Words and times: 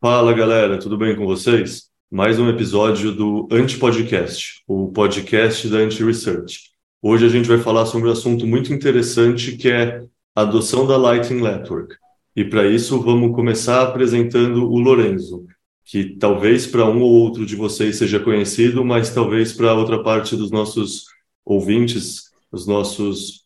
Fala 0.00 0.32
galera, 0.32 0.78
tudo 0.78 0.96
bem 0.96 1.16
com 1.16 1.26
vocês? 1.26 1.88
Mais 2.08 2.38
um 2.38 2.48
episódio 2.48 3.10
do 3.10 3.48
Anti-Podcast, 3.50 4.62
o 4.68 4.92
podcast 4.92 5.68
da 5.68 5.78
Anti-Research. 5.78 6.70
Hoje 7.02 7.26
a 7.26 7.28
gente 7.28 7.48
vai 7.48 7.58
falar 7.58 7.84
sobre 7.84 8.08
um 8.08 8.12
assunto 8.12 8.46
muito 8.46 8.72
interessante 8.72 9.56
que 9.56 9.68
é 9.68 10.04
a 10.36 10.42
adoção 10.42 10.86
da 10.86 10.96
Lightning 10.96 11.42
Network. 11.42 11.96
E 12.36 12.44
para 12.44 12.68
isso 12.68 13.02
vamos 13.02 13.34
começar 13.34 13.82
apresentando 13.82 14.70
o 14.70 14.78
Lorenzo, 14.78 15.44
que 15.84 16.16
talvez 16.16 16.64
para 16.64 16.86
um 16.86 17.02
ou 17.02 17.10
outro 17.10 17.44
de 17.44 17.56
vocês 17.56 17.96
seja 17.96 18.20
conhecido, 18.20 18.84
mas 18.84 19.12
talvez 19.12 19.52
para 19.52 19.74
outra 19.74 20.00
parte 20.02 20.36
dos 20.36 20.52
nossos 20.52 21.06
ouvintes, 21.44 22.27
os 22.50 22.66
nossos 22.66 23.44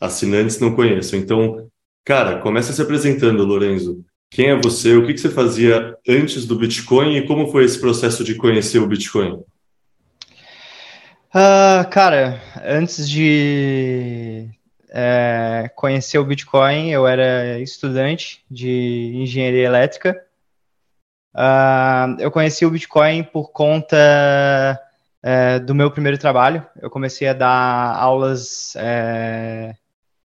assinantes 0.00 0.58
não 0.58 0.74
conheçam. 0.74 1.18
Então, 1.18 1.68
cara, 2.04 2.40
começa 2.40 2.72
se 2.72 2.82
apresentando, 2.82 3.44
Lorenzo. 3.44 4.04
Quem 4.30 4.48
é 4.48 4.56
você? 4.56 4.96
O 4.96 5.06
que, 5.06 5.16
você 5.16 5.28
fazia 5.28 5.96
antes 6.08 6.46
do 6.46 6.56
Bitcoin 6.56 7.16
e 7.16 7.26
como 7.26 7.50
foi 7.52 7.64
esse 7.64 7.78
processo 7.78 8.24
de 8.24 8.34
conhecer 8.34 8.78
o 8.78 8.86
Bitcoin? 8.86 9.42
Uh, 11.34 11.88
cara, 11.90 12.40
antes 12.64 13.08
de 13.08 14.48
é, 14.90 15.70
conhecer 15.74 16.18
o 16.18 16.24
Bitcoin, 16.24 16.90
eu 16.90 17.06
era 17.06 17.58
estudante 17.60 18.44
de 18.50 19.12
engenharia 19.14 19.64
elétrica. 19.64 20.18
Uh, 21.34 22.20
eu 22.20 22.30
conheci 22.30 22.66
o 22.66 22.70
Bitcoin 22.70 23.22
por 23.22 23.50
conta 23.52 23.98
é, 25.22 25.58
do 25.58 25.74
meu 25.74 25.90
primeiro 25.90 26.18
trabalho. 26.18 26.66
Eu 26.80 26.90
comecei 26.90 27.28
a 27.28 27.32
dar 27.32 27.96
aulas, 27.96 28.74
é, 28.76 29.74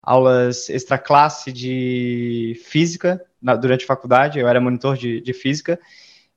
aulas 0.01 0.69
extra 0.69 0.97
classe 0.97 1.51
de 1.51 2.61
física 2.65 3.21
na, 3.41 3.55
durante 3.55 3.83
a 3.83 3.87
faculdade, 3.87 4.39
eu 4.39 4.47
era 4.47 4.61
monitor 4.61 4.95
de, 4.97 5.21
de 5.21 5.33
física, 5.33 5.79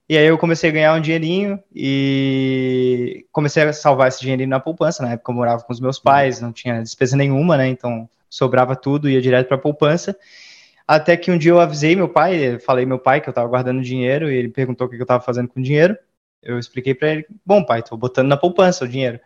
e 0.08 0.16
aí 0.16 0.26
eu 0.26 0.38
comecei 0.38 0.70
a 0.70 0.72
ganhar 0.72 0.94
um 0.94 1.00
dinheirinho 1.00 1.62
e 1.74 3.26
comecei 3.30 3.62
a 3.62 3.72
salvar 3.74 4.08
esse 4.08 4.20
dinheirinho 4.20 4.48
na 4.48 4.58
poupança. 4.58 5.02
Na 5.02 5.12
época 5.12 5.30
eu 5.30 5.36
morava 5.36 5.62
com 5.62 5.72
os 5.72 5.80
meus 5.80 5.98
pais, 5.98 6.41
não 6.41 6.50
tinha 6.50 6.82
despesa 6.82 7.14
nenhuma, 7.14 7.58
né? 7.58 7.69
Então 7.69 8.08
sobrava 8.30 8.74
tudo, 8.74 9.08
ia 9.08 9.20
direto 9.20 9.48
para 9.48 9.58
a 9.58 9.60
poupança. 9.60 10.16
Até 10.86 11.14
que 11.14 11.30
um 11.30 11.36
dia 11.36 11.50
eu 11.50 11.60
avisei 11.60 11.94
meu 11.94 12.08
pai, 12.08 12.58
falei 12.58 12.86
meu 12.86 12.98
pai 12.98 13.20
que 13.20 13.28
eu 13.28 13.32
estava 13.32 13.46
guardando 13.46 13.82
dinheiro 13.82 14.30
e 14.30 14.36
ele 14.36 14.48
perguntou 14.48 14.86
o 14.86 14.91
que 14.91 14.96
eu 14.96 15.02
estava 15.02 15.22
fazendo 15.22 15.48
com 15.48 15.60
o 15.60 15.62
dinheiro. 15.62 15.94
Eu 16.42 16.58
expliquei 16.58 16.94
para 16.94 17.08
ele: 17.08 17.27
Bom, 17.44 17.64
pai, 17.64 17.81
estou 17.81 17.98
botando 17.98 18.28
na 18.28 18.36
poupança 18.36 18.84
o 18.84 18.89
dinheiro. 18.89 19.20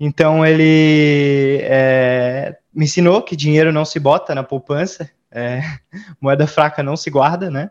Então 0.00 0.46
ele 0.46 1.58
é, 1.62 2.56
me 2.72 2.84
ensinou 2.84 3.20
que 3.22 3.34
dinheiro 3.34 3.72
não 3.72 3.84
se 3.84 3.98
bota 3.98 4.34
na 4.34 4.44
poupança, 4.44 5.10
é, 5.30 5.60
moeda 6.20 6.46
fraca 6.46 6.82
não 6.82 6.96
se 6.96 7.10
guarda, 7.10 7.50
né? 7.50 7.70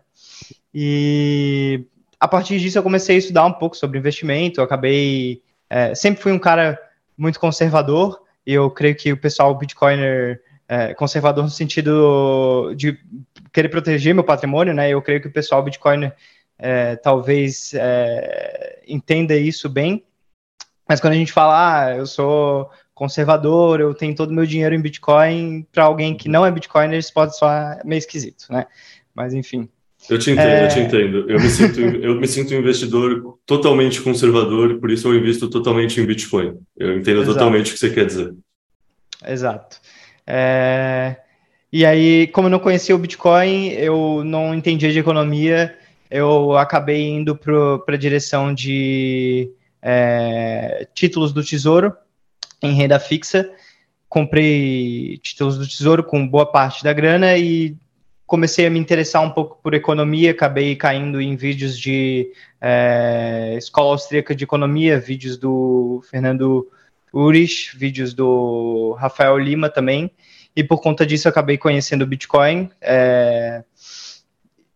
E 0.73 1.86
a 2.20 2.28
partir 2.28 2.59
disso 2.59 2.78
eu 2.78 2.83
comecei 2.83 3.16
a 3.16 3.20
estudar 3.20 3.45
um 3.45 3.53
pouco 3.53 3.78
sobre 3.78 3.98
investimento. 3.98 4.59
Eu 4.59 4.66
acabei. 4.66 5.42
É, 5.70 5.95
sempre 5.95 6.22
fui 6.22 6.31
um 6.31 6.39
cara 6.39 6.80
muito 7.17 7.39
conservador, 7.39 8.22
e 8.45 8.53
eu 8.53 8.70
creio 8.70 8.95
que 8.95 9.11
o 9.11 9.17
pessoal 9.17 9.55
Bitcoiner. 9.55 10.42
É, 10.70 10.94
conservador 10.94 11.45
no 11.45 11.50
sentido 11.50 12.73
de 12.75 13.00
querer 13.53 13.70
proteger 13.70 14.14
meu 14.14 14.23
patrimônio, 14.25 14.73
né? 14.73 14.89
Eu 14.89 15.02
creio 15.02 15.22
que 15.22 15.28
o 15.30 15.31
pessoal 15.31 15.64
Bitcoiner 15.64 16.14
é, 16.59 16.95
talvez 16.95 17.73
é, 17.73 18.81
entenda 18.88 19.36
isso 19.36 19.69
bem. 19.69 20.03
Mas 20.88 20.99
quando 20.99 21.14
a 21.14 21.17
gente 21.17 21.33
fala, 21.33 21.86
ah, 21.86 21.95
eu 21.95 22.05
sou 22.05 22.69
conservador, 22.94 23.80
eu 23.80 23.94
tenho 23.94 24.16
todo 24.16 24.31
o 24.31 24.33
meu 24.33 24.45
dinheiro 24.45 24.73
em 24.73 24.81
Bitcoin, 24.81 25.67
para 25.72 25.83
alguém 25.83 26.16
que 26.16 26.27
não 26.27 26.45
é 26.45 26.52
Bitcoiner, 26.52 26.97
isso 26.97 27.14
pode 27.14 27.38
soar 27.38 27.80
meio 27.86 27.99
esquisito, 27.99 28.47
né? 28.49 28.66
Mas 29.14 29.33
enfim. 29.33 29.69
Eu 30.09 30.17
te 30.17 30.31
entendo, 30.31 30.48
é... 30.48 30.65
eu 30.65 30.70
te 30.70 30.80
entendo. 30.80 31.30
Eu 31.30 31.39
me, 31.39 31.49
sinto, 31.49 31.80
eu 31.80 32.15
me 32.15 32.27
sinto 32.27 32.54
um 32.54 32.58
investidor 32.58 33.37
totalmente 33.45 34.02
conservador, 34.02 34.80
por 34.80 34.89
isso 34.89 35.08
eu 35.08 35.15
invisto 35.15 35.49
totalmente 35.49 35.99
em 35.99 36.05
Bitcoin. 36.05 36.58
Eu 36.76 36.98
entendo 36.98 37.21
Exato. 37.21 37.33
totalmente 37.33 37.71
o 37.71 37.73
que 37.73 37.80
você 37.80 37.89
quer 37.89 38.05
dizer. 38.05 38.33
Exato. 39.27 39.80
É... 40.26 41.17
E 41.71 41.86
aí, 41.86 42.27
como 42.27 42.48
eu 42.48 42.52
não 42.52 42.60
conhecia 42.60 42.95
o 42.95 42.99
Bitcoin, 42.99 43.70
eu 43.73 44.23
não 44.23 44.55
entendia 44.55 44.92
de 44.92 44.99
economia, 44.99 45.77
eu 46.09 46.57
acabei 46.57 47.07
indo 47.07 47.35
para 47.35 47.95
a 47.95 47.97
direção 47.97 48.53
de 48.53 49.51
é, 49.81 50.87
títulos 50.93 51.33
do 51.33 51.43
Tesouro, 51.43 51.93
em 52.61 52.73
renda 52.73 52.99
fixa, 52.99 53.49
comprei 54.09 55.17
títulos 55.19 55.57
do 55.57 55.67
Tesouro 55.67 56.03
com 56.03 56.27
boa 56.27 56.45
parte 56.45 56.83
da 56.83 56.93
grana 56.93 57.37
e 57.37 57.75
comecei 58.25 58.65
a 58.65 58.69
me 58.69 58.79
interessar 58.79 59.21
um 59.21 59.29
pouco 59.29 59.59
por 59.63 59.73
economia, 59.73 60.31
acabei 60.31 60.75
caindo 60.75 61.21
em 61.21 61.35
vídeos 61.35 61.79
de 61.79 62.31
é, 62.59 63.55
Escola 63.57 63.91
Austríaca 63.91 64.35
de 64.35 64.43
Economia, 64.43 64.99
vídeos 64.99 65.37
do 65.37 66.03
Fernando 66.09 66.67
Urich, 67.13 67.75
vídeos 67.77 68.13
do 68.13 68.95
Rafael 68.99 69.37
Lima 69.37 69.69
também, 69.69 70.11
e 70.55 70.63
por 70.63 70.81
conta 70.81 71.05
disso 71.05 71.29
acabei 71.29 71.57
conhecendo 71.57 72.01
o 72.01 72.07
Bitcoin 72.07 72.69
é, 72.81 73.63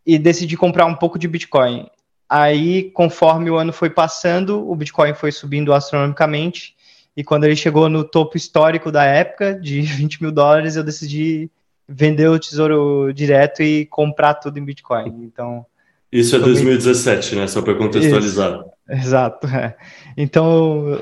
e 0.06 0.18
decidi 0.18 0.58
comprar 0.58 0.86
um 0.86 0.96
pouco 0.96 1.20
de 1.20 1.28
Bitcoin. 1.28 1.88
Aí, 2.30 2.92
conforme 2.92 3.50
o 3.50 3.58
ano 3.58 3.74
foi 3.74 3.90
passando, 3.90 4.70
o 4.70 4.76
Bitcoin 4.76 5.14
foi 5.14 5.32
subindo 5.32 5.74
astronomicamente, 5.74 6.76
e 7.16 7.24
quando 7.24 7.44
ele 7.44 7.56
chegou 7.56 7.90
no 7.90 8.04
topo 8.04 8.38
histórico 8.38 8.92
da 8.92 9.04
época, 9.04 9.54
de 9.54 9.82
20 9.84 10.22
mil 10.22 10.32
dólares, 10.32 10.76
eu 10.76 10.84
decidi 10.84 11.50
vender 11.88 12.30
o 12.30 12.40
tesouro 12.40 13.12
direto 13.14 13.62
e 13.62 13.86
comprar 13.86 14.36
tudo 14.36 14.58
em 14.58 14.64
Bitcoin. 14.64 15.26
Então. 15.26 15.66
Isso 16.12 16.36
é 16.36 16.40
2017, 16.40 17.36
né? 17.36 17.48
Só 17.48 17.62
para 17.62 17.76
contextualizar. 17.76 18.52
Isso, 18.90 19.08
exato. 19.08 19.48
É. 19.48 19.76
Então, 20.16 21.02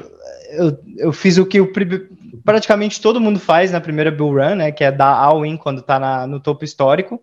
eu, 0.50 0.80
eu 0.98 1.14
fiz 1.14 1.38
o 1.38 1.46
que 1.46 1.62
o, 1.62 1.72
praticamente 2.44 3.00
todo 3.00 3.22
mundo 3.22 3.40
faz 3.40 3.72
na 3.72 3.80
primeira 3.80 4.12
Bull 4.12 4.34
Run, 4.34 4.56
né? 4.56 4.72
Que 4.72 4.84
é 4.84 4.92
dar 4.92 5.14
all-in 5.14 5.58
quando 5.58 5.80
está 5.80 6.26
no 6.26 6.40
topo 6.40 6.66
histórico. 6.66 7.22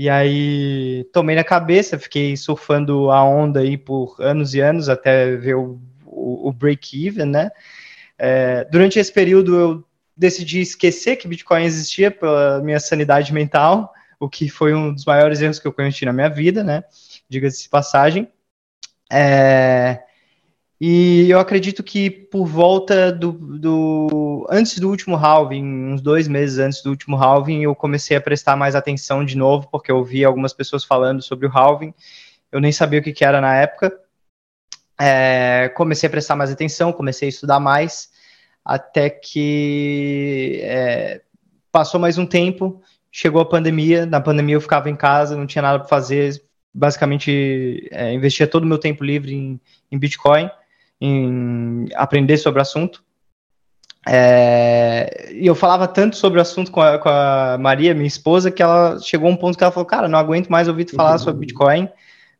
E 0.00 0.08
aí 0.08 1.02
tomei 1.12 1.34
na 1.34 1.42
cabeça, 1.42 1.98
fiquei 1.98 2.36
surfando 2.36 3.10
a 3.10 3.24
onda 3.24 3.58
aí 3.58 3.76
por 3.76 4.14
anos 4.20 4.54
e 4.54 4.60
anos 4.60 4.88
até 4.88 5.34
ver 5.34 5.56
o, 5.56 5.80
o, 6.06 6.50
o 6.50 6.52
break-even, 6.52 7.24
né? 7.24 7.50
É, 8.16 8.64
durante 8.70 9.00
esse 9.00 9.12
período, 9.12 9.56
eu 9.56 9.84
decidi 10.16 10.60
esquecer 10.60 11.16
que 11.16 11.26
Bitcoin 11.26 11.64
existia 11.64 12.12
pela 12.12 12.62
minha 12.62 12.78
sanidade 12.78 13.34
mental, 13.34 13.92
o 14.20 14.28
que 14.28 14.48
foi 14.48 14.72
um 14.72 14.94
dos 14.94 15.04
maiores 15.04 15.40
erros 15.40 15.58
que 15.58 15.66
eu 15.66 15.72
cometi 15.72 16.04
na 16.04 16.12
minha 16.12 16.28
vida, 16.28 16.62
né? 16.62 16.84
Diga-se 17.28 17.64
de 17.64 17.68
passagem. 17.68 18.28
É, 19.10 20.04
e 20.80 21.28
eu 21.28 21.40
acredito 21.40 21.82
que 21.82 22.08
por 22.08 22.46
volta 22.46 23.10
do, 23.10 23.32
do, 23.32 24.46
Antes 24.48 24.78
do 24.78 24.88
último 24.88 25.16
halving, 25.16 25.92
uns 25.92 26.00
dois 26.00 26.28
meses 26.28 26.58
antes 26.58 26.82
do 26.82 26.90
último 26.90 27.16
halving, 27.16 27.62
eu 27.62 27.74
comecei 27.74 28.16
a 28.16 28.20
prestar 28.20 28.56
mais 28.56 28.76
atenção 28.76 29.24
de 29.24 29.36
novo, 29.36 29.68
porque 29.70 29.90
eu 29.90 30.04
vi 30.04 30.24
algumas 30.24 30.52
pessoas 30.52 30.84
falando 30.84 31.20
sobre 31.20 31.46
o 31.46 31.50
halving. 31.50 31.92
Eu 32.52 32.60
nem 32.60 32.72
sabia 32.72 33.00
o 33.00 33.02
que, 33.02 33.12
que 33.12 33.24
era 33.24 33.40
na 33.40 33.54
época. 33.56 33.92
É, 34.98 35.68
comecei 35.76 36.06
a 36.06 36.10
prestar 36.10 36.36
mais 36.36 36.50
atenção, 36.50 36.92
comecei 36.92 37.28
a 37.28 37.30
estudar 37.30 37.60
mais, 37.60 38.10
até 38.64 39.10
que 39.10 40.60
é, 40.62 41.22
passou 41.70 42.00
mais 42.00 42.18
um 42.18 42.26
tempo, 42.26 42.82
chegou 43.10 43.40
a 43.40 43.48
pandemia, 43.48 44.06
na 44.06 44.20
pandemia 44.20 44.56
eu 44.56 44.60
ficava 44.60 44.90
em 44.90 44.96
casa, 44.96 45.36
não 45.36 45.46
tinha 45.46 45.62
nada 45.62 45.78
para 45.78 45.88
fazer, 45.88 46.42
basicamente 46.74 47.88
é, 47.92 48.12
investia 48.12 48.46
todo 48.46 48.64
o 48.64 48.66
meu 48.66 48.78
tempo 48.78 49.04
livre 49.04 49.34
em, 49.34 49.60
em 49.90 49.98
Bitcoin, 49.98 50.50
em 51.00 51.88
aprender 51.94 52.36
sobre 52.36 52.58
o 52.58 52.62
assunto. 52.62 53.02
É, 54.06 55.32
e 55.32 55.46
eu 55.46 55.54
falava 55.54 55.86
tanto 55.86 56.16
sobre 56.16 56.38
o 56.38 56.42
assunto 56.42 56.70
com 56.70 56.80
a, 56.80 56.98
com 56.98 57.08
a, 57.08 57.58
Maria, 57.58 57.94
minha 57.94 58.06
esposa, 58.06 58.50
que 58.50 58.62
ela 58.62 58.98
chegou 59.00 59.28
a 59.28 59.32
um 59.32 59.36
ponto 59.36 59.58
que 59.58 59.62
ela 59.62 59.72
falou, 59.72 59.86
cara, 59.86 60.08
não 60.08 60.18
aguento 60.18 60.48
mais 60.48 60.66
ouvir 60.66 60.86
tu 60.86 60.96
falar 60.96 61.12
uhum. 61.12 61.18
sobre 61.18 61.40
Bitcoin, 61.40 61.88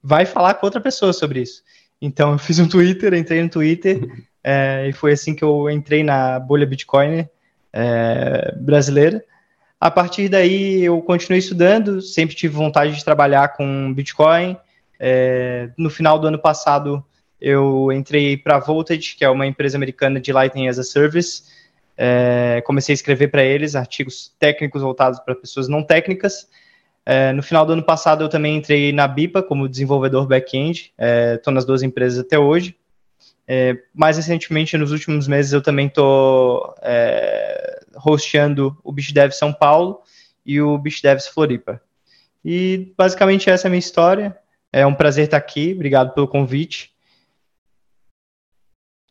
vai 0.03 0.25
falar 0.25 0.55
com 0.55 0.67
outra 0.67 0.81
pessoa 0.81 1.13
sobre 1.13 1.43
isso. 1.43 1.63
Então 2.01 2.33
eu 2.33 2.39
fiz 2.39 2.59
um 2.59 2.69
Twitter, 2.69 3.13
entrei 3.13 3.43
no 3.43 3.49
Twitter 3.49 4.01
é, 4.43 4.87
e 4.89 4.93
foi 4.93 5.13
assim 5.13 5.35
que 5.35 5.45
eu 5.45 5.69
entrei 5.69 6.03
na 6.03 6.39
bolha 6.39 6.67
Bitcoin 6.67 7.29
é, 7.73 8.55
brasileira. 8.57 9.23
A 9.81 9.91
partir 9.91 10.29
daí 10.29 10.83
eu 10.85 11.01
continuei 11.03 11.39
estudando, 11.39 12.01
sempre 12.01 12.35
tive 12.35 12.55
vontade 12.55 12.97
de 12.97 13.05
trabalhar 13.05 13.49
com 13.49 13.93
Bitcoin. 13.95 14.57
É, 15.01 15.71
no 15.79 15.91
final 15.91 16.19
do 16.19 16.27
ano 16.27 16.39
passado 16.39 17.05
eu 17.41 17.93
entrei 17.93 18.37
para 18.37 18.57
a 18.57 18.59
Voltage, 18.59 19.17
que 19.17 19.25
é 19.25 19.31
uma 19.31 19.47
empresa 19.47 19.77
americana 19.77 20.21
de 20.21 20.33
Lightning 20.33 20.69
as 20.69 20.79
a 20.79 20.83
Service. 20.83 21.43
É, 21.97 22.63
comecei 22.65 22.93
a 22.93 22.95
escrever 22.95 23.29
para 23.29 23.43
eles 23.43 23.75
artigos 23.75 24.33
técnicos 24.39 24.83
voltados 24.83 25.19
para 25.21 25.35
pessoas 25.35 25.69
não 25.69 25.83
técnicas. 25.83 26.49
É, 27.05 27.33
no 27.33 27.43
final 27.43 27.65
do 27.65 27.73
ano 27.73 27.83
passado, 27.83 28.23
eu 28.23 28.29
também 28.29 28.57
entrei 28.57 28.93
na 28.93 29.09
BIPA 29.09 29.43
como 29.43 29.69
desenvolvedor 29.69 30.27
back-end. 30.27 30.93
Estou 31.35 31.53
é, 31.53 31.55
nas 31.55 31.65
duas 31.65 31.83
empresas 31.83 32.19
até 32.19 32.39
hoje. 32.39 32.77
É, 33.47 33.79
mais 33.95 34.19
recentemente, 34.19 34.77
nos 34.77 34.93
últimos 34.93 35.27
meses, 35.27 35.53
eu 35.53 35.63
também 35.63 35.87
estou 35.87 36.75
é, 36.83 37.81
hosteando 38.05 38.77
o 38.85 38.93
BitDev 38.93 39.33
São 39.33 39.55
Paulo 39.55 40.03
e 40.45 40.61
o 40.61 40.77
BitDevs 40.77 41.29
Floripa. 41.29 41.81
E 42.45 42.93
basicamente 42.97 43.49
essa 43.49 43.67
é 43.67 43.69
a 43.69 43.71
minha 43.71 43.79
história. 43.79 44.37
É 44.71 44.87
um 44.87 44.95
prazer 44.95 45.25
estar 45.25 45.39
aqui. 45.39 45.73
Obrigado 45.75 46.13
pelo 46.13 46.29
convite. 46.29 46.93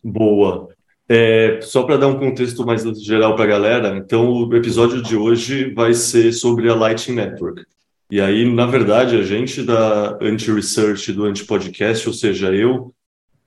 Boa. 0.03 0.69
É, 1.09 1.59
só 1.61 1.83
para 1.83 1.97
dar 1.97 2.07
um 2.07 2.19
contexto 2.19 2.65
mais 2.65 2.83
geral 3.01 3.33
para 3.35 3.45
a 3.45 3.47
galera, 3.47 3.97
então 3.97 4.29
o 4.29 4.55
episódio 4.55 5.01
de 5.01 5.15
hoje 5.15 5.73
vai 5.73 5.93
ser 5.93 6.33
sobre 6.33 6.69
a 6.69 6.75
Lightning 6.75 7.15
Network. 7.15 7.65
E 8.11 8.19
aí, 8.19 8.49
na 8.49 8.65
verdade, 8.65 9.15
a 9.15 9.23
gente 9.23 9.63
da 9.63 10.17
Anti-Research, 10.21 11.13
do 11.13 11.23
Anti-Podcast, 11.23 12.07
ou 12.07 12.13
seja, 12.13 12.53
eu, 12.53 12.93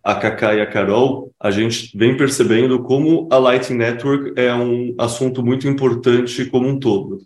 a 0.03 0.15
Kaká 0.15 0.55
e 0.55 0.61
a 0.63 0.67
Carol, 0.67 1.31
a 1.39 1.51
gente 1.51 1.97
vem 1.97 2.17
percebendo 2.17 2.83
como 2.83 3.29
a 3.31 3.37
Lightning 3.37 3.79
Network 3.79 4.33
é 4.41 4.55
um 4.55 4.95
assunto 4.99 5.43
muito 5.43 5.69
importante 5.69 6.47
como 6.47 6.67
um 6.67 6.79
todo. 6.79 7.19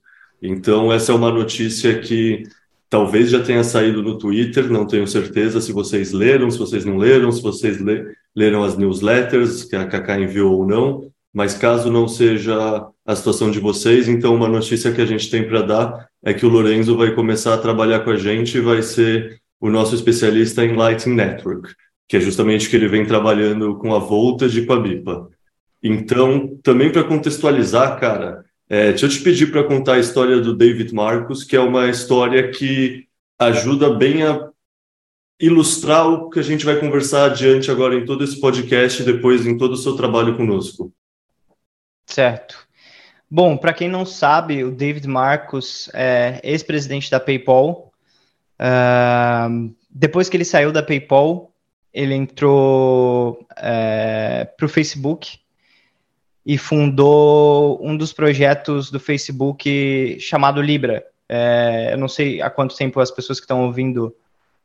Então, 0.43 0.93
essa 0.93 1.13
é 1.13 1.15
uma 1.15 1.31
notícia 1.31 2.01
que 2.01 2.43
talvez 2.91 3.31
já 3.31 3.41
tenha 3.41 3.63
saído 3.63 4.03
no 4.03 4.19
Twitter, 4.19 4.71
não 4.71 4.87
tenho 4.87 5.07
certeza 5.07 5.61
se 5.61 5.73
vocês 5.73 6.13
leram, 6.13 6.51
se 6.51 6.59
vocês 6.59 6.85
não 6.85 6.97
leram, 6.97 7.31
se 7.31 7.41
vocês 7.41 7.81
leram 7.81 8.07
as 8.37 8.77
newsletters 8.77 9.65
que 9.65 9.77
a 9.77 9.87
Kaká 9.87 10.19
enviou 10.19 10.59
ou 10.59 10.67
não, 10.67 11.11
mas 11.33 11.55
caso 11.55 11.91
não 11.91 12.09
seja 12.09 12.87
a 13.05 13.17
situação 13.17 13.51
de 13.51 13.59
vocês, 13.61 14.09
então 14.09 14.35
uma 14.35 14.49
notícia 14.49 14.93
que 14.93 15.01
a 15.01 15.07
gente 15.07 15.31
tem 15.31 15.47
para 15.47 15.63
dar 15.63 16.09
é 16.25 16.33
que 16.33 16.47
o 16.47 16.49
Lorenzo 16.49 16.97
vai 16.97 17.15
começar 17.15 17.55
a 17.55 17.59
trabalhar 17.59 18.01
com 18.01 18.11
a 18.11 18.17
gente 18.17 18.57
e 18.57 18.61
vai 18.61 18.83
ser 18.83 19.41
o 19.61 19.69
nosso 19.69 19.95
especialista 19.95 20.65
em 20.65 20.75
Lightning 20.75 21.15
Network, 21.15 21.75
que 22.09 22.17
é 22.17 22.21
justamente 22.21 22.69
que 22.69 22.77
ele 22.77 22.89
vem 22.89 23.05
trabalhando 23.05 23.77
com 23.79 23.95
a 23.95 23.99
Voltage 23.99 24.61
e 24.61 24.67
com 24.67 24.73
a 24.73 24.81
BIPA. 24.81 25.29
Então, 25.83 26.59
também 26.63 26.91
para 26.91 27.05
contextualizar, 27.05 27.99
cara, 28.01 28.45
é, 28.69 28.89
deixa 28.89 29.07
eu 29.07 29.11
te 29.11 29.21
pedir 29.21 29.51
para 29.51 29.65
contar 29.65 29.95
a 29.95 29.99
história 29.99 30.41
do 30.41 30.57
David 30.57 30.95
Marcos, 30.95 31.45
que 31.45 31.57
é 31.57 31.61
uma 31.61 31.89
história 31.89 32.51
que 32.51 33.05
ajuda 33.39 33.93
bem 33.93 34.23
a 34.23 34.49
ilustrar 35.41 36.07
o 36.07 36.31
que 36.31 36.39
a 36.39 36.43
gente 36.43 36.65
vai 36.65 36.79
conversar 36.79 37.27
adiante 37.27 37.71
agora 37.71 37.95
em 37.95 38.05
todo 38.05 38.23
esse 38.23 38.41
podcast 38.41 39.03
e 39.03 39.05
depois 39.05 39.47
em 39.47 39.57
todo 39.59 39.73
o 39.73 39.77
seu 39.77 39.97
trabalho 39.97 40.37
conosco. 40.37 40.93
Certo. 42.07 42.67
Bom, 43.31 43.57
para 43.57 43.73
quem 43.73 43.89
não 43.89 44.07
sabe, 44.07 44.63
o 44.63 44.71
David 44.71 45.09
Marcos 45.09 45.91
é 45.93 46.41
ex-presidente 46.45 47.11
da 47.11 47.19
PayPal. 47.19 47.93
Uh, 48.61 49.75
depois 49.91 50.29
que 50.29 50.37
ele 50.37 50.45
saiu 50.45 50.71
da 50.71 50.83
PayPal, 50.83 51.53
ele 51.93 52.15
entrou 52.15 53.47
é, 53.57 54.45
para 54.45 54.67
o 54.67 54.69
Facebook 54.69 55.39
e 56.45 56.59
fundou 56.59 57.79
um 57.81 57.97
dos 57.97 58.13
projetos 58.13 58.91
do 58.91 58.99
Facebook 58.99 60.19
chamado 60.21 60.61
Libra. 60.61 61.05
É, 61.29 61.91
eu 61.93 61.99
não 61.99 62.09
sei 62.09 62.43
há 62.43 62.51
quanto 62.51 62.77
tempo 62.77 62.99
as 63.01 63.13
pessoas 63.13 63.39
que 63.39 63.45
estão 63.45 63.65
ouvindo 63.65 64.15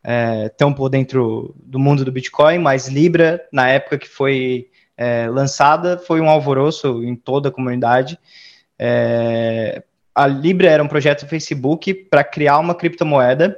é, 0.04 0.50
por 0.76 0.90
dentro 0.90 1.56
do 1.58 1.80
mundo 1.80 2.06
do 2.06 2.12
Bitcoin, 2.12 2.60
mas 2.60 2.88
Libra, 2.88 3.46
na 3.52 3.70
época 3.70 3.98
que 3.98 4.08
foi 4.08 4.70
é, 4.98 5.28
lançada, 5.30 5.98
foi 5.98 6.22
um 6.22 6.30
alvoroço 6.30 7.04
em 7.04 7.16
toda 7.16 7.50
a 7.50 7.52
comunidade. 7.52 8.20
É, 8.78 9.84
a 10.14 10.28
Libra 10.28 10.70
era 10.70 10.84
um 10.84 10.88
projeto 10.88 11.24
do 11.24 11.30
Facebook 11.30 11.94
para 11.94 12.24
criar 12.24 12.60
uma 12.60 12.76
criptomoeda. 12.76 13.58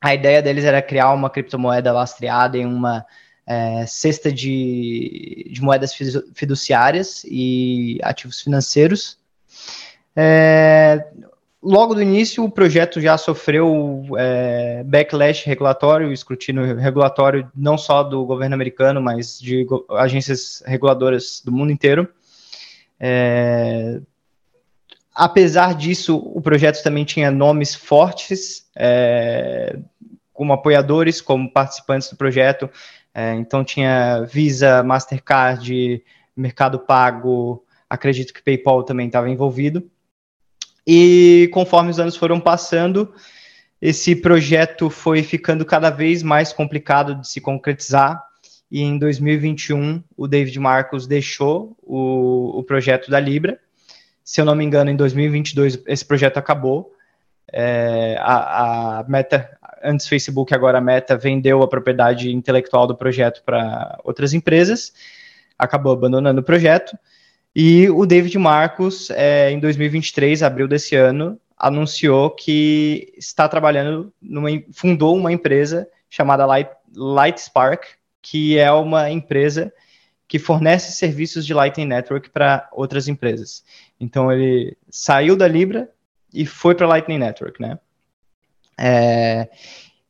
A 0.00 0.14
ideia 0.14 0.42
deles 0.42 0.64
era 0.64 0.82
criar 0.82 1.12
uma 1.12 1.30
criptomoeda 1.30 1.92
lastreada 1.92 2.56
em 2.56 2.66
uma 2.66 3.04
é, 3.46 3.86
cesta 3.86 4.32
de, 4.32 5.48
de, 5.50 5.62
moedas 5.62 5.94
fiduciárias 6.34 7.24
e 7.24 7.98
ativos 8.02 8.40
financeiros. 8.40 9.18
É, 10.14 11.06
logo 11.62 11.94
do 11.94 12.02
início, 12.02 12.44
o 12.44 12.50
projeto 12.50 13.00
já 13.00 13.18
sofreu 13.18 14.04
é, 14.16 14.82
backlash 14.84 15.44
regulatório, 15.46 16.12
escrutínio 16.12 16.76
regulatório 16.76 17.50
não 17.54 17.76
só 17.76 18.02
do 18.02 18.24
governo 18.24 18.54
americano, 18.54 19.00
mas 19.00 19.38
de 19.38 19.66
agências 19.90 20.62
reguladoras 20.66 21.42
do 21.44 21.52
mundo 21.52 21.72
inteiro. 21.72 22.08
É, 23.00 24.00
apesar 25.14 25.74
disso, 25.74 26.16
o 26.16 26.40
projeto 26.40 26.82
também 26.82 27.04
tinha 27.04 27.30
nomes 27.30 27.74
fortes, 27.74 28.66
é, 28.76 29.78
como 30.32 30.52
apoiadores, 30.52 31.20
como 31.20 31.50
participantes 31.50 32.08
do 32.10 32.16
projeto, 32.16 32.70
é, 33.12 33.34
então 33.34 33.64
tinha 33.64 34.22
Visa, 34.22 34.82
Mastercard, 34.84 36.02
Mercado 36.36 36.78
Pago, 36.78 37.64
acredito 37.90 38.32
que 38.32 38.42
PayPal 38.42 38.84
também 38.84 39.08
estava 39.08 39.28
envolvido. 39.28 39.90
E 40.90 41.50
conforme 41.52 41.90
os 41.90 42.00
anos 42.00 42.16
foram 42.16 42.40
passando, 42.40 43.12
esse 43.78 44.16
projeto 44.16 44.88
foi 44.88 45.22
ficando 45.22 45.62
cada 45.66 45.90
vez 45.90 46.22
mais 46.22 46.50
complicado 46.50 47.14
de 47.16 47.28
se 47.28 47.42
concretizar. 47.42 48.24
E 48.70 48.80
em 48.80 48.98
2021, 48.98 50.02
o 50.16 50.26
David 50.26 50.58
Marcos 50.58 51.06
deixou 51.06 51.76
o, 51.82 52.58
o 52.58 52.62
projeto 52.62 53.10
da 53.10 53.20
Libra. 53.20 53.60
Se 54.24 54.40
eu 54.40 54.46
não 54.46 54.54
me 54.54 54.64
engano, 54.64 54.90
em 54.90 54.96
2022 54.96 55.82
esse 55.86 56.06
projeto 56.06 56.38
acabou. 56.38 56.90
É, 57.52 58.16
a, 58.20 59.00
a, 59.00 59.04
Meta 59.04 59.58
antes 59.84 60.08
Facebook, 60.08 60.54
agora 60.54 60.78
a 60.78 60.80
Meta, 60.80 61.18
vendeu 61.18 61.62
a 61.62 61.68
propriedade 61.68 62.34
intelectual 62.34 62.86
do 62.86 62.96
projeto 62.96 63.42
para 63.44 64.00
outras 64.04 64.32
empresas, 64.32 64.94
acabou 65.58 65.92
abandonando 65.92 66.40
o 66.40 66.44
projeto. 66.44 66.96
E 67.54 67.88
o 67.90 68.06
David 68.06 68.36
Marcos, 68.38 69.10
é, 69.10 69.50
em 69.50 69.58
2023, 69.58 70.42
abril 70.42 70.68
desse 70.68 70.94
ano, 70.94 71.40
anunciou 71.56 72.30
que 72.30 73.12
está 73.16 73.48
trabalhando, 73.48 74.12
numa, 74.22 74.48
fundou 74.72 75.16
uma 75.16 75.32
empresa 75.32 75.88
chamada 76.08 76.46
Light, 76.46 76.70
Lightspark, 76.94 77.84
que 78.22 78.58
é 78.58 78.70
uma 78.70 79.10
empresa 79.10 79.72
que 80.26 80.38
fornece 80.38 80.92
serviços 80.92 81.44
de 81.44 81.54
Lightning 81.54 81.86
Network 81.86 82.30
para 82.30 82.68
outras 82.72 83.08
empresas. 83.08 83.64
Então 83.98 84.30
ele 84.30 84.76
saiu 84.88 85.34
da 85.34 85.48
Libra 85.48 85.90
e 86.32 86.44
foi 86.44 86.74
para 86.74 86.86
Lightning 86.86 87.18
Network, 87.18 87.60
né? 87.60 87.78
É, 88.78 89.48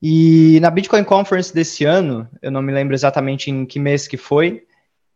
e 0.02 0.58
na 0.60 0.70
Bitcoin 0.70 1.04
Conference 1.04 1.54
desse 1.54 1.84
ano, 1.84 2.28
eu 2.42 2.50
não 2.50 2.62
me 2.62 2.72
lembro 2.72 2.94
exatamente 2.94 3.50
em 3.50 3.64
que 3.64 3.78
mês 3.78 4.06
que 4.06 4.16
foi, 4.16 4.66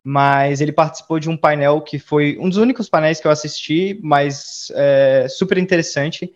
mas 0.05 0.61
ele 0.61 0.73
participou 0.73 1.19
de 1.19 1.29
um 1.29 1.37
painel 1.37 1.81
que 1.81 1.99
foi 1.99 2.37
um 2.41 2.49
dos 2.49 2.59
únicos 2.59 2.89
painéis 2.89 3.21
que 3.21 3.27
eu 3.27 3.31
assisti, 3.31 3.99
mas 4.03 4.73
é, 4.75 5.27
super 5.29 5.59
interessante, 5.59 6.33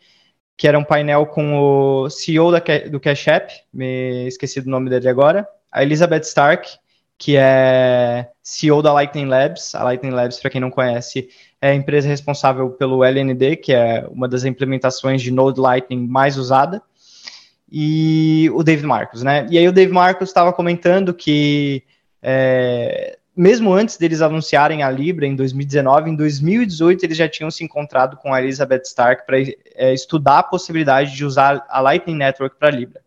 que 0.57 0.69
era 0.69 0.79
um 0.79 0.85
painel 0.85 1.27
com 1.27 1.59
o 1.59 2.11
CEO 2.11 2.51
da, 2.51 2.63
do 2.91 3.01
Cash 3.01 3.29
App, 3.29 3.53
me 3.73 4.27
esqueci 4.27 4.61
do 4.61 4.71
nome 4.71 4.89
dele 4.89 5.09
agora, 5.09 5.47
a 5.71 5.83
Elizabeth 5.83 6.23
Stark, 6.23 6.79
que 7.19 7.37
é 7.37 8.31
CEO 8.43 8.83
da 8.83 8.93
Lightning 8.93 9.27
Labs. 9.27 9.75
A 9.75 9.83
Lightning 9.83 10.11
Labs, 10.13 10.39
para 10.39 10.51
quem 10.51 10.61
não 10.61 10.71
conhece, 10.71 11.29
é 11.61 11.71
a 11.71 11.75
empresa 11.75 12.09
responsável 12.09 12.71
pelo 12.71 13.03
LND, 13.03 13.57
que 13.57 13.73
é 13.73 14.07
uma 14.11 14.29
das 14.29 14.45
implementações 14.45 15.23
de 15.23 15.31
Node 15.31 15.61
Lightning 15.61 16.07
mais 16.07 16.37
usada 16.37 16.83
e 17.71 18.51
o 18.55 18.63
David 18.63 18.87
Marcos, 18.87 19.23
né? 19.23 19.47
E 19.51 19.59
aí 19.59 19.67
o 19.67 19.73
David 19.73 19.93
Marcos 19.93 20.29
estava 20.29 20.53
comentando 20.53 21.13
que 21.13 21.83
é, 22.23 23.19
mesmo 23.37 23.73
antes 23.73 23.97
deles 23.97 24.23
anunciarem 24.23 24.83
a 24.83 24.91
Libra 24.91 25.27
em 25.27 25.37
2019, 25.37 26.11
em 26.11 26.17
2018 26.17 27.05
eles 27.05 27.17
já 27.17 27.29
tinham 27.29 27.51
se 27.51 27.63
encontrado 27.63 28.17
com 28.17 28.33
a 28.33 28.41
Elizabeth 28.41 28.83
Stark 28.85 29.27
para 29.27 29.39
é, 29.39 29.93
estudar 29.93 30.39
a 30.39 30.43
possibilidade 30.43 31.15
de 31.15 31.25
usar 31.25 31.65
a 31.69 31.81
Lightning 31.81 32.17
Network 32.17 32.57
para 32.59 32.71
Libra. 32.71 33.03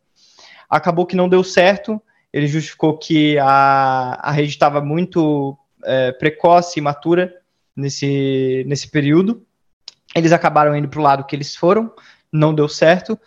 Acabou 0.69 1.05
que 1.05 1.15
não 1.15 1.27
deu 1.27 1.43
certo. 1.43 2.01
Ele 2.31 2.47
justificou 2.47 2.97
que 2.97 3.39
a, 3.39 4.19
a 4.21 4.31
rede 4.31 4.49
estava 4.49 4.79
muito 4.81 5.57
é, 5.83 6.11
precoce 6.11 6.79
e 6.79 6.81
matura 6.81 7.33
nesse, 7.75 8.63
nesse 8.67 8.87
período. 8.87 9.43
Eles 10.15 10.31
acabaram 10.31 10.75
indo 10.75 10.87
para 10.87 10.99
o 10.99 11.03
lado 11.03 11.25
que 11.25 11.35
eles 11.35 11.55
foram, 11.55 11.91
não 12.31 12.53
deu 12.53 12.69
certo 12.69 13.19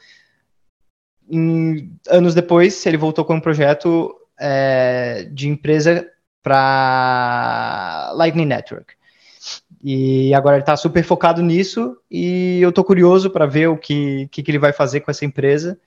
em, 1.33 1.97
anos 2.09 2.35
depois, 2.35 2.85
ele 2.85 2.99
voltou 2.99 3.25
com 3.25 3.35
um 3.35 3.41
projeto 3.41 4.15
é, 4.39 5.27
de 5.33 5.49
empresa 5.49 6.07
para 6.43 8.13
Lightning 8.15 8.47
Network. 8.47 8.95
E 9.83 10.33
agora 10.35 10.57
ele 10.57 10.63
está 10.63 10.77
super 10.77 11.03
focado 11.03 11.43
nisso 11.43 11.97
e 12.11 12.61
eu 12.61 12.69
estou 12.69 12.85
curioso 12.85 13.31
para 13.31 13.47
ver 13.47 13.69
o 13.69 13.77
que, 13.77 14.29
que, 14.31 14.43
que, 14.43 14.51
ele 14.51 14.59
vai 14.59 14.73
fazer 14.73 15.01
com 15.01 15.11
essa 15.11 15.25
empresa. 15.25 15.79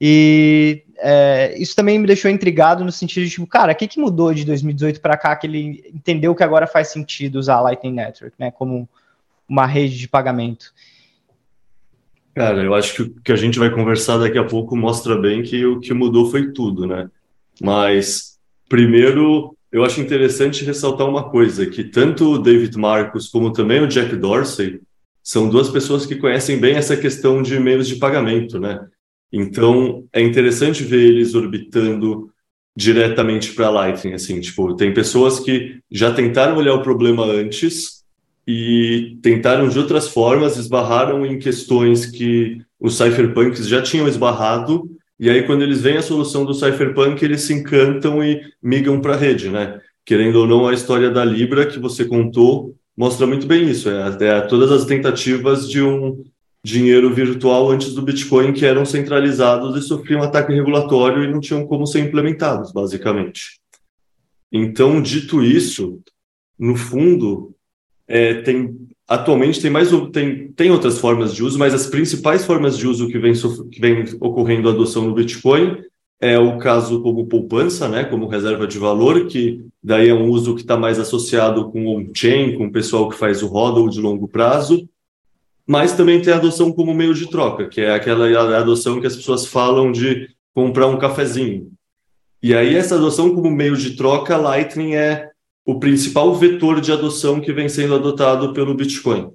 E 0.00 0.84
é, 0.98 1.54
isso 1.58 1.74
também 1.74 1.98
me 1.98 2.06
deixou 2.06 2.30
intrigado 2.30 2.84
no 2.84 2.92
sentido 2.92 3.24
de, 3.24 3.30
tipo, 3.30 3.46
cara, 3.46 3.72
o 3.72 3.76
que, 3.76 3.88
que 3.88 4.00
mudou 4.00 4.32
de 4.32 4.44
2018 4.44 5.00
para 5.00 5.16
cá 5.16 5.34
que 5.34 5.46
ele 5.46 5.84
entendeu 5.92 6.34
que 6.34 6.44
agora 6.44 6.66
faz 6.66 6.88
sentido 6.88 7.36
usar 7.36 7.56
a 7.56 7.60
Lightning 7.62 7.92
Network, 7.92 8.34
né, 8.38 8.50
como 8.50 8.88
uma 9.48 9.66
rede 9.66 9.98
de 9.98 10.08
pagamento. 10.08 10.72
Cara, 12.34 12.62
eu 12.62 12.72
acho 12.72 12.94
que 12.94 13.02
o 13.02 13.20
que 13.20 13.32
a 13.32 13.36
gente 13.36 13.58
vai 13.58 13.68
conversar 13.68 14.16
daqui 14.16 14.38
a 14.38 14.44
pouco 14.44 14.76
mostra 14.76 15.16
bem 15.18 15.42
que 15.42 15.66
o 15.66 15.80
que 15.80 15.92
mudou 15.92 16.30
foi 16.30 16.52
tudo, 16.52 16.86
né? 16.86 17.10
Mas, 17.60 18.38
primeiro, 18.68 19.56
eu 19.72 19.84
acho 19.84 20.00
interessante 20.00 20.64
ressaltar 20.64 21.08
uma 21.08 21.30
coisa, 21.30 21.66
que 21.66 21.84
tanto 21.84 22.32
o 22.32 22.38
David 22.38 22.76
Marcos 22.76 23.28
como 23.28 23.52
também 23.52 23.80
o 23.80 23.86
Jack 23.86 24.16
Dorsey 24.16 24.80
são 25.22 25.48
duas 25.48 25.68
pessoas 25.68 26.06
que 26.06 26.16
conhecem 26.16 26.58
bem 26.58 26.74
essa 26.74 26.96
questão 26.96 27.42
de 27.42 27.58
meios 27.60 27.86
de 27.86 27.96
pagamento, 27.96 28.58
né? 28.58 28.80
Então, 29.32 30.04
é 30.12 30.20
interessante 30.20 30.82
ver 30.82 31.00
eles 31.00 31.34
orbitando 31.34 32.30
diretamente 32.76 33.52
para 33.52 33.70
Lightning, 33.70 34.14
assim, 34.14 34.40
tipo, 34.40 34.74
tem 34.74 34.92
pessoas 34.92 35.38
que 35.38 35.80
já 35.90 36.12
tentaram 36.12 36.56
olhar 36.56 36.74
o 36.74 36.82
problema 36.82 37.24
antes 37.24 38.02
e 38.46 39.18
tentaram 39.22 39.68
de 39.68 39.78
outras 39.78 40.08
formas, 40.08 40.56
esbarraram 40.56 41.24
em 41.24 41.38
questões 41.38 42.06
que 42.06 42.60
os 42.80 42.96
cypherpunks 42.96 43.68
já 43.68 43.82
tinham 43.82 44.08
esbarrado, 44.08 44.90
e 45.20 45.28
aí 45.28 45.42
quando 45.42 45.60
eles 45.60 45.82
veem 45.82 45.98
a 45.98 46.02
solução 46.02 46.46
do 46.46 46.54
cypherpunk, 46.54 47.22
eles 47.22 47.42
se 47.42 47.52
encantam 47.52 48.24
e 48.24 48.40
migram 48.62 49.02
para 49.02 49.12
a 49.12 49.18
rede, 49.18 49.50
né? 49.50 49.78
Querendo 50.02 50.36
ou 50.36 50.46
não, 50.46 50.66
a 50.66 50.72
história 50.72 51.10
da 51.10 51.22
Libra 51.22 51.66
que 51.66 51.78
você 51.78 52.06
contou 52.06 52.74
mostra 52.96 53.26
muito 53.26 53.46
bem 53.46 53.68
isso, 53.68 53.90
é, 53.90 54.16
é 54.18 54.40
todas 54.40 54.72
as 54.72 54.86
tentativas 54.86 55.68
de 55.68 55.82
um 55.82 56.24
dinheiro 56.64 57.12
virtual 57.12 57.70
antes 57.70 57.92
do 57.94 58.00
Bitcoin 58.00 58.54
que 58.54 58.64
eram 58.64 58.86
centralizados 58.86 59.76
e 59.76 59.86
sofriam 59.86 60.22
ataque 60.22 60.54
regulatório 60.54 61.22
e 61.22 61.30
não 61.30 61.38
tinham 61.38 61.66
como 61.66 61.86
ser 61.86 62.00
implementados, 62.00 62.72
basicamente. 62.72 63.60
Então, 64.50 65.00
dito 65.00 65.42
isso, 65.42 66.00
no 66.58 66.76
fundo, 66.76 67.54
é, 68.08 68.34
tem 68.34 68.88
atualmente 69.10 69.60
tem 69.60 69.72
mais 69.72 69.90
tem, 70.12 70.52
tem 70.52 70.70
outras 70.70 70.98
formas 70.98 71.34
de 71.34 71.42
uso, 71.42 71.58
mas 71.58 71.74
as 71.74 71.88
principais 71.88 72.44
formas 72.44 72.78
de 72.78 72.86
uso 72.86 73.08
que 73.08 73.18
vem, 73.18 73.32
que 73.32 73.80
vem 73.80 74.04
ocorrendo 74.20 74.68
a 74.68 74.72
adoção 74.72 75.04
no 75.04 75.14
Bitcoin 75.14 75.78
é 76.20 76.38
o 76.38 76.58
caso 76.58 77.02
como 77.02 77.26
poupança, 77.26 77.88
né, 77.88 78.04
como 78.04 78.28
reserva 78.28 78.68
de 78.68 78.78
valor, 78.78 79.26
que 79.26 79.64
daí 79.82 80.10
é 80.10 80.14
um 80.14 80.28
uso 80.28 80.54
que 80.54 80.60
está 80.60 80.76
mais 80.76 81.00
associado 81.00 81.72
com 81.72 81.88
on-chain, 81.88 82.56
com 82.56 82.66
o 82.66 82.72
pessoal 82.72 83.08
que 83.08 83.16
faz 83.16 83.42
o 83.42 83.48
hodl 83.48 83.88
de 83.88 84.00
longo 84.00 84.28
prazo, 84.28 84.88
mas 85.66 85.92
também 85.92 86.22
tem 86.22 86.32
a 86.32 86.36
adoção 86.36 86.70
como 86.70 86.94
meio 86.94 87.14
de 87.14 87.28
troca, 87.28 87.66
que 87.66 87.80
é 87.80 87.92
aquela 87.92 88.28
adoção 88.58 89.00
que 89.00 89.08
as 89.08 89.16
pessoas 89.16 89.44
falam 89.44 89.90
de 89.90 90.28
comprar 90.54 90.86
um 90.86 90.98
cafezinho. 90.98 91.72
E 92.40 92.54
aí 92.54 92.76
essa 92.76 92.94
adoção 92.94 93.34
como 93.34 93.50
meio 93.50 93.76
de 93.76 93.96
troca, 93.96 94.36
Lightning 94.36 94.94
é 94.94 95.29
o 95.70 95.78
principal 95.78 96.34
vetor 96.34 96.80
de 96.80 96.90
adoção 96.90 97.40
que 97.40 97.52
vem 97.52 97.68
sendo 97.68 97.94
adotado 97.94 98.52
pelo 98.52 98.74
Bitcoin. 98.74 99.30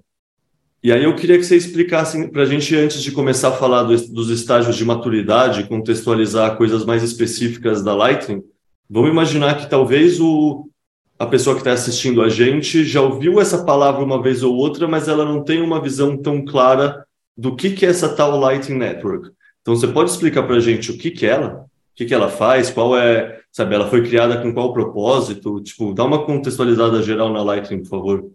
E 0.84 0.92
aí 0.92 1.06
eu 1.06 1.16
queria 1.16 1.38
que 1.38 1.46
você 1.46 1.56
explicasse 1.56 2.28
para 2.28 2.44
a 2.44 2.46
gente, 2.46 2.76
antes 2.76 3.02
de 3.02 3.12
começar 3.12 3.50
a 3.50 3.54
falar 3.54 3.84
dos, 3.84 4.10
dos 4.10 4.30
estágios 4.30 4.76
de 4.76 4.84
maturidade, 4.84 5.64
contextualizar 5.64 6.58
coisas 6.58 6.84
mais 6.84 7.04
específicas 7.04 7.82
da 7.82 7.96
Lightning, 7.96 8.44
vamos 8.90 9.12
imaginar 9.12 9.58
que 9.58 9.70
talvez 9.70 10.20
o, 10.20 10.70
a 11.18 11.26
pessoa 11.26 11.56
que 11.56 11.62
está 11.62 11.72
assistindo 11.72 12.22
a 12.22 12.28
gente 12.28 12.84
já 12.84 13.02
ouviu 13.02 13.40
essa 13.40 13.64
palavra 13.64 14.04
uma 14.04 14.22
vez 14.22 14.44
ou 14.44 14.54
outra, 14.54 14.90
mas 14.90 15.08
ela 15.08 15.24
não 15.24 15.42
tem 15.42 15.62
uma 15.62 15.82
visão 15.82 16.18
tão 16.18 16.44
clara 16.44 17.06
do 17.38 17.56
que, 17.56 17.70
que 17.70 17.86
é 17.86 17.90
essa 17.90 18.10
tal 18.10 18.38
Lightning 18.38 18.78
Network. 18.78 19.30
Então, 19.62 19.74
você 19.74 19.88
pode 19.88 20.12
explicar 20.12 20.44
para 20.44 20.58
a 20.58 20.60
gente 20.60 20.92
o 20.92 20.98
que, 20.98 21.12
que 21.12 21.26
é 21.26 21.30
ela? 21.30 21.62
O 21.62 21.96
que, 21.96 22.06
que 22.06 22.14
ela 22.14 22.30
faz? 22.30 22.70
Qual 22.70 22.96
é, 22.98 23.40
sabe, 23.56 23.74
ela 23.74 23.90
foi 23.90 24.06
criada 24.06 24.42
com 24.42 24.54
qual 24.54 24.74
propósito? 24.74 25.62
Tipo, 25.64 25.94
dá 25.94 26.04
uma 26.04 26.26
contextualizada 26.26 27.02
geral 27.02 27.32
na 27.32 27.42
Lightning, 27.42 27.84
por 27.84 27.90
favor. 27.90 28.32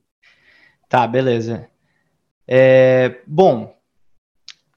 Tá, 0.88 1.06
beleza. 1.06 1.68
É, 2.48 3.20
bom, 3.26 3.76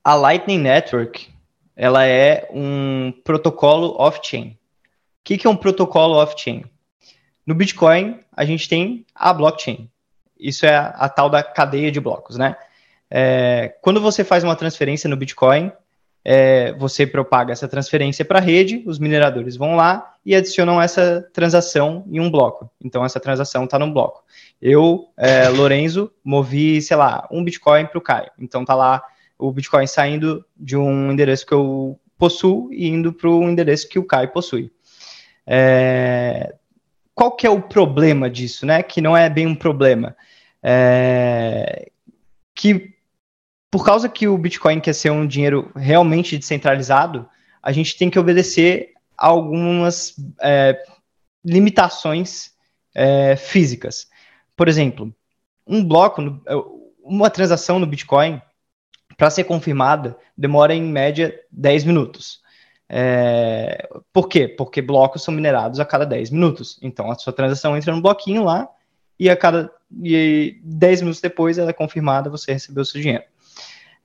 a 0.03 0.15
Lightning 0.15 0.57
Network, 0.57 1.29
ela 1.77 2.05
é 2.05 2.45
um 2.51 3.13
protocolo 3.23 3.95
off-chain. 3.97 4.49
O 4.49 4.57
que, 5.23 5.37
que 5.37 5.47
é 5.47 5.49
um 5.49 5.55
protocolo 5.55 6.15
off-chain? 6.15 6.65
No 7.47 7.55
Bitcoin, 7.55 8.19
a 8.35 8.43
gente 8.43 8.67
tem 8.67 9.05
a 9.15 9.33
blockchain. 9.33 9.89
Isso 10.37 10.65
é 10.65 10.75
a, 10.75 10.87
a 10.87 11.07
tal 11.07 11.29
da 11.29 11.41
cadeia 11.41 11.89
de 11.89 12.01
blocos, 12.01 12.37
né? 12.37 12.57
É, 13.09 13.77
quando 13.81 14.01
você 14.01 14.25
faz 14.25 14.43
uma 14.43 14.57
transferência 14.57 15.09
no 15.09 15.15
Bitcoin, 15.15 15.71
é, 16.21 16.73
você 16.73 17.07
propaga 17.07 17.53
essa 17.53 17.67
transferência 17.69 18.25
para 18.25 18.39
a 18.39 18.41
rede, 18.41 18.83
os 18.85 18.99
mineradores 18.99 19.55
vão 19.55 19.77
lá 19.77 20.12
e 20.25 20.35
adicionam 20.35 20.81
essa 20.81 21.27
transação 21.33 22.05
em 22.07 22.19
um 22.19 22.31
bloco. 22.31 22.69
Então, 22.81 23.03
essa 23.03 23.19
transação 23.19 23.65
está 23.65 23.77
num 23.77 23.91
bloco. 23.91 24.23
Eu, 24.61 25.09
é, 25.17 25.49
Lorenzo, 25.49 26.11
movi, 26.23 26.81
sei 26.81 26.95
lá, 26.95 27.27
um 27.31 27.43
Bitcoin 27.43 27.85
para 27.85 27.97
o 27.97 28.01
Caio. 28.01 28.31
Então, 28.39 28.63
tá 28.63 28.73
lá 28.73 29.03
o 29.37 29.51
Bitcoin 29.51 29.85
saindo 29.85 30.45
de 30.55 30.77
um 30.77 31.11
endereço 31.11 31.45
que 31.45 31.53
eu 31.53 31.99
possuo 32.17 32.71
e 32.71 32.87
indo 32.87 33.11
para 33.11 33.29
o 33.29 33.43
endereço 33.43 33.89
que 33.89 33.99
o 33.99 34.05
Caio 34.05 34.29
possui. 34.29 34.71
É, 35.45 36.55
qual 37.13 37.35
que 37.35 37.45
é 37.45 37.49
o 37.49 37.61
problema 37.61 38.29
disso, 38.29 38.65
né? 38.65 38.81
Que 38.81 39.01
não 39.01 39.15
é 39.15 39.29
bem 39.29 39.45
um 39.45 39.55
problema. 39.55 40.15
É, 40.61 41.89
que 42.55 42.93
por 43.69 43.83
causa 43.83 44.07
que 44.07 44.27
o 44.27 44.37
Bitcoin 44.37 44.79
quer 44.79 44.93
ser 44.93 45.09
um 45.09 45.25
dinheiro 45.25 45.71
realmente 45.75 46.37
descentralizado, 46.37 47.27
a 47.61 47.71
gente 47.71 47.97
tem 47.97 48.09
que 48.09 48.19
obedecer 48.19 48.92
algumas 49.17 50.15
é, 50.41 50.81
limitações 51.43 52.51
é, 52.93 53.35
físicas. 53.35 54.07
Por 54.55 54.67
exemplo, 54.67 55.13
um 55.65 55.83
bloco, 55.83 56.21
uma 57.03 57.29
transação 57.29 57.79
no 57.79 57.87
Bitcoin, 57.87 58.41
para 59.17 59.29
ser 59.29 59.43
confirmada, 59.43 60.17
demora 60.37 60.73
em 60.73 60.83
média 60.83 61.39
10 61.51 61.85
minutos. 61.85 62.41
É, 62.89 63.87
por 64.11 64.27
quê? 64.27 64.47
Porque 64.47 64.81
blocos 64.81 65.23
são 65.23 65.33
minerados 65.33 65.79
a 65.79 65.85
cada 65.85 66.05
10 66.05 66.31
minutos. 66.31 66.79
Então 66.81 67.11
a 67.11 67.15
sua 67.15 67.33
transação 67.33 67.75
entra 67.75 67.95
no 67.95 68.01
bloquinho 68.01 68.43
lá 68.43 68.69
e 69.19 69.29
a 69.29 69.37
cada 69.37 69.71
e 70.01 70.59
10 70.63 71.01
minutos 71.01 71.21
depois 71.21 71.57
ela 71.57 71.69
é 71.69 71.73
confirmada, 71.73 72.29
você 72.29 72.53
recebeu 72.53 72.81
o 72.81 72.85
seu 72.85 73.01
dinheiro. 73.01 73.23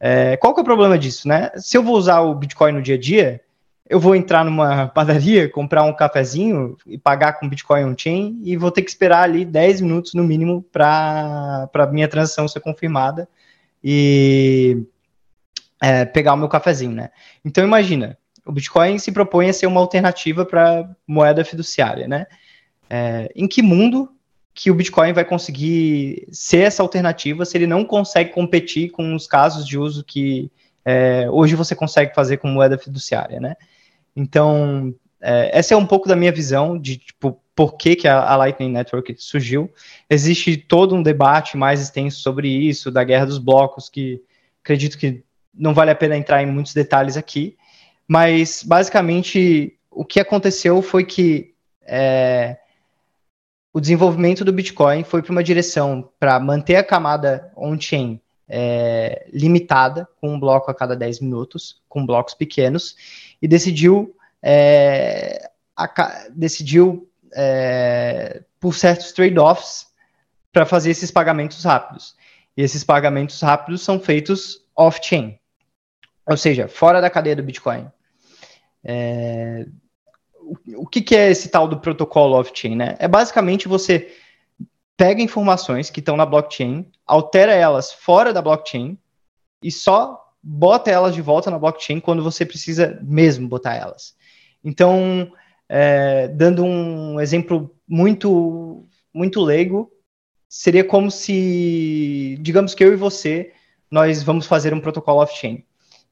É, 0.00 0.36
qual 0.36 0.54
que 0.54 0.60
é 0.60 0.62
o 0.62 0.64
problema 0.64 0.98
disso, 0.98 1.26
né? 1.26 1.50
Se 1.56 1.76
eu 1.76 1.82
vou 1.82 1.96
usar 1.96 2.20
o 2.20 2.34
Bitcoin 2.34 2.72
no 2.72 2.82
dia 2.82 2.94
a 2.94 2.98
dia, 2.98 3.40
eu 3.88 3.98
vou 3.98 4.14
entrar 4.14 4.44
numa 4.44 4.86
padaria, 4.88 5.48
comprar 5.48 5.82
um 5.84 5.94
cafezinho 5.94 6.76
e 6.86 6.98
pagar 6.98 7.34
com 7.34 7.48
Bitcoin 7.48 7.84
on-chain 7.84 8.38
e 8.44 8.56
vou 8.56 8.70
ter 8.70 8.82
que 8.82 8.90
esperar 8.90 9.22
ali 9.22 9.44
10 9.44 9.80
minutos 9.80 10.14
no 10.14 10.22
mínimo 10.22 10.62
para 10.70 11.68
a 11.72 11.86
minha 11.86 12.06
transação 12.06 12.46
ser 12.46 12.60
confirmada 12.60 13.28
e 13.82 14.84
é, 15.80 16.04
pegar 16.04 16.34
o 16.34 16.36
meu 16.36 16.48
cafezinho, 16.48 16.92
né? 16.92 17.10
Então 17.44 17.64
imagina, 17.64 18.18
o 18.44 18.52
Bitcoin 18.52 18.98
se 18.98 19.10
propõe 19.10 19.48
a 19.48 19.52
ser 19.52 19.66
uma 19.66 19.80
alternativa 19.80 20.44
para 20.44 20.88
moeda 21.06 21.44
fiduciária, 21.44 22.06
né? 22.06 22.26
É, 22.90 23.30
em 23.34 23.48
que 23.48 23.62
mundo 23.62 24.10
que 24.52 24.70
o 24.70 24.74
Bitcoin 24.74 25.12
vai 25.12 25.24
conseguir 25.24 26.26
ser 26.32 26.62
essa 26.62 26.82
alternativa 26.82 27.44
se 27.44 27.56
ele 27.56 27.66
não 27.66 27.84
consegue 27.84 28.32
competir 28.32 28.90
com 28.90 29.14
os 29.14 29.26
casos 29.26 29.66
de 29.66 29.78
uso 29.78 30.04
que 30.04 30.50
é, 30.84 31.28
hoje 31.30 31.54
você 31.54 31.74
consegue 31.74 32.14
fazer 32.14 32.38
com 32.38 32.48
moeda 32.48 32.76
fiduciária, 32.76 33.40
né? 33.40 33.56
Então, 34.14 34.94
é, 35.20 35.56
essa 35.56 35.74
é 35.74 35.76
um 35.76 35.86
pouco 35.86 36.08
da 36.08 36.16
minha 36.16 36.32
visão 36.32 36.78
de 36.78 36.96
tipo, 36.96 37.40
por 37.54 37.76
que, 37.76 37.96
que 37.96 38.06
a, 38.06 38.22
a, 38.22 38.36
Lightning 38.36 38.72
Network 38.72 39.14
surgiu. 39.18 39.70
Existe 40.08 40.56
todo 40.56 40.94
um 40.94 41.02
debate 41.02 41.56
mais 41.56 41.80
extenso 41.80 42.20
sobre 42.20 42.48
isso, 42.48 42.90
da 42.90 43.02
guerra 43.02 43.26
dos 43.26 43.38
blocos, 43.38 43.88
que 43.88 44.22
acredito 44.62 44.96
que 44.96 45.24
não 45.52 45.74
vale 45.74 45.90
a 45.90 45.96
pena 45.96 46.16
entrar 46.16 46.42
em 46.42 46.46
muitos 46.46 46.72
detalhes 46.72 47.16
aqui, 47.16 47.56
mas, 48.06 48.62
basicamente, 48.62 49.76
o 49.90 50.04
que 50.04 50.20
aconteceu 50.20 50.80
foi 50.80 51.04
que 51.04 51.52
é, 51.82 52.56
o 53.72 53.80
desenvolvimento 53.80 54.44
do 54.44 54.52
Bitcoin 54.52 55.04
foi 55.04 55.22
para 55.22 55.32
uma 55.32 55.44
direção 55.44 56.10
para 56.18 56.38
manter 56.40 56.76
a 56.76 56.84
camada 56.84 57.52
on-chain 57.56 58.20
é, 58.48 59.28
limitada, 59.32 60.08
com 60.20 60.32
um 60.32 60.40
bloco 60.40 60.70
a 60.70 60.74
cada 60.74 60.96
10 60.96 61.20
minutos, 61.20 61.82
com 61.88 62.06
blocos 62.06 62.34
pequenos, 62.34 62.96
e 63.40 63.48
decidiu, 63.48 64.14
é, 64.42 65.50
a, 65.76 66.28
decidiu 66.30 67.08
é, 67.34 68.42
por 68.58 68.74
certos 68.74 69.12
trade-offs 69.12 69.86
para 70.52 70.66
fazer 70.66 70.90
esses 70.90 71.10
pagamentos 71.10 71.64
rápidos. 71.64 72.16
E 72.56 72.62
esses 72.62 72.82
pagamentos 72.82 73.40
rápidos 73.40 73.82
são 73.82 74.00
feitos 74.00 74.64
off-chain, 74.74 75.38
ou 76.26 76.36
seja, 76.36 76.68
fora 76.68 77.00
da 77.00 77.10
cadeia 77.10 77.36
do 77.36 77.42
Bitcoin. 77.42 77.90
É, 78.84 79.66
o, 80.76 80.86
que, 80.86 81.00
que, 81.00 81.14
é 81.14 81.30
esse 81.30 81.48
tal 81.48 81.68
do 81.68 81.78
protocolo 81.78 82.38
off-chain? 82.38 82.76
Né? 82.76 82.96
É 82.98 83.06
basicamente 83.06 83.68
você 83.68 84.12
pega 84.96 85.22
informações 85.22 85.90
que 85.90 86.00
estão 86.00 86.16
na 86.16 86.26
blockchain, 86.26 86.90
altera 87.06 87.52
elas 87.52 87.92
fora 87.92 88.32
da 88.32 88.42
blockchain 88.42 88.98
e 89.62 89.70
só 89.70 90.27
bota 90.42 90.90
elas 90.90 91.14
de 91.14 91.22
volta 91.22 91.50
na 91.50 91.58
blockchain 91.58 92.00
quando 92.00 92.22
você 92.22 92.44
precisa 92.44 92.98
mesmo 93.02 93.48
botar 93.48 93.74
elas. 93.74 94.14
Então, 94.64 95.30
é, 95.68 96.28
dando 96.28 96.64
um 96.64 97.20
exemplo 97.20 97.74
muito 97.86 98.86
muito 99.12 99.40
leigo, 99.40 99.90
seria 100.48 100.84
como 100.84 101.10
se, 101.10 102.38
digamos 102.40 102.74
que 102.74 102.84
eu 102.84 102.92
e 102.92 102.96
você, 102.96 103.52
nós 103.90 104.22
vamos 104.22 104.46
fazer 104.46 104.72
um 104.72 104.80
protocolo 104.80 105.20
off-chain. 105.20 105.64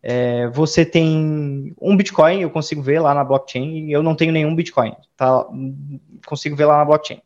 É, 0.03 0.49
você 0.49 0.85
tem 0.85 1.75
um 1.81 1.97
Bitcoin, 1.97 2.41
eu 2.41 2.51
consigo 2.51 2.83
ver 2.83 3.01
lá 3.01 3.15
na 3.15 3.25
blockchain, 3.25 3.87
e 3.87 3.93
eu 3.93 4.03
não 4.03 4.15
tenho 4.15 4.33
nenhum 4.33 4.55
Bitcoin, 4.55 4.95
tá? 5.17 5.47
Consigo 6.27 6.57
ver 6.57 6.67
lá 6.67 6.79
na 6.79 6.85
blockchain. 6.85 7.21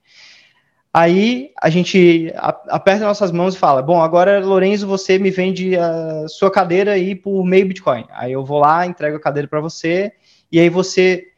Aí 0.92 1.52
a 1.62 1.70
gente 1.70 2.32
aperta 2.68 3.04
nossas 3.04 3.30
mãos 3.30 3.54
e 3.54 3.59
fala: 3.59 3.80
Bom, 3.80 4.02
agora, 4.02 4.44
Lorenzo, 4.44 4.88
você 4.88 5.18
me 5.18 5.30
vende 5.30 5.76
a 5.76 6.26
sua 6.26 6.50
cadeira 6.50 6.92
aí 6.92 7.14
por 7.14 7.44
meio 7.44 7.68
Bitcoin. 7.68 8.06
Aí 8.11 8.32
eu 8.32 8.44
vou 8.44 8.59
lá, 8.59 8.85
entrego 8.87 9.16
a 9.16 9.20
cadeira 9.20 9.47
para 9.47 9.61
você, 9.61 10.12
e 10.50 10.59
aí 10.59 10.68
você 10.68 11.28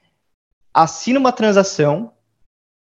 assina 0.72 1.18
uma 1.18 1.32
transação 1.32 2.14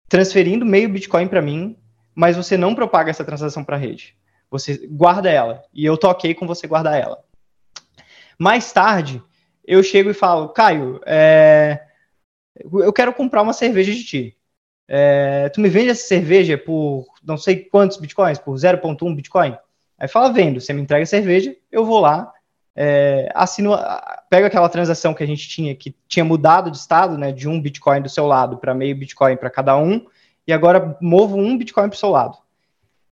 transferindo 0.07 0.65
meio 0.65 0.89
Bitcoin 0.89 1.27
para 1.27 1.41
mim, 1.41 1.75
mas 2.13 2.37
você 2.37 2.55
não 2.55 2.75
propaga 2.75 3.09
essa 3.09 3.25
transação 3.25 3.63
para 3.63 3.75
a 3.75 3.79
rede. 3.79 4.15
Você 4.51 4.87
guarda 4.87 5.29
ela. 5.29 5.63
E 5.73 5.85
eu 5.85 5.97
toquei 5.97 6.35
com 6.35 6.45
você 6.45 6.67
guardar 6.67 6.99
ela. 6.99 7.23
Mais 8.37 8.71
tarde, 8.71 9.23
eu 9.65 9.81
chego 9.81 10.11
e 10.11 10.13
falo: 10.13 10.49
Caio, 10.49 11.01
é... 11.03 11.83
eu 12.55 12.93
quero 12.93 13.11
comprar 13.11 13.41
uma 13.41 13.53
cerveja 13.53 13.91
de 13.91 14.03
ti. 14.03 14.38
É, 14.91 15.49
tu 15.49 15.61
me 15.61 15.69
vende 15.69 15.91
essa 15.91 16.07
cerveja 16.07 16.57
por 16.57 17.05
não 17.23 17.37
sei 17.37 17.57
quantos 17.57 17.97
bitcoins, 17.97 18.39
por 18.39 18.55
0.1 18.55 19.15
bitcoin? 19.15 19.55
Aí 19.99 20.07
fala, 20.07 20.33
vendo, 20.33 20.59
você 20.59 20.73
me 20.73 20.81
entrega 20.81 21.03
a 21.03 21.05
cerveja, 21.05 21.55
eu 21.71 21.85
vou 21.85 21.99
lá, 21.99 22.33
é, 22.75 23.29
assino, 23.35 23.77
pego 24.31 24.47
aquela 24.47 24.67
transação 24.67 25.13
que 25.13 25.23
a 25.23 25.27
gente 25.27 25.47
tinha, 25.47 25.75
que 25.75 25.95
tinha 26.07 26.25
mudado 26.25 26.71
de 26.71 26.77
estado, 26.77 27.19
né, 27.19 27.31
de 27.31 27.47
um 27.47 27.61
bitcoin 27.61 28.01
do 28.01 28.09
seu 28.09 28.25
lado 28.25 28.57
para 28.57 28.73
meio 28.73 28.97
bitcoin 28.97 29.37
para 29.37 29.51
cada 29.51 29.77
um, 29.77 30.07
e 30.47 30.51
agora 30.51 30.97
movo 30.99 31.37
um 31.37 31.55
bitcoin 31.55 31.87
para 31.87 31.95
o 31.95 31.99
seu 31.99 32.09
lado. 32.09 32.37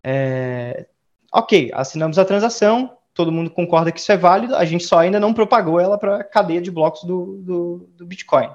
É, 0.03 0.87
ok, 1.31 1.71
assinamos 1.75 2.19
a 2.19 2.25
transação, 2.25 2.97
todo 3.13 3.33
mundo 3.33 3.51
concorda 3.51 3.93
que 3.93 4.01
isso 4.01 4.13
é 4.13 4.17
válido, 4.17 4.57
a 4.57 4.65
gente 4.65 4.85
só 4.85 5.01
ainda 5.01 5.21
não 5.21 5.35
propagou 5.35 5.79
ela 5.79 5.99
para 5.99 6.19
a 6.19 6.25
cadeia 6.25 6.63
de 6.63 6.71
blocos 6.71 7.05
do, 7.05 7.43
do, 7.43 7.91
do 7.97 8.07
Bitcoin. 8.07 8.49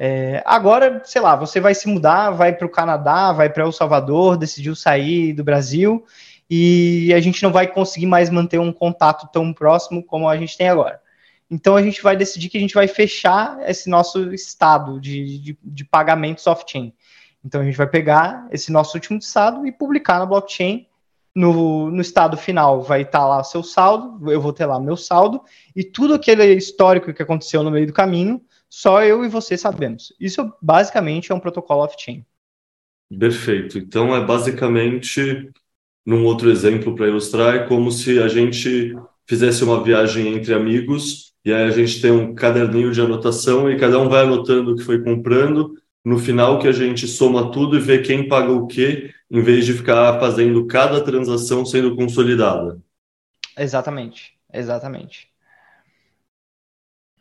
É, 0.00 0.40
agora, 0.46 1.02
sei 1.04 1.20
lá, 1.20 1.34
você 1.34 1.58
vai 1.58 1.74
se 1.74 1.88
mudar, 1.88 2.30
vai 2.30 2.52
para 2.52 2.66
o 2.66 2.70
Canadá, 2.70 3.32
vai 3.32 3.50
para 3.50 3.64
El 3.64 3.72
Salvador, 3.72 4.36
decidiu 4.36 4.76
sair 4.76 5.32
do 5.32 5.42
Brasil 5.42 6.04
e 6.48 7.12
a 7.12 7.20
gente 7.20 7.42
não 7.42 7.50
vai 7.50 7.66
conseguir 7.66 8.06
mais 8.06 8.30
manter 8.30 8.60
um 8.60 8.72
contato 8.72 9.28
tão 9.32 9.52
próximo 9.52 10.02
como 10.02 10.28
a 10.28 10.36
gente 10.36 10.56
tem 10.56 10.68
agora. 10.68 11.00
Então 11.50 11.74
a 11.74 11.82
gente 11.82 12.00
vai 12.00 12.16
decidir 12.16 12.48
que 12.48 12.56
a 12.56 12.60
gente 12.60 12.74
vai 12.74 12.86
fechar 12.86 13.58
esse 13.68 13.90
nosso 13.90 14.32
estado 14.32 15.00
de, 15.00 15.38
de, 15.40 15.58
de 15.62 15.88
off-chain. 16.46 16.94
Então 17.44 17.60
a 17.60 17.64
gente 17.64 17.76
vai 17.76 17.86
pegar 17.88 18.46
esse 18.52 18.70
nosso 18.70 18.96
último 18.96 19.18
estado 19.18 19.66
e 19.66 19.72
publicar 19.72 20.20
na 20.20 20.26
blockchain. 20.26 20.86
No, 21.34 21.90
no 21.90 22.00
estado 22.00 22.36
final 22.36 22.82
vai 22.82 23.02
estar 23.02 23.20
tá 23.20 23.26
lá 23.26 23.44
seu 23.44 23.62
saldo, 23.62 24.30
eu 24.32 24.40
vou 24.40 24.52
ter 24.52 24.66
lá 24.66 24.80
meu 24.80 24.96
saldo, 24.96 25.40
e 25.76 25.84
tudo 25.84 26.14
aquele 26.14 26.44
histórico 26.54 27.12
que 27.12 27.22
aconteceu 27.22 27.62
no 27.62 27.70
meio 27.70 27.86
do 27.86 27.92
caminho 27.92 28.40
só 28.68 29.02
eu 29.02 29.24
e 29.24 29.28
você 29.28 29.56
sabemos. 29.56 30.12
Isso 30.20 30.52
basicamente 30.60 31.32
é 31.32 31.34
um 31.34 31.40
protocolo 31.40 31.82
off-chain. 31.82 32.24
Perfeito. 33.18 33.78
Então 33.78 34.14
é 34.14 34.24
basicamente, 34.24 35.50
num 36.04 36.24
outro 36.24 36.50
exemplo 36.50 36.94
para 36.94 37.08
ilustrar, 37.08 37.54
é 37.54 37.66
como 37.66 37.90
se 37.90 38.18
a 38.18 38.28
gente 38.28 38.94
fizesse 39.26 39.64
uma 39.64 39.82
viagem 39.82 40.28
entre 40.34 40.54
amigos 40.54 41.28
e 41.44 41.52
aí 41.52 41.64
a 41.64 41.70
gente 41.70 42.00
tem 42.02 42.10
um 42.10 42.34
caderninho 42.34 42.92
de 42.92 43.00
anotação 43.00 43.70
e 43.70 43.78
cada 43.78 43.98
um 43.98 44.08
vai 44.08 44.22
anotando 44.22 44.72
o 44.72 44.76
que 44.76 44.82
foi 44.82 45.02
comprando. 45.02 45.74
No 46.04 46.18
final 46.18 46.58
que 46.58 46.68
a 46.68 46.72
gente 46.72 47.06
soma 47.06 47.50
tudo 47.50 47.76
e 47.76 47.80
vê 47.80 48.00
quem 48.02 48.28
paga 48.28 48.52
o 48.52 48.66
quê, 48.66 49.14
em 49.30 49.40
vez 49.40 49.64
de 49.64 49.72
ficar 49.72 50.18
fazendo 50.20 50.66
cada 50.66 51.02
transação 51.02 51.64
sendo 51.64 51.96
consolidada. 51.96 52.80
Exatamente, 53.56 54.38
exatamente. 54.52 55.28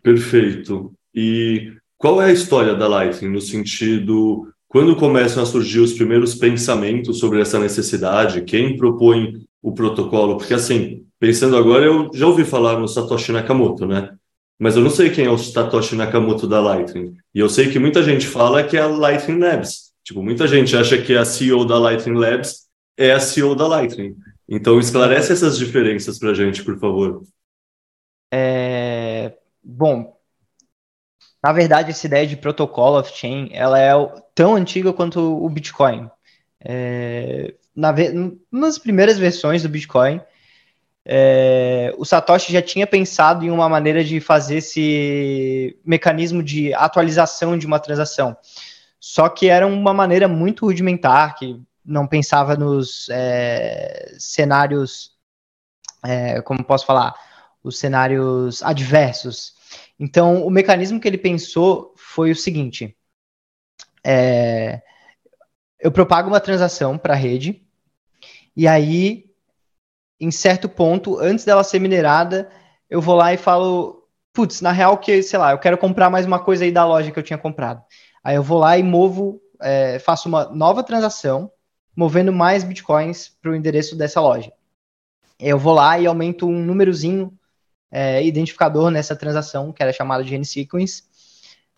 Perfeito. 0.04 0.94
E 1.20 1.74
qual 1.98 2.22
é 2.22 2.26
a 2.26 2.32
história 2.32 2.76
da 2.76 2.88
Lightning 2.88 3.32
no 3.32 3.42
sentido 3.42 4.54
quando 4.68 4.96
começam 4.96 5.42
a 5.42 5.48
surgir 5.48 5.80
os 5.80 5.94
primeiros 5.94 6.36
pensamentos 6.36 7.18
sobre 7.18 7.42
essa 7.42 7.58
necessidade, 7.58 8.44
quem 8.44 8.78
propõe 8.78 9.44
o 9.60 9.74
protocolo? 9.74 10.38
Porque 10.38 10.54
assim, 10.54 11.08
pensando 11.20 11.58
agora, 11.58 11.86
eu 11.86 12.12
já 12.14 12.28
ouvi 12.28 12.46
falar 12.46 12.80
no 12.80 12.88
Satoshi 12.88 13.32
Nakamoto, 13.32 13.88
né? 13.88 14.16
Mas 14.60 14.76
eu 14.76 14.84
não 14.84 14.92
sei 14.92 15.10
quem 15.10 15.26
é 15.26 15.30
o 15.32 15.40
Satoshi 15.40 15.96
Nakamoto 15.96 16.46
da 16.46 16.62
Lightning. 16.62 17.16
E 17.34 17.40
eu 17.40 17.50
sei 17.50 17.72
que 17.72 17.80
muita 17.80 18.04
gente 18.04 18.28
fala 18.28 18.64
que 18.64 18.78
é 18.78 18.82
a 18.82 18.88
Lightning 18.88 19.40
Labs. 19.40 19.94
Tipo, 20.04 20.22
muita 20.22 20.48
gente 20.48 20.78
acha 20.78 21.02
que 21.02 21.16
a 21.16 21.26
CEO 21.26 21.66
da 21.66 21.80
Lightning 21.80 22.20
Labs 22.20 22.68
é 22.96 23.12
a 23.12 23.20
CEO 23.20 23.56
da 23.56 23.68
Lightning. 23.68 24.16
Então, 24.48 24.80
esclarece 24.80 25.34
essas 25.34 25.58
diferenças 25.58 26.20
para 26.20 26.30
a 26.30 26.34
gente, 26.36 26.64
por 26.64 26.78
favor. 26.78 27.24
É... 28.32 29.34
Bom, 29.64 30.17
na 31.48 31.54
verdade, 31.54 31.92
essa 31.92 32.06
ideia 32.06 32.28
de 32.28 32.36
protocolo 32.36 33.00
off-chain, 33.00 33.48
ela 33.54 33.80
é 33.80 33.94
tão 34.36 34.54
antiga 34.56 34.92
quanto 34.92 35.22
o 35.22 35.50
Bitcoin. 35.50 36.12
É, 36.60 37.54
na, 37.74 37.96
nas 38.52 38.78
primeiras 38.78 39.18
versões 39.18 39.64
do 39.64 39.70
Bitcoin, 39.70 40.20
é, 41.06 41.96
o 41.98 42.04
Satoshi 42.04 42.52
já 42.52 42.62
tinha 42.62 42.86
pensado 42.86 43.46
em 43.46 43.50
uma 43.50 43.70
maneira 43.70 44.04
de 44.04 44.20
fazer 44.20 44.58
esse 44.58 45.80
mecanismo 45.86 46.44
de 46.44 46.74
atualização 46.74 47.58
de 47.58 47.66
uma 47.66 47.80
transação. 47.80 48.36
Só 49.00 49.30
que 49.30 49.48
era 49.48 49.66
uma 49.66 49.94
maneira 49.94 50.28
muito 50.28 50.66
rudimentar, 50.66 51.36
que 51.36 51.62
não 51.86 52.06
pensava 52.06 52.58
nos 52.58 53.08
é, 53.10 54.16
cenários, 54.20 55.12
é, 56.04 56.42
como 56.42 56.62
posso 56.62 56.86
falar, 56.86 57.16
os 57.64 57.80
cenários 57.80 58.62
adversos 58.64 59.56
então, 60.00 60.46
o 60.46 60.50
mecanismo 60.50 61.00
que 61.00 61.08
ele 61.08 61.18
pensou 61.18 61.94
foi 61.98 62.32
o 62.32 62.36
seguinte: 62.36 62.96
é, 64.06 64.82
eu 65.80 65.92
propago 65.92 66.30
uma 66.30 66.40
transação 66.40 66.98
para 66.98 67.14
a 67.14 67.18
rede, 67.18 67.66
e 68.56 68.68
aí, 68.68 69.26
em 70.20 70.32
certo 70.32 70.70
ponto, 70.70 71.20
antes 71.20 71.46
dela 71.46 71.64
ser 71.64 71.80
minerada, 71.80 72.50
eu 72.90 73.02
vou 73.02 73.16
lá 73.16 73.34
e 73.34 73.38
falo, 73.38 74.08
putz, 74.34 74.62
na 74.62 74.72
real 74.72 74.98
que, 74.98 75.22
sei 75.24 75.40
lá, 75.40 75.52
eu 75.52 75.60
quero 75.60 75.78
comprar 75.78 76.10
mais 76.10 76.26
uma 76.26 76.40
coisa 76.40 76.64
aí 76.64 76.72
da 76.72 76.86
loja 76.86 77.12
que 77.12 77.20
eu 77.20 77.24
tinha 77.24 77.38
comprado. 77.38 77.84
Aí 78.24 78.36
eu 78.36 78.44
vou 78.44 78.60
lá 78.60 78.78
e 78.78 78.84
movo, 78.84 79.42
é, 79.62 80.00
faço 80.00 80.28
uma 80.28 80.46
nova 80.50 80.84
transação, 80.84 81.52
movendo 81.96 82.32
mais 82.32 82.64
bitcoins 82.64 83.30
para 83.42 83.52
o 83.52 83.56
endereço 83.56 83.96
dessa 83.96 84.22
loja. 84.22 84.52
Eu 85.40 85.58
vou 85.58 85.74
lá 85.74 86.00
e 86.00 86.06
aumento 86.06 86.48
um 86.48 86.64
númerozinho 86.64 87.38
é, 87.92 88.24
identificador 88.24 88.92
nessa 88.92 89.16
transação, 89.16 89.72
que 89.72 89.82
era 89.82 89.94
chamado 89.94 90.24
de 90.24 90.36
N-Sequence, 90.36 91.04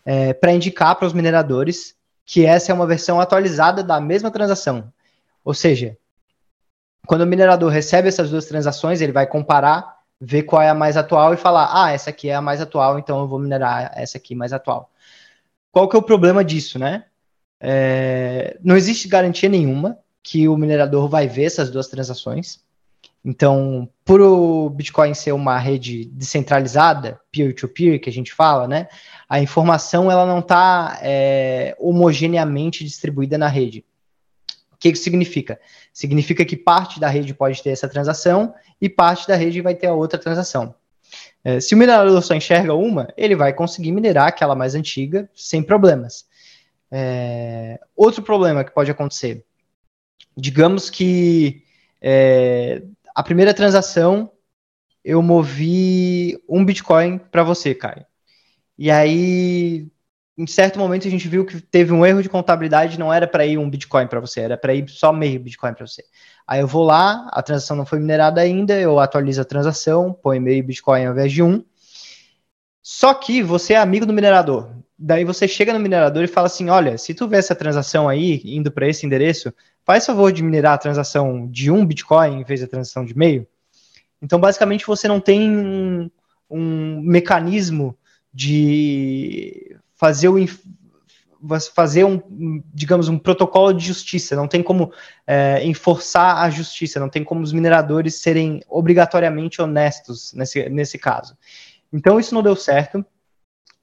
é, 0.04 0.32
para 0.32 0.52
indicar 0.52 0.96
para 0.96 1.06
os 1.06 1.12
mineradores 1.12 1.94
que 2.24 2.46
essa 2.46 2.70
é 2.70 2.74
uma 2.74 2.86
versão 2.86 3.20
atualizada 3.20 3.82
da 3.82 4.00
mesma 4.00 4.30
transação. 4.30 4.92
Ou 5.44 5.54
seja, 5.54 5.96
quando 7.06 7.22
o 7.22 7.26
minerador 7.26 7.70
recebe 7.70 8.08
essas 8.08 8.30
duas 8.30 8.46
transações, 8.46 9.00
ele 9.00 9.12
vai 9.12 9.26
comparar, 9.26 9.98
ver 10.20 10.44
qual 10.44 10.62
é 10.62 10.68
a 10.68 10.74
mais 10.74 10.96
atual 10.96 11.34
e 11.34 11.36
falar: 11.36 11.70
ah, 11.72 11.90
essa 11.90 12.10
aqui 12.10 12.28
é 12.28 12.34
a 12.34 12.40
mais 12.40 12.60
atual, 12.60 12.98
então 12.98 13.20
eu 13.20 13.26
vou 13.26 13.38
minerar 13.38 13.92
essa 13.96 14.18
aqui 14.18 14.34
mais 14.34 14.52
atual. 14.52 14.90
Qual 15.72 15.88
que 15.88 15.96
é 15.96 15.98
o 15.98 16.02
problema 16.02 16.44
disso, 16.44 16.78
né? 16.78 17.04
É, 17.60 18.56
não 18.62 18.76
existe 18.76 19.08
garantia 19.08 19.48
nenhuma 19.48 19.98
que 20.22 20.48
o 20.48 20.56
minerador 20.56 21.08
vai 21.08 21.26
ver 21.26 21.44
essas 21.44 21.70
duas 21.70 21.88
transações. 21.88 22.60
Então, 23.24 23.88
por 24.04 24.20
o 24.20 24.70
Bitcoin 24.70 25.12
ser 25.12 25.32
uma 25.32 25.58
rede 25.58 26.06
descentralizada, 26.06 27.20
peer-to-peer, 27.30 28.00
que 28.00 28.08
a 28.08 28.12
gente 28.12 28.32
fala, 28.32 28.66
né? 28.66 28.88
A 29.28 29.40
informação 29.40 30.10
ela 30.10 30.24
não 30.24 30.38
está 30.38 30.98
é, 31.02 31.76
homogeneamente 31.78 32.82
distribuída 32.82 33.36
na 33.36 33.46
rede. 33.46 33.84
O 34.72 34.76
que 34.78 34.88
isso 34.88 35.04
significa? 35.04 35.60
Significa 35.92 36.44
que 36.44 36.56
parte 36.56 36.98
da 36.98 37.08
rede 37.08 37.34
pode 37.34 37.62
ter 37.62 37.70
essa 37.70 37.88
transação 37.88 38.54
e 38.80 38.88
parte 38.88 39.28
da 39.28 39.36
rede 39.36 39.60
vai 39.60 39.74
ter 39.74 39.88
a 39.88 39.94
outra 39.94 40.18
transação. 40.18 40.74
É, 41.44 41.60
se 41.60 41.74
o 41.74 41.78
minerador 41.78 42.22
só 42.22 42.34
enxerga 42.34 42.74
uma, 42.74 43.12
ele 43.16 43.36
vai 43.36 43.52
conseguir 43.52 43.92
minerar 43.92 44.28
aquela 44.28 44.54
mais 44.54 44.74
antiga 44.74 45.28
sem 45.34 45.62
problemas. 45.62 46.24
É, 46.90 47.78
outro 47.94 48.22
problema 48.22 48.64
que 48.64 48.72
pode 48.72 48.90
acontecer, 48.90 49.44
digamos 50.36 50.88
que 50.90 51.62
é, 52.00 52.82
a 53.20 53.22
primeira 53.22 53.52
transação 53.52 54.32
eu 55.04 55.20
movi 55.20 56.42
um 56.48 56.64
Bitcoin 56.64 57.18
para 57.18 57.42
você, 57.42 57.74
Caio. 57.74 58.06
E 58.78 58.90
aí, 58.90 59.86
em 60.38 60.46
certo 60.46 60.78
momento, 60.78 61.06
a 61.06 61.10
gente 61.10 61.28
viu 61.28 61.44
que 61.44 61.60
teve 61.60 61.92
um 61.92 62.06
erro 62.06 62.22
de 62.22 62.30
contabilidade, 62.30 62.98
não 62.98 63.12
era 63.12 63.28
para 63.28 63.44
ir 63.44 63.58
um 63.58 63.68
Bitcoin 63.68 64.06
para 64.06 64.20
você, 64.20 64.40
era 64.40 64.56
para 64.56 64.74
ir 64.74 64.88
só 64.88 65.12
meio 65.12 65.38
Bitcoin 65.38 65.74
para 65.74 65.86
você. 65.86 66.02
Aí 66.46 66.60
eu 66.60 66.66
vou 66.66 66.82
lá, 66.82 67.28
a 67.30 67.42
transação 67.42 67.76
não 67.76 67.84
foi 67.84 67.98
minerada 67.98 68.40
ainda, 68.40 68.80
eu 68.80 68.98
atualizo 68.98 69.42
a 69.42 69.44
transação, 69.44 70.14
põe 70.14 70.40
meio 70.40 70.64
Bitcoin 70.64 71.04
ao 71.04 71.12
invés 71.12 71.30
de 71.30 71.42
um. 71.42 71.62
Só 72.82 73.12
que 73.12 73.42
você 73.42 73.74
é 73.74 73.76
amigo 73.76 74.06
do 74.06 74.14
minerador. 74.14 74.70
Daí 74.98 75.26
você 75.26 75.46
chega 75.46 75.74
no 75.74 75.78
minerador 75.78 76.24
e 76.24 76.26
fala 76.26 76.46
assim: 76.46 76.70
olha, 76.70 76.96
se 76.96 77.12
tu 77.12 77.28
vê 77.28 77.36
essa 77.36 77.54
transação 77.54 78.08
aí 78.08 78.40
indo 78.46 78.72
para 78.72 78.88
esse 78.88 79.04
endereço, 79.04 79.52
faz 79.84 80.06
favor 80.06 80.32
de 80.32 80.42
minerar 80.42 80.74
a 80.74 80.78
transação 80.78 81.46
de 81.46 81.70
um 81.70 81.84
Bitcoin 81.84 82.40
em 82.40 82.44
vez 82.44 82.60
da 82.60 82.66
transação 82.66 83.04
de 83.04 83.16
meio. 83.16 83.46
Então, 84.22 84.38
basicamente, 84.38 84.86
você 84.86 85.08
não 85.08 85.20
tem 85.20 86.10
um 86.48 87.00
mecanismo 87.02 87.96
de 88.32 89.76
fazer 89.94 90.28
o 90.28 90.38
fazer 91.74 92.04
um, 92.04 92.62
digamos, 92.74 93.08
um 93.08 93.18
protocolo 93.18 93.72
de 93.72 93.86
justiça, 93.86 94.36
não 94.36 94.46
tem 94.46 94.62
como 94.62 94.92
é, 95.26 95.64
enforçar 95.64 96.36
a 96.36 96.50
justiça, 96.50 97.00
não 97.00 97.08
tem 97.08 97.24
como 97.24 97.40
os 97.40 97.52
mineradores 97.52 98.16
serem 98.16 98.62
obrigatoriamente 98.68 99.62
honestos 99.62 100.34
nesse, 100.34 100.68
nesse 100.68 100.98
caso. 100.98 101.34
Então 101.90 102.20
isso 102.20 102.34
não 102.34 102.42
deu 102.42 102.54
certo, 102.54 103.04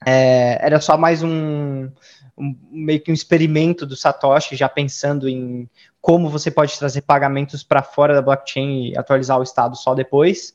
é, 0.05 0.59
era 0.63 0.79
só 0.79 0.97
mais 0.97 1.23
um, 1.23 1.89
um, 2.37 2.55
meio 2.71 3.01
que 3.01 3.11
um 3.11 3.13
experimento 3.13 3.85
do 3.85 3.95
Satoshi, 3.95 4.55
já 4.55 4.69
pensando 4.69 5.27
em 5.27 5.69
como 5.99 6.29
você 6.29 6.51
pode 6.51 6.77
trazer 6.77 7.01
pagamentos 7.01 7.63
para 7.63 7.81
fora 7.81 8.13
da 8.13 8.21
blockchain 8.21 8.91
e 8.91 8.97
atualizar 8.97 9.39
o 9.39 9.43
estado 9.43 9.75
só 9.75 9.95
depois. 9.95 10.53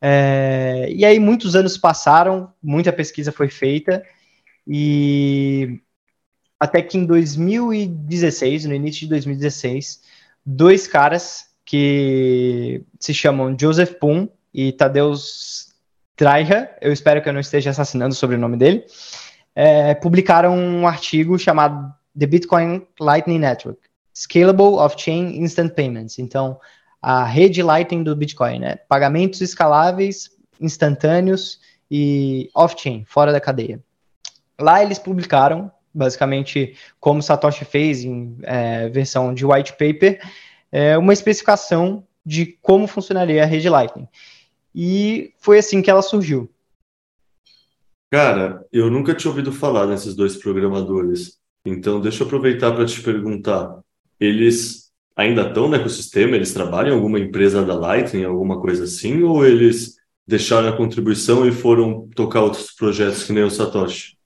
É, 0.00 0.88
e 0.90 1.04
aí 1.04 1.18
muitos 1.18 1.56
anos 1.56 1.76
passaram, 1.76 2.52
muita 2.62 2.92
pesquisa 2.92 3.32
foi 3.32 3.48
feita, 3.48 4.04
e 4.66 5.80
até 6.60 6.82
que 6.82 6.96
em 6.96 7.04
2016, 7.04 8.66
no 8.66 8.74
início 8.74 9.00
de 9.00 9.08
2016, 9.08 10.02
dois 10.44 10.86
caras 10.86 11.46
que 11.64 12.82
se 12.98 13.12
chamam 13.12 13.56
Joseph 13.58 13.94
Poon 14.00 14.28
e 14.54 14.72
Tadeusz 14.72 15.74
Dreicher, 16.16 16.76
eu 16.80 16.92
espero 16.92 17.22
que 17.22 17.28
eu 17.28 17.32
não 17.32 17.40
esteja 17.40 17.70
assassinando 17.70 18.12
o 18.12 18.16
sobrenome 18.16 18.56
dele, 18.56 18.84
é, 19.60 19.92
publicaram 19.92 20.56
um 20.56 20.86
artigo 20.86 21.36
chamado 21.36 21.92
The 22.16 22.26
Bitcoin 22.26 22.86
Lightning 23.00 23.40
Network, 23.40 23.80
Scalable 24.14 24.76
Off-Chain 24.76 25.36
Instant 25.36 25.74
Payments. 25.74 26.20
Então, 26.20 26.60
a 27.02 27.24
rede 27.24 27.60
Lightning 27.60 28.04
do 28.04 28.14
Bitcoin, 28.14 28.60
né? 28.60 28.76
Pagamentos 28.88 29.40
escaláveis, 29.40 30.30
instantâneos 30.60 31.58
e 31.90 32.48
off-chain, 32.54 33.04
fora 33.04 33.32
da 33.32 33.40
cadeia. 33.40 33.82
Lá 34.60 34.80
eles 34.80 35.00
publicaram, 35.00 35.72
basicamente, 35.92 36.76
como 37.00 37.20
Satoshi 37.20 37.64
fez 37.64 38.04
em 38.04 38.38
é, 38.42 38.88
versão 38.90 39.34
de 39.34 39.44
white 39.44 39.72
paper, 39.72 40.20
é, 40.70 40.96
uma 40.96 41.12
especificação 41.12 42.06
de 42.24 42.46
como 42.62 42.86
funcionaria 42.86 43.42
a 43.42 43.46
rede 43.46 43.68
Lightning. 43.68 44.06
E 44.72 45.34
foi 45.40 45.58
assim 45.58 45.82
que 45.82 45.90
ela 45.90 46.02
surgiu. 46.02 46.48
Cara, 48.10 48.64
eu 48.72 48.90
nunca 48.90 49.14
tinha 49.14 49.30
ouvido 49.30 49.52
falar 49.52 49.86
nesses 49.86 50.14
dois 50.14 50.36
programadores. 50.36 51.38
Então, 51.64 52.00
deixa 52.00 52.22
eu 52.22 52.26
aproveitar 52.26 52.72
para 52.72 52.86
te 52.86 53.02
perguntar. 53.02 53.80
Eles 54.18 54.90
ainda 55.14 55.42
estão 55.42 55.68
no 55.68 55.76
ecossistema? 55.76 56.36
Eles 56.36 56.54
trabalham 56.54 56.92
em 56.92 56.96
alguma 56.96 57.18
empresa 57.18 57.64
da 57.64 57.74
Lightning, 57.74 58.24
alguma 58.24 58.60
coisa 58.60 58.84
assim? 58.84 59.22
Ou 59.22 59.44
eles 59.44 59.96
deixaram 60.26 60.68
a 60.68 60.76
contribuição 60.76 61.46
e 61.46 61.52
foram 61.52 62.08
tocar 62.14 62.42
outros 62.42 62.72
projetos 62.72 63.24
que 63.24 63.32
nem 63.32 63.42
o 63.42 63.50
Satoshi? 63.50 64.16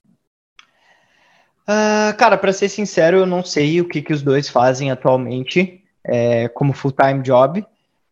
Uh, 1.62 2.16
cara, 2.18 2.36
para 2.36 2.52
ser 2.52 2.68
sincero, 2.68 3.18
eu 3.18 3.26
não 3.26 3.44
sei 3.44 3.80
o 3.80 3.88
que, 3.88 4.02
que 4.02 4.12
os 4.12 4.22
dois 4.22 4.48
fazem 4.48 4.90
atualmente 4.90 5.82
é, 6.04 6.48
como 6.48 6.72
full-time 6.72 7.22
job. 7.22 7.64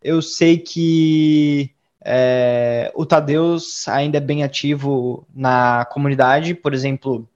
Eu 0.03 0.23
sei 0.23 0.59
que 0.59 1.71
é, 2.05 2.91
o 2.95 3.05
Tadeus 3.05 3.87
ainda 3.89 4.19
é 4.19 4.21
bem 4.21 4.43
ativo 4.43 5.27
na 5.35 5.85
comunidade, 5.87 6.55
por 6.55 6.73
exemplo, 6.73 7.29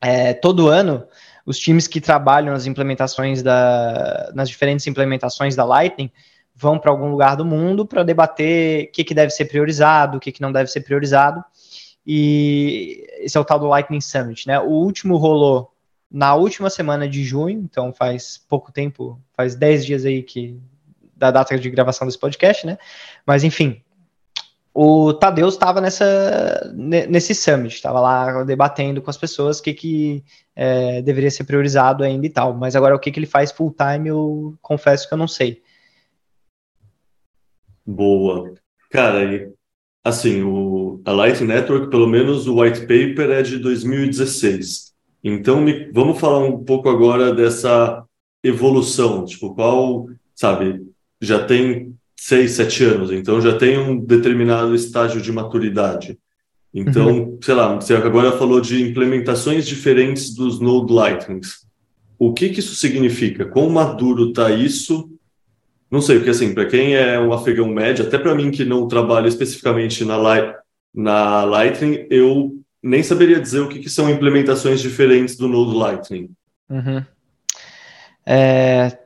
é, 0.00 0.32
todo 0.32 0.68
ano 0.68 1.06
os 1.44 1.58
times 1.58 1.86
que 1.86 2.00
trabalham 2.00 2.52
nas 2.52 2.66
implementações 2.66 3.42
da, 3.42 4.30
nas 4.34 4.48
diferentes 4.48 4.86
implementações 4.86 5.56
da 5.56 5.64
Lightning 5.64 6.10
vão 6.54 6.78
para 6.78 6.90
algum 6.90 7.10
lugar 7.10 7.36
do 7.36 7.44
mundo 7.44 7.86
para 7.86 8.02
debater 8.02 8.84
o 8.84 8.92
que, 8.92 9.04
que 9.04 9.14
deve 9.14 9.30
ser 9.30 9.46
priorizado, 9.46 10.18
o 10.18 10.20
que, 10.20 10.30
que 10.30 10.40
não 10.42 10.52
deve 10.52 10.70
ser 10.70 10.82
priorizado. 10.82 11.42
E 12.06 13.04
esse 13.18 13.36
é 13.36 13.40
o 13.40 13.44
tal 13.44 13.58
do 13.58 13.66
Lightning 13.66 14.00
Summit, 14.00 14.46
né? 14.46 14.60
O 14.60 14.70
último 14.70 15.16
rolou 15.16 15.72
na 16.10 16.34
última 16.34 16.68
semana 16.68 17.08
de 17.08 17.24
junho, 17.24 17.60
então 17.60 17.92
faz 17.92 18.38
pouco 18.48 18.70
tempo, 18.70 19.20
faz 19.34 19.54
10 19.54 19.86
dias 19.86 20.04
aí 20.04 20.22
que 20.22 20.60
da 21.16 21.30
data 21.30 21.56
de 21.56 21.70
gravação 21.70 22.06
desse 22.06 22.18
podcast, 22.18 22.66
né? 22.66 22.76
Mas 23.26 23.44
enfim, 23.44 23.80
o 24.74 25.12
Tadeu 25.12 25.48
estava 25.48 25.80
nessa 25.80 26.72
nesse 26.74 27.34
summit, 27.34 27.74
estava 27.74 28.00
lá 28.00 28.42
debatendo 28.44 29.02
com 29.02 29.10
as 29.10 29.16
pessoas 29.16 29.58
o 29.58 29.62
que, 29.62 29.74
que 29.74 30.24
é, 30.56 31.02
deveria 31.02 31.30
ser 31.30 31.44
priorizado 31.44 32.02
ainda 32.04 32.26
e 32.26 32.30
tal. 32.30 32.54
Mas 32.54 32.74
agora 32.74 32.94
o 32.94 32.98
que, 32.98 33.10
que 33.10 33.18
ele 33.18 33.26
faz 33.26 33.52
full 33.52 33.74
time, 33.74 34.08
eu 34.08 34.54
confesso 34.60 35.08
que 35.08 35.14
eu 35.14 35.18
não 35.18 35.28
sei. 35.28 35.62
Boa. 37.84 38.54
Cara, 38.90 39.52
Assim, 40.04 40.42
o, 40.42 41.00
a 41.04 41.12
Light 41.12 41.44
Network, 41.44 41.88
pelo 41.88 42.08
menos 42.08 42.48
o 42.48 42.60
white 42.60 42.80
paper 42.80 43.30
é 43.30 43.42
de 43.42 43.58
2016. 43.58 44.92
Então, 45.22 45.60
me, 45.60 45.92
vamos 45.92 46.18
falar 46.18 46.40
um 46.40 46.64
pouco 46.64 46.88
agora 46.88 47.32
dessa 47.32 48.04
evolução, 48.42 49.24
tipo, 49.24 49.54
qual, 49.54 50.08
sabe, 50.34 50.84
já 51.20 51.46
tem 51.46 51.91
seis, 52.24 52.52
sete 52.52 52.84
anos, 52.84 53.10
então 53.10 53.40
já 53.40 53.56
tem 53.56 53.78
um 53.78 53.98
determinado 53.98 54.74
estágio 54.74 55.20
de 55.20 55.32
maturidade. 55.32 56.18
Então, 56.72 57.08
uhum. 57.08 57.38
sei 57.42 57.54
lá, 57.54 57.74
você 57.74 57.94
agora 57.94 58.32
falou 58.32 58.60
de 58.60 58.82
implementações 58.82 59.66
diferentes 59.66 60.34
dos 60.34 60.60
Node 60.60 60.92
Lightnings. 60.92 61.66
O 62.18 62.32
que, 62.32 62.48
que 62.48 62.60
isso 62.60 62.74
significa? 62.74 63.44
Quão 63.44 63.68
maduro 63.68 64.28
está 64.28 64.50
isso 64.50 65.12
não 65.92 66.00
sei, 66.00 66.16
porque 66.16 66.30
assim, 66.30 66.54
para 66.54 66.64
quem 66.64 66.96
é 66.96 67.20
um 67.20 67.34
afegão 67.34 67.68
médio, 67.68 68.06
até 68.06 68.16
para 68.16 68.34
mim 68.34 68.50
que 68.50 68.64
não 68.64 68.88
trabalho 68.88 69.28
especificamente 69.28 70.06
na, 70.06 70.16
Light, 70.16 70.56
na 70.94 71.44
Lightning, 71.44 72.06
eu 72.08 72.58
nem 72.82 73.02
saberia 73.02 73.38
dizer 73.38 73.60
o 73.60 73.68
que, 73.68 73.78
que 73.78 73.90
são 73.90 74.08
implementações 74.08 74.80
diferentes 74.80 75.36
do 75.36 75.46
Node 75.46 75.76
Lightning. 75.76 76.30
Uhum. 76.70 77.04
É, 78.24 78.96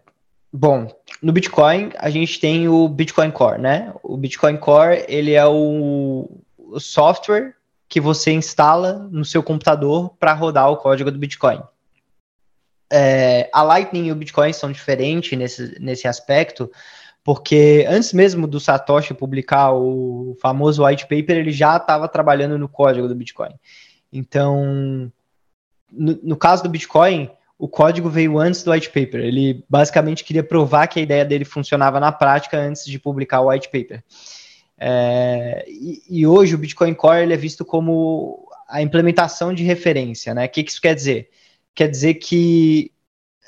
bom, 0.53 0.87
no 1.27 1.33
Bitcoin 1.33 1.91
a 1.99 2.09
gente 2.09 2.39
tem 2.39 2.69
o 2.69 2.89
Bitcoin 2.89 3.31
Core, 3.31 3.61
né? 3.61 3.93
O 4.03 4.17
Bitcoin 4.17 4.57
Core 4.57 5.05
ele 5.09 5.33
é 5.33 5.45
o, 5.45 6.31
software 6.79 7.55
que 7.89 8.01
você 8.01 8.33
instala 8.33 9.09
no 9.11 9.25
seu 9.25 9.43
computador 9.43 10.15
para 10.19 10.33
rodar 10.33 10.71
o 10.71 10.77
código 10.77 11.11
do 11.11 11.19
Bitcoin 11.19 11.61
é, 12.91 13.51
a 13.53 13.63
Lightning 13.63 14.07
e 14.07 14.13
o 14.13 14.17
Bitcoin 14.17 14.53
são 14.53 14.71
diferentes 14.71 15.37
nesse, 15.39 15.81
nesse 15.81 16.07
aspecto, 16.07 16.71
porque 17.25 17.85
antes 17.89 18.13
mesmo 18.13 18.47
do 18.47 18.61
Satoshi 18.61 19.15
publicar 19.15 19.73
o 19.73 20.37
famoso 20.41 20.85
white 20.85 21.05
paper, 21.05 21.37
ele 21.37 21.51
já 21.51 21.77
estava 21.77 22.09
trabalhando 22.09 22.59
no 22.59 22.69
código 22.69 23.09
do 23.09 23.15
Bitcoin. 23.15 23.55
Então, 24.13 25.11
no, 25.91 26.19
no, 26.23 26.37
caso 26.37 26.63
do 26.63 26.69
Bitcoin, 26.69 27.29
o 27.59 27.69
código 27.69 28.11
veio 28.11 28.39
antes 28.39 28.63
do 28.63 28.71
white 28.71 28.89
paper. 28.89 29.21
Ele 29.21 29.65
basicamente 29.69 30.25
queria 30.25 30.43
provar 30.43 30.87
que 30.87 31.01
a 31.01 31.03
ideia 31.03 31.25
dele 31.25 31.45
funcionava 31.45 31.99
na 31.99 32.13
prática 32.13 32.59
antes 32.59 32.85
de 32.85 32.99
publicar 32.99 33.41
o 33.41 33.49
white 33.49 33.69
paper. 33.69 34.03
É, 34.79 35.65
e, 35.67 36.03
e, 36.09 36.27
hoje 36.27 36.55
o 36.55 36.59
Bitcoin 36.59 36.93
Core 36.93 37.23
ele 37.23 37.33
é 37.33 37.37
visto 37.37 37.65
como 37.65 38.47
a 38.69 38.83
implementação 38.83 39.55
de 39.55 39.63
referência, 39.63 40.35
né? 40.35 40.45
O 40.45 40.49
que, 40.51 40.63
que 40.63 40.71
isso 40.71 40.83
quer 40.83 40.95
dizer? 40.95 41.31
quer 41.77 41.89
dizer 41.89 42.15
que 42.15 42.91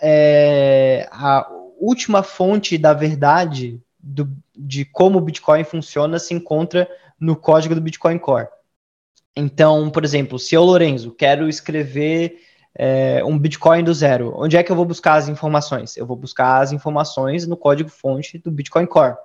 é, 0.00 1.08
a 1.10 1.50
última 1.80 2.22
fonte 2.22 2.76
da 2.76 2.92
verdade 2.92 3.80
do, 3.98 4.30
de 4.54 4.84
como 4.84 5.18
o 5.18 5.22
Bitcoin 5.22 5.64
funciona 5.64 6.18
se 6.18 6.34
encontra 6.34 6.88
no 7.18 7.34
código 7.34 7.74
do 7.74 7.80
Bitcoin 7.80 8.18
Core. 8.18 8.48
Então, 9.34 9.90
por 9.90 10.04
exemplo, 10.04 10.38
se 10.38 10.54
eu, 10.54 10.62
Lorenzo, 10.62 11.10
quero 11.12 11.48
escrever 11.48 12.38
é, 12.80 13.24
um 13.24 13.36
Bitcoin 13.36 13.82
do 13.82 13.92
zero, 13.92 14.32
onde 14.36 14.56
é 14.56 14.62
que 14.62 14.70
eu 14.70 14.76
vou 14.76 14.84
buscar 14.84 15.14
as 15.14 15.28
informações? 15.28 15.96
Eu 15.96 16.06
vou 16.06 16.16
buscar 16.16 16.60
as 16.60 16.70
informações 16.70 17.44
no 17.44 17.56
código-fonte 17.56 18.38
do 18.38 18.52
Bitcoin 18.52 18.86
Core. 18.86 19.16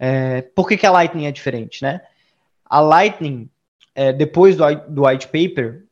É, 0.00 0.42
por 0.42 0.68
que, 0.68 0.76
que 0.76 0.84
a 0.84 0.90
Lightning 0.90 1.26
é 1.26 1.32
diferente, 1.32 1.80
né? 1.80 2.00
A 2.64 2.80
Lightning, 2.80 3.48
é, 3.94 4.12
depois 4.12 4.56
do, 4.56 4.64
do 4.88 5.06
white 5.06 5.28
paper, 5.28 5.84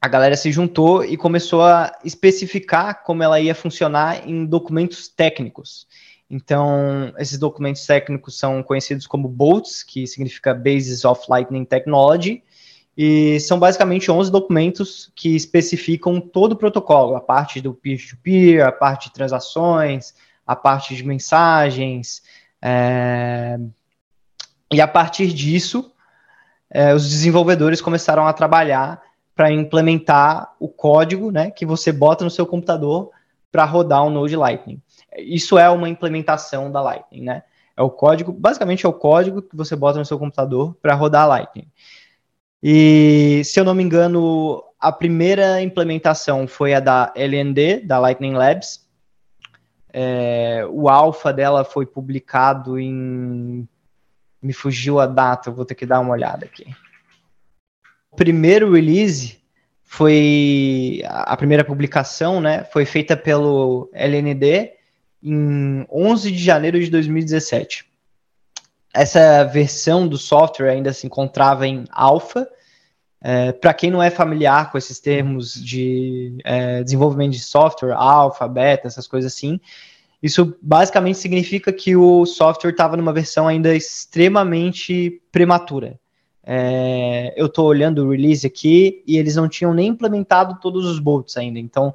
a 0.00 0.08
galera 0.08 0.36
se 0.36 0.50
juntou 0.50 1.04
e 1.04 1.16
começou 1.16 1.62
a 1.62 1.96
especificar 2.04 3.04
como 3.04 3.22
ela 3.22 3.40
ia 3.40 3.54
funcionar 3.54 4.28
em 4.28 4.44
documentos 4.44 5.06
técnicos. 5.06 5.86
Então, 6.28 7.14
esses 7.16 7.38
documentos 7.38 7.86
técnicos 7.86 8.36
são 8.36 8.60
conhecidos 8.60 9.06
como 9.06 9.28
BOLTs, 9.28 9.84
que 9.84 10.04
significa 10.04 10.52
Basis 10.52 11.04
of 11.04 11.24
Lightning 11.28 11.64
Technology, 11.64 12.42
e 12.96 13.38
são 13.40 13.58
basicamente 13.58 14.10
11 14.10 14.30
documentos 14.30 15.12
que 15.14 15.36
especificam 15.36 16.20
todo 16.20 16.52
o 16.52 16.56
protocolo, 16.56 17.14
a 17.14 17.20
parte 17.20 17.60
do 17.60 17.74
peer-to-peer, 17.74 18.60
-peer, 18.60 18.66
a 18.66 18.72
parte 18.72 19.08
de 19.08 19.14
transações, 19.14 20.14
a 20.46 20.56
parte 20.56 20.96
de 20.96 21.04
mensagens, 21.04 22.22
é... 22.62 23.58
e 24.72 24.80
a 24.80 24.88
partir 24.88 25.32
disso, 25.32 25.92
é, 26.70 26.94
os 26.94 27.08
desenvolvedores 27.08 27.80
começaram 27.80 28.26
a 28.26 28.32
trabalhar 28.32 29.02
para 29.34 29.52
implementar 29.52 30.54
o 30.58 30.68
código 30.68 31.30
né, 31.30 31.50
que 31.50 31.66
você 31.66 31.92
bota 31.92 32.24
no 32.24 32.30
seu 32.30 32.46
computador 32.46 33.10
para 33.52 33.64
rodar 33.64 34.04
o 34.04 34.10
Node 34.10 34.34
Lightning. 34.34 34.80
Isso 35.18 35.58
é 35.58 35.68
uma 35.68 35.88
implementação 35.88 36.70
da 36.72 36.80
Lightning, 36.80 37.22
né? 37.22 37.42
É 37.76 37.82
o 37.82 37.90
código, 37.90 38.32
basicamente 38.32 38.86
é 38.86 38.88
o 38.88 38.92
código 38.92 39.42
que 39.42 39.54
você 39.54 39.76
bota 39.76 39.98
no 39.98 40.04
seu 40.04 40.18
computador 40.18 40.74
para 40.80 40.94
rodar 40.94 41.28
Lightning. 41.28 41.68
E 42.68 43.44
se 43.44 43.60
eu 43.60 43.64
não 43.64 43.76
me 43.76 43.84
engano, 43.84 44.60
a 44.80 44.90
primeira 44.90 45.62
implementação 45.62 46.48
foi 46.48 46.74
a 46.74 46.80
da 46.80 47.12
LND, 47.14 47.82
da 47.84 48.00
Lightning 48.00 48.32
Labs. 48.32 48.84
É, 49.92 50.66
o 50.68 50.88
alpha 50.88 51.32
dela 51.32 51.62
foi 51.62 51.86
publicado 51.86 52.76
em. 52.76 53.68
Me 54.42 54.52
fugiu 54.52 54.98
a 54.98 55.06
data, 55.06 55.48
vou 55.48 55.64
ter 55.64 55.76
que 55.76 55.86
dar 55.86 56.00
uma 56.00 56.10
olhada 56.10 56.44
aqui. 56.44 56.66
O 58.10 58.16
primeiro 58.16 58.72
release 58.72 59.38
foi. 59.84 61.04
A 61.06 61.36
primeira 61.36 61.64
publicação, 61.64 62.40
né? 62.40 62.64
Foi 62.72 62.84
feita 62.84 63.16
pelo 63.16 63.88
LND 63.92 64.72
em 65.22 65.86
11 65.88 66.32
de 66.32 66.42
janeiro 66.42 66.80
de 66.80 66.90
2017. 66.90 67.86
Essa 68.92 69.44
versão 69.44 70.08
do 70.08 70.18
software 70.18 70.70
ainda 70.70 70.92
se 70.92 71.06
encontrava 71.06 71.64
em 71.64 71.84
alpha. 71.92 72.50
É, 73.28 73.50
Para 73.50 73.74
quem 73.74 73.90
não 73.90 74.00
é 74.00 74.08
familiar 74.08 74.70
com 74.70 74.78
esses 74.78 75.00
termos 75.00 75.52
de 75.52 76.38
é, 76.44 76.84
desenvolvimento 76.84 77.32
de 77.32 77.40
software, 77.40 77.92
alpha, 77.92 78.46
beta, 78.46 78.86
essas 78.86 79.08
coisas 79.08 79.32
assim, 79.32 79.58
isso 80.22 80.56
basicamente 80.62 81.18
significa 81.18 81.72
que 81.72 81.96
o 81.96 82.24
software 82.24 82.70
estava 82.70 82.96
numa 82.96 83.12
versão 83.12 83.48
ainda 83.48 83.74
extremamente 83.74 85.20
prematura. 85.32 85.98
É, 86.44 87.34
eu 87.36 87.46
estou 87.46 87.66
olhando 87.66 88.04
o 88.04 88.10
release 88.12 88.46
aqui 88.46 89.02
e 89.04 89.18
eles 89.18 89.34
não 89.34 89.48
tinham 89.48 89.74
nem 89.74 89.88
implementado 89.88 90.60
todos 90.60 90.86
os 90.86 91.00
bolts 91.00 91.36
ainda. 91.36 91.58
Então, 91.58 91.92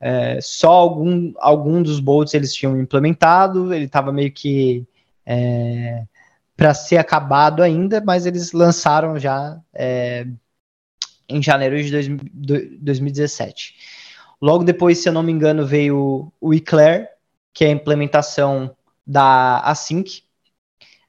é, 0.00 0.38
só 0.40 0.70
algum, 0.70 1.34
algum 1.36 1.82
dos 1.82 2.00
bolts 2.00 2.32
eles 2.32 2.54
tinham 2.54 2.80
implementado, 2.80 3.74
ele 3.74 3.84
estava 3.84 4.10
meio 4.10 4.32
que 4.32 4.86
é, 5.26 6.04
para 6.56 6.72
ser 6.72 6.96
acabado 6.96 7.62
ainda, 7.62 8.02
mas 8.02 8.24
eles 8.24 8.52
lançaram 8.52 9.18
já 9.18 9.60
é, 9.74 10.26
em 11.30 11.42
janeiro 11.42 11.82
de 11.82 11.90
dois, 12.32 12.78
2017. 12.80 13.74
Logo 14.40 14.64
depois, 14.64 14.98
se 14.98 15.08
eu 15.08 15.12
não 15.12 15.22
me 15.22 15.32
engano, 15.32 15.66
veio 15.66 16.32
o 16.40 16.54
Eclair, 16.54 17.08
que 17.52 17.64
é 17.64 17.68
a 17.68 17.72
implementação 17.72 18.74
da 19.06 19.60
Async. 19.60 20.22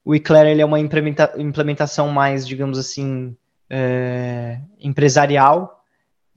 O 0.04 0.16
Eclair 0.16 0.48
ele 0.48 0.62
é 0.62 0.66
uma 0.66 0.80
implementa 0.80 1.34
implementação 1.38 2.10
mais, 2.10 2.48
digamos 2.48 2.78
assim, 2.78 3.36
é, 3.70 4.60
empresarial, 4.80 5.82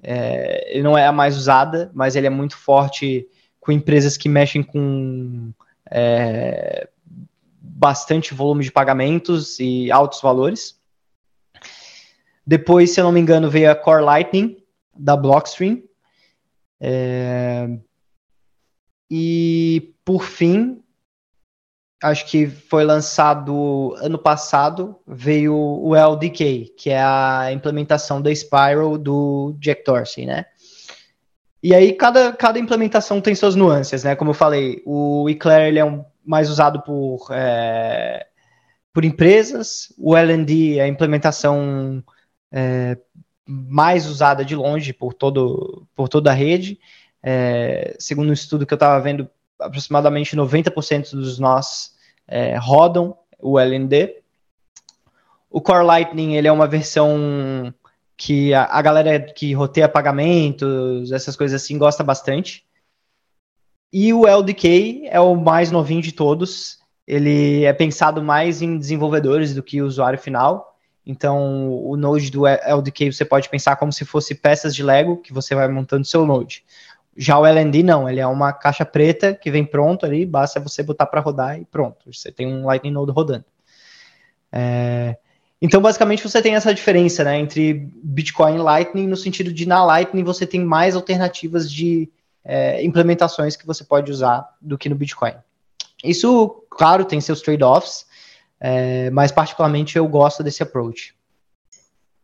é, 0.03 0.73
ele 0.73 0.83
não 0.83 0.97
é 0.97 1.07
a 1.07 1.13
mais 1.13 1.37
usada, 1.37 1.91
mas 1.95 2.15
ele 2.15 2.27
é 2.27 2.31
muito 2.31 2.57
forte 2.57 3.27
com 3.59 3.73
empresas 3.73 4.17
que 4.17 4.29
mexem 4.29 4.63
com 4.63 5.51
é, 5.91 6.89
bastante 7.59 8.35
volume 8.35 8.63
de 8.63 8.71
pagamentos 8.71 9.59
e 9.59 9.91
altos 9.91 10.21
valores. 10.21 10.79
Depois, 12.47 12.91
se 12.91 13.01
eu 13.01 13.05
não 13.05 13.13
me 13.13 13.21
engano, 13.21 13.51
veio 13.51 13.71
a 13.71 13.75
Core 13.75 14.03
Lightning 14.03 14.57
da 14.97 15.17
Blockstream. 15.17 15.83
É, 16.81 17.69
e 19.11 19.95
por 20.05 20.25
fim, 20.25 20.83
acho 22.03 22.27
que 22.27 22.47
foi 22.47 22.85
lançado 22.85 23.95
ano 23.99 24.19
passado, 24.19 24.97
veio 25.07 25.55
o 25.55 25.95
LDK, 25.95 26.75
que 26.77 26.91
é 26.91 27.03
a 27.03 27.51
implementação 27.53 28.21
da 28.21 28.35
Spiral 28.35 28.99
do 28.99 29.57
Jack 29.59 29.85
Dorsey, 29.85 30.27
né? 30.27 30.45
E 31.63 31.75
aí 31.75 31.95
cada, 31.95 32.33
cada 32.35 32.59
implementação 32.59 33.23
tem 33.23 33.35
suas 33.35 33.55
nuances, 33.55 34.05
né? 34.05 34.15
Como 34.15 34.31
eu 34.31 34.35
falei, 34.35 34.83
o 34.85 35.31
Eclair 35.31 35.69
ele 35.69 35.79
é 35.79 35.85
um, 35.85 36.05
mais 36.23 36.51
usado 36.51 36.83
por, 36.83 37.29
é, 37.31 38.27
por 38.93 39.03
empresas, 39.03 39.91
o 39.97 40.15
LND 40.15 40.79
é 40.79 40.83
a 40.83 40.89
implementação 40.89 42.05
é, 42.57 42.97
mais 43.45 44.07
usada 44.07 44.45
de 44.45 44.55
longe 44.55 44.93
por, 44.93 45.13
todo, 45.13 45.85
por 45.97 46.09
toda 46.09 46.31
a 46.31 46.35
rede. 46.35 46.79
É, 47.21 47.97
segundo 47.99 48.31
um 48.31 48.33
estudo 48.33 48.65
que 48.65 48.73
eu 48.73 48.77
estava 48.77 49.03
vendo, 49.03 49.29
aproximadamente 49.59 50.37
90% 50.37 51.11
dos 51.11 51.41
nós 51.41 51.97
é, 52.29 52.57
rodam 52.57 53.17
o 53.41 53.59
LND. 53.59 54.23
O 55.51 55.61
Core 55.61 55.85
Lightning 55.85 56.37
ele 56.37 56.47
é 56.47 56.53
uma 56.53 56.69
versão 56.69 57.75
que 58.17 58.55
a, 58.55 58.65
a, 58.65 58.81
galera 58.81 59.21
que 59.21 59.53
roteia 59.53 59.89
pagamentos, 59.89 61.11
essas 61.11 61.35
coisas 61.35 61.61
assim, 61.61 61.77
gosta 61.77 62.05
bastante. 62.05 62.65
E 63.93 64.13
o 64.13 64.27
LDK 64.27 65.09
é 65.09 65.19
o 65.19 65.35
mais 65.35 65.73
novinho 65.73 66.03
de 66.03 66.13
todos. 66.13 66.79
Ele 67.07 67.65
é 67.65 67.73
pensado 67.73 68.23
mais 68.23 68.63
em 68.63 68.79
desenvolvedores 68.79 69.55
do 69.55 69.63
que 69.63 69.83
usuário 69.83 70.19
final. 70.19 70.74
Então, 71.07 71.71
o 71.71 71.97
Node 71.97 72.31
do 72.31 72.47
LDK 72.47 73.13
você 73.13 73.25
pode 73.25 73.49
pensar 73.49 73.77
como 73.77 73.93
se 73.93 74.05
fosse 74.05 74.35
peças 74.35 74.75
de 74.75 74.83
Lego 74.83 75.19
que 75.19 75.33
você 75.33 75.55
vai 75.55 75.69
montando 75.69 76.07
seu 76.07 76.25
Node. 76.25 76.65
Já 77.17 77.39
o 77.39 77.47
LND 77.47 77.83
não, 77.83 78.09
ele 78.09 78.21
é 78.21 78.27
uma 78.27 78.53
caixa 78.53 78.85
preta 78.85 79.35
que 79.35 79.51
vem 79.51 79.65
pronto 79.65 80.05
ali, 80.05 80.25
basta 80.25 80.59
você 80.59 80.83
botar 80.83 81.07
para 81.07 81.21
rodar 81.21 81.61
e 81.61 81.65
pronto, 81.65 82.13
você 82.13 82.33
tem 82.33 82.47
um 82.47 82.65
Lightning 82.65 82.91
Node 82.91 83.13
rodando. 83.13 83.45
É, 84.51 85.17
então, 85.61 85.81
basicamente, 85.81 86.23
você 86.23 86.43
tem 86.43 86.55
essa 86.55 86.75
diferença 86.75 87.25
né, 87.25 87.39
entre 87.39 87.89
Bitcoin 88.03 88.57
e 88.57 88.59
Lightning, 88.59 89.07
no 89.07 89.17
sentido 89.17 89.53
de 89.53 89.67
na 89.67 89.85
Lightning 89.85 90.25
você 90.25 90.47
tem 90.47 90.65
mais 90.65 90.95
alternativas 90.97 91.71
de 91.71 92.11
é, 92.45 92.85
implementações 92.85 93.57
que 93.57 93.67
você 93.67 93.85
pode 93.85 94.11
usar 94.11 94.47
do 94.61 94.77
que 94.77 94.89
no 94.89 94.95
Bitcoin. 94.95 95.35
Isso, 96.05 96.67
claro, 96.69 97.05
tem 97.05 97.21
seus 97.21 97.41
trade-offs, 97.41 98.07
é, 98.67 99.11
mas 99.11 99.31
particularmente 99.31 99.99
eu 99.99 100.09
gosto 100.09 100.43
desse 100.43 100.63
approach. 100.63 101.15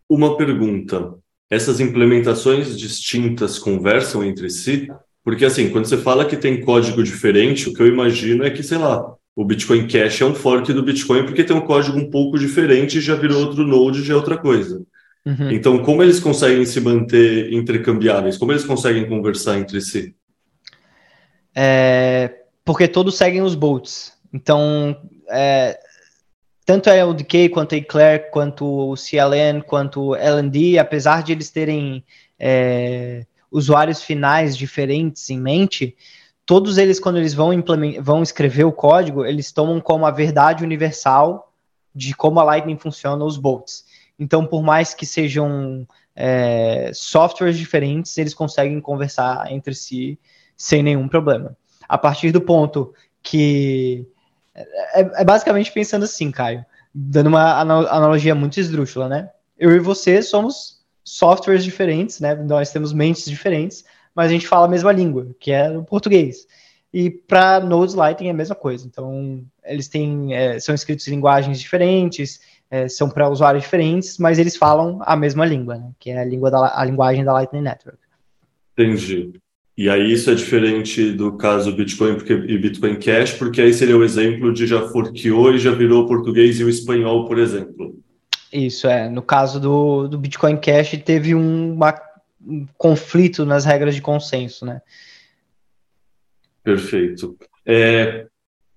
Uma 0.08 0.38
pergunta 0.38 1.18
essas 1.50 1.80
implementações 1.80 2.78
distintas 2.78 3.58
conversam 3.58 4.24
entre 4.24 4.48
si? 4.48 4.88
Porque, 5.22 5.44
assim, 5.44 5.68
quando 5.68 5.84
você 5.84 5.98
fala 5.98 6.24
que 6.24 6.36
tem 6.36 6.62
código 6.62 7.02
diferente, 7.02 7.68
o 7.68 7.74
que 7.74 7.82
eu 7.82 7.88
imagino 7.88 8.44
é 8.44 8.50
que, 8.50 8.62
sei 8.62 8.78
lá, 8.78 9.14
o 9.36 9.44
Bitcoin 9.44 9.86
Cash 9.86 10.22
é 10.22 10.24
um 10.24 10.34
fork 10.34 10.72
do 10.72 10.82
Bitcoin 10.82 11.24
porque 11.24 11.44
tem 11.44 11.54
um 11.54 11.60
código 11.60 11.98
um 11.98 12.08
pouco 12.08 12.38
diferente 12.38 12.98
e 12.98 13.00
já 13.02 13.16
virou 13.16 13.44
outro 13.44 13.66
node, 13.66 14.02
já 14.02 14.14
é 14.14 14.16
outra 14.16 14.38
coisa. 14.38 14.82
Uhum. 15.26 15.50
Então, 15.50 15.78
como 15.80 16.02
eles 16.02 16.20
conseguem 16.20 16.64
se 16.64 16.80
manter 16.80 17.52
intercambiáveis? 17.52 18.38
Como 18.38 18.52
eles 18.52 18.64
conseguem 18.64 19.06
conversar 19.06 19.58
entre 19.58 19.80
si? 19.82 20.14
É, 21.54 22.32
porque 22.64 22.88
todos 22.88 23.16
seguem 23.16 23.42
os 23.42 23.54
bolts. 23.54 24.14
Então, 24.32 24.96
é, 25.28 25.78
tanto 26.70 26.88
a 26.88 26.94
LDK 26.94 27.48
quanto 27.48 27.74
a 27.74 27.78
Eclair, 27.78 28.30
quanto 28.30 28.64
o 28.64 28.96
CLN, 28.96 29.60
quanto 29.60 30.00
o 30.00 30.14
LND, 30.14 30.78
apesar 30.78 31.24
de 31.24 31.32
eles 31.32 31.50
terem 31.50 32.04
é, 32.38 33.26
usuários 33.50 34.00
finais 34.04 34.56
diferentes 34.56 35.28
em 35.30 35.40
mente, 35.40 35.96
todos 36.46 36.78
eles, 36.78 37.00
quando 37.00 37.18
eles 37.18 37.34
vão, 37.34 37.50
vão 38.00 38.22
escrever 38.22 38.62
o 38.62 38.70
código, 38.70 39.26
eles 39.26 39.50
tomam 39.50 39.80
como 39.80 40.06
a 40.06 40.12
verdade 40.12 40.62
universal 40.62 41.52
de 41.92 42.14
como 42.14 42.38
a 42.38 42.44
Lightning 42.44 42.78
funciona 42.78 43.24
os 43.24 43.36
bolts. 43.36 43.84
Então, 44.16 44.46
por 44.46 44.62
mais 44.62 44.94
que 44.94 45.04
sejam 45.04 45.84
é, 46.14 46.92
softwares 46.94 47.58
diferentes, 47.58 48.16
eles 48.16 48.32
conseguem 48.32 48.80
conversar 48.80 49.50
entre 49.50 49.74
si 49.74 50.16
sem 50.56 50.84
nenhum 50.84 51.08
problema. 51.08 51.56
A 51.88 51.98
partir 51.98 52.30
do 52.30 52.40
ponto 52.40 52.94
que 53.20 54.06
é, 54.54 55.00
é, 55.20 55.24
basicamente 55.24 55.72
pensando 55.72 56.04
assim, 56.04 56.30
Caio, 56.30 56.64
dando 56.94 57.28
uma 57.28 57.60
analogia 57.60 58.34
muito 58.34 58.58
esdrúxula, 58.58 59.08
né? 59.08 59.30
Eu 59.58 59.74
e 59.74 59.78
você 59.78 60.22
somos 60.22 60.80
softwares 61.04 61.64
diferentes, 61.64 62.20
né? 62.20 62.34
Nós 62.34 62.72
temos 62.72 62.92
mentes 62.92 63.24
diferentes, 63.24 63.84
mas 64.14 64.30
a 64.30 64.32
gente 64.32 64.48
fala 64.48 64.66
a 64.66 64.68
mesma 64.68 64.92
língua, 64.92 65.28
que 65.38 65.52
é 65.52 65.70
o 65.70 65.84
português. 65.84 66.46
E 66.92 67.10
para 67.10 67.60
Nodes 67.60 67.94
Lightning 67.94 68.28
é 68.28 68.32
a 68.32 68.34
mesma 68.34 68.54
coisa. 68.56 68.86
Então, 68.86 69.44
eles 69.64 69.86
têm, 69.86 70.34
é, 70.34 70.58
são 70.58 70.74
escritos 70.74 71.06
em 71.06 71.12
linguagens 71.12 71.60
diferentes, 71.60 72.40
é, 72.70 72.88
são 72.88 73.08
para 73.08 73.28
usuários 73.28 73.62
diferentes, 73.62 74.18
mas 74.18 74.38
eles 74.38 74.56
falam 74.56 74.98
a 75.02 75.16
mesma 75.16 75.44
língua, 75.44 75.76
né? 75.76 75.92
Que 75.98 76.10
é 76.10 76.20
a, 76.20 76.24
língua 76.24 76.50
da, 76.50 76.80
a 76.80 76.84
linguagem 76.84 77.24
da 77.24 77.32
Lightning 77.32 77.62
Network. 77.62 77.98
Entendi. 78.72 79.40
E 79.80 79.88
aí 79.88 80.12
isso 80.12 80.30
é 80.30 80.34
diferente 80.34 81.10
do 81.10 81.38
caso 81.38 81.72
Bitcoin 81.72 82.16
porque, 82.16 82.34
e 82.34 82.58
Bitcoin 82.58 82.96
Cash, 82.96 83.32
porque 83.32 83.62
aí 83.62 83.72
seria 83.72 83.96
o 83.96 84.04
exemplo 84.04 84.52
de 84.52 84.66
já 84.66 84.86
forqueou 84.88 85.54
e 85.54 85.58
já 85.58 85.70
virou 85.70 86.06
português 86.06 86.60
e 86.60 86.64
o 86.64 86.68
espanhol, 86.68 87.26
por 87.26 87.38
exemplo. 87.38 87.98
Isso, 88.52 88.86
é. 88.86 89.08
No 89.08 89.22
caso 89.22 89.58
do, 89.58 90.06
do 90.06 90.18
Bitcoin 90.18 90.58
Cash, 90.58 91.00
teve 91.02 91.34
um, 91.34 91.72
uma, 91.72 91.98
um 92.46 92.66
conflito 92.76 93.46
nas 93.46 93.64
regras 93.64 93.94
de 93.94 94.02
consenso, 94.02 94.66
né? 94.66 94.82
Perfeito. 96.62 97.38
É, 97.64 98.26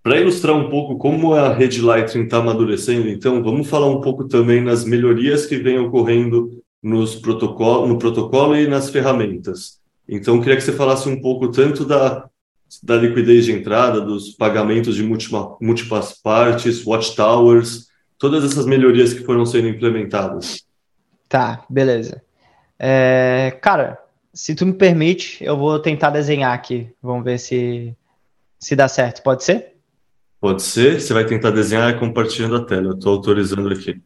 Para 0.02 0.22
ilustrar 0.22 0.56
um 0.56 0.70
pouco 0.70 0.98
como 0.98 1.34
a 1.34 1.54
rede 1.54 1.82
Lightning 1.82 2.24
está 2.24 2.38
amadurecendo, 2.38 3.10
então, 3.10 3.44
vamos 3.44 3.68
falar 3.68 3.90
um 3.90 4.00
pouco 4.00 4.26
também 4.26 4.62
nas 4.62 4.86
melhorias 4.86 5.46
que 5.46 5.58
vêm 5.58 5.80
ocorrendo 5.80 6.64
nos 6.82 7.14
protocolo, 7.14 7.88
no 7.88 8.00
protocolo 8.00 8.56
e 8.56 8.68
nas 8.68 8.90
ferramentas. 8.90 9.83
Então, 10.08 10.40
queria 10.40 10.56
que 10.56 10.64
você 10.64 10.74
falasse 10.74 11.08
um 11.08 11.22
pouco 11.22 11.50
tanto 11.50 11.86
da 11.86 12.30
da 12.82 12.96
liquidez 12.96 13.46
de 13.46 13.52
entrada, 13.52 14.02
dos 14.02 14.32
pagamentos 14.32 14.96
de 14.96 15.04
múltiplas 15.04 16.14
partes, 16.14 16.86
watchtowers, 16.86 17.88
todas 18.18 18.44
essas 18.44 18.66
melhorias 18.66 19.14
que 19.14 19.24
foram 19.24 19.46
sendo 19.46 19.68
implementadas. 19.68 20.66
Tá, 21.28 21.66
beleza. 21.70 22.24
É, 22.80 23.58
cara, 23.62 24.00
se 24.34 24.56
tu 24.56 24.66
me 24.66 24.74
permite, 24.74 25.44
eu 25.44 25.58
vou 25.58 25.80
tentar 25.80 26.10
desenhar 26.10 26.54
aqui. 26.54 26.90
Vamos 27.02 27.24
ver 27.24 27.38
se, 27.38 27.96
se 28.60 28.76
dá 28.76 28.88
certo. 28.88 29.22
Pode 29.22 29.44
ser? 29.44 29.74
Pode 30.40 30.62
ser. 30.62 31.00
Você 31.00 31.14
vai 31.14 31.26
tentar 31.26 31.52
desenhar 31.52 32.00
compartilhando 32.00 32.56
a 32.56 32.66
tela. 32.66 32.88
Eu 32.88 32.94
estou 32.94 33.14
autorizando 33.14 33.72
aqui. 33.72 34.02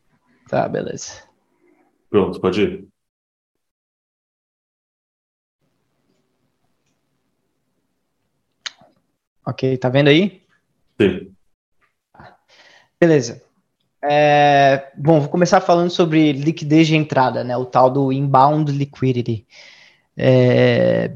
Tá, 0.48 0.68
beleza. 0.68 1.24
Pronto, 2.10 2.40
pode 2.40 2.62
ir. 2.62 2.88
Ok, 9.48 9.78
tá 9.78 9.88
vendo 9.88 10.10
aí? 10.10 10.42
Sim. 11.00 11.32
Beleza. 13.00 13.42
É, 14.04 14.92
bom, 14.98 15.22
vou 15.22 15.30
começar 15.30 15.62
falando 15.62 15.90
sobre 15.90 16.34
liquidez 16.34 16.86
de 16.86 16.98
entrada, 16.98 17.46
né? 17.46 17.56
O 17.56 17.64
tal 17.64 17.90
do 17.90 18.12
inbound 18.12 18.70
liquidity. 18.74 19.48
É, 20.18 21.14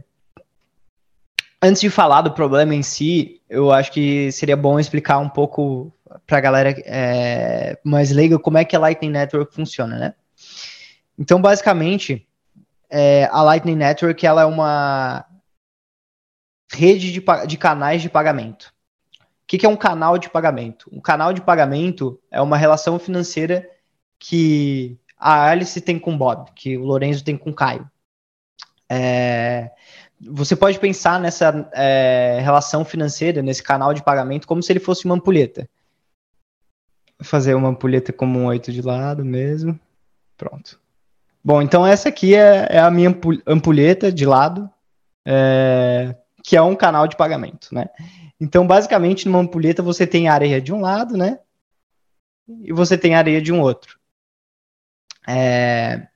antes 1.62 1.82
de 1.82 1.90
falar 1.90 2.22
do 2.22 2.32
problema 2.32 2.74
em 2.74 2.82
si, 2.82 3.42
eu 3.50 3.70
acho 3.70 3.92
que 3.92 4.32
seria 4.32 4.56
bom 4.56 4.80
explicar 4.80 5.20
um 5.20 5.30
pouco 5.30 5.92
para 6.26 6.38
a 6.38 6.42
galera 6.42 6.74
é, 6.86 7.78
mais 7.84 8.12
leiga 8.12 8.40
como 8.40 8.58
é 8.58 8.64
que 8.64 8.78
a 8.78 8.80
Lightning 8.80 9.12
Network 9.12 9.54
funciona, 9.54 9.98
né? 9.98 10.14
Então, 11.20 11.42
basicamente, 11.42 12.26
é, 12.90 13.28
a 13.30 13.42
Lightning 13.42 13.76
Network 13.76 14.26
ela 14.26 14.44
é 14.44 14.46
uma 14.46 15.26
rede 16.72 17.12
de, 17.12 17.24
de 17.48 17.58
canais 17.58 18.02
de 18.02 18.10
pagamento. 18.10 18.74
O 19.20 19.48
que, 19.48 19.58
que 19.58 19.66
é 19.66 19.70
um 19.70 19.76
canal 19.76 20.18
de 20.18 20.30
pagamento? 20.30 20.90
Um 20.92 21.02
canal 21.02 21.34
de 21.34 21.42
pagamento 21.42 22.20
é 22.32 22.42
uma 22.42 22.58
relação 22.58 22.98
financeira 22.98 23.70
que 24.18 24.98
a 25.18 25.50
Alice 25.50 25.80
tem 25.82 26.00
com 26.00 26.14
o 26.14 26.18
Bob, 26.18 26.52
que 26.56 26.78
o 26.78 26.84
Lorenzo 26.84 27.24
tem 27.24 27.38
com 27.38 27.50
o 27.50 27.54
Caio. 27.54 27.90
É, 28.90 29.72
você 30.20 30.56
pode 30.56 30.80
pensar 30.80 31.20
nessa 31.20 31.70
é, 31.74 32.40
relação 32.42 32.86
financeira, 32.86 33.42
nesse 33.42 33.62
canal 33.64 33.94
de 33.94 34.04
pagamento, 34.04 34.48
como 34.48 34.62
se 34.62 34.72
ele 34.72 34.80
fosse 34.80 35.06
uma 35.06 35.16
ampulheta. 35.16 35.68
Vou 37.20 37.26
fazer 37.26 37.54
uma 37.54 37.70
ampulheta 37.70 38.14
como 38.14 38.40
um 38.40 38.46
oito 38.46 38.72
de 38.72 38.82
lado 38.82 39.26
mesmo. 39.26 39.80
Pronto. 40.38 40.80
Bom, 41.44 41.62
então 41.62 41.86
essa 41.86 42.10
aqui 42.10 42.36
é, 42.36 42.68
é 42.70 42.80
a 42.80 42.92
minha 42.92 43.16
ampulheta 43.48 44.12
de 44.12 44.26
lado. 44.26 44.70
É, 45.26 46.16
que 46.44 46.56
é 46.56 46.62
um 46.62 46.76
canal 46.76 47.08
de 47.08 47.16
pagamento, 47.16 47.74
né? 47.74 47.90
Então, 48.40 48.66
basicamente, 48.66 49.28
numa 49.28 49.40
ampulheta 49.40 49.84
você 49.84 50.08
tem 50.08 50.28
areia 50.28 50.60
de 50.60 50.74
um 50.74 50.82
lado, 50.82 51.16
né? 51.16 51.40
E 52.64 52.74
você 52.74 52.98
tem 52.98 53.16
areia 53.16 53.42
de 53.42 53.54
um 53.54 53.62
outro. 53.62 54.00
É... 55.28 56.08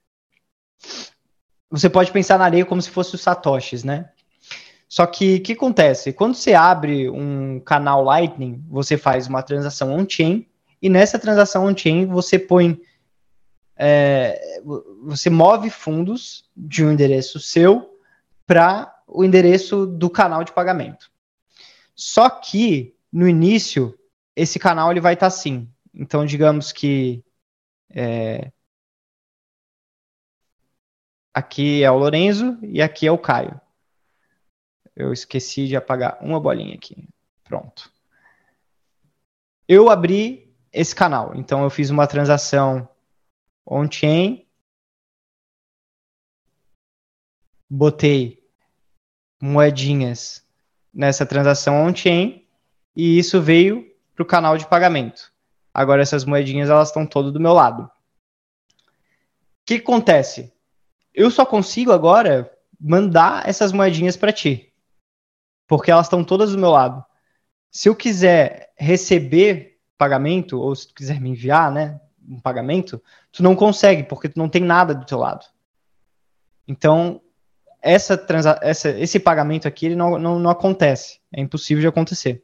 Você 1.69 1.89
pode 1.89 2.11
pensar 2.11 2.37
na 2.37 2.45
areia 2.45 2.65
como 2.65 2.81
se 2.81 2.89
fosse 2.89 3.15
os 3.15 3.21
satoshis, 3.21 3.83
né? 3.83 4.09
Só 4.87 5.05
que 5.05 5.35
o 5.35 5.41
que 5.41 5.53
acontece? 5.53 6.13
Quando 6.13 6.35
você 6.35 6.53
abre 6.53 7.09
um 7.09 7.59
canal 7.59 8.03
Lightning, 8.03 8.63
você 8.69 8.97
faz 8.97 9.27
uma 9.27 9.43
transação 9.43 9.93
on-chain 9.93 10.47
e 10.81 10.89
nessa 10.89 11.19
transação 11.19 11.65
on-chain 11.65 12.05
você 12.05 12.39
põe 12.39 12.79
é, 13.77 14.61
você 15.03 15.29
move 15.29 15.69
fundos 15.69 16.45
de 16.55 16.85
um 16.85 16.91
endereço 16.91 17.39
seu 17.39 17.99
para 18.47 18.94
o 19.07 19.23
endereço 19.23 19.85
do 19.85 20.09
canal 20.09 20.43
de 20.43 20.51
pagamento. 20.51 21.11
Só 21.95 22.29
que 22.29 22.95
no 23.11 23.27
início 23.27 23.97
esse 24.35 24.59
canal 24.59 24.91
ele 24.91 24.99
vai 24.99 25.13
estar 25.13 25.29
tá 25.29 25.35
assim. 25.35 25.69
Então 25.93 26.25
digamos 26.25 26.71
que 26.71 27.23
é, 27.89 28.51
aqui 31.33 31.83
é 31.83 31.91
o 31.91 31.97
Lorenzo 31.97 32.57
e 32.61 32.81
aqui 32.81 33.07
é 33.07 33.11
o 33.11 33.17
Caio. 33.17 33.59
Eu 34.95 35.11
esqueci 35.11 35.67
de 35.67 35.75
apagar 35.75 36.17
uma 36.21 36.39
bolinha 36.39 36.75
aqui. 36.75 37.07
Pronto. 37.43 37.91
Eu 39.67 39.89
abri 39.89 40.53
esse 40.71 40.93
canal, 40.93 41.35
então 41.35 41.63
eu 41.63 41.69
fiz 41.69 41.89
uma 41.89 42.05
transação 42.05 42.87
on-chain, 43.65 44.45
botei 47.69 48.44
moedinhas 49.41 50.43
nessa 50.93 51.25
transação 51.25 51.83
on-chain 51.83 52.45
e 52.95 53.19
isso 53.19 53.41
veio 53.41 53.85
para 54.13 54.23
o 54.23 54.25
canal 54.25 54.57
de 54.57 54.67
pagamento. 54.67 55.31
Agora 55.73 56.01
essas 56.01 56.23
moedinhas 56.23 56.69
elas 56.69 56.87
estão 56.87 57.05
todas 57.05 57.33
do 57.33 57.39
meu 57.39 57.53
lado. 57.53 57.83
O 57.83 57.89
que 59.65 59.75
acontece? 59.75 60.53
Eu 61.13 61.29
só 61.29 61.45
consigo 61.45 61.91
agora 61.91 62.51
mandar 62.79 63.47
essas 63.47 63.71
moedinhas 63.71 64.15
para 64.15 64.31
ti, 64.31 64.73
porque 65.67 65.91
elas 65.91 66.05
estão 66.05 66.23
todas 66.23 66.51
do 66.51 66.57
meu 66.57 66.69
lado. 66.69 67.03
Se 67.71 67.89
eu 67.89 67.95
quiser 67.95 68.73
receber 68.77 69.79
pagamento 69.97 70.59
ou 70.59 70.75
se 70.75 70.87
tu 70.87 70.93
quiser 70.93 71.19
me 71.19 71.29
enviar, 71.29 71.71
né, 71.71 71.99
um 72.27 72.39
pagamento, 72.39 73.01
tu 73.31 73.43
não 73.43 73.55
consegue 73.55 74.03
porque 74.03 74.29
tu 74.29 74.37
não 74.37 74.49
tem 74.49 74.61
nada 74.61 74.93
do 74.93 75.05
teu 75.05 75.17
lado. 75.17 75.45
Então 76.67 77.21
essa, 77.85 78.17
transa 78.17 78.59
essa 78.63 78.89
esse 78.89 79.19
pagamento 79.19 79.67
aqui 79.67 79.85
ele 79.85 79.95
não, 79.95 80.17
não, 80.17 80.39
não 80.39 80.49
acontece. 80.49 81.19
É 81.31 81.39
impossível 81.39 81.81
de 81.81 81.87
acontecer. 81.87 82.43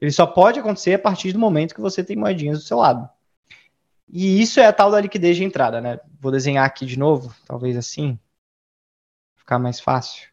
Ele 0.00 0.10
só 0.10 0.26
pode 0.26 0.58
acontecer 0.58 0.94
a 0.94 0.98
partir 0.98 1.32
do 1.32 1.38
momento 1.38 1.74
que 1.74 1.80
você 1.80 2.02
tem 2.02 2.16
moedinhas 2.16 2.58
do 2.58 2.64
seu 2.64 2.78
lado. 2.78 3.08
E 4.12 4.42
isso 4.42 4.58
é 4.58 4.66
a 4.66 4.72
tal 4.72 4.90
da 4.90 5.00
liquidez 5.00 5.36
de 5.36 5.44
entrada, 5.44 5.80
né? 5.80 6.00
Vou 6.20 6.32
desenhar 6.32 6.66
aqui 6.66 6.84
de 6.84 6.98
novo, 6.98 7.32
talvez 7.46 7.76
assim, 7.76 8.18
ficar 9.36 9.60
mais 9.60 9.78
fácil. 9.78 10.28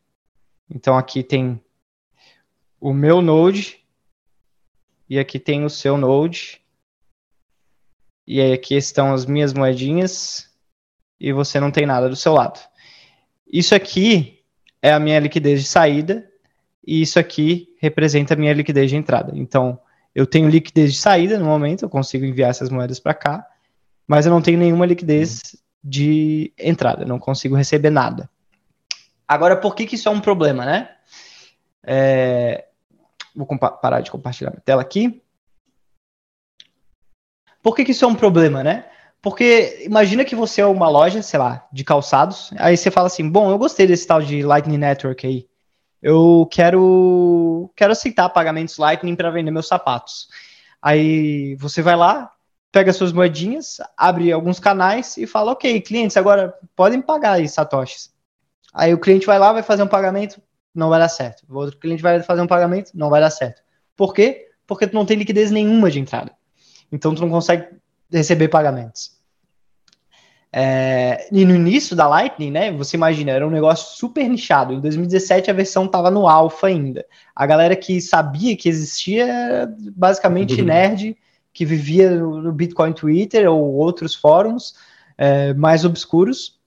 Então 0.67 0.97
aqui 0.97 1.23
tem 1.23 1.63
o 2.79 2.93
meu 2.93 3.21
node 3.21 3.85
e 5.07 5.19
aqui 5.19 5.39
tem 5.39 5.63
o 5.63 5.69
seu 5.69 5.97
node. 5.97 6.59
E 8.25 8.41
aqui 8.41 8.75
estão 8.75 9.13
as 9.13 9.25
minhas 9.25 9.53
moedinhas 9.53 10.49
e 11.19 11.31
você 11.31 11.59
não 11.59 11.71
tem 11.71 11.85
nada 11.85 12.09
do 12.09 12.15
seu 12.15 12.33
lado. 12.33 12.59
Isso 13.51 13.75
aqui 13.75 14.39
é 14.81 14.93
a 14.93 14.99
minha 14.99 15.19
liquidez 15.19 15.61
de 15.61 15.67
saída 15.67 16.25
e 16.87 17.01
isso 17.01 17.19
aqui 17.19 17.75
representa 17.79 18.33
a 18.33 18.37
minha 18.37 18.53
liquidez 18.53 18.89
de 18.89 18.95
entrada. 18.95 19.33
Então, 19.35 19.77
eu 20.15 20.25
tenho 20.25 20.47
liquidez 20.47 20.93
de 20.93 20.99
saída 20.99 21.37
no 21.37 21.45
momento, 21.45 21.83
eu 21.83 21.89
consigo 21.89 22.23
enviar 22.23 22.49
essas 22.49 22.69
moedas 22.69 22.99
para 22.99 23.13
cá, 23.13 23.45
mas 24.07 24.25
eu 24.25 24.31
não 24.31 24.41
tenho 24.41 24.57
nenhuma 24.57 24.85
liquidez 24.85 25.57
de 25.83 26.53
entrada, 26.57 27.05
não 27.05 27.19
consigo 27.19 27.55
receber 27.55 27.89
nada. 27.89 28.29
Agora, 29.27 29.57
por 29.57 29.75
que, 29.75 29.85
que 29.85 29.95
isso 29.95 30.07
é 30.07 30.11
um 30.11 30.21
problema, 30.21 30.65
né? 30.65 30.89
É... 31.83 32.67
Vou 33.35 33.47
parar 33.47 34.01
de 34.01 34.11
compartilhar 34.11 34.51
minha 34.51 34.61
tela 34.61 34.81
aqui. 34.81 35.21
Por 37.61 37.75
que, 37.75 37.85
que 37.85 37.91
isso 37.91 38.05
é 38.05 38.07
um 38.07 38.15
problema, 38.15 38.63
né? 38.63 38.90
Porque 39.21 39.83
imagina 39.85 40.25
que 40.25 40.35
você 40.35 40.61
é 40.61 40.65
uma 40.65 40.89
loja, 40.89 41.21
sei 41.21 41.39
lá, 41.39 41.67
de 41.71 41.83
calçados, 41.83 42.51
aí 42.57 42.75
você 42.75 42.89
fala 42.89 43.07
assim: 43.07 43.29
bom, 43.29 43.51
eu 43.51 43.57
gostei 43.57 43.85
desse 43.85 44.07
tal 44.07 44.21
de 44.21 44.41
Lightning 44.41 44.77
Network 44.77 45.25
aí. 45.27 45.47
Eu 46.01 46.47
quero, 46.51 47.71
quero 47.75 47.91
aceitar 47.91 48.27
pagamentos 48.29 48.77
Lightning 48.77 49.15
para 49.15 49.29
vender 49.29 49.51
meus 49.51 49.67
sapatos. 49.67 50.27
Aí 50.81 51.55
você 51.57 51.83
vai 51.83 51.95
lá, 51.95 52.31
pega 52.71 52.91
suas 52.91 53.11
moedinhas, 53.13 53.77
abre 53.95 54.31
alguns 54.31 54.59
canais 54.59 55.15
e 55.17 55.27
fala: 55.27 55.51
ok, 55.51 55.79
clientes, 55.81 56.17
agora 56.17 56.55
podem 56.75 56.99
pagar 56.99 57.33
aí 57.33 57.47
satoshis. 57.47 58.11
Aí 58.73 58.93
o 58.93 58.99
cliente 58.99 59.27
vai 59.27 59.37
lá, 59.37 59.53
vai 59.53 59.61
fazer 59.61 59.83
um 59.83 59.87
pagamento, 59.87 60.41
não 60.73 60.89
vai 60.89 60.99
dar 60.99 61.09
certo. 61.09 61.43
O 61.47 61.57
outro 61.57 61.77
cliente 61.77 62.01
vai 62.01 62.23
fazer 62.23 62.41
um 62.41 62.47
pagamento, 62.47 62.91
não 62.95 63.09
vai 63.09 63.21
dar 63.21 63.29
certo. 63.29 63.61
Por 63.95 64.15
quê? 64.15 64.47
Porque 64.65 64.87
tu 64.87 64.95
não 64.95 65.05
tem 65.05 65.17
liquidez 65.17 65.51
nenhuma 65.51 65.91
de 65.91 65.99
entrada. 65.99 66.31
Então 66.91 67.13
tu 67.13 67.21
não 67.21 67.29
consegue 67.29 67.80
receber 68.11 68.47
pagamentos. 68.47 69.21
É, 70.53 71.29
e 71.31 71.45
no 71.45 71.55
início 71.55 71.95
da 71.95 72.07
Lightning, 72.07 72.51
né, 72.51 72.71
você 72.71 72.97
imagina, 72.97 73.31
era 73.31 73.47
um 73.47 73.51
negócio 73.51 73.97
super 73.97 74.27
nichado. 74.27 74.73
Em 74.73 74.81
2017 74.81 75.49
a 75.49 75.53
versão 75.53 75.85
estava 75.85 76.11
no 76.11 76.27
alpha 76.27 76.67
ainda. 76.67 77.05
A 77.33 77.45
galera 77.45 77.75
que 77.75 78.01
sabia 78.01 78.55
que 78.57 78.67
existia 78.67 79.25
era 79.25 79.75
basicamente 79.95 80.59
uhum. 80.59 80.67
nerd 80.67 81.17
que 81.53 81.65
vivia 81.65 82.09
no 82.11 82.51
Bitcoin 82.51 82.93
Twitter 82.93 83.49
ou 83.49 83.73
outros 83.73 84.13
fóruns 84.13 84.73
é, 85.17 85.53
mais 85.53 85.85
obscuros. 85.85 86.59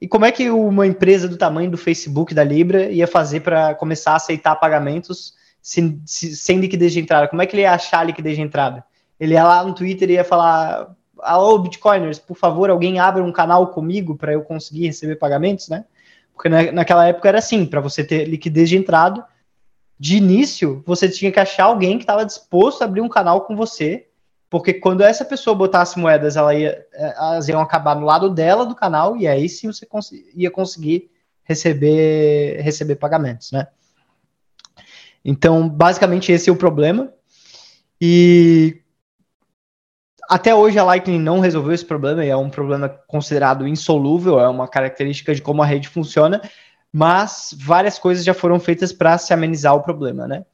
E 0.00 0.08
como 0.08 0.26
é 0.26 0.32
que 0.32 0.50
uma 0.50 0.86
empresa 0.86 1.26
do 1.26 1.38
tamanho 1.38 1.70
do 1.70 1.78
Facebook 1.78 2.34
da 2.34 2.44
Libra 2.44 2.90
ia 2.90 3.06
fazer 3.06 3.40
para 3.40 3.74
começar 3.74 4.12
a 4.12 4.16
aceitar 4.16 4.56
pagamentos 4.56 5.34
sem, 5.62 6.00
sem 6.04 6.58
liquidez 6.58 6.92
de 6.92 7.00
entrada? 7.00 7.28
Como 7.28 7.40
é 7.40 7.46
que 7.46 7.54
ele 7.54 7.62
ia 7.62 7.72
achar 7.72 8.00
a 8.00 8.04
liquidez 8.04 8.36
de 8.36 8.42
entrada? 8.42 8.84
Ele 9.18 9.34
ia 9.34 9.44
lá 9.44 9.64
no 9.64 9.74
Twitter 9.74 10.10
e 10.10 10.14
ia 10.14 10.24
falar: 10.24 10.94
Alô, 11.20 11.58
Bitcoiners, 11.58 12.18
por 12.18 12.36
favor, 12.36 12.70
alguém 12.70 12.98
abre 12.98 13.22
um 13.22 13.32
canal 13.32 13.68
comigo 13.68 14.16
para 14.16 14.32
eu 14.32 14.42
conseguir 14.42 14.86
receber 14.86 15.16
pagamentos, 15.16 15.68
né? 15.68 15.84
Porque 16.34 16.48
na, 16.48 16.72
naquela 16.72 17.06
época 17.06 17.28
era 17.28 17.38
assim: 17.38 17.64
para 17.66 17.80
você 17.80 18.04
ter 18.04 18.24
liquidez 18.24 18.68
de 18.68 18.76
entrada, 18.76 19.24
de 19.98 20.16
início, 20.16 20.82
você 20.86 21.08
tinha 21.08 21.30
que 21.30 21.40
achar 21.40 21.64
alguém 21.64 21.96
que 21.96 22.04
estava 22.04 22.24
disposto 22.24 22.82
a 22.82 22.84
abrir 22.84 23.00
um 23.00 23.08
canal 23.08 23.42
com 23.42 23.54
você, 23.54 24.08
porque 24.50 24.74
quando 24.74 25.02
essa 25.02 25.24
pessoa 25.24 25.56
botasse 25.56 25.98
moedas, 25.98 26.36
ela 26.36 26.54
ia, 26.54 26.84
elas 26.92 27.48
iam 27.48 27.60
acabar 27.60 27.96
no 27.96 28.04
lado 28.04 28.28
dela 28.30 28.66
do 28.66 28.74
canal, 28.74 29.16
e 29.16 29.26
aí 29.26 29.48
sim 29.48 29.68
você 29.68 29.86
cons 29.86 30.10
ia 30.34 30.50
conseguir 30.50 31.10
receber, 31.44 32.60
receber 32.60 32.96
pagamentos, 32.96 33.52
né? 33.52 33.68
Então, 35.24 35.68
basicamente, 35.68 36.32
esse 36.32 36.50
é 36.50 36.52
o 36.52 36.56
problema. 36.56 37.12
E 38.00 38.82
até 40.28 40.54
hoje 40.54 40.78
a 40.78 40.84
Lightning 40.84 41.18
não 41.18 41.40
resolveu 41.40 41.72
esse 41.72 41.84
problema, 41.84 42.24
e 42.24 42.28
é 42.28 42.36
um 42.36 42.50
problema 42.50 42.88
considerado 43.06 43.66
insolúvel, 43.66 44.40
é 44.40 44.48
uma 44.48 44.68
característica 44.68 45.34
de 45.34 45.42
como 45.42 45.62
a 45.62 45.66
rede 45.66 45.88
funciona, 45.88 46.40
mas 46.92 47.54
várias 47.58 47.98
coisas 47.98 48.24
já 48.24 48.32
foram 48.32 48.60
feitas 48.60 48.92
para 48.92 49.18
se 49.18 49.32
amenizar 49.32 49.74
o 49.74 49.82
problema, 49.82 50.26
né? 50.26 50.44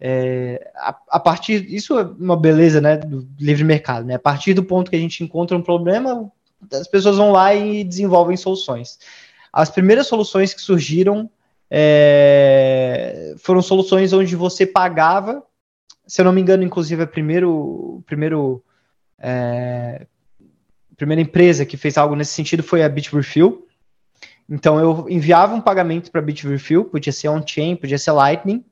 É, 0.00 0.70
a, 0.76 0.96
a, 1.10 1.20
partir 1.20 1.66
isso 1.74 1.98
é 1.98 2.02
uma 2.02 2.36
beleza, 2.36 2.80
né, 2.80 2.96
do 2.96 3.28
livre 3.38 3.64
mercado, 3.64 4.06
né? 4.06 4.14
A 4.14 4.18
partir 4.18 4.54
do 4.54 4.62
ponto 4.62 4.90
que 4.90 4.96
a 4.96 5.00
gente 5.00 5.24
encontra 5.24 5.56
um 5.56 5.62
problema, 5.62 6.30
as 6.72 6.86
pessoas 6.86 7.16
vão 7.16 7.32
lá 7.32 7.54
e 7.54 7.82
desenvolvem 7.84 8.36
soluções. 8.36 8.98
As 9.52 9.70
primeiras 9.70 10.06
soluções 10.06 10.54
que 10.54 10.60
surgiram 10.60 11.28
é, 11.70 13.34
foram 13.38 13.60
soluções 13.60 14.12
onde 14.12 14.36
você 14.36 14.66
pagava, 14.66 15.42
se 16.06 16.20
eu 16.20 16.24
não 16.24 16.32
me 16.32 16.40
engano, 16.40 16.62
inclusive 16.62 17.02
a 17.02 17.06
primeiro, 17.06 18.02
primeiro 18.06 18.64
é, 19.18 20.06
primeira 20.96 21.22
empresa 21.22 21.64
que 21.64 21.76
fez 21.76 21.96
algo 21.96 22.14
nesse 22.14 22.32
sentido 22.32 22.62
foi 22.62 22.82
a 22.82 22.88
Bitrefill. 22.88 23.66
Então 24.48 24.78
eu 24.78 25.06
enviava 25.08 25.54
um 25.54 25.60
pagamento 25.60 26.10
para 26.10 26.20
a 26.20 26.24
Bitrefill, 26.24 26.84
podia 26.84 27.12
ser 27.12 27.28
on-chain, 27.28 27.76
podia 27.76 27.98
ser 27.98 28.12
Lightning, 28.12 28.64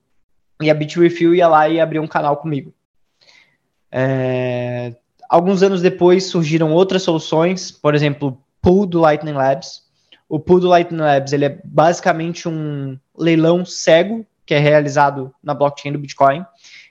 e 0.61 0.71
a 0.71 0.75
Bitrefill 0.75 1.35
ia 1.35 1.47
lá 1.47 1.69
e 1.69 1.81
abria 1.81 2.01
um 2.01 2.07
canal 2.07 2.37
comigo. 2.39 2.75
É, 3.93 4.95
alguns 5.29 5.63
anos 5.63 5.83
depois 5.83 6.27
surgiram 6.27 6.73
outras 6.73 7.03
soluções, 7.03 7.71
por 7.71 7.95
exemplo, 7.95 8.43
Pool 8.61 8.87
do 8.87 9.01
Lightning 9.01 9.33
Labs. 9.33 9.85
O 10.29 10.41
Pool 10.41 10.61
do 10.61 10.69
Lightning 10.69 11.01
Labs 11.01 11.33
ele 11.33 11.45
é 11.45 11.61
basicamente 11.63 12.49
um 12.49 12.99
leilão 13.17 13.65
cego 13.65 14.27
que 14.45 14.55
é 14.55 14.59
realizado 14.59 15.33
na 15.43 15.55
blockchain 15.55 15.93
do 15.93 15.99
Bitcoin. 15.99 16.45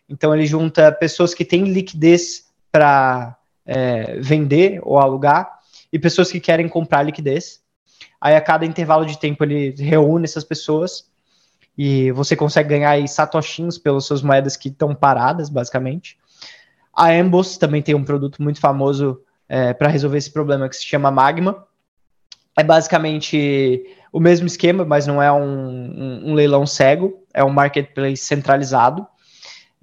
Então 0.08 0.34
ele 0.34 0.46
junta 0.46 0.92
pessoas 0.92 1.34
que 1.34 1.44
têm 1.44 1.64
liquidez 1.64 2.46
para 2.72 3.36
é, 3.66 4.20
vender 4.20 4.80
ou 4.84 5.00
alugar 5.00 5.60
e 5.92 6.00
pessoas 6.00 6.32
que 6.32 6.40
querem 6.40 6.68
comprar 6.68 7.04
liquidez. 7.04 7.62
Aí 8.20 8.36
a 8.36 8.42
cada 8.42 8.66
intervalo 8.66 9.06
de 9.06 9.20
tempo 9.20 9.44
ele 9.44 9.74
reúne 9.78 10.26
essas 10.26 10.44
pessoas 10.44 11.10
e 11.78 12.12
você 12.12 12.36
consegue 12.36 12.70
ganhar 12.70 12.92
aí 12.92 13.08
satoshinhos 13.08 13.78
pelas 13.78 14.06
suas 14.06 14.22
moedas 14.22 14.56
que 14.56 14.70
estão 14.70 14.96
paradas, 14.96 15.50
basicamente. 15.50 16.18
A 16.96 17.14
Embos 17.14 17.58
também 17.58 17.82
tem 17.82 17.94
um 17.94 18.04
produto 18.04 18.42
muito 18.42 18.60
famoso 18.60 19.22
é, 19.50 19.74
para 19.74 19.90
resolver 19.90 20.18
esse 20.18 20.32
problema 20.32 20.70
que 20.70 20.76
se 20.76 20.86
chama 20.86 21.12
Magma. 21.12 21.66
É 22.58 22.64
basicamente 22.64 23.86
o 24.14 24.20
mesmo 24.20 24.48
esquema, 24.48 24.86
mas 24.86 25.06
não 25.06 25.22
é 25.22 25.30
um, 25.30 25.44
um, 25.44 26.32
um 26.32 26.34
leilão 26.34 26.66
cego, 26.66 27.22
é 27.34 27.44
um 27.44 27.50
marketplace 27.50 28.24
centralizado. 28.24 29.06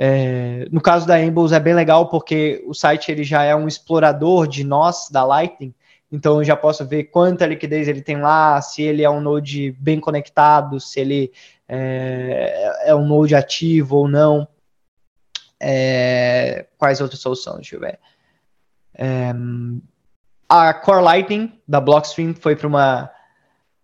É, 0.05 0.67
no 0.73 0.81
caso 0.81 1.07
da 1.07 1.15
Ambles 1.15 1.53
é 1.53 1.61
bem 1.61 1.75
legal 1.75 2.09
porque 2.09 2.61
o 2.67 2.75
site 2.75 3.13
ele 3.13 3.23
já 3.23 3.45
é 3.45 3.55
um 3.55 3.69
explorador 3.69 4.49
de 4.49 4.65
nós 4.65 5.09
da 5.09 5.23
Lightning, 5.23 5.73
então 6.11 6.39
eu 6.39 6.45
já 6.45 6.57
posso 6.57 6.85
ver 6.85 7.05
quanta 7.05 7.47
liquidez 7.47 7.87
ele 7.87 8.03
tem 8.03 8.21
lá, 8.21 8.61
se 8.61 8.83
ele 8.83 9.05
é 9.05 9.09
um 9.09 9.21
node 9.21 9.71
bem 9.79 10.01
conectado, 10.01 10.81
se 10.81 10.99
ele 10.99 11.33
é, 11.69 12.81
é 12.87 12.95
um 12.97 13.07
node 13.07 13.37
ativo 13.37 13.99
ou 13.99 14.09
não. 14.09 14.49
É, 15.61 16.67
quais 16.77 17.01
outras 17.01 17.21
soluções? 17.21 17.59
Deixa 17.59 17.77
eu 17.77 17.81
ver. 17.81 18.01
É, 18.95 19.33
a 20.49 20.75
Core 20.75 21.05
Lightning 21.05 21.61
da 21.69 21.81
Blockstream 21.81 22.35
foi 22.35 22.57
para 22.57 23.09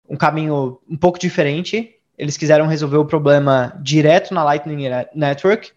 um 0.09 0.17
caminho 0.17 0.81
um 0.91 0.97
pouco 0.97 1.17
diferente. 1.17 1.95
Eles 2.19 2.37
quiseram 2.37 2.67
resolver 2.67 2.97
o 2.97 3.07
problema 3.07 3.73
direto 3.81 4.35
na 4.35 4.43
Lightning 4.43 4.89
Network 5.15 5.71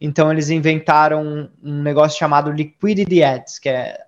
então 0.00 0.30
eles 0.30 0.50
inventaram 0.50 1.50
um 1.62 1.82
negócio 1.82 2.18
chamado 2.18 2.50
Liquidity 2.52 3.22
Ads, 3.22 3.58
que 3.58 3.68
é 3.68 3.98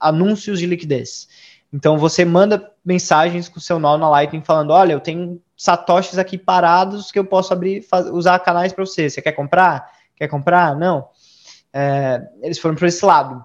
anúncios 0.00 0.58
de 0.58 0.66
liquidez. 0.66 1.28
Então 1.72 1.98
você 1.98 2.24
manda 2.24 2.72
mensagens 2.84 3.48
com 3.48 3.58
seu 3.58 3.78
nó 3.78 3.98
na 3.98 4.08
Lightning 4.08 4.42
falando: 4.42 4.70
olha, 4.70 4.92
eu 4.92 5.00
tenho 5.00 5.42
satoshis 5.56 6.18
aqui 6.18 6.38
parados 6.38 7.10
que 7.10 7.18
eu 7.18 7.24
posso 7.24 7.52
abrir, 7.52 7.84
usar 8.12 8.38
canais 8.38 8.72
para 8.72 8.86
você. 8.86 9.10
Você 9.10 9.20
quer 9.20 9.32
comprar? 9.32 9.90
Quer 10.16 10.28
comprar? 10.28 10.76
Não. 10.76 11.08
É, 11.72 12.22
eles 12.42 12.58
foram 12.58 12.76
para 12.76 12.88
esse 12.88 13.04
lado. 13.04 13.44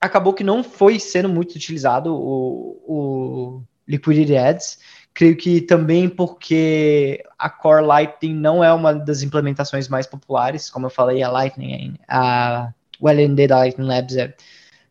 Acabou 0.00 0.34
que 0.34 0.44
não 0.44 0.62
foi 0.62 1.00
sendo 1.00 1.28
muito 1.28 1.54
utilizado 1.54 2.14
o, 2.14 2.82
o 2.86 3.62
Liquidity 3.86 4.36
Ads. 4.36 4.78
Creio 5.18 5.36
que 5.36 5.60
também 5.60 6.08
porque 6.08 7.24
a 7.36 7.50
Core 7.50 7.84
Lightning 7.84 8.36
não 8.36 8.62
é 8.62 8.72
uma 8.72 8.94
das 8.94 9.20
implementações 9.20 9.88
mais 9.88 10.06
populares, 10.06 10.70
como 10.70 10.86
eu 10.86 10.90
falei, 10.90 11.24
a 11.24 11.28
Lightning, 11.28 11.96
a, 12.06 12.72
o 13.00 13.08
LND 13.08 13.48
da 13.48 13.56
Lightning 13.58 13.88
Labs 13.88 14.16
é 14.16 14.32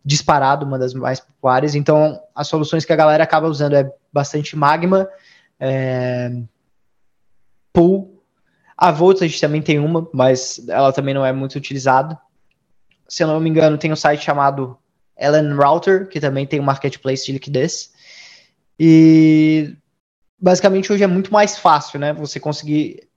disparado 0.04 0.66
uma 0.66 0.78
das 0.78 0.94
mais 0.94 1.22
populares, 1.22 1.76
então 1.76 2.22
as 2.36 2.50
soluções 2.50 2.84
que 2.84 2.92
a 2.92 2.96
galera 2.98 3.24
acaba 3.24 3.48
usando 3.48 3.78
é 3.78 3.90
bastante 4.12 4.54
Magma, 4.54 5.08
é, 5.58 6.30
Pool, 7.72 8.22
a 8.76 8.92
Voltage 8.92 9.40
também 9.40 9.62
tem 9.62 9.80
uma, 9.80 10.10
mas 10.14 10.62
ela 10.68 10.92
também 10.92 11.14
não 11.14 11.26
é 11.26 11.32
muito 11.32 11.56
utilizada. 11.56 12.20
Se 13.08 13.24
eu 13.24 13.30
não 13.30 13.40
me 13.40 13.50
engano, 13.50 13.78
tem 13.78 13.94
um 13.94 13.96
site 13.96 14.26
chamado 14.26 14.78
Ellen 15.18 15.54
Router, 15.54 16.10
que 16.10 16.20
também 16.20 16.46
tem 16.46 16.60
um 16.60 16.64
marketplace 16.64 17.26
de 17.26 17.32
liquidez. 17.32 17.94
E 18.78 19.74
basicamente 20.40 20.92
hoje 20.92 21.04
é 21.04 21.08
muito 21.08 21.32
mais 21.32 21.58
fácil, 21.58 22.00
né? 22.00 22.14
Você 22.14 22.40
conseguir 22.40 23.08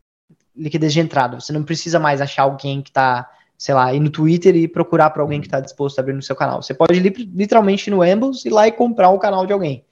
liquidez 0.57 0.93
de 0.93 1.01
entrada. 1.01 1.41
Você 1.41 1.53
não 1.53 1.63
precisa 1.63 1.99
mais 1.99 2.21
achar 2.21 2.43
alguém 2.43 2.83
que 2.83 2.91
está, 2.91 3.29
sei 3.57 3.75
lá, 3.75 3.93
ir 3.93 4.01
no 4.01 4.11
Twitter 4.11 4.57
e 4.57 4.69
procurar 4.69 5.11
para 5.11 5.23
alguém 5.23 5.41
que 5.41 5.47
está 5.47 5.61
disposto 5.61 5.99
a 5.99 6.03
abrir 6.03 6.15
no 6.15 6.23
seu 6.23 6.37
canal. 6.37 6.63
Você 6.63 6.75
pode 6.75 6.99
literalmente 6.99 7.89
ir 7.89 7.93
no 7.93 8.03
Ambles 8.03 8.45
ir 8.45 8.51
lá 8.51 8.67
e 8.67 8.73
comprar 8.73 9.11
o 9.11 9.19
canal 9.19 9.47
de 9.47 9.53
alguém. 9.53 9.85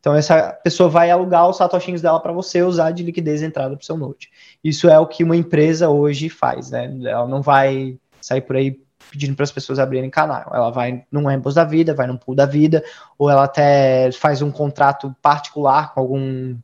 Então 0.00 0.14
essa 0.14 0.52
pessoa 0.62 0.88
vai 0.88 1.10
alugar 1.10 1.48
os 1.48 1.56
satoshinhos 1.56 2.02
dela 2.02 2.20
para 2.20 2.32
você 2.32 2.62
usar 2.62 2.90
de 2.90 3.02
liquidez 3.02 3.40
de 3.40 3.46
entrada 3.46 3.74
para 3.74 3.82
o 3.82 3.86
seu 3.86 3.96
Node. 3.96 4.30
Isso 4.62 4.88
é 4.88 4.98
o 4.98 5.06
que 5.06 5.24
uma 5.24 5.36
empresa 5.36 5.88
hoje 5.88 6.28
faz, 6.28 6.70
né? 6.70 6.94
Ela 7.04 7.26
não 7.26 7.40
vai 7.40 7.98
sair 8.20 8.42
por 8.42 8.56
aí 8.56 8.78
pedindo 9.10 9.34
para 9.34 9.44
as 9.44 9.52
pessoas 9.52 9.78
abrirem 9.78 10.10
canal. 10.10 10.50
Ela 10.52 10.70
vai 10.70 11.04
num 11.10 11.30
Embos 11.30 11.54
da 11.54 11.64
vida, 11.64 11.94
vai 11.94 12.06
num 12.06 12.18
pool 12.18 12.34
da 12.34 12.44
vida, 12.44 12.84
ou 13.16 13.30
ela 13.30 13.44
até 13.44 14.10
faz 14.12 14.42
um 14.42 14.50
contrato 14.50 15.14
particular 15.22 15.94
com 15.94 16.00
algum 16.00 16.54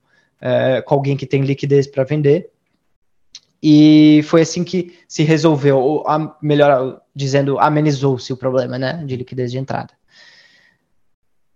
é, 0.41 0.83
com 0.83 0.95
alguém 0.95 1.17
que 1.17 1.27
tem 1.27 1.43
liquidez 1.43 1.87
para 1.87 2.05
vender. 2.05 2.51
E 3.63 4.23
foi 4.25 4.43
assim 4.43 4.65
que 4.65 4.97
se 5.07 5.23
resolveu, 5.23 5.79
ou 5.79 6.09
a, 6.09 6.37
melhor 6.41 7.01
dizendo, 7.15 7.59
amenizou-se 7.59 8.33
o 8.33 8.37
problema 8.37 8.79
né, 8.79 9.05
de 9.07 9.17
liquidez 9.17 9.51
de 9.51 9.59
entrada. 9.59 9.93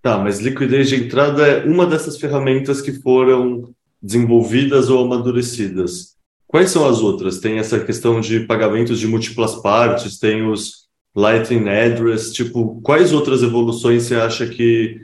Tá, 0.03 0.19
mas 0.19 0.39
liquidez 0.39 0.91
de 0.91 0.97
entrada 0.97 1.47
é 1.47 1.65
uma 1.65 1.87
dessas 1.87 2.19
ferramentas 2.19 2.83
que 2.83 2.93
foram 2.93 3.75
desenvolvidas 4.03 4.91
ou 4.91 5.03
amadurecidas. 5.03 6.15
Quais 6.47 6.71
são 6.71 6.87
as 6.87 7.01
outras? 7.01 7.39
Tem 7.39 7.59
essa 7.59 7.81
questão 7.81 8.21
de 8.21 8.41
pagamentos 8.41 9.01
de 9.01 9.07
múltiplas 9.07 9.55
partes, 9.57 10.19
tem 10.19 10.47
os 10.47 10.85
Lightning 11.17 11.69
Address, 11.69 12.33
tipo, 12.33 12.81
quais 12.83 13.13
outras 13.13 13.43
evoluções 13.43 14.03
você 14.03 14.17
acha 14.17 14.47
que 14.47 15.01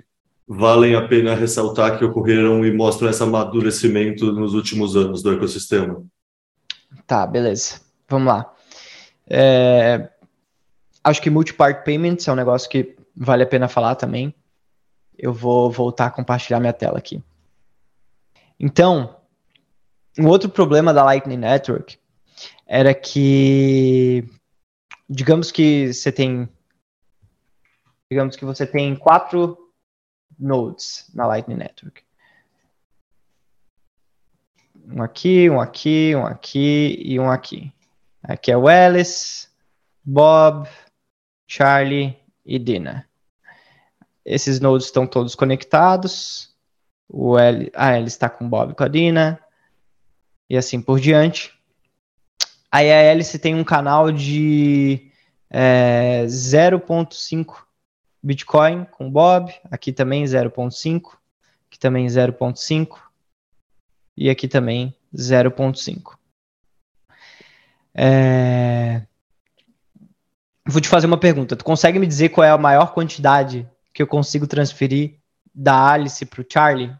valem 0.52 0.96
a 0.96 1.06
pena 1.06 1.32
ressaltar 1.32 1.96
que 1.96 2.04
ocorreram 2.04 2.66
e 2.66 2.72
mostram 2.72 3.08
esse 3.08 3.22
amadurecimento 3.22 4.32
nos 4.32 4.52
últimos 4.52 4.96
anos 4.96 5.22
do 5.22 5.32
ecossistema? 5.32 6.04
Tá, 7.06 7.24
beleza. 7.24 7.80
Vamos 8.08 8.26
lá. 8.26 8.52
É, 9.28 10.10
acho 11.04 11.22
que 11.22 11.30
multi-part 11.30 11.84
payments 11.84 12.26
é 12.26 12.32
um 12.32 12.34
negócio 12.34 12.68
que 12.68 12.96
vale 13.16 13.44
a 13.44 13.46
pena 13.46 13.68
falar 13.68 13.94
também. 13.94 14.34
Eu 15.16 15.32
vou 15.32 15.70
voltar 15.70 16.06
a 16.06 16.10
compartilhar 16.10 16.58
minha 16.58 16.72
tela 16.72 16.98
aqui. 16.98 17.22
Então, 18.58 19.14
um 20.18 20.26
outro 20.26 20.48
problema 20.48 20.92
da 20.92 21.04
Lightning 21.04 21.36
Network 21.36 21.96
era 22.66 22.92
que, 22.92 24.28
digamos 25.08 25.52
que 25.52 25.92
você 25.92 26.10
tem, 26.10 26.48
digamos 28.10 28.34
que 28.34 28.44
você 28.44 28.66
tem 28.66 28.96
quatro 28.96 29.69
nodes 30.40 31.10
na 31.14 31.26
Lightning 31.26 31.56
Network. 31.56 32.02
Um 34.86 35.02
aqui, 35.02 35.50
um 35.50 35.60
aqui, 35.60 36.14
um 36.16 36.26
aqui 36.26 37.00
e 37.04 37.20
um 37.20 37.30
aqui. 37.30 37.72
Aqui 38.22 38.50
é 38.50 38.56
o 38.56 38.66
Alice, 38.66 39.48
Bob, 40.04 40.68
Charlie 41.46 42.16
e 42.44 42.58
Dina. 42.58 43.08
Esses 44.24 44.58
nodes 44.60 44.86
estão 44.86 45.06
todos 45.06 45.34
conectados. 45.34 46.54
O 47.08 47.38
L, 47.38 47.70
a 47.74 47.88
Alice 47.88 48.16
está 48.16 48.28
com 48.28 48.46
o 48.46 48.48
Bob 48.48 48.72
e 48.72 48.74
com 48.74 48.84
a 48.84 48.88
Dina. 48.88 49.38
E 50.48 50.56
assim 50.56 50.80
por 50.80 50.98
diante. 50.98 51.60
Aí 52.72 52.90
a 52.90 52.96
hélice 53.02 53.38
tem 53.38 53.54
um 53.54 53.64
canal 53.64 54.12
de 54.12 55.10
é, 55.50 56.24
0.5 56.26 57.64
Bitcoin 58.22 58.84
com 58.84 59.10
Bob, 59.10 59.52
aqui 59.70 59.92
também 59.92 60.24
0.5, 60.24 61.16
aqui 61.68 61.78
também 61.78 62.06
0.5 62.06 62.98
e 64.16 64.28
aqui 64.28 64.46
também 64.46 64.94
0.5. 65.14 66.18
É... 67.94 69.02
Vou 70.66 70.80
te 70.80 70.88
fazer 70.88 71.06
uma 71.06 71.18
pergunta. 71.18 71.56
Tu 71.56 71.64
consegue 71.64 71.98
me 71.98 72.06
dizer 72.06 72.28
qual 72.28 72.44
é 72.44 72.50
a 72.50 72.58
maior 72.58 72.92
quantidade 72.92 73.68
que 73.92 74.02
eu 74.02 74.06
consigo 74.06 74.46
transferir 74.46 75.18
da 75.54 75.92
Alice 75.92 76.24
para 76.26 76.42
o 76.42 76.46
Charlie? 76.48 76.94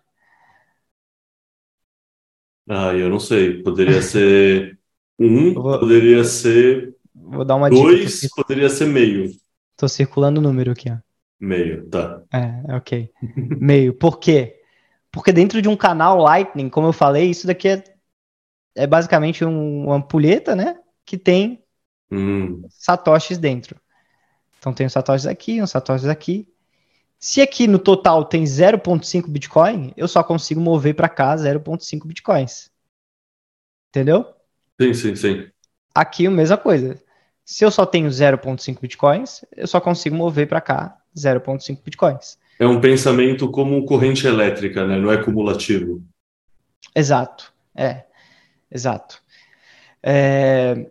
Ah, 2.68 2.93
eu 2.95 3.09
não 3.09 3.21
sei. 3.21 3.62
Poderia 3.62 4.03
ser 4.03 4.79
um, 5.18 5.53
vou... 5.61 5.79
poderia 5.79 6.25
ser 6.25 6.97
Vou 7.14 7.45
dar 7.45 7.57
uma 7.57 7.68
dois, 7.68 8.21
dica. 8.23 8.35
poderia 8.35 8.68
ser 8.68 8.87
meio. 8.87 9.31
Tô 9.77 9.87
circulando 9.89 10.41
o 10.41 10.43
número 10.43 10.73
aqui, 10.73 10.91
ó. 10.91 11.10
Meio, 11.41 11.88
tá. 11.88 12.22
É, 12.30 12.76
ok. 12.76 13.11
Meio. 13.59 13.95
Por 13.95 14.18
quê? 14.18 14.61
Porque 15.11 15.32
dentro 15.32 15.62
de 15.62 15.68
um 15.68 15.76
canal 15.76 16.18
Lightning, 16.18 16.68
como 16.68 16.88
eu 16.88 16.93
falei, 16.93 17.30
isso 17.30 17.47
daqui 17.47 17.68
é, 17.68 17.82
é 18.74 18.86
basicamente 18.86 19.43
um, 19.45 19.86
uma 19.86 19.97
ampulheta, 19.97 20.55
né? 20.55 20.78
Que 21.05 21.16
tem 21.16 21.64
hum. 22.12 22.62
satoshis 22.68 23.38
dentro. 23.38 23.80
Então 24.59 24.74
tem 24.74 24.86
os 24.86 24.93
satoshis 24.93 25.26
aqui, 25.26 25.62
uns 25.62 25.70
satoshis 25.70 26.09
aqui. 26.09 26.47
Se 27.18 27.41
aqui 27.41 27.66
no 27.66 27.78
total 27.78 28.24
tem 28.24 28.45
0.5 28.45 29.28
Bitcoin, 29.28 29.93
eu 29.97 30.07
só 30.07 30.22
consigo 30.22 30.61
mover 30.61 30.95
para 30.95 31.09
cá 31.09 31.34
0.5 31.34 32.07
Bitcoins. 32.07 32.70
Entendeu? 33.88 34.26
Sim, 34.80 34.95
sim, 34.95 35.16
sim. 35.16 35.51
Aqui 35.95 36.26
a 36.26 36.30
mesma 36.30 36.57
coisa. 36.57 37.03
Se 37.45 37.64
eu 37.64 37.70
só 37.70 37.84
tenho 37.84 38.09
0.5 38.09 38.80
Bitcoins, 38.80 39.45
eu 39.57 39.66
só 39.66 39.80
consigo 39.80 40.14
mover 40.14 40.47
para 40.47 40.61
cá 40.61 40.99
0.5 41.17 41.79
Bitcoins. 41.85 42.39
É 42.59 42.67
um 42.67 42.81
pensamento 42.81 43.51
como 43.51 43.85
corrente 43.87 44.27
elétrica, 44.27 44.87
né? 44.87 44.99
Não 44.99 45.11
é 45.11 45.17
cumulativo. 45.17 46.03
Exato. 46.95 47.53
É. 47.75 48.05
Exato. 48.71 49.23
É... 50.03 50.87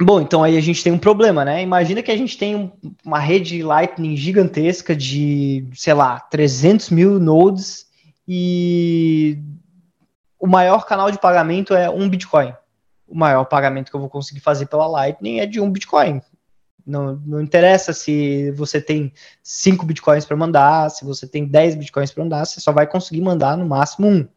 Bom, 0.00 0.20
então 0.20 0.42
aí 0.42 0.56
a 0.56 0.60
gente 0.60 0.82
tem 0.82 0.92
um 0.92 0.98
problema, 0.98 1.44
né? 1.44 1.62
Imagina 1.62 2.02
que 2.02 2.10
a 2.10 2.16
gente 2.16 2.36
tem 2.36 2.72
uma 3.04 3.18
rede 3.18 3.62
Lightning 3.62 4.16
gigantesca 4.16 4.96
de, 4.96 5.66
sei 5.74 5.94
lá, 5.94 6.18
300 6.18 6.90
mil 6.90 7.20
nodes 7.20 7.86
e 8.26 9.38
o 10.38 10.46
maior 10.46 10.86
canal 10.86 11.10
de 11.10 11.20
pagamento 11.20 11.74
é 11.74 11.88
um 11.88 12.08
Bitcoin. 12.08 12.52
O 13.06 13.16
maior 13.16 13.44
pagamento 13.44 13.90
que 13.90 13.96
eu 13.96 14.00
vou 14.00 14.08
conseguir 14.08 14.40
fazer 14.40 14.66
pela 14.66 14.88
Lightning 14.88 15.38
é 15.38 15.46
de 15.46 15.60
um 15.60 15.70
Bitcoin. 15.70 16.20
Não, 16.86 17.16
não 17.26 17.40
interessa 17.40 17.92
se 17.92 18.50
você 18.52 18.80
tem 18.80 19.12
5 19.42 19.86
bitcoins 19.86 20.24
para 20.24 20.36
mandar, 20.36 20.90
se 20.90 21.04
você 21.04 21.26
tem 21.26 21.46
10 21.46 21.76
bitcoins 21.76 22.10
para 22.10 22.24
mandar, 22.24 22.44
você 22.44 22.60
só 22.60 22.72
vai 22.72 22.86
conseguir 22.86 23.20
mandar 23.20 23.56
no 23.56 23.66
máximo 23.66 24.08
um. 24.08 24.28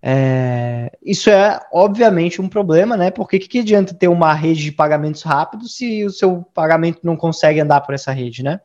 É, 0.00 0.96
isso 1.02 1.28
é 1.28 1.60
obviamente 1.72 2.40
um 2.40 2.48
problema, 2.48 2.96
né? 2.96 3.10
Porque 3.10 3.38
que, 3.38 3.48
que 3.48 3.58
adianta 3.60 3.94
ter 3.94 4.08
uma 4.08 4.32
rede 4.32 4.62
de 4.62 4.72
pagamentos 4.72 5.22
rápidos 5.22 5.76
se 5.76 6.04
o 6.04 6.10
seu 6.10 6.42
pagamento 6.54 7.00
não 7.02 7.16
consegue 7.16 7.60
andar 7.60 7.80
por 7.80 7.94
essa 7.94 8.12
rede, 8.12 8.42
né? 8.42 8.60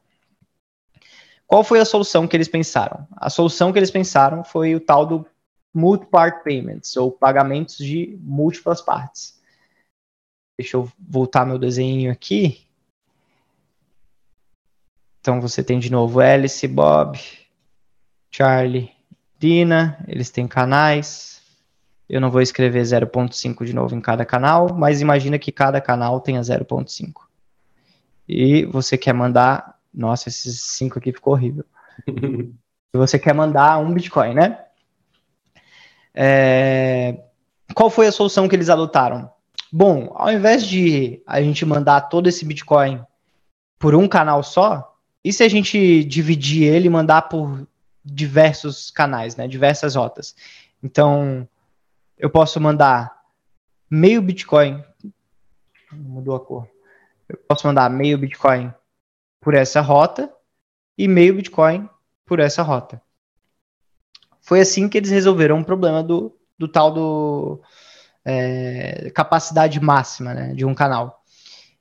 Qual 1.48 1.64
foi 1.64 1.80
a 1.80 1.86
solução 1.86 2.28
que 2.28 2.36
eles 2.36 2.48
pensaram? 2.48 3.08
A 3.16 3.30
solução 3.30 3.72
que 3.72 3.80
eles 3.80 3.92
pensaram 3.92 4.44
foi 4.44 4.76
o 4.76 4.80
tal 4.80 5.06
do 5.06 5.26
multi-part 5.74 6.44
payments, 6.44 6.96
ou 6.96 7.12
pagamentos 7.12 7.78
de 7.78 8.18
múltiplas 8.22 8.82
partes. 8.82 9.42
Deixa 10.58 10.78
eu 10.78 10.90
voltar 11.00 11.46
meu 11.46 11.58
desenho 11.58 12.12
aqui. 12.12 12.63
Então 15.24 15.40
você 15.40 15.64
tem 15.64 15.80
de 15.80 15.90
novo 15.90 16.20
Alice, 16.20 16.68
Bob, 16.68 17.18
Charlie, 18.30 18.92
Dina, 19.40 20.04
eles 20.06 20.30
têm 20.30 20.46
canais. 20.46 21.42
Eu 22.10 22.20
não 22.20 22.30
vou 22.30 22.42
escrever 22.42 22.82
0.5 22.82 23.64
de 23.64 23.72
novo 23.74 23.96
em 23.96 24.02
cada 24.02 24.26
canal, 24.26 24.74
mas 24.74 25.00
imagina 25.00 25.40
que 25.40 25.50
cada 25.50 25.80
canal 25.80 26.20
tenha 26.20 26.42
0.5. 26.42 27.22
E 28.28 28.66
você 28.66 28.98
quer 28.98 29.14
mandar. 29.14 29.80
Nossa, 29.94 30.28
esses 30.28 30.62
5 30.62 31.00
aqui 31.00 31.14
ficou 31.14 31.32
horrível. 31.32 31.64
você 32.94 33.18
quer 33.18 33.34
mandar 33.34 33.78
um 33.78 33.94
Bitcoin, 33.94 34.34
né? 34.34 34.60
É... 36.14 37.18
Qual 37.74 37.90
foi 37.90 38.08
a 38.08 38.12
solução 38.12 38.50
que 38.50 38.58
eles 38.58 38.70
adotaram? 38.70 39.32
Bom, 39.72 40.12
ao 40.16 40.34
invés 40.34 40.68
de 40.68 41.24
a 41.26 41.42
gente 41.42 41.66
mandar 41.66 42.02
todo 42.02 42.28
esse 42.28 42.44
Bitcoin 42.44 43.02
por 43.80 43.96
um 43.96 44.06
canal 44.06 44.44
só, 44.44 44.93
e 45.24 45.32
se 45.32 45.44
a 45.44 45.50
gente 45.50 46.04
dividir 46.04 46.64
ele 46.64 46.88
e 46.88 46.90
mandar 46.90 47.24
por 47.24 47.66
diversos 48.04 48.92
canais, 48.92 49.36
né? 49.36 49.48
Diversas 49.48 49.96
rotas. 49.96 50.36
Então, 50.82 51.48
eu 52.18 52.30
posso 52.30 52.60
mandar 52.60 53.24
meio 53.90 54.22
Bitcoin. 54.22 54.84
Mudou 55.92 56.36
a 56.36 56.40
cor. 56.40 56.68
Eu 57.30 57.38
posso 57.48 57.66
mandar 57.66 57.90
meio 57.90 58.18
Bitcoin 58.18 58.74
por 59.40 59.54
essa 59.54 59.80
rota 59.80 60.32
e 60.98 61.08
meio 61.08 61.36
Bitcoin 61.36 61.90
por 62.26 62.40
essa 62.40 62.62
rota. 62.62 63.02
Foi 64.42 64.60
assim 64.60 64.90
que 64.90 64.98
eles 64.98 65.10
resolveram 65.10 65.62
o 65.62 65.66
problema 65.66 66.04
do, 66.04 66.36
do 66.58 66.68
tal 66.68 66.92
do 66.92 67.62
é, 68.26 69.10
capacidade 69.12 69.80
máxima 69.80 70.34
né, 70.34 70.54
de 70.54 70.66
um 70.66 70.76
canal. 70.76 71.23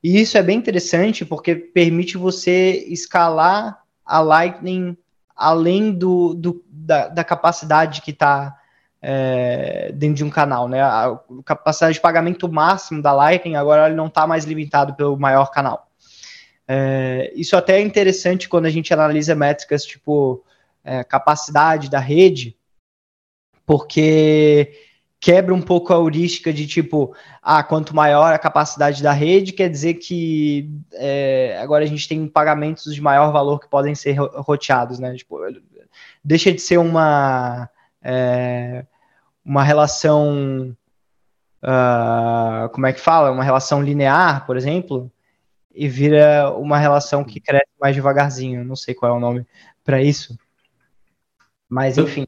E 0.03 0.20
isso 0.20 0.36
é 0.36 0.42
bem 0.42 0.59
interessante 0.59 1.24
porque 1.24 1.55
permite 1.55 2.16
você 2.16 2.84
escalar 2.88 3.82
a 4.05 4.20
Lightning 4.20 4.96
além 5.36 5.92
do, 5.92 6.34
do 6.34 6.64
da, 6.68 7.09
da, 7.09 7.24
capacidade 7.24 8.03
que 8.03 8.11
está 8.11 8.57
é, 9.00 9.92
dentro 9.92 10.16
de 10.16 10.24
um 10.24 10.30
canal, 10.30 10.68
né? 10.68 10.82
A 10.82 11.18
capacidade 11.44 11.94
de 11.94 12.00
pagamento 12.00 12.50
máximo 12.50 13.00
da 13.00 13.12
Lightning 13.12 13.57
agora 13.57 13.86
ele 13.86 13.96
não 13.96 14.07
está 14.07 14.26
mais 14.26 14.44
limitado 14.44 14.94
pelo 14.94 15.16
maior 15.16 15.50
canal. 15.50 15.88
É, 16.66 17.32
isso 17.34 17.57
até 17.57 17.78
é 17.78 17.80
interessante 17.80 18.48
quando 18.48 18.66
a 18.66 18.70
gente 18.70 18.92
analisa 18.92 19.34
métricas 19.34 19.84
tipo 19.84 20.44
é, 20.84 21.03
capacidade 21.03 21.90
da 21.90 21.98
rede, 21.98 22.57
porque 23.66 24.72
quebra 25.22 25.54
um 25.54 25.62
pouco 25.62 25.92
a 25.92 25.96
heurística 25.96 26.52
de 26.52 26.66
tipo, 26.66 27.14
ah, 27.40 27.62
quanto 27.62 27.94
maior 27.94 28.34
a 28.34 28.38
capacidade 28.40 29.00
da 29.00 29.12
rede, 29.12 29.52
quer 29.52 29.70
dizer 29.70 29.94
que 29.94 30.68
é, 30.94 31.60
agora 31.62 31.84
a 31.84 31.86
gente 31.86 32.08
tem 32.08 32.26
pagamentos 32.26 32.92
de 32.92 33.00
maior 33.00 33.30
valor 33.30 33.60
que 33.60 33.68
podem 33.68 33.94
ser 33.94 34.16
roteados, 34.18 34.98
né? 34.98 35.14
Tipo, 35.14 35.38
deixa 36.24 36.50
de 36.52 36.58
ser 36.58 36.78
uma, 36.78 37.70
é, 38.02 38.84
uma 39.44 39.62
relação, 39.62 40.76
uh, 41.62 42.68
como 42.70 42.86
é 42.88 42.92
que 42.92 43.00
fala? 43.00 43.30
Uma 43.30 43.44
relação 43.44 43.80
linear, 43.80 44.44
por 44.44 44.56
exemplo, 44.56 45.08
e 45.72 45.86
vira 45.86 46.50
uma 46.50 46.78
relação 46.78 47.22
que 47.22 47.38
cresce 47.38 47.70
mais 47.80 47.94
devagarzinho. 47.94 48.64
Não 48.64 48.74
sei 48.74 48.92
qual 48.92 49.14
é 49.14 49.16
o 49.16 49.20
nome 49.20 49.46
para 49.84 50.02
isso. 50.02 50.36
Mas, 51.68 51.96
enfim. 51.96 52.26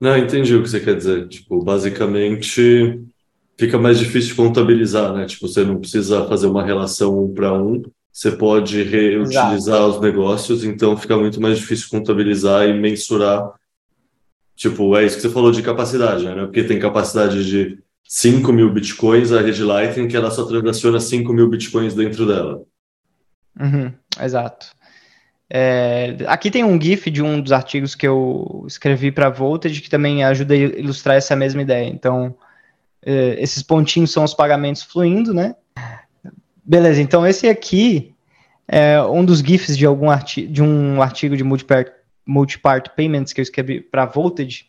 Não, 0.00 0.16
entendi 0.16 0.54
o 0.54 0.62
que 0.62 0.70
você 0.70 0.80
quer 0.80 0.96
dizer. 0.96 1.28
Tipo, 1.28 1.62
basicamente 1.62 3.00
fica 3.58 3.78
mais 3.78 3.98
difícil 3.98 4.30
de 4.30 4.36
contabilizar, 4.36 5.12
né? 5.12 5.26
Tipo, 5.26 5.46
você 5.46 5.62
não 5.62 5.78
precisa 5.78 6.26
fazer 6.26 6.46
uma 6.46 6.64
relação 6.64 7.22
um 7.22 7.34
para 7.34 7.52
um, 7.52 7.82
você 8.10 8.32
pode 8.32 8.82
reutilizar 8.82 9.52
Exato. 9.52 9.90
os 9.90 10.00
negócios, 10.00 10.64
então 10.64 10.96
fica 10.96 11.16
muito 11.16 11.40
mais 11.40 11.58
difícil 11.58 11.88
contabilizar 11.90 12.66
e 12.66 12.72
mensurar. 12.72 13.52
Tipo, 14.56 14.96
é 14.96 15.04
isso 15.04 15.16
que 15.16 15.22
você 15.22 15.30
falou 15.30 15.52
de 15.52 15.62
capacidade, 15.62 16.24
né? 16.24 16.44
Porque 16.44 16.64
tem 16.64 16.78
capacidade 16.78 17.44
de 17.44 17.78
5 18.04 18.50
mil 18.52 18.72
bitcoins 18.72 19.30
a 19.30 19.40
rede 19.40 19.62
Lightning 19.62 20.08
que 20.08 20.16
ela 20.16 20.30
só 20.30 20.44
transaciona 20.44 20.98
5 20.98 21.32
mil 21.32 21.48
bitcoins 21.48 21.94
dentro 21.94 22.26
dela. 22.26 22.62
Uhum, 23.58 23.92
exato. 24.22 24.68
É, 25.52 26.16
aqui 26.28 26.48
tem 26.48 26.62
um 26.62 26.80
GIF 26.80 27.10
de 27.10 27.20
um 27.20 27.40
dos 27.40 27.50
artigos 27.50 27.96
que 27.96 28.06
eu 28.06 28.64
escrevi 28.68 29.10
para 29.10 29.28
Voltage 29.28 29.80
que 29.80 29.90
também 29.90 30.22
ajuda 30.22 30.54
a 30.54 30.56
ilustrar 30.56 31.16
essa 31.16 31.34
mesma 31.34 31.60
ideia. 31.60 31.88
Então, 31.88 32.36
é, 33.02 33.36
esses 33.42 33.60
pontinhos 33.60 34.12
são 34.12 34.22
os 34.22 34.32
pagamentos 34.32 34.82
fluindo, 34.82 35.34
né? 35.34 35.56
Beleza, 36.64 37.02
então 37.02 37.26
esse 37.26 37.48
aqui 37.48 38.14
é 38.68 39.02
um 39.02 39.24
dos 39.24 39.40
GIFs 39.40 39.76
de, 39.76 39.84
algum 39.84 40.08
arti 40.08 40.46
de 40.46 40.62
um 40.62 41.02
artigo 41.02 41.36
de 41.36 41.42
multipart, 41.42 41.90
multipart 42.24 42.88
payments 42.94 43.32
que 43.32 43.40
eu 43.40 43.42
escrevi 43.42 43.80
para 43.80 44.06
Voltage. 44.06 44.66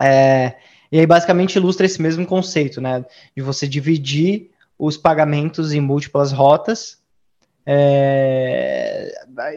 É, 0.00 0.54
e 0.92 1.00
aí 1.00 1.06
basicamente 1.06 1.56
ilustra 1.56 1.86
esse 1.86 2.00
mesmo 2.00 2.24
conceito, 2.24 2.80
né? 2.80 3.04
De 3.36 3.42
você 3.42 3.66
dividir 3.66 4.50
os 4.78 4.96
pagamentos 4.96 5.72
em 5.72 5.80
múltiplas 5.80 6.30
rotas 6.30 7.01
é, 7.64 9.12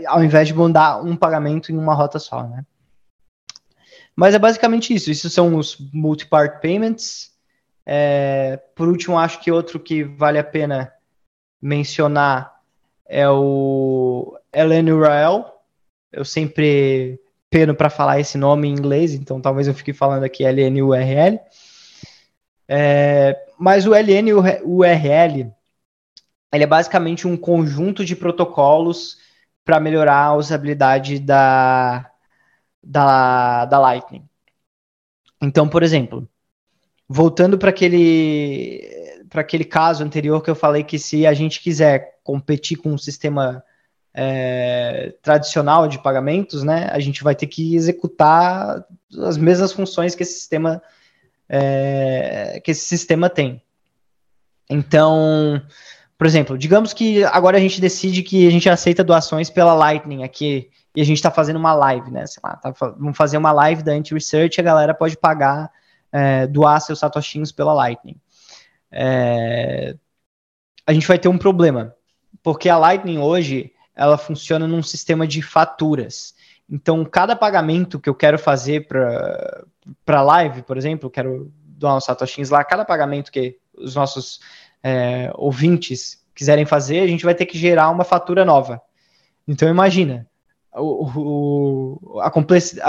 ao 0.07 0.23
invés 0.23 0.47
de 0.47 0.53
mandar 0.53 1.03
um 1.03 1.15
pagamento 1.15 1.71
em 1.71 1.77
uma 1.77 1.93
rota 1.93 2.19
só, 2.19 2.43
né? 2.43 2.65
Mas 4.15 4.33
é 4.33 4.39
basicamente 4.39 4.93
isso. 4.93 5.11
Isso 5.11 5.29
são 5.29 5.55
os 5.55 5.77
multi-part 5.91 6.61
payments. 6.61 7.31
É, 7.85 8.57
por 8.75 8.87
último, 8.87 9.19
acho 9.19 9.41
que 9.41 9.51
outro 9.51 9.79
que 9.79 10.03
vale 10.03 10.39
a 10.39 10.43
pena 10.43 10.91
mencionar 11.61 12.55
é 13.05 13.29
o 13.29 14.37
Ellen 14.53 14.91
Urael. 14.91 15.61
Eu 16.11 16.23
sempre 16.23 17.19
peno 17.49 17.75
para 17.75 17.89
falar 17.89 18.19
esse 18.19 18.37
nome 18.37 18.67
em 18.67 18.71
inglês, 18.71 19.13
então 19.13 19.41
talvez 19.41 19.67
eu 19.67 19.73
fique 19.73 19.93
falando 19.93 20.23
aqui 20.23 20.43
LNURL. 20.43 21.39
É, 22.67 23.37
mas 23.57 23.85
o 23.85 23.91
LNURL 23.91 25.54
ele 26.53 26.63
é 26.63 26.67
basicamente 26.67 27.27
um 27.27 27.35
conjunto 27.37 28.05
de 28.05 28.15
protocolos 28.15 29.17
para 29.63 29.79
melhorar 29.79 30.25
a 30.25 30.35
usabilidade 30.35 31.19
da, 31.19 32.09
da, 32.83 33.65
da 33.65 33.79
Lightning. 33.79 34.23
Então, 35.41 35.67
por 35.67 35.83
exemplo, 35.83 36.27
voltando 37.07 37.57
para 37.57 37.69
aquele 37.69 39.03
para 39.29 39.41
aquele 39.41 39.65
caso 39.65 40.03
anterior 40.03 40.41
que 40.41 40.49
eu 40.49 40.55
falei 40.55 40.83
que 40.83 40.97
se 40.97 41.25
a 41.27 41.33
gente 41.33 41.61
quiser 41.61 42.19
competir 42.23 42.77
com 42.77 42.93
um 42.93 42.97
sistema 42.97 43.61
é, 44.13 45.13
tradicional 45.21 45.89
de 45.89 46.01
pagamentos, 46.01 46.63
né, 46.63 46.87
a 46.89 46.99
gente 46.99 47.21
vai 47.21 47.35
ter 47.35 47.47
que 47.47 47.75
executar 47.75 48.85
as 49.23 49.35
mesmas 49.35 49.73
funções 49.73 50.15
que 50.15 50.23
esse 50.23 50.39
sistema 50.39 50.81
é, 51.49 52.61
que 52.63 52.71
esse 52.71 52.85
sistema 52.85 53.29
tem. 53.29 53.61
Então, 54.69 55.61
por 56.17 56.25
exemplo, 56.25 56.57
digamos 56.57 56.93
que 56.93 57.23
agora 57.25 57.57
a 57.57 57.59
gente 57.59 57.81
decide 57.81 58.23
que 58.23 58.47
a 58.47 58.51
gente 58.51 58.69
aceita 58.69 59.03
doações 59.03 59.49
pela 59.49 59.73
Lightning 59.73 60.23
aqui 60.23 60.69
e 60.95 61.01
a 61.01 61.03
gente 61.03 61.17
está 61.17 61.29
fazendo 61.29 61.57
uma 61.57 61.73
live, 61.73 62.09
né? 62.09 62.25
Sei 62.25 62.41
lá, 62.43 62.55
tá, 62.55 62.71
vamos 62.71 63.17
fazer 63.17 63.37
uma 63.37 63.51
live 63.51 63.83
da 63.83 63.91
Anti-Research 63.91 64.57
e 64.57 64.61
a 64.61 64.63
galera 64.63 64.93
pode 64.93 65.17
pagar, 65.17 65.69
é, 66.11 66.47
doar 66.47 66.79
seus 66.79 66.99
satoshinhos 66.99 67.51
pela 67.51 67.73
Lightning. 67.73 68.15
É, 68.89 69.95
a 70.87 70.93
gente 70.93 71.07
vai 71.07 71.19
ter 71.19 71.27
um 71.27 71.37
problema, 71.37 71.93
porque 72.41 72.69
a 72.69 72.77
Lightning 72.77 73.17
hoje 73.17 73.73
ela 73.93 74.17
funciona 74.17 74.67
num 74.67 74.81
sistema 74.81 75.27
de 75.27 75.41
faturas. 75.41 76.33
Então, 76.69 77.03
cada 77.03 77.35
pagamento 77.35 77.99
que 77.99 78.09
eu 78.09 78.15
quero 78.15 78.39
fazer 78.39 78.87
para 78.87 80.21
live, 80.21 80.61
por 80.63 80.77
exemplo, 80.77 81.09
quero 81.09 81.51
doar 81.65 81.97
uns 81.97 82.05
satoshis 82.05 82.49
lá, 82.49 82.63
cada 82.63 82.85
pagamento 82.85 83.31
que 83.31 83.59
os 83.77 83.95
nossos 83.95 84.39
é, 84.87 85.31
ouvintes 85.33 86.23
quiserem 86.35 86.63
fazer, 86.63 86.99
a 86.99 87.07
gente 87.07 87.25
vai 87.25 87.33
ter 87.33 87.47
que 87.47 87.57
gerar 87.57 87.89
uma 87.89 88.03
fatura 88.03 88.45
nova. 88.45 88.79
Então 89.47 89.67
imagina 89.67 90.27
o, 90.75 91.97
o, 92.13 92.19
a, 92.19 92.29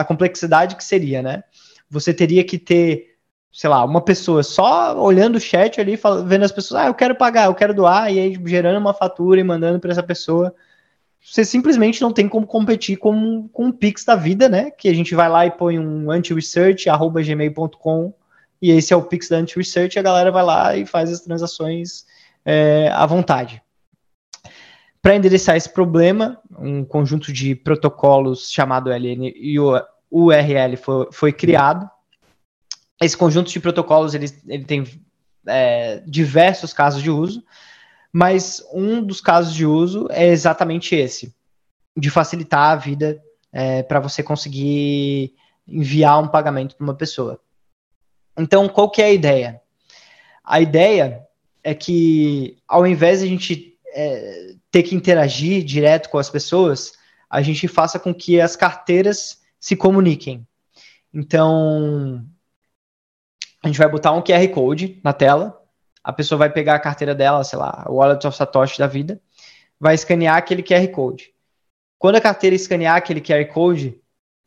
complexidade 0.05 0.77
que 0.77 0.85
seria, 0.85 1.23
né? 1.23 1.43
Você 1.89 2.13
teria 2.13 2.45
que 2.45 2.59
ter, 2.59 3.17
sei 3.51 3.71
lá, 3.71 3.83
uma 3.83 4.03
pessoa 4.03 4.43
só 4.43 5.03
olhando 5.03 5.37
o 5.37 5.41
chat 5.41 5.81
ali, 5.81 5.99
vendo 6.27 6.45
as 6.45 6.53
pessoas, 6.53 6.83
ah, 6.83 6.89
eu 6.89 6.95
quero 6.95 7.15
pagar, 7.15 7.47
eu 7.47 7.55
quero 7.55 7.73
doar, 7.73 8.13
e 8.13 8.19
aí 8.19 8.39
gerando 8.45 8.79
uma 8.79 8.93
fatura 8.93 9.41
e 9.41 9.45
mandando 9.45 9.81
para 9.81 9.93
essa 9.93 10.03
pessoa. 10.03 10.55
Você 11.25 11.47
simplesmente 11.47 12.03
não 12.03 12.13
tem 12.13 12.29
como 12.29 12.47
competir 12.47 12.99
com, 12.99 13.49
com 13.49 13.67
um 13.67 13.73
Pix 13.73 14.05
da 14.05 14.17
vida, 14.17 14.51
né? 14.51 14.71
Que 14.71 14.91
a 14.91 14.95
gente 14.95 15.15
vai 15.15 15.31
lá 15.31 15.47
e 15.47 15.51
põe 15.51 15.79
um 15.79 16.11
anti-research.gmail.com 16.11 18.13
e 18.61 18.71
esse 18.71 18.93
é 18.93 18.97
o 18.97 19.03
Pix 19.03 19.29
da 19.29 19.37
Anti-Research, 19.37 19.99
a 19.99 20.03
galera 20.03 20.31
vai 20.31 20.45
lá 20.45 20.77
e 20.77 20.87
faz 20.87 21.11
as 21.11 21.21
transações 21.21 22.07
é, 22.45 22.89
à 22.93 23.05
vontade. 23.07 23.63
Para 25.03 25.15
endereçar 25.15 25.57
esse 25.57 25.69
problema, 25.69 26.41
um 26.59 26.85
conjunto 26.85 27.33
de 27.33 27.55
protocolos 27.55 28.51
chamado 28.51 28.91
LN 28.91 29.33
e 29.37 29.59
o 29.61 29.81
URL 30.11 30.77
foi, 30.77 31.09
foi 31.13 31.33
criado. 31.33 31.89
Esse 33.01 33.17
conjunto 33.17 33.51
de 33.51 33.61
protocolos 33.61 34.15
ele, 34.15 34.27
ele 34.49 34.65
tem 34.65 34.85
é, 35.47 36.03
diversos 36.07 36.73
casos 36.73 37.03
de 37.03 37.11
uso, 37.11 37.45
mas 38.13 38.63
um 38.73 39.03
dos 39.03 39.21
casos 39.21 39.55
de 39.55 39.67
uso 39.67 40.09
é 40.11 40.27
exatamente 40.27 40.95
esse, 40.97 41.35
de 41.97 42.11
facilitar 42.11 42.73
a 42.73 42.77
vida 42.77 43.23
é, 43.53 43.83
para 43.83 44.01
você 44.01 44.23
conseguir 44.23 45.35
enviar 45.69 46.21
um 46.21 46.29
pagamento 46.29 46.75
para 46.75 46.85
uma 46.85 46.95
pessoa. 46.95 47.41
Então, 48.37 48.69
qual 48.69 48.91
que 48.91 49.01
é 49.01 49.07
a 49.07 49.13
ideia? 49.13 49.61
A 50.45 50.61
ideia 50.61 51.27
é 51.65 51.75
que, 51.75 52.59
ao 52.69 52.87
invés 52.87 53.21
de 53.21 53.27
a 53.27 53.29
gente 53.29 53.79
é, 53.95 54.55
ter 54.71 54.83
que 54.83 54.95
interagir 54.95 55.65
direto 55.65 56.09
com 56.11 56.19
as 56.19 56.31
pessoas, 56.31 56.93
a 57.29 57.43
gente 57.43 57.67
faça 57.67 57.99
com 57.99 58.15
que 58.15 58.41
as 58.41 58.55
carteiras 58.55 59.41
se 59.59 59.75
comuniquem. 59.75 60.47
Então, 61.13 62.25
a 63.63 63.69
gente 63.69 63.79
vai 63.79 63.89
botar 63.89 64.13
um 64.13 64.23
QR 64.23 64.47
Code 64.49 65.01
na 65.03 65.13
tela, 65.13 65.61
a 66.05 66.13
pessoa 66.13 66.39
vai 66.39 66.51
pegar 66.51 66.75
a 66.75 66.81
carteira 66.81 67.15
dela, 67.15 67.43
sei 67.43 67.59
lá, 67.59 67.85
o 67.89 67.95
Wallet 67.95 68.25
of 68.27 68.37
Satoshi 68.37 68.79
da 68.79 68.87
vida, 68.87 69.21
vai 69.81 69.95
escanear 69.95 70.37
aquele 70.37 70.63
QR 70.63 70.87
Code. 70.89 71.33
Quando 71.99 72.17
a 72.17 72.21
carteira 72.21 72.55
escanear 72.55 72.97
aquele 72.97 73.21
QR 73.21 73.45
Code, 73.47 74.01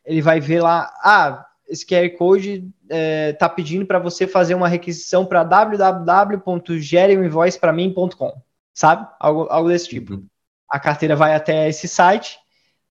ele 0.06 0.22
vai 0.22 0.40
ver 0.40 0.62
lá, 0.62 0.94
ah, 1.04 1.46
esse 1.70 1.86
QR 1.86 2.10
Code 2.18 2.68
está 2.84 2.96
é, 2.96 3.34
tá 3.34 3.48
pedindo 3.48 3.86
para 3.86 4.00
você 4.00 4.26
fazer 4.26 4.56
uma 4.56 4.68
requisição 4.68 5.24
para 5.26 5.44
www.gereuminvoicepramim.com, 5.44 8.42
sabe? 8.74 9.08
Algo, 9.20 9.46
algo 9.50 9.70
desse 9.70 9.88
tipo. 9.88 10.14
Uhum. 10.14 10.26
A 10.68 10.80
carteira 10.80 11.16
vai 11.16 11.36
até 11.36 11.70
esse 11.70 11.88
site. 11.88 12.40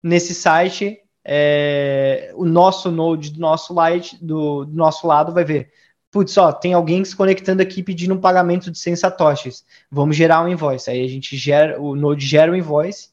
Nesse 0.02 0.34
site, 0.34 0.98
é, 1.24 2.32
o 2.34 2.44
nosso 2.44 2.90
node 2.90 3.30
do 3.32 3.40
nosso, 3.40 3.72
light, 3.74 4.16
do, 4.24 4.64
do 4.64 4.76
nosso 4.76 5.06
lado 5.06 5.32
vai 5.32 5.44
ver. 5.44 5.70
Putz, 6.10 6.38
ó, 6.38 6.50
tem 6.52 6.72
alguém 6.72 7.04
se 7.04 7.14
conectando 7.14 7.60
aqui 7.60 7.82
pedindo 7.82 8.14
um 8.14 8.20
pagamento 8.20 8.70
de 8.70 8.78
100 8.78 8.96
satoshis. 8.96 9.62
Vamos 9.90 10.16
gerar 10.16 10.42
um 10.42 10.48
invoice. 10.48 10.90
Aí 10.90 11.04
a 11.04 11.08
gente 11.08 11.36
gera, 11.36 11.78
o 11.80 11.94
node 11.94 12.26
gera 12.26 12.50
o 12.50 12.54
um 12.54 12.56
invoice, 12.56 13.10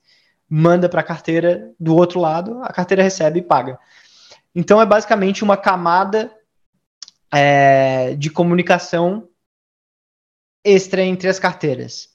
manda 0.49 0.88
para 0.88 1.01
a 1.01 1.03
carteira 1.03 1.74
do 1.78 1.93
outro 1.95 2.22
lado, 2.22 2.61
a 2.63 2.72
carteira 2.72 3.03
recebe 3.03 3.39
e 3.39 3.43
paga. 3.43 3.78
Então 4.55 4.81
é 4.81 4.85
basicamente 4.85 5.43
uma 5.43 5.57
camada 5.57 6.31
é, 7.31 8.15
de 8.15 8.29
comunicação 8.29 9.27
extra 10.63 11.03
entre 11.03 11.27
as 11.27 11.37
carteiras. 11.37 12.07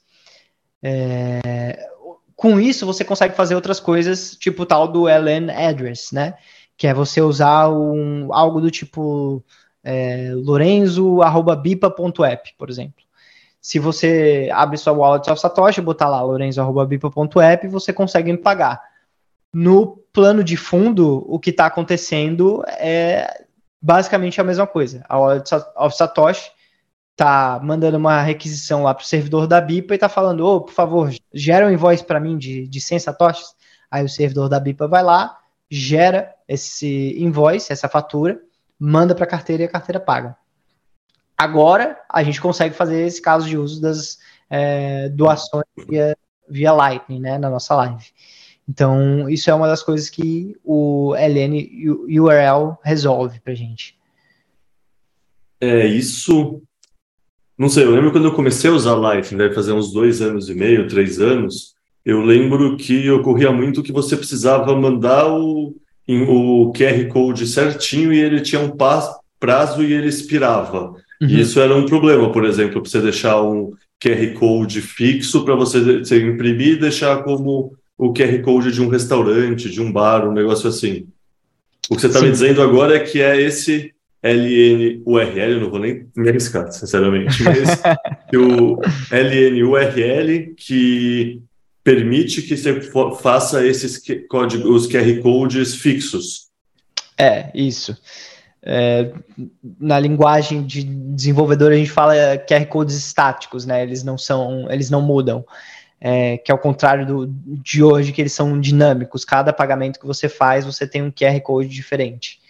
É, 0.82 1.86
com 2.34 2.58
isso, 2.58 2.86
você 2.86 3.04
consegue 3.04 3.36
fazer 3.36 3.54
outras 3.54 3.78
coisas, 3.78 4.34
tipo 4.34 4.62
o 4.62 4.66
tal 4.66 4.88
do 4.88 5.06
LN 5.06 5.50
address, 5.50 6.12
né? 6.12 6.38
Que 6.76 6.86
é 6.86 6.94
você 6.94 7.20
usar 7.20 7.68
um, 7.68 8.32
algo 8.32 8.62
do 8.62 8.70
tipo 8.70 9.44
é, 9.84 10.32
lorenzo.bipa.app, 10.34 12.54
por 12.56 12.70
exemplo. 12.70 13.04
Se 13.60 13.78
você 13.78 14.48
abre 14.54 14.78
sua 14.78 14.94
wallet 14.94 15.30
of 15.30 15.38
Satoshi, 15.38 15.82
botar 15.82 16.08
lá 16.08 16.22
lorenzo.bipa.app, 16.22 17.68
você 17.68 17.92
consegue 17.92 18.32
me 18.32 18.38
pagar. 18.38 18.80
No 19.52 19.99
plano 20.12 20.42
de 20.42 20.56
fundo, 20.56 21.24
o 21.28 21.38
que 21.38 21.50
está 21.50 21.66
acontecendo 21.66 22.62
é 22.66 23.44
basicamente 23.80 24.40
a 24.40 24.44
mesma 24.44 24.66
coisa. 24.66 25.04
A 25.08 25.18
of 25.84 25.96
Satoshi 25.96 26.50
está 27.12 27.60
mandando 27.62 27.98
uma 27.98 28.22
requisição 28.22 28.82
lá 28.82 28.94
para 28.94 29.02
o 29.02 29.06
servidor 29.06 29.46
da 29.46 29.60
BIPA 29.60 29.94
e 29.94 29.96
está 29.96 30.08
falando, 30.08 30.46
oh, 30.46 30.60
por 30.62 30.72
favor, 30.72 31.12
gera 31.32 31.66
um 31.66 31.70
invoice 31.70 32.04
para 32.04 32.18
mim 32.18 32.38
de, 32.38 32.66
de 32.66 32.80
100 32.80 32.98
satoshis. 33.00 33.54
Aí 33.90 34.04
o 34.04 34.08
servidor 34.08 34.48
da 34.48 34.58
BIPA 34.58 34.88
vai 34.88 35.02
lá, 35.02 35.38
gera 35.70 36.34
esse 36.48 37.14
invoice, 37.18 37.72
essa 37.72 37.88
fatura, 37.88 38.40
manda 38.78 39.14
para 39.14 39.24
a 39.24 39.28
carteira 39.28 39.62
e 39.62 39.66
a 39.66 39.70
carteira 39.70 40.00
paga. 40.00 40.36
Agora, 41.36 41.98
a 42.08 42.22
gente 42.22 42.40
consegue 42.40 42.74
fazer 42.74 43.06
esse 43.06 43.20
caso 43.20 43.46
de 43.46 43.56
uso 43.56 43.80
das 43.80 44.18
é, 44.48 45.08
doações 45.10 45.64
via, 45.88 46.16
via 46.48 46.72
Lightning, 46.72 47.20
né, 47.20 47.38
na 47.38 47.48
nossa 47.48 47.74
live. 47.76 48.04
Então, 48.70 49.28
isso 49.28 49.50
é 49.50 49.54
uma 49.54 49.66
das 49.66 49.82
coisas 49.82 50.08
que 50.08 50.56
o 50.62 51.12
LN 51.16 51.66
URL 52.08 52.76
resolve 52.84 53.40
para 53.40 53.52
gente. 53.52 53.96
É, 55.60 55.88
isso. 55.88 56.62
Não 57.58 57.68
sei, 57.68 57.84
eu 57.84 57.90
lembro 57.90 58.12
quando 58.12 58.26
eu 58.26 58.32
comecei 58.32 58.70
a 58.70 58.72
usar 58.72 58.94
Life, 58.94 59.34
deve 59.34 59.56
fazer 59.56 59.72
uns 59.72 59.92
dois 59.92 60.22
anos 60.22 60.48
e 60.48 60.54
meio, 60.54 60.86
três 60.86 61.20
anos. 61.20 61.74
Eu 62.04 62.20
lembro 62.20 62.76
que 62.76 63.10
ocorria 63.10 63.50
muito 63.50 63.82
que 63.82 63.90
você 63.90 64.16
precisava 64.16 64.74
mandar 64.76 65.26
o, 65.28 65.74
o 66.08 66.72
QR 66.72 67.08
Code 67.08 67.48
certinho 67.48 68.12
e 68.12 68.20
ele 68.20 68.40
tinha 68.40 68.60
um 68.60 68.70
prazo 68.70 69.82
e 69.82 69.92
ele 69.92 70.06
expirava. 70.06 70.92
Uhum. 71.20 71.28
E 71.28 71.40
isso 71.40 71.58
era 71.58 71.74
um 71.74 71.86
problema, 71.86 72.30
por 72.30 72.44
exemplo, 72.44 72.80
para 72.80 72.88
você 72.88 73.00
deixar 73.00 73.42
um 73.42 73.72
QR 74.00 74.32
Code 74.38 74.80
fixo 74.80 75.44
para 75.44 75.56
você, 75.56 75.98
você 75.98 76.24
imprimir 76.24 76.74
e 76.74 76.80
deixar 76.80 77.24
como 77.24 77.76
o 78.00 78.14
QR 78.14 78.40
Code 78.40 78.72
de 78.72 78.80
um 78.80 78.88
restaurante, 78.88 79.68
de 79.68 79.78
um 79.78 79.92
bar, 79.92 80.26
um 80.26 80.32
negócio 80.32 80.66
assim. 80.66 81.06
O 81.90 81.94
que 81.94 82.00
você 82.00 82.06
está 82.06 82.22
me 82.22 82.30
dizendo 82.30 82.62
agora 82.62 82.96
é 82.96 83.00
que 83.00 83.20
é 83.20 83.38
esse 83.38 83.92
LNURL, 84.24 85.60
não 85.60 85.70
vou 85.70 85.78
nem 85.78 86.06
me 86.16 86.30
arriscar, 86.30 86.72
sinceramente, 86.72 87.42
mas 87.42 87.82
o 88.34 88.80
LNURL 89.12 90.54
que 90.56 91.42
permite 91.84 92.40
que 92.40 92.56
você 92.56 92.80
faça 93.20 93.66
esses 93.66 94.00
códigos, 94.30 94.64
os 94.64 94.90
QR 94.90 95.20
Codes 95.20 95.74
fixos. 95.74 96.48
É, 97.18 97.50
isso. 97.54 97.94
é, 98.62 99.12
na 99.78 100.00
linguagem 100.00 100.64
de 100.64 100.84
desenvolvedor 100.84 101.72
a 101.72 101.76
gente 101.76 101.90
fala 101.90 102.14
QR 102.48 102.64
codes 102.66 102.96
estáticos, 102.96 103.66
né? 103.66 103.82
Eles 103.82 104.02
não 104.02 104.16
são, 104.16 104.70
eles 104.70 104.88
não 104.88 105.02
mudam. 105.02 105.44
É, 106.02 106.38
que 106.38 106.50
é 106.50 106.54
o 106.54 106.58
contrário 106.58 107.04
do, 107.04 107.26
de 107.26 107.82
hoje, 107.82 108.10
que 108.10 108.22
eles 108.22 108.32
são 108.32 108.58
dinâmicos. 108.58 109.24
Cada 109.24 109.52
pagamento 109.52 110.00
que 110.00 110.06
você 110.06 110.30
faz, 110.30 110.64
você 110.64 110.86
tem 110.86 111.02
um 111.02 111.10
QR 111.10 111.38
Code 111.42 111.68
diferente. 111.68 112.40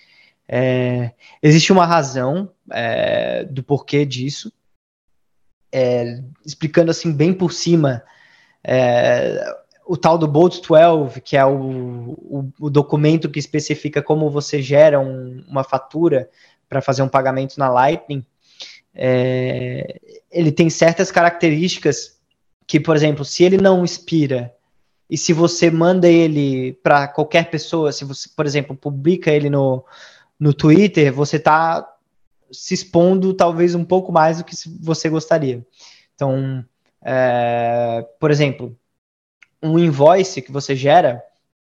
É, 0.53 1.13
existe 1.41 1.73
uma 1.73 1.87
razão 1.87 2.51
é, 2.73 3.45
do 3.45 3.63
porquê 3.63 4.05
disso. 4.05 4.53
É, 5.71 6.21
explicando 6.45 6.91
assim 6.91 7.13
bem 7.13 7.33
por 7.33 7.53
cima, 7.53 8.03
é, 8.65 9.45
o 9.87 9.97
tal 9.97 10.19
do 10.19 10.27
Bolt 10.27 10.61
12, 10.67 11.21
que 11.21 11.37
é 11.37 11.45
o, 11.45 12.17
o, 12.19 12.53
o, 12.59 12.69
documento 12.69 13.31
que 13.31 13.39
especifica 13.39 14.03
como 14.03 14.29
você 14.29 14.61
gera 14.61 14.99
um, 14.99 15.45
uma 15.47 15.63
fatura 15.63 16.29
para 16.69 16.83
fazer 16.83 17.03
um 17.03 17.09
pagamento 17.09 17.57
na 17.57 17.69
Lightning, 17.69 18.27
ele 20.33 20.51
tem 20.51 20.69
certas 20.69 21.13
características 21.13 22.20
que, 22.71 22.79
por 22.79 22.95
exemplo, 22.95 23.25
se 23.25 23.43
ele 23.43 23.57
não 23.57 23.85
expira 23.85 24.55
e 25.11 25.19
se 25.19 25.33
você 25.33 25.73
manda 25.73 26.09
ele 26.09 26.75
para 26.85 27.09
qualquer 27.09 27.51
pessoa, 27.51 27.91
se 27.91 28.05
você, 28.05 28.29
por 28.37 28.47
exemplo, 28.47 28.77
publica 28.77 29.29
ele 29.33 29.51
no, 29.51 29.85
no 30.39 30.55
Twitter, 30.55 31.13
você 31.13 31.35
está 31.35 31.85
se 32.53 32.73
expondo 32.73 33.35
talvez 33.35 33.75
um 33.75 33.85
pouco 33.85 34.13
mais 34.13 34.39
do 34.39 34.45
que 34.45 34.55
você 34.81 35.09
gostaria. 35.09 35.67
Então, 36.15 36.65
é, 37.03 38.07
por 38.21 38.31
exemplo, 38.31 38.79
um 39.61 39.77
invoice 39.77 40.41
que 40.41 40.53
você 40.53 40.77
gera 40.77 41.21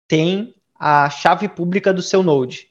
tem 0.09 0.57
a 0.77 1.09
chave 1.09 1.49
pública 1.49 1.95
do 1.95 2.03
seu 2.03 2.21
Node. 2.21 2.67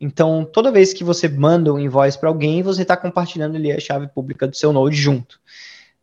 Então, 0.00 0.44
toda 0.44 0.70
vez 0.70 0.92
que 0.92 1.02
você 1.02 1.28
manda 1.28 1.74
um 1.74 1.78
invoice 1.80 2.16
para 2.20 2.28
alguém, 2.28 2.62
você 2.62 2.82
está 2.82 2.96
compartilhando 2.96 3.56
ali 3.56 3.72
a 3.72 3.80
chave 3.80 4.06
pública 4.06 4.46
do 4.46 4.54
seu 4.54 4.72
Node 4.72 4.94
junto. 4.94 5.40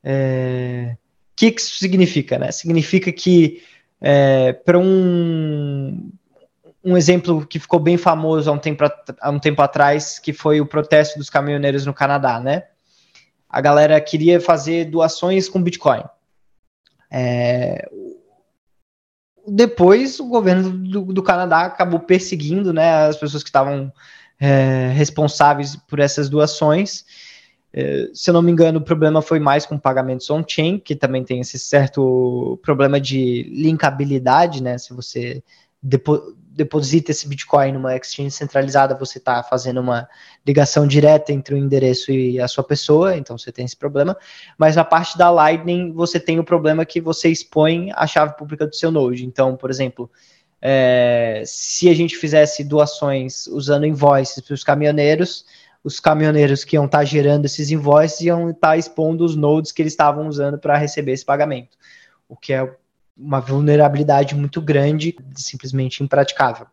É... 0.03 0.97
Que, 1.35 1.51
que 1.51 1.61
isso 1.61 1.77
significa? 1.77 2.37
Né? 2.37 2.51
Significa 2.51 3.11
que, 3.11 3.63
é, 3.99 4.53
para 4.53 4.77
um, 4.77 6.11
um 6.83 6.97
exemplo 6.97 7.45
que 7.45 7.59
ficou 7.59 7.79
bem 7.79 7.97
famoso 7.97 8.49
há 8.49 8.53
um, 8.53 8.57
tempo, 8.57 8.83
há 9.19 9.29
um 9.29 9.39
tempo 9.39 9.61
atrás, 9.61 10.19
que 10.19 10.33
foi 10.33 10.59
o 10.59 10.65
protesto 10.65 11.17
dos 11.17 11.29
caminhoneiros 11.29 11.85
no 11.85 11.93
Canadá, 11.93 12.39
né? 12.39 12.63
A 13.49 13.59
galera 13.59 13.99
queria 13.99 14.39
fazer 14.39 14.85
doações 14.85 15.49
com 15.49 15.61
Bitcoin. 15.61 16.03
É, 17.11 17.89
depois 19.47 20.19
o 20.19 20.27
governo 20.27 20.69
do, 20.69 21.13
do, 21.13 21.23
Canadá 21.23 21.61
acabou 21.61 21.99
perseguindo 21.99 22.71
né, 22.71 23.07
as 23.07 23.17
pessoas 23.17 23.43
que 23.43 23.49
estavam 23.49 23.91
é, 24.39 24.91
responsáveis 24.93 25.75
por 25.75 25.99
essas 25.99 26.29
doações. 26.29 27.05
É, 27.73 28.09
se 28.13 28.29
eu 28.29 28.33
não 28.33 28.41
me 28.41 28.51
engano, 28.51 28.79
o 28.79 28.83
problema 28.83 29.21
foi 29.21 29.39
mais 29.39 29.65
com 29.65 29.77
pagamentos 29.77 30.29
on-chain, 30.29 30.77
que 30.77 30.95
também 30.95 31.23
tem 31.23 31.39
esse 31.39 31.57
certo 31.57 32.59
problema 32.61 32.99
de 32.99 33.43
linkabilidade, 33.43 34.61
né? 34.61 34.77
Se 34.77 34.93
você 34.93 35.43
depo 35.81 36.35
deposita 36.53 37.11
esse 37.11 37.27
Bitcoin 37.29 37.71
numa 37.71 37.95
exchange 37.95 38.31
centralizada, 38.31 38.93
você 38.93 39.19
está 39.19 39.41
fazendo 39.41 39.79
uma 39.79 40.07
ligação 40.45 40.85
direta 40.85 41.31
entre 41.31 41.55
o 41.55 41.57
endereço 41.57 42.11
e 42.11 42.41
a 42.41 42.47
sua 42.47 42.63
pessoa, 42.63 43.15
então 43.15 43.37
você 43.37 43.53
tem 43.53 43.63
esse 43.63 43.77
problema. 43.77 44.17
Mas 44.57 44.75
na 44.75 44.83
parte 44.83 45.17
da 45.17 45.29
Lightning, 45.29 45.93
você 45.93 46.19
tem 46.19 46.39
o 46.39 46.43
problema 46.43 46.85
que 46.85 46.99
você 46.99 47.29
expõe 47.29 47.89
a 47.95 48.05
chave 48.05 48.35
pública 48.35 48.67
do 48.67 48.75
seu 48.75 48.91
Node. 48.91 49.25
Então, 49.25 49.55
por 49.55 49.69
exemplo, 49.69 50.11
é, 50.61 51.41
se 51.45 51.89
a 51.89 51.95
gente 51.95 52.17
fizesse 52.17 52.63
doações 52.63 53.47
usando 53.47 53.85
invoices 53.85 54.43
para 54.43 54.53
os 54.53 54.63
caminhoneiros, 54.63 55.45
os 55.83 55.99
caminhoneiros 55.99 56.63
que 56.63 56.75
iam 56.75 56.85
estar 56.85 56.99
tá 56.99 57.03
gerando 57.03 57.45
esses 57.45 57.71
invoices 57.71 58.21
iam 58.21 58.49
estar 58.49 58.69
tá 58.69 58.77
expondo 58.77 59.25
os 59.25 59.35
nodes 59.35 59.71
que 59.71 59.81
eles 59.81 59.93
estavam 59.93 60.27
usando 60.27 60.57
para 60.57 60.77
receber 60.77 61.13
esse 61.13 61.25
pagamento, 61.25 61.77
o 62.29 62.35
que 62.35 62.53
é 62.53 62.69
uma 63.17 63.39
vulnerabilidade 63.39 64.35
muito 64.35 64.61
grande, 64.61 65.15
simplesmente 65.35 66.03
impraticável. 66.03 66.65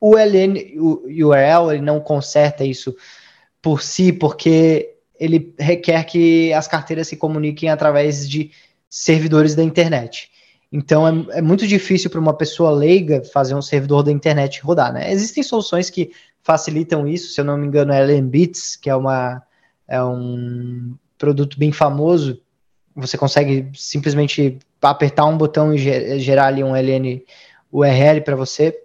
O 0.00 0.16
LN, 0.16 0.78
o 0.78 1.04
URL, 1.06 1.72
ele 1.72 1.82
não 1.82 2.00
conserta 2.00 2.64
isso 2.64 2.94
por 3.62 3.80
si, 3.80 4.12
porque 4.12 4.96
ele 5.18 5.54
requer 5.58 6.04
que 6.04 6.52
as 6.52 6.68
carteiras 6.68 7.08
se 7.08 7.16
comuniquem 7.16 7.70
através 7.70 8.28
de 8.28 8.50
servidores 8.90 9.54
da 9.54 9.62
internet. 9.62 10.30
Então 10.70 11.06
é, 11.06 11.38
é 11.38 11.42
muito 11.42 11.66
difícil 11.66 12.10
para 12.10 12.20
uma 12.20 12.36
pessoa 12.36 12.70
leiga 12.70 13.22
fazer 13.32 13.54
um 13.54 13.62
servidor 13.62 14.02
da 14.02 14.10
internet 14.10 14.60
rodar, 14.60 14.92
né? 14.92 15.10
Existem 15.10 15.42
soluções 15.42 15.88
que 15.88 16.10
facilitam 16.44 17.08
isso, 17.08 17.32
se 17.32 17.40
eu 17.40 17.44
não 17.44 17.56
me 17.56 17.66
engano, 17.66 17.92
é 17.92 18.00
LNBits, 18.00 18.76
que 18.76 18.88
é 18.88 18.94
uma 18.94 19.42
é 19.88 20.02
um 20.02 20.94
produto 21.18 21.58
bem 21.58 21.72
famoso. 21.72 22.40
Você 22.94 23.18
consegue 23.18 23.70
simplesmente 23.74 24.58
apertar 24.80 25.24
um 25.24 25.36
botão 25.36 25.74
e 25.74 25.78
gerar 26.20 26.46
ali 26.46 26.62
um 26.62 26.76
LN 26.76 27.22
URL 27.72 28.20
para 28.20 28.36
você. 28.36 28.78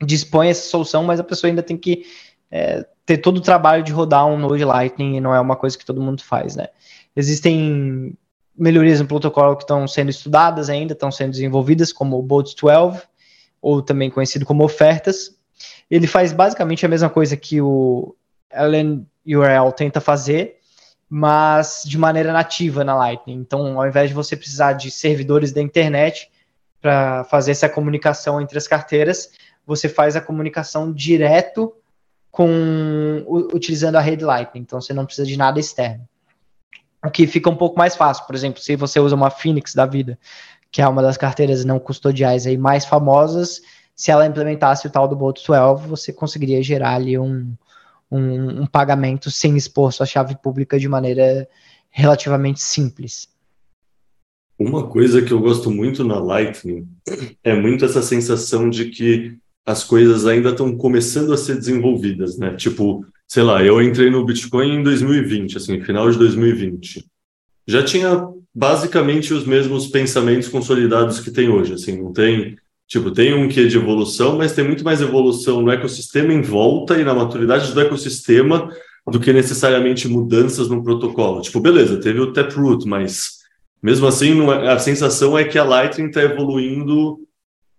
Dispõe 0.00 0.48
essa 0.48 0.68
solução, 0.68 1.02
mas 1.02 1.20
a 1.20 1.24
pessoa 1.24 1.50
ainda 1.50 1.62
tem 1.62 1.76
que 1.76 2.04
é, 2.50 2.86
ter 3.04 3.18
todo 3.18 3.38
o 3.38 3.42
trabalho 3.42 3.82
de 3.82 3.92
rodar 3.92 4.26
um 4.26 4.38
Node 4.38 4.64
Lightning 4.64 5.16
e 5.16 5.20
não 5.20 5.34
é 5.34 5.40
uma 5.40 5.56
coisa 5.56 5.76
que 5.76 5.84
todo 5.84 6.00
mundo 6.00 6.22
faz, 6.22 6.54
né? 6.54 6.68
Existem 7.16 8.16
melhorias 8.56 9.00
no 9.00 9.06
protocolo 9.06 9.56
que 9.56 9.64
estão 9.64 9.86
sendo 9.88 10.10
estudadas 10.10 10.70
ainda, 10.70 10.92
estão 10.92 11.10
sendo 11.10 11.32
desenvolvidas, 11.32 11.92
como 11.92 12.18
o 12.18 12.22
Bolt 12.22 12.54
12, 12.60 13.02
ou 13.60 13.82
também 13.82 14.10
conhecido 14.10 14.46
como 14.46 14.64
ofertas. 14.64 15.37
Ele 15.90 16.06
faz 16.06 16.32
basicamente 16.32 16.84
a 16.84 16.88
mesma 16.88 17.08
coisa 17.08 17.36
que 17.36 17.60
o 17.60 18.14
LN 18.52 19.06
URL 19.26 19.72
tenta 19.72 20.00
fazer, 20.00 20.58
mas 21.08 21.82
de 21.84 21.98
maneira 21.98 22.32
nativa 22.32 22.84
na 22.84 22.94
Lightning. 22.94 23.36
Então, 23.36 23.80
ao 23.80 23.86
invés 23.86 24.08
de 24.08 24.14
você 24.14 24.36
precisar 24.36 24.74
de 24.74 24.90
servidores 24.90 25.52
da 25.52 25.62
internet 25.62 26.30
para 26.80 27.24
fazer 27.24 27.52
essa 27.52 27.68
comunicação 27.68 28.40
entre 28.40 28.58
as 28.58 28.68
carteiras, 28.68 29.30
você 29.66 29.88
faz 29.88 30.16
a 30.16 30.20
comunicação 30.20 30.92
direto 30.92 31.74
com 32.30 33.24
utilizando 33.52 33.96
a 33.96 34.00
rede 34.00 34.24
Lightning. 34.24 34.60
Então, 34.60 34.80
você 34.80 34.92
não 34.92 35.04
precisa 35.04 35.26
de 35.26 35.36
nada 35.36 35.58
externo. 35.58 36.06
O 37.04 37.10
que 37.10 37.26
fica 37.26 37.48
um 37.48 37.56
pouco 37.56 37.78
mais 37.78 37.96
fácil, 37.96 38.26
por 38.26 38.34
exemplo, 38.34 38.60
se 38.60 38.76
você 38.76 38.98
usa 38.98 39.14
uma 39.14 39.30
Phoenix 39.30 39.74
da 39.74 39.86
vida, 39.86 40.18
que 40.70 40.82
é 40.82 40.88
uma 40.88 41.02
das 41.02 41.16
carteiras 41.16 41.64
não 41.64 41.78
custodiais 41.78 42.46
aí 42.46 42.58
mais 42.58 42.84
famosas, 42.84 43.62
se 43.98 44.12
ela 44.12 44.24
implementasse 44.24 44.86
o 44.86 44.90
tal 44.90 45.08
do 45.08 45.16
Bolt 45.16 45.44
12, 45.44 45.88
você 45.88 46.12
conseguiria 46.12 46.62
gerar 46.62 46.94
ali 46.94 47.18
um, 47.18 47.52
um, 48.08 48.62
um 48.62 48.66
pagamento 48.66 49.28
sem 49.28 49.56
expor 49.56 49.92
sua 49.92 50.06
chave 50.06 50.36
pública 50.36 50.78
de 50.78 50.88
maneira 50.88 51.48
relativamente 51.90 52.60
simples. 52.60 53.28
Uma 54.56 54.86
coisa 54.86 55.20
que 55.20 55.32
eu 55.32 55.40
gosto 55.40 55.68
muito 55.68 56.04
na 56.04 56.20
Lightning 56.20 56.88
é 57.42 57.60
muito 57.60 57.84
essa 57.84 58.00
sensação 58.00 58.70
de 58.70 58.84
que 58.86 59.36
as 59.66 59.82
coisas 59.82 60.26
ainda 60.26 60.50
estão 60.50 60.76
começando 60.76 61.32
a 61.32 61.36
ser 61.36 61.56
desenvolvidas, 61.56 62.38
né? 62.38 62.54
Tipo, 62.54 63.04
sei 63.26 63.42
lá, 63.42 63.64
eu 63.64 63.82
entrei 63.82 64.10
no 64.10 64.24
Bitcoin 64.24 64.76
em 64.76 64.82
2020, 64.82 65.56
assim, 65.56 65.80
final 65.80 66.08
de 66.08 66.16
2020. 66.18 67.04
Já 67.66 67.84
tinha 67.84 68.28
basicamente 68.54 69.34
os 69.34 69.44
mesmos 69.44 69.88
pensamentos 69.88 70.48
consolidados 70.48 71.18
que 71.18 71.32
tem 71.32 71.48
hoje, 71.48 71.74
assim, 71.74 72.00
não 72.00 72.12
tem 72.12 72.56
Tipo, 72.88 73.10
tem 73.10 73.34
um 73.34 73.48
quê 73.48 73.66
de 73.68 73.76
evolução, 73.76 74.38
mas 74.38 74.52
tem 74.52 74.64
muito 74.64 74.82
mais 74.82 75.02
evolução 75.02 75.60
no 75.60 75.70
ecossistema 75.70 76.32
em 76.32 76.40
volta 76.40 76.98
e 76.98 77.04
na 77.04 77.14
maturidade 77.14 77.72
do 77.72 77.80
ecossistema 77.80 78.70
do 79.06 79.20
que 79.20 79.30
necessariamente 79.30 80.08
mudanças 80.08 80.70
no 80.70 80.82
protocolo. 80.82 81.42
Tipo, 81.42 81.60
beleza, 81.60 82.00
teve 82.00 82.18
o 82.18 82.32
Taproot, 82.32 82.88
mas 82.88 83.38
mesmo 83.82 84.06
assim 84.06 84.40
é, 84.50 84.70
a 84.70 84.78
sensação 84.78 85.36
é 85.36 85.44
que 85.44 85.58
a 85.58 85.64
Lightning 85.64 86.08
está 86.08 86.22
evoluindo 86.22 87.20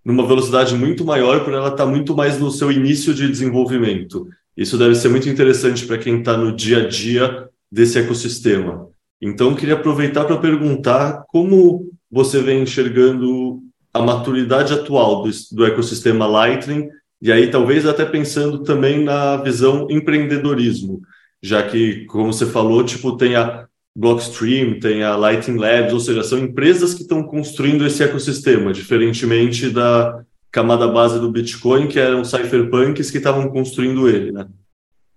numa 0.06 0.26
velocidade 0.26 0.76
muito 0.76 1.04
maior 1.04 1.44
por 1.44 1.54
ela 1.54 1.70
estar 1.70 1.86
tá 1.86 1.90
muito 1.90 2.16
mais 2.16 2.40
no 2.40 2.52
seu 2.52 2.72
início 2.72 3.12
de 3.12 3.28
desenvolvimento. 3.28 4.28
Isso 4.56 4.78
deve 4.78 4.94
ser 4.94 5.10
muito 5.10 5.28
interessante 5.28 5.88
para 5.88 5.98
quem 5.98 6.20
está 6.20 6.38
no 6.38 6.56
dia 6.56 6.86
a 6.86 6.88
dia 6.88 7.50
desse 7.72 7.98
ecossistema. 7.98 8.88
Então, 9.20 9.56
queria 9.56 9.74
aproveitar 9.74 10.26
para 10.26 10.38
perguntar 10.38 11.24
como 11.28 11.90
você 12.12 12.42
vem 12.42 12.62
enxergando 12.62 13.60
a 13.94 14.02
maturidade 14.02 14.74
atual 14.74 15.24
do, 15.24 15.30
do 15.52 15.66
ecossistema 15.66 16.26
Lightning, 16.28 16.90
e 17.22 17.32
aí 17.32 17.50
talvez 17.52 17.86
até 17.86 18.06
pensando 18.06 18.64
também 18.64 19.04
na 19.04 19.38
visão 19.38 19.88
empreendedorismo, 19.90 21.02
já 21.42 21.64
que, 21.64 22.06
como 22.06 22.32
você 22.32 22.46
falou, 22.46 22.84
tipo, 22.84 23.18
tem 23.18 23.36
a 23.36 23.68
Blockstream, 23.96 24.80
tem 24.80 25.04
a 25.04 25.16
Lightning 25.16 25.58
Labs, 25.58 25.94
ou 25.94 26.00
seja, 26.00 26.24
são 26.24 26.38
empresas 26.38 26.94
que 26.94 27.02
estão 27.02 27.24
construindo 27.24 27.86
esse 27.86 28.04
ecossistema, 28.04 28.72
diferentemente 28.72 29.70
da 29.70 30.24
camada 30.52 30.88
base 30.88 31.20
do 31.20 31.32
Bitcoin, 31.32 31.88
que 31.88 32.00
eram 32.00 32.24
cypherpunks 32.24 33.12
que 33.12 33.18
estavam 33.18 33.50
construindo 33.50 34.08
ele, 34.08 34.32
né? 34.32 34.48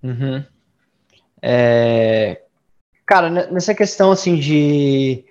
Uhum. 0.02 0.44
É... 1.40 2.42
Cara, 3.06 3.30
nessa 3.30 3.74
questão 3.74 4.10
assim 4.10 4.36
de 4.36 5.24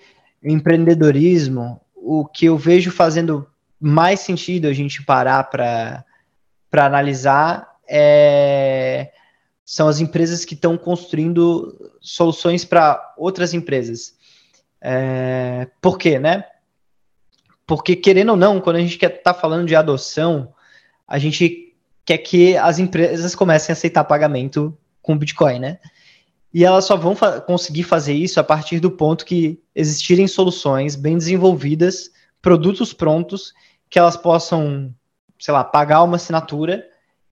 empreendedorismo, 0.43 1.80
o 2.01 2.25
que 2.25 2.45
eu 2.45 2.57
vejo 2.57 2.91
fazendo 2.91 3.47
mais 3.79 4.19
sentido 4.21 4.67
a 4.67 4.73
gente 4.73 5.03
parar 5.03 5.43
para 5.43 6.05
analisar 6.73 7.75
é, 7.87 9.11
são 9.63 9.87
as 9.87 9.99
empresas 9.99 10.43
que 10.43 10.55
estão 10.55 10.77
construindo 10.77 11.91
soluções 12.01 12.65
para 12.65 13.13
outras 13.17 13.53
empresas. 13.53 14.15
É, 14.81 15.67
por 15.79 15.97
quê, 15.97 16.17
né? 16.17 16.43
Porque, 17.67 17.95
querendo 17.95 18.31
ou 18.31 18.37
não, 18.37 18.59
quando 18.59 18.77
a 18.77 18.79
gente 18.79 18.97
quer 18.97 19.09
tá 19.21 19.33
falando 19.33 19.67
de 19.67 19.75
adoção, 19.75 20.53
a 21.07 21.19
gente 21.19 21.75
quer 22.03 22.17
que 22.17 22.57
as 22.57 22.79
empresas 22.79 23.35
comecem 23.35 23.71
a 23.71 23.73
aceitar 23.73 24.03
pagamento 24.03 24.75
com 25.01 25.17
Bitcoin, 25.17 25.59
né? 25.59 25.79
E 26.53 26.65
elas 26.65 26.85
só 26.85 26.97
vão 26.97 27.15
fa 27.15 27.39
conseguir 27.39 27.83
fazer 27.83 28.13
isso 28.13 28.39
a 28.39 28.43
partir 28.43 28.79
do 28.79 28.91
ponto 28.91 29.25
que 29.25 29.61
existirem 29.73 30.27
soluções 30.27 30.95
bem 30.95 31.17
desenvolvidas, 31.17 32.11
produtos 32.41 32.93
prontos, 32.93 33.53
que 33.89 33.97
elas 33.97 34.17
possam, 34.17 34.93
sei 35.39 35.53
lá, 35.53 35.63
pagar 35.63 36.03
uma 36.03 36.17
assinatura 36.17 36.85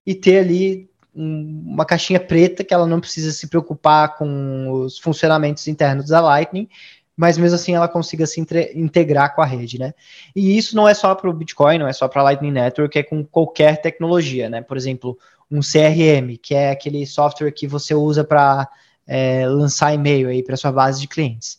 e 0.06 0.14
ter 0.14 0.38
ali 0.38 0.90
um, 1.14 1.64
uma 1.66 1.84
caixinha 1.84 2.20
preta 2.20 2.64
que 2.64 2.72
ela 2.72 2.86
não 2.86 3.00
precisa 3.00 3.32
se 3.32 3.48
preocupar 3.48 4.16
com 4.16 4.70
os 4.70 4.98
funcionamentos 4.98 5.68
internos 5.68 6.08
da 6.08 6.20
Lightning, 6.20 6.68
mas 7.16 7.36
mesmo 7.36 7.56
assim 7.56 7.74
ela 7.74 7.88
consiga 7.88 8.26
se 8.26 8.40
integrar 8.74 9.34
com 9.34 9.42
a 9.42 9.46
rede, 9.46 9.78
né? 9.78 9.92
E 10.34 10.56
isso 10.56 10.74
não 10.74 10.88
é 10.88 10.94
só 10.94 11.14
para 11.14 11.28
o 11.28 11.32
Bitcoin, 11.34 11.78
não 11.78 11.86
é 11.86 11.92
só 11.92 12.08
para 12.08 12.22
a 12.22 12.24
Lightning 12.24 12.52
Network, 12.52 12.98
é 12.98 13.02
com 13.02 13.22
qualquer 13.22 13.82
tecnologia, 13.82 14.48
né? 14.48 14.62
Por 14.62 14.76
exemplo, 14.76 15.18
um 15.50 15.60
CRM, 15.60 16.38
que 16.40 16.54
é 16.54 16.70
aquele 16.70 17.04
software 17.06 17.50
que 17.52 17.66
você 17.66 17.94
usa 17.94 18.24
para 18.24 18.66
é, 19.10 19.44
lançar 19.48 19.92
e-mail 19.92 20.28
aí 20.28 20.40
para 20.40 20.56
sua 20.56 20.70
base 20.70 21.00
de 21.00 21.08
clientes. 21.08 21.58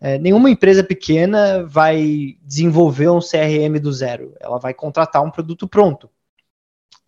É, 0.00 0.16
nenhuma 0.18 0.48
empresa 0.48 0.82
pequena 0.82 1.66
vai 1.66 2.38
desenvolver 2.42 3.10
um 3.10 3.20
CRM 3.20 3.78
do 3.78 3.92
zero. 3.92 4.34
Ela 4.40 4.58
vai 4.58 4.72
contratar 4.72 5.22
um 5.22 5.30
produto 5.30 5.68
pronto. 5.68 6.08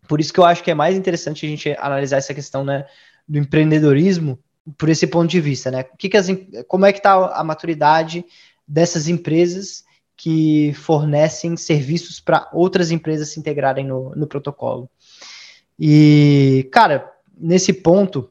Por 0.07 0.21
isso 0.21 0.35
que 0.35 0.39
eu 0.39 0.45
acho 0.45 0.63
que 0.63 0.71
é 0.71 0.75
mais 0.75 0.97
interessante 0.97 1.47
a 1.47 1.49
gente 1.49 1.75
analisar 1.79 2.19
essa 2.19 2.35
questão 2.35 2.63
né, 2.63 2.85
do 3.27 3.39
empreendedorismo 3.39 4.39
por 4.77 4.91
esse 4.91 5.07
ponto 5.07 5.31
de 5.31 5.41
vista, 5.41 5.71
né? 5.71 5.83
Que, 5.83 6.11
que 6.11 6.17
as, 6.17 6.27
como 6.69 6.85
é 6.85 6.93
que 6.93 6.99
está 6.99 7.15
a 7.35 7.43
maturidade 7.43 8.23
dessas 8.69 9.09
empresas 9.09 9.83
que 10.15 10.75
fornecem 10.75 11.57
serviços 11.57 12.21
para 12.21 12.51
outras 12.53 12.91
empresas 12.91 13.31
se 13.31 13.41
integrarem 13.41 13.87
no, 13.87 14.15
no 14.15 14.27
protocolo? 14.27 14.91
E, 15.79 16.69
cara, 16.71 17.11
nesse 17.39 17.73
ponto, 17.73 18.30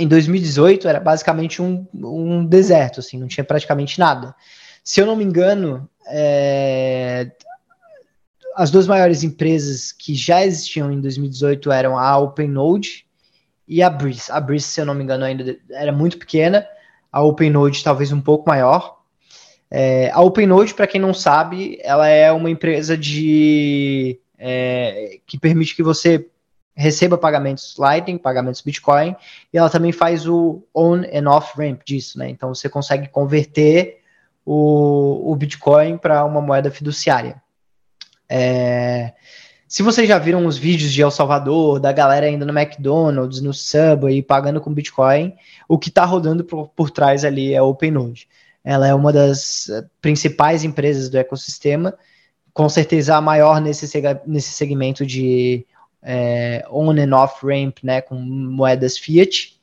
em 0.00 0.08
2018 0.08 0.88
era 0.88 0.98
basicamente 0.98 1.60
um, 1.60 1.86
um 1.94 2.44
deserto, 2.44 3.00
assim, 3.00 3.18
não 3.18 3.28
tinha 3.28 3.44
praticamente 3.44 3.98
nada. 3.98 4.34
Se 4.82 5.00
eu 5.00 5.06
não 5.06 5.14
me 5.14 5.24
engano, 5.24 5.88
é, 6.06 7.30
as 8.56 8.70
duas 8.70 8.86
maiores 8.86 9.22
empresas 9.22 9.92
que 9.92 10.14
já 10.14 10.44
existiam 10.44 10.90
em 10.90 11.00
2018 11.00 11.70
eram 11.70 11.98
a 11.98 12.16
OpenNode 12.18 13.04
e 13.68 13.82
a 13.82 13.90
Breeze. 13.90 14.32
A 14.32 14.40
Breeze, 14.40 14.66
se 14.66 14.80
eu 14.80 14.86
não 14.86 14.94
me 14.94 15.04
engano, 15.04 15.24
ainda 15.24 15.56
era 15.70 15.92
muito 15.92 16.18
pequena, 16.18 16.66
a 17.12 17.22
OpenNode 17.22 17.84
talvez 17.84 18.10
um 18.10 18.20
pouco 18.20 18.48
maior. 18.48 19.00
É, 19.70 20.10
a 20.12 20.20
OpenNode, 20.20 20.74
para 20.74 20.86
quem 20.86 21.00
não 21.00 21.14
sabe, 21.14 21.78
ela 21.82 22.08
é 22.08 22.32
uma 22.32 22.50
empresa 22.50 22.96
de 22.96 24.18
é, 24.38 25.20
que 25.26 25.38
permite 25.38 25.76
que 25.76 25.82
você 25.82 26.26
receba 26.74 27.18
pagamentos 27.18 27.76
Lightning, 27.78 28.18
pagamentos 28.18 28.60
Bitcoin, 28.60 29.14
e 29.52 29.58
ela 29.58 29.68
também 29.68 29.92
faz 29.92 30.26
o 30.26 30.62
on 30.74 31.02
and 31.12 31.28
off 31.28 31.60
ramp 31.60 31.82
disso, 31.84 32.18
né? 32.18 32.28
Então 32.30 32.54
você 32.54 32.68
consegue 32.68 33.08
converter 33.08 34.00
o, 34.44 35.30
o 35.30 35.36
Bitcoin 35.36 35.98
para 35.98 36.24
uma 36.24 36.40
moeda 36.40 36.70
fiduciária. 36.70 37.42
É, 38.28 39.12
se 39.70 39.84
vocês 39.84 40.08
já 40.08 40.18
viram 40.18 40.46
os 40.46 40.58
vídeos 40.58 40.92
de 40.92 41.00
El 41.00 41.12
Salvador, 41.12 41.78
da 41.78 41.92
galera 41.92 42.28
indo 42.28 42.44
no 42.44 42.58
McDonald's, 42.58 43.40
no 43.40 43.54
Subway, 43.54 44.20
pagando 44.20 44.60
com 44.60 44.74
Bitcoin, 44.74 45.32
o 45.68 45.78
que 45.78 45.90
está 45.90 46.04
rodando 46.04 46.42
por, 46.42 46.68
por 46.70 46.90
trás 46.90 47.24
ali 47.24 47.54
é 47.54 47.58
a 47.58 47.62
OpenNode. 47.62 48.26
Ela 48.64 48.88
é 48.88 48.94
uma 48.94 49.12
das 49.12 49.70
principais 50.00 50.64
empresas 50.64 51.08
do 51.08 51.16
ecossistema, 51.16 51.96
com 52.52 52.68
certeza 52.68 53.16
a 53.16 53.20
maior 53.20 53.60
nesse, 53.60 53.88
nesse 54.26 54.50
segmento 54.50 55.06
de 55.06 55.64
é, 56.02 56.64
on 56.70 56.90
and 56.90 57.14
off 57.14 57.44
ramp, 57.44 57.78
né, 57.82 58.00
com 58.00 58.14
moedas 58.16 58.98
fiat. 58.98 59.58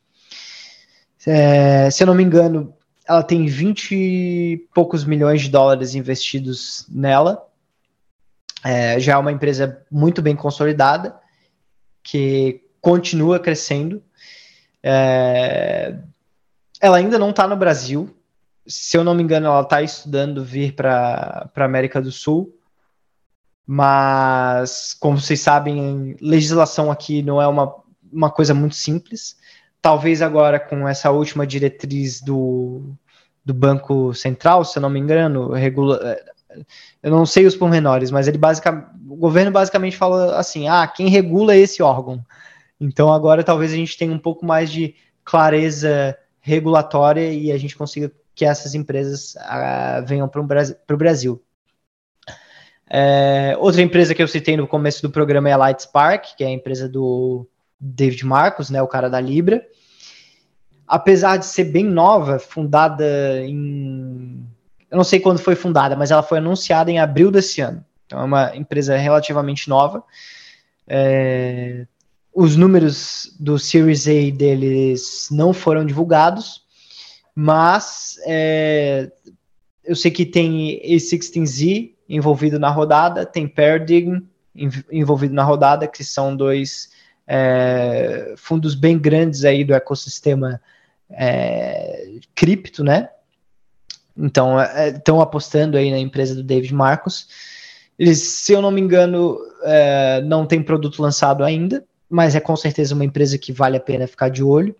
É, 1.26 1.90
se 1.90 2.04
eu 2.04 2.08
não 2.08 2.16
me 2.16 2.24
engano, 2.24 2.74
ela 3.08 3.24
tem 3.24 3.46
20 3.46 3.92
e 3.94 4.68
poucos 4.74 5.04
milhões 5.04 5.42
de 5.42 5.50
dólares 5.50 5.96
investidos 5.96 6.86
nela. 6.90 7.46
É, 8.64 9.00
já 9.00 9.14
é 9.14 9.18
uma 9.18 9.32
empresa 9.32 9.86
muito 9.90 10.22
bem 10.22 10.36
consolidada, 10.36 11.16
que 12.04 12.62
continua 12.82 13.40
crescendo. 13.40 14.02
É, 14.82 15.96
ela 16.80 16.98
ainda 16.98 17.18
não 17.18 17.32
está 17.32 17.48
no 17.48 17.56
Brasil. 17.56 18.16
Se 18.66 18.98
eu 18.98 19.04
não 19.04 19.16
me 19.16 19.24
engano, 19.24 19.48
ela 19.48 19.62
está 19.62 19.82
estudando 19.82 20.44
vir 20.44 20.74
para 20.74 21.50
a 21.56 21.64
América 21.64 22.02
do 22.02 22.12
Sul 22.12 22.57
mas, 23.70 24.96
como 24.98 25.20
vocês 25.20 25.42
sabem, 25.42 26.16
legislação 26.22 26.90
aqui 26.90 27.22
não 27.22 27.42
é 27.42 27.48
uma, 27.48 27.76
uma 28.10 28.32
coisa 28.32 28.54
muito 28.54 28.76
simples. 28.76 29.36
Talvez 29.82 30.22
agora, 30.22 30.58
com 30.58 30.88
essa 30.88 31.12
última 31.12 31.46
diretriz 31.46 32.22
do, 32.22 32.94
do 33.44 33.54
Banco 33.54 34.14
Central, 34.14 34.64
se 34.64 34.78
eu 34.78 34.82
não 34.82 34.90
me 34.90 35.00
engano, 35.00 35.52
regula. 35.52 36.18
Eu 37.04 37.12
não 37.12 37.26
sei 37.26 37.46
os 37.46 37.58
pormenores, 37.58 38.10
mas 38.10 38.28
ele 38.28 38.38
basicamente, 38.38 38.88
o 39.08 39.18
governo 39.18 39.52
basicamente 39.52 39.98
fala 39.98 40.40
assim: 40.40 40.70
ah, 40.70 40.88
quem 40.88 41.10
regula 41.10 41.54
é 41.54 41.60
esse 41.60 41.84
órgão. 41.84 42.24
Então 42.80 43.12
agora 43.12 43.44
talvez 43.44 43.74
a 43.74 43.76
gente 43.76 43.98
tenha 43.98 44.14
um 44.14 44.20
pouco 44.20 44.46
mais 44.46 44.72
de 44.72 44.96
clareza 45.26 46.18
regulatória 46.40 47.34
e 47.34 47.52
a 47.52 47.58
gente 47.58 47.76
consiga 47.76 48.10
que 48.34 48.46
essas 48.46 48.74
empresas 48.74 49.36
ah, 49.42 50.02
venham 50.06 50.30
para 50.30 50.42
o 50.42 50.98
Brasil. 50.98 51.42
É, 52.90 53.56
outra 53.60 53.82
empresa 53.82 54.16
que 54.16 54.24
eu 54.24 54.28
citei 54.28 54.56
no 54.56 54.68
começo 54.68 55.02
do 55.02 55.10
programa 55.10 55.50
é 55.50 55.54
a 55.54 55.58
Lightspark, 55.58 56.36
que 56.38 56.44
é 56.44 56.48
a 56.48 56.52
empresa 56.52 56.88
do 56.88 57.48
David 57.80 58.26
Marcos, 58.26 58.70
né, 58.70 58.82
o 58.82 58.88
cara 58.88 59.10
da 59.10 59.20
Libra. 59.20 59.66
Apesar 60.88 61.38
de 61.38 61.46
ser 61.46 61.66
bem 61.66 61.84
nova, 61.84 62.40
fundada 62.40 63.06
em. 63.44 64.46
Eu 64.90 64.96
não 64.96 65.04
sei 65.04 65.20
quando 65.20 65.40
foi 65.40 65.54
fundada, 65.54 65.98
mas 65.98 66.12
ela 66.12 66.24
foi 66.24 66.38
anunciada 66.38 66.90
em 66.90 66.98
abril 66.98 67.30
desse 67.30 67.60
ano. 67.60 67.84
Então 68.06 68.22
é 68.22 68.24
uma 68.24 68.56
empresa 68.56 68.96
relativamente 68.96 69.68
nova. 69.68 70.02
É, 70.88 71.86
os 72.34 72.56
números 72.56 73.36
do 73.38 73.60
Series 73.60 74.08
A 74.08 74.34
deles 74.34 75.28
não 75.30 75.52
foram 75.52 75.86
divulgados, 75.86 76.64
mas 77.36 78.16
é, 78.26 79.12
eu 79.84 79.96
sei 79.96 80.10
que 80.10 80.26
tem 80.26 80.82
A16Z, 80.86 81.97
envolvido 82.10 82.60
na 82.60 82.70
rodada, 82.70 83.26
tem 83.26 83.48
Paradigm 83.48 84.22
envolvido 84.92 85.34
na 85.34 85.44
rodada, 85.44 85.88
que 85.88 86.04
são 86.04 86.36
dois 86.36 86.90
é, 87.28 88.34
fundos 88.38 88.74
bem 88.74 88.98
grandes 88.98 89.46
aí 89.46 89.64
do 89.64 89.74
ecossistema 89.74 90.60
é, 91.10 92.20
cripto, 92.34 92.84
né? 92.84 93.10
Então, 94.18 94.56
estão 94.96 95.20
é, 95.20 95.24
apostando 95.24 95.78
aí 95.78 95.92
na 95.92 96.00
empresa 96.00 96.34
do 96.34 96.44
David 96.44 96.74
Marcos. 96.74 97.28
Eles, 98.00 98.22
se 98.22 98.54
eu 98.54 98.62
não 98.62 98.72
me 98.72 98.82
engano, 98.82 99.38
é, 99.64 100.22
não 100.22 100.46
tem 100.46 100.62
produto 100.62 101.02
lançado 101.02 101.44
ainda, 101.44 101.84
mas 102.10 102.36
é 102.36 102.40
com 102.40 102.56
certeza 102.56 102.96
uma 102.96 103.06
empresa 103.06 103.38
que 103.38 103.52
vale 103.52 103.78
a 103.78 103.82
pena 103.82 104.08
ficar 104.08 104.30
de 104.30 104.44
olho. 104.44 104.76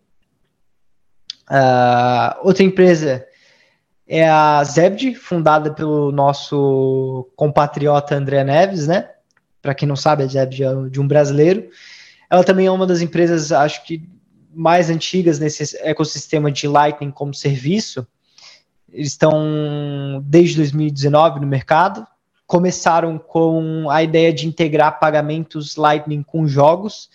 Uh, 1.50 2.36
outra 2.44 2.64
empresa 2.64 3.26
é 4.08 4.28
a 4.28 4.64
Zebd, 4.64 5.16
fundada 5.16 5.74
pelo 5.74 6.12
nosso 6.12 7.30
compatriota 7.36 8.16
André 8.16 8.44
Neves, 8.44 8.88
né? 8.88 9.10
Para 9.62 9.76
quem 9.76 9.88
não 9.88 9.98
sabe, 9.98 10.24
a 10.24 10.28
Zebd 10.28 10.64
é 10.64 10.90
de 10.90 11.02
um 11.02 11.08
brasileiro. 11.08 11.68
Ela 12.30 12.44
também 12.44 12.68
é 12.68 12.72
uma 12.72 12.88
das 12.88 13.02
empresas, 13.02 13.52
acho 13.52 13.84
que 13.86 14.08
mais 14.54 14.90
antigas 14.90 15.40
nesse 15.40 15.78
ecossistema 15.82 16.50
de 16.50 16.68
Lightning 16.68 17.12
como 17.12 17.34
serviço. 17.34 18.08
Eles 18.92 19.10
estão 19.10 20.24
desde 20.24 20.56
2019 20.56 21.42
no 21.42 21.48
mercado. 21.48 22.08
Começaram 22.46 23.18
com 23.18 23.90
a 23.90 24.02
ideia 24.02 24.32
de 24.32 24.48
integrar 24.48 25.00
pagamentos 25.00 25.76
Lightning 25.76 26.24
com 26.24 26.48
jogos 26.48 27.10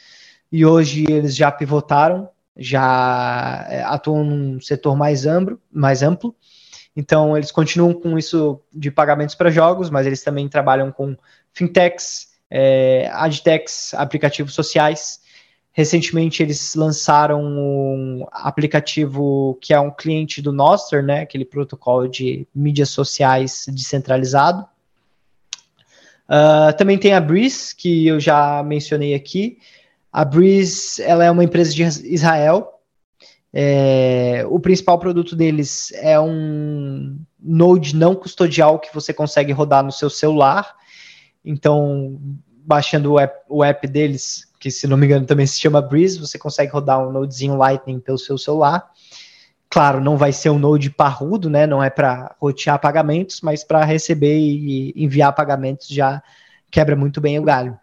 e 0.50 0.66
hoje 0.66 1.06
eles 1.08 1.34
já 1.34 1.50
pivotaram, 1.50 2.28
já 2.54 3.66
é, 3.70 3.82
atuam 3.82 4.22
num 4.22 4.60
setor 4.60 4.94
mais 4.94 5.24
amplo, 5.24 5.58
mais 5.72 6.02
amplo 6.02 6.36
então, 6.94 7.36
eles 7.36 7.50
continuam 7.50 7.94
com 7.94 8.18
isso 8.18 8.60
de 8.72 8.90
pagamentos 8.90 9.34
para 9.34 9.50
jogos, 9.50 9.88
mas 9.88 10.06
eles 10.06 10.22
também 10.22 10.48
trabalham 10.48 10.92
com 10.92 11.16
fintechs, 11.52 12.28
é, 12.50 13.08
adtechs, 13.12 13.94
aplicativos 13.94 14.52
sociais. 14.52 15.20
Recentemente, 15.72 16.42
eles 16.42 16.74
lançaram 16.74 17.42
um 17.42 18.26
aplicativo 18.30 19.58
que 19.60 19.72
é 19.72 19.80
um 19.80 19.90
cliente 19.90 20.42
do 20.42 20.52
Nostr, 20.52 21.02
né, 21.02 21.20
aquele 21.20 21.46
protocolo 21.46 22.06
de 22.06 22.46
mídias 22.54 22.90
sociais 22.90 23.64
descentralizado. 23.68 24.66
Uh, 26.28 26.76
também 26.76 26.98
tem 26.98 27.14
a 27.14 27.20
Breeze, 27.20 27.74
que 27.74 28.06
eu 28.06 28.20
já 28.20 28.62
mencionei 28.62 29.14
aqui. 29.14 29.58
A 30.12 30.24
Breeze 30.24 31.02
ela 31.02 31.24
é 31.24 31.30
uma 31.30 31.44
empresa 31.44 31.74
de 31.74 31.82
Israel. 31.82 32.71
É, 33.54 34.44
o 34.48 34.58
principal 34.58 34.98
produto 34.98 35.36
deles 35.36 35.92
é 35.96 36.18
um 36.18 37.18
Node 37.38 37.94
não 37.94 38.14
custodial 38.14 38.78
que 38.78 38.94
você 38.94 39.12
consegue 39.12 39.52
rodar 39.52 39.82
no 39.82 39.92
seu 39.92 40.08
celular. 40.08 40.74
Então, 41.44 42.18
baixando 42.64 43.12
o 43.12 43.18
app, 43.18 43.44
o 43.48 43.62
app 43.62 43.86
deles, 43.86 44.48
que 44.58 44.70
se 44.70 44.86
não 44.86 44.96
me 44.96 45.06
engano 45.06 45.26
também 45.26 45.46
se 45.46 45.60
chama 45.60 45.82
Breeze, 45.82 46.18
você 46.18 46.38
consegue 46.38 46.72
rodar 46.72 47.00
um 47.00 47.12
Nodezinho 47.12 47.56
Lightning 47.56 48.00
pelo 48.00 48.18
seu 48.18 48.38
celular. 48.38 48.90
Claro, 49.68 50.00
não 50.00 50.16
vai 50.16 50.32
ser 50.32 50.50
um 50.50 50.58
Node 50.58 50.90
parrudo, 50.90 51.50
né? 51.50 51.66
Não 51.66 51.82
é 51.82 51.90
para 51.90 52.34
rotear 52.38 52.78
pagamentos, 52.78 53.40
mas 53.40 53.64
para 53.64 53.84
receber 53.84 54.38
e 54.38 54.92
enviar 54.96 55.34
pagamentos 55.34 55.88
já 55.88 56.22
quebra 56.70 56.94
muito 56.94 57.20
bem 57.20 57.38
o 57.38 57.42
galho. 57.42 57.78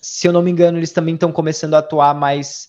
Se 0.00 0.28
eu 0.28 0.32
não 0.32 0.42
me 0.42 0.50
engano, 0.50 0.78
eles 0.78 0.92
também 0.92 1.14
estão 1.14 1.32
começando 1.32 1.74
a 1.74 1.78
atuar 1.78 2.14
mais 2.14 2.68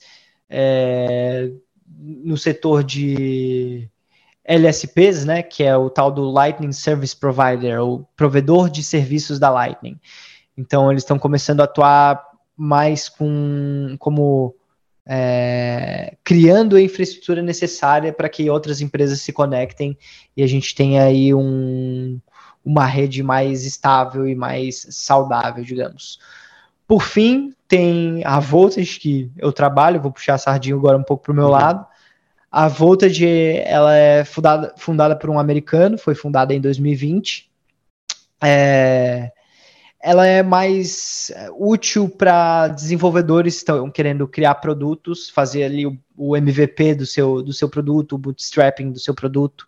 é, 0.50 1.52
no 1.98 2.38
setor 2.38 2.84
de 2.84 3.90
LSPs, 4.44 5.26
né, 5.26 5.42
que 5.42 5.64
é 5.64 5.76
o 5.76 5.90
tal 5.90 6.12
do 6.12 6.30
Lightning 6.30 6.72
Service 6.72 7.16
Provider, 7.16 7.82
o 7.82 8.06
provedor 8.16 8.70
de 8.70 8.84
serviços 8.84 9.40
da 9.40 9.50
Lightning. 9.50 10.00
Então 10.58 10.92
eles 10.92 11.04
estão 11.04 11.18
começando 11.18 11.62
a 11.62 11.66
atuar 11.66 12.24
mais 12.56 13.10
com 13.10 13.96
como 14.00 14.56
é, 15.06 16.16
criando 16.24 16.76
a 16.76 16.82
infraestrutura 16.82 17.42
necessária 17.42 18.14
para 18.14 18.30
que 18.30 18.50
outras 18.50 18.82
empresas 18.82 19.22
se 19.22 19.34
conectem 19.34 19.98
e 20.36 20.42
a 20.42 20.48
gente 20.48 20.74
tenha 20.74 21.04
aí 21.04 21.34
um, 21.34 22.20
uma 22.64 22.86
rede 22.86 23.22
mais 23.22 23.66
estável 23.66 24.28
e 24.28 24.36
mais 24.36 24.88
saudável, 24.90 25.64
digamos. 25.64 26.20
Por 26.88 27.02
fim, 27.02 27.55
tem 27.68 28.24
a 28.26 28.40
Voltage, 28.40 29.00
que 29.00 29.32
eu 29.38 29.52
trabalho, 29.52 30.02
vou 30.02 30.12
puxar 30.12 30.36
a 30.36 30.38
sardinha 30.38 30.76
agora 30.76 30.98
um 30.98 31.04
pouco 31.04 31.24
para 31.24 31.32
o 31.32 31.36
meu 31.36 31.46
uhum. 31.46 31.52
lado. 31.52 31.86
A 32.52 32.68
Voltage 32.68 33.28
ela 33.66 33.96
é 33.96 34.24
fundada, 34.24 34.74
fundada 34.78 35.16
por 35.16 35.30
um 35.30 35.40
americano, 35.40 35.98
foi 35.98 36.16
fundada 36.16 36.54
em 36.54 36.62
2020. 36.62 37.50
É, 38.44 39.32
ela 40.02 40.28
é 40.28 40.44
mais 40.44 41.32
é, 41.32 41.50
útil 41.58 42.08
para 42.08 42.68
desenvolvedores 42.68 43.56
que 43.56 43.60
estão 43.60 43.90
querendo 43.90 44.28
criar 44.28 44.56
produtos, 44.56 45.30
fazer 45.32 45.64
ali 45.64 45.88
o, 45.88 45.98
o, 46.16 46.38
MVP 46.38 46.94
do 46.96 47.06
seu, 47.06 47.42
do 47.42 47.52
seu 47.52 47.68
produto, 47.68 48.14
o 48.14 48.18
bootstrapping 48.18 48.92
do 48.92 49.00
seu 49.00 49.16
produto. 49.16 49.68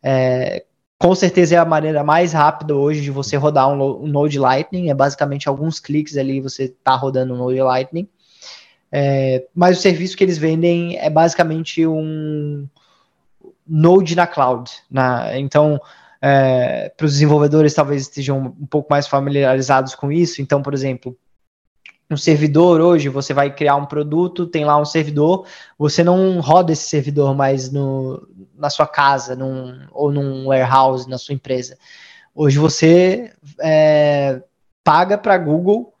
É, 0.00 0.64
com 1.02 1.16
certeza 1.16 1.56
é 1.56 1.58
a 1.58 1.64
maneira 1.64 2.04
mais 2.04 2.32
rápida 2.32 2.76
hoje 2.76 3.00
de 3.00 3.10
você 3.10 3.36
rodar 3.36 3.68
um, 3.68 4.04
um 4.04 4.06
Node 4.06 4.38
Lightning, 4.38 4.88
é 4.88 4.94
basicamente 4.94 5.48
alguns 5.48 5.80
cliques 5.80 6.16
ali 6.16 6.40
você 6.40 6.66
está 6.66 6.94
rodando 6.94 7.34
um 7.34 7.38
Node 7.38 7.60
Lightning. 7.60 8.08
É, 8.92 9.44
mas 9.52 9.78
o 9.78 9.80
serviço 9.80 10.16
que 10.16 10.22
eles 10.22 10.38
vendem 10.38 10.96
é 10.96 11.10
basicamente 11.10 11.84
um 11.84 12.68
Node 13.66 14.14
na 14.14 14.28
cloud. 14.28 14.70
Na, 14.88 15.36
então, 15.36 15.80
é, 16.20 16.92
para 16.96 17.04
os 17.04 17.14
desenvolvedores 17.14 17.74
talvez 17.74 18.02
estejam 18.02 18.54
um 18.60 18.66
pouco 18.66 18.86
mais 18.88 19.08
familiarizados 19.08 19.96
com 19.96 20.12
isso. 20.12 20.40
Então, 20.40 20.62
por 20.62 20.72
exemplo, 20.72 21.18
um 22.08 22.16
servidor 22.16 22.80
hoje, 22.80 23.08
você 23.08 23.34
vai 23.34 23.52
criar 23.52 23.74
um 23.74 23.86
produto, 23.86 24.46
tem 24.46 24.64
lá 24.64 24.78
um 24.78 24.84
servidor, 24.84 25.46
você 25.76 26.04
não 26.04 26.38
roda 26.38 26.72
esse 26.72 26.88
servidor 26.88 27.34
mais 27.34 27.72
no, 27.72 28.24
na 28.56 28.70
sua 28.70 28.86
casa 28.86 29.34
num, 29.34 29.86
ou 29.90 30.10
num 30.10 30.46
warehouse 30.46 31.08
na 31.08 31.18
sua 31.18 31.34
empresa. 31.34 31.76
Hoje 32.34 32.58
você 32.58 33.32
é, 33.60 34.42
paga 34.82 35.18
para 35.18 35.38
Google 35.38 35.92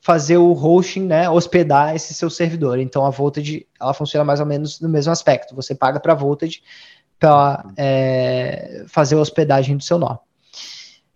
fazer 0.00 0.36
o 0.36 0.52
hosting, 0.52 1.04
né, 1.04 1.30
hospedar 1.30 1.94
esse 1.94 2.12
seu 2.12 2.28
servidor. 2.28 2.78
Então 2.78 3.06
a 3.06 3.10
Voltage 3.10 3.66
ela 3.80 3.94
funciona 3.94 4.24
mais 4.24 4.40
ou 4.40 4.46
menos 4.46 4.80
no 4.80 4.88
mesmo 4.88 5.12
aspecto. 5.12 5.54
Você 5.54 5.74
paga 5.74 6.00
para 6.00 6.12
a 6.12 6.16
Voltage 6.16 6.62
para 7.18 7.64
é, 7.76 8.84
fazer 8.88 9.14
a 9.14 9.20
hospedagem 9.20 9.76
do 9.76 9.82
seu 9.84 9.98
nó. 9.98 10.18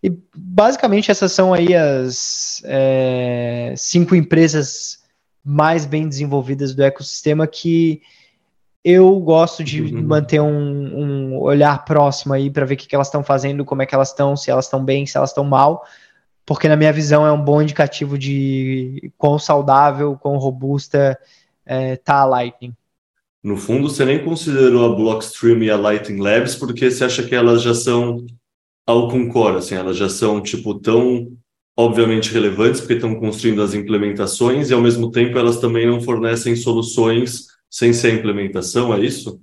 E 0.01 0.17
basicamente 0.37 1.11
essas 1.11 1.33
são 1.33 1.53
aí 1.53 1.75
as 1.75 2.63
é, 2.65 3.75
cinco 3.77 4.15
empresas 4.15 5.01
mais 5.45 5.85
bem 5.85 6.09
desenvolvidas 6.09 6.75
do 6.75 6.83
ecossistema 6.85 7.47
que 7.47 8.03
eu 8.89 9.19
gosto 9.19 9.65
de 9.65 9.83
uhum. 9.83 10.03
manter 10.03 10.41
um, 10.41 10.49
um, 10.49 11.39
olhar 11.41 11.85
próximo 11.85 12.33
aí 12.35 12.51
para 12.51 12.65
ver 12.65 12.75
o 12.75 12.77
que, 12.77 12.87
que 12.87 12.95
elas 12.95 13.09
estão 13.09 13.25
fazendo, 13.25 13.65
como 13.65 13.83
é 13.83 13.87
que 13.87 13.95
elas 13.95 14.11
estão, 14.11 14.37
se 14.37 14.51
elas 14.51 14.67
estão 14.67 14.85
bem, 14.85 15.07
se 15.07 15.17
elas 15.17 15.31
estão 15.31 15.45
mal 15.45 15.85
porque 16.47 16.69
na 16.69 16.77
minha 16.77 16.93
visão 16.93 17.27
é 17.27 17.33
um 17.33 17.43
bom 17.43 17.61
indicativo 17.61 18.17
de 18.17 19.13
quão 19.19 19.37
saudável, 19.37 20.17
quão 20.17 20.37
robusta 20.37 21.19
é, 21.67 21.97
tá 21.97 22.21
a 22.21 22.25
Lightning. 22.25 22.73
No 23.43 23.57
fundo, 23.57 23.91
você 23.91 24.05
nem 24.05 24.25
considerou 24.25 24.87
a 24.87 24.97
Blockstream 24.97 25.63
e 25.65 25.71
a 25.71 25.77
Lightning 25.77 26.21
Labs 26.21 26.55
porque 26.55 26.89
você 26.89 27.05
acha 27.05 27.25
que 27.25 27.35
elas 27.35 27.63
já 27.63 27.75
são 27.75 28.25
ao 28.87 29.09
concor, 29.09 29.57
assim, 29.57 29.75
elas 29.75 29.97
já 29.97 30.09
são 30.09 30.41
tipo 30.41 30.75
tão 30.75 31.33
obviamente 31.77 32.33
relevantes 32.33 32.81
porque 32.81 32.95
estão 32.95 33.17
construindo 33.17 33.61
as 33.61 33.75
implementações 33.75 34.71
e 34.71 34.75
ao 34.75 34.81
mesmo 34.81 35.11
tempo 35.11 35.37
elas 35.37 35.59
também 35.59 35.87
não 35.87 36.01
fornecem 36.01 36.55
soluções 36.55 37.49
sem 37.71 37.93
ser 37.93 38.15
implementação, 38.15 38.95
é 38.95 39.01
isso? 39.01 39.41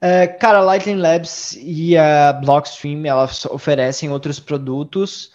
É, 0.00 0.26
cara, 0.26 0.58
a 0.58 0.62
Lightning 0.62 1.00
Labs 1.00 1.56
e 1.58 1.96
a 1.96 2.32
Blockstream 2.32 3.06
elas 3.06 3.44
oferecem 3.46 4.10
outros 4.10 4.38
produtos 4.38 5.30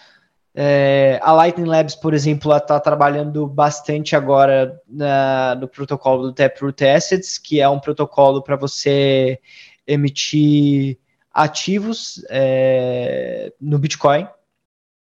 é, 0.54 1.20
a 1.22 1.32
Lightning 1.32 1.68
Labs, 1.68 1.96
por 1.96 2.14
exemplo, 2.14 2.54
está 2.56 2.80
trabalhando 2.80 3.48
bastante 3.48 4.16
agora 4.16 4.78
na, 4.88 5.56
no 5.56 5.68
protocolo 5.68 6.24
do 6.24 6.34
Taproot 6.34 6.84
Assets, 6.84 7.38
que 7.38 7.62
é 7.62 7.70
um 7.70 7.80
protocolo 7.80 8.42
para 8.42 8.56
você 8.56 9.40
emitir 9.86 10.98
ativos 11.34 12.24
é, 12.30 13.54
no 13.62 13.78
Bitcoin. 13.78 14.28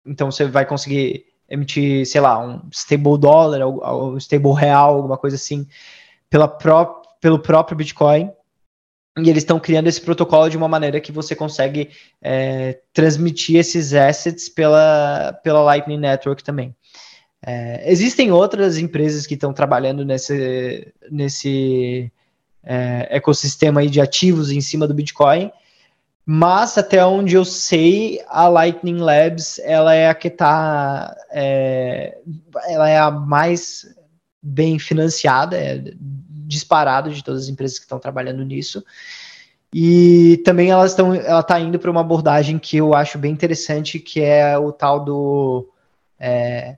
Então 0.07 0.31
você 0.31 0.45
vai 0.47 0.64
conseguir 0.66 1.26
emitir, 1.49 2.07
sei 2.07 2.20
lá, 2.20 2.39
um 2.39 2.68
stable 2.70 3.18
dólar, 3.18 3.66
um 3.66 4.16
stable 4.18 4.53
real, 4.53 4.97
alguma 4.97 5.18
coisa 5.18 5.37
assim, 5.37 5.66
pela 6.31 6.49
pró 6.49 7.03
pelo 7.20 7.39
próprio 7.39 7.76
Bitcoin. 7.76 8.33
E 9.18 9.28
eles 9.28 9.43
estão 9.43 9.61
criando 9.61 9.89
esse 9.89 10.01
protocolo 10.01 10.49
de 10.49 10.57
uma 10.57 10.68
maneira 10.68 11.01
que 11.01 11.12
você 11.12 11.37
consegue 11.37 11.91
é, 12.22 12.81
transmitir 12.95 13.57
esses 13.57 13.93
assets 13.93 14.49
pela, 14.49 15.39
pela 15.43 15.61
Lightning 15.61 15.99
Network 15.99 16.43
também. 16.43 16.74
É, 17.45 17.91
existem 17.91 18.31
outras 18.31 18.78
empresas 18.78 19.26
que 19.26 19.35
estão 19.35 19.53
trabalhando 19.53 20.05
nesse, 20.05 20.93
nesse 21.11 22.11
é, 22.62 23.09
ecossistema 23.11 23.81
aí 23.81 23.89
de 23.89 24.01
ativos 24.01 24.51
em 24.51 24.61
cima 24.61 24.87
do 24.87 24.95
Bitcoin, 24.95 25.51
mas 26.24 26.76
até 26.78 27.05
onde 27.05 27.35
eu 27.35 27.45
sei, 27.45 28.22
a 28.28 28.47
Lightning 28.47 28.99
Labs 28.99 29.59
ela 29.61 29.95
é 29.95 30.09
a 30.09 30.14
que 30.14 30.28
está, 30.28 31.16
é, 31.31 32.18
ela 32.68 32.89
é 32.89 32.99
a 32.99 33.11
mais 33.11 33.87
bem 34.43 34.78
financiada, 34.78 35.57
é, 35.57 35.83
disparado 36.51 37.11
de 37.11 37.22
todas 37.22 37.44
as 37.44 37.48
empresas 37.48 37.78
que 37.78 37.84
estão 37.84 38.01
trabalhando 38.01 38.44
nisso. 38.44 38.84
E 39.72 40.42
também 40.44 40.70
elas 40.70 40.90
estão, 40.90 41.14
ela 41.14 41.40
está 41.40 41.61
indo 41.61 41.78
para 41.78 41.90
uma 41.90 42.01
abordagem 42.01 42.59
que 42.59 42.76
eu 42.76 42.92
acho 42.92 43.18
bem 43.18 43.32
interessante, 43.32 44.01
que 44.01 44.20
é 44.20 44.59
o 44.59 44.72
tal 44.72 45.05
do 45.05 45.68
é, 46.18 46.76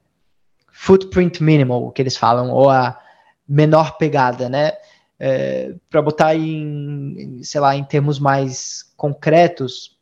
footprint 0.71 1.43
minimal, 1.43 1.91
que 1.91 2.03
eles 2.03 2.17
falam, 2.17 2.51
ou 2.51 2.69
a 2.69 3.01
menor 3.49 3.97
pegada, 3.97 4.49
né? 4.49 4.73
É, 5.19 5.75
para 5.89 6.03
botar 6.03 6.35
em, 6.35 7.41
sei 7.43 7.61
lá, 7.61 7.75
em 7.75 7.85
termos 7.85 8.19
mais 8.19 8.93
concretos, 8.97 9.97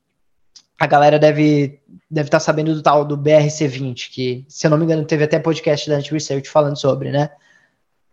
a 0.78 0.86
galera 0.86 1.18
deve 1.18 1.78
deve 2.10 2.26
estar 2.26 2.38
tá 2.38 2.44
sabendo 2.44 2.74
do 2.74 2.82
tal 2.82 3.04
do 3.04 3.16
BRC20, 3.16 4.10
que, 4.10 4.44
se 4.48 4.66
eu 4.66 4.70
não 4.70 4.78
me 4.78 4.84
engano, 4.84 5.04
teve 5.04 5.22
até 5.22 5.38
podcast 5.38 5.88
da 5.88 5.96
Anti 5.96 6.12
Research 6.12 6.48
falando 6.48 6.76
sobre, 6.76 7.12
né? 7.12 7.30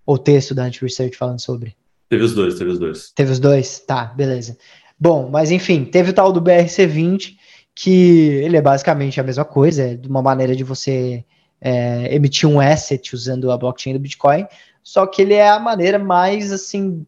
Ou 0.07 0.17
texto 0.17 0.55
da 0.55 0.63
Anti-Research 0.63 1.17
falando 1.17 1.41
sobre? 1.41 1.75
Teve 2.09 2.23
os 2.23 2.33
dois, 2.33 2.55
teve 2.55 2.71
os 2.71 2.79
dois. 2.79 3.11
Teve 3.11 3.31
os 3.33 3.39
dois? 3.39 3.79
Tá, 3.81 4.05
beleza. 4.05 4.57
Bom, 4.97 5.29
mas 5.29 5.51
enfim, 5.51 5.83
teve 5.83 6.11
o 6.11 6.13
tal 6.13 6.31
do 6.31 6.41
BRC20, 6.41 7.35
que 7.75 8.29
ele 8.43 8.55
é 8.55 8.61
basicamente 8.61 9.19
a 9.19 9.23
mesma 9.23 9.43
coisa, 9.43 9.83
é 9.83 9.95
de 9.95 10.07
uma 10.07 10.21
maneira 10.21 10.55
de 10.55 10.63
você 10.63 11.25
é, 11.59 12.15
emitir 12.15 12.47
um 12.47 12.61
asset 12.61 13.13
usando 13.13 13.51
a 13.51 13.57
blockchain 13.57 13.93
do 13.93 13.99
Bitcoin, 13.99 14.47
só 14.81 15.05
que 15.05 15.21
ele 15.21 15.33
é 15.33 15.49
a 15.49 15.59
maneira 15.59 15.99
mais 15.99 16.53
assim. 16.53 17.05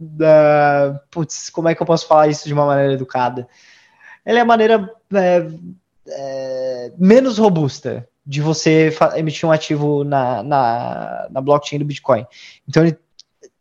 Da, 0.00 1.00
putz, 1.10 1.50
como 1.50 1.68
é 1.68 1.74
que 1.74 1.82
eu 1.82 1.86
posso 1.86 2.06
falar 2.06 2.28
isso 2.28 2.46
de 2.46 2.52
uma 2.52 2.66
maneira 2.66 2.92
educada? 2.92 3.48
Ele 4.26 4.38
é 4.38 4.40
a 4.40 4.44
maneira 4.44 4.92
é, 5.14 5.48
é, 6.08 6.92
menos 6.98 7.38
robusta 7.38 8.07
de 8.28 8.42
você 8.42 8.94
emitir 9.16 9.48
um 9.48 9.52
ativo 9.52 10.04
na, 10.04 10.42
na, 10.42 11.28
na, 11.30 11.40
blockchain 11.40 11.78
do 11.78 11.84
Bitcoin. 11.86 12.26
Então 12.68 12.82
ele 12.82 12.98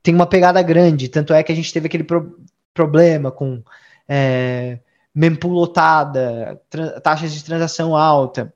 tem 0.04 0.14
uma 0.14 0.28
pegada 0.28 0.62
grande, 0.62 1.08
tanto 1.08 1.34
é 1.34 1.42
que 1.42 1.54
a 1.54 1.56
gente 1.56 1.72
teve 1.72 1.88
aquele 1.88 2.04
pro, 2.04 2.38
problema 2.74 3.32
com 3.32 3.64
é, 4.10 4.80
mempool 5.16 5.54
lotada, 5.54 6.62
taxas 7.02 7.34
de 7.34 7.46
transação 7.46 7.96
alta, 7.96 8.54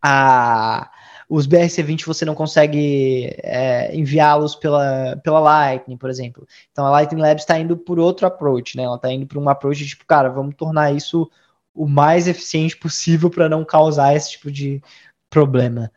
a, 0.00 0.88
os 1.28 1.48
BRC20 1.48 2.06
você 2.06 2.24
não 2.24 2.36
consegue 2.36 3.34
é, 3.42 3.92
enviá-los 3.96 4.54
pela, 4.54 5.16
pela 5.16 5.40
Lightning, 5.40 5.96
por 5.96 6.10
exemplo. 6.10 6.46
Então 6.70 6.86
a 6.86 6.90
Lightning 6.90 7.22
Labs 7.22 7.42
está 7.42 7.58
indo 7.58 7.76
por 7.76 7.98
outro 7.98 8.24
approach, 8.24 8.76
né? 8.76 8.84
Ela 8.84 8.94
está 8.94 9.10
indo 9.12 9.26
por 9.26 9.38
um 9.38 9.48
approach 9.48 9.84
tipo, 9.84 10.06
cara, 10.06 10.28
vamos 10.28 10.54
tornar 10.54 10.94
isso 10.94 11.28
o 11.74 11.86
mais 11.86 12.26
eficiente 12.26 12.76
possível 12.76 13.30
para 13.30 13.48
não 13.48 13.64
causar 13.64 14.14
esse 14.14 14.32
tipo 14.32 14.50
de 14.50 14.82
problema. 15.30 15.90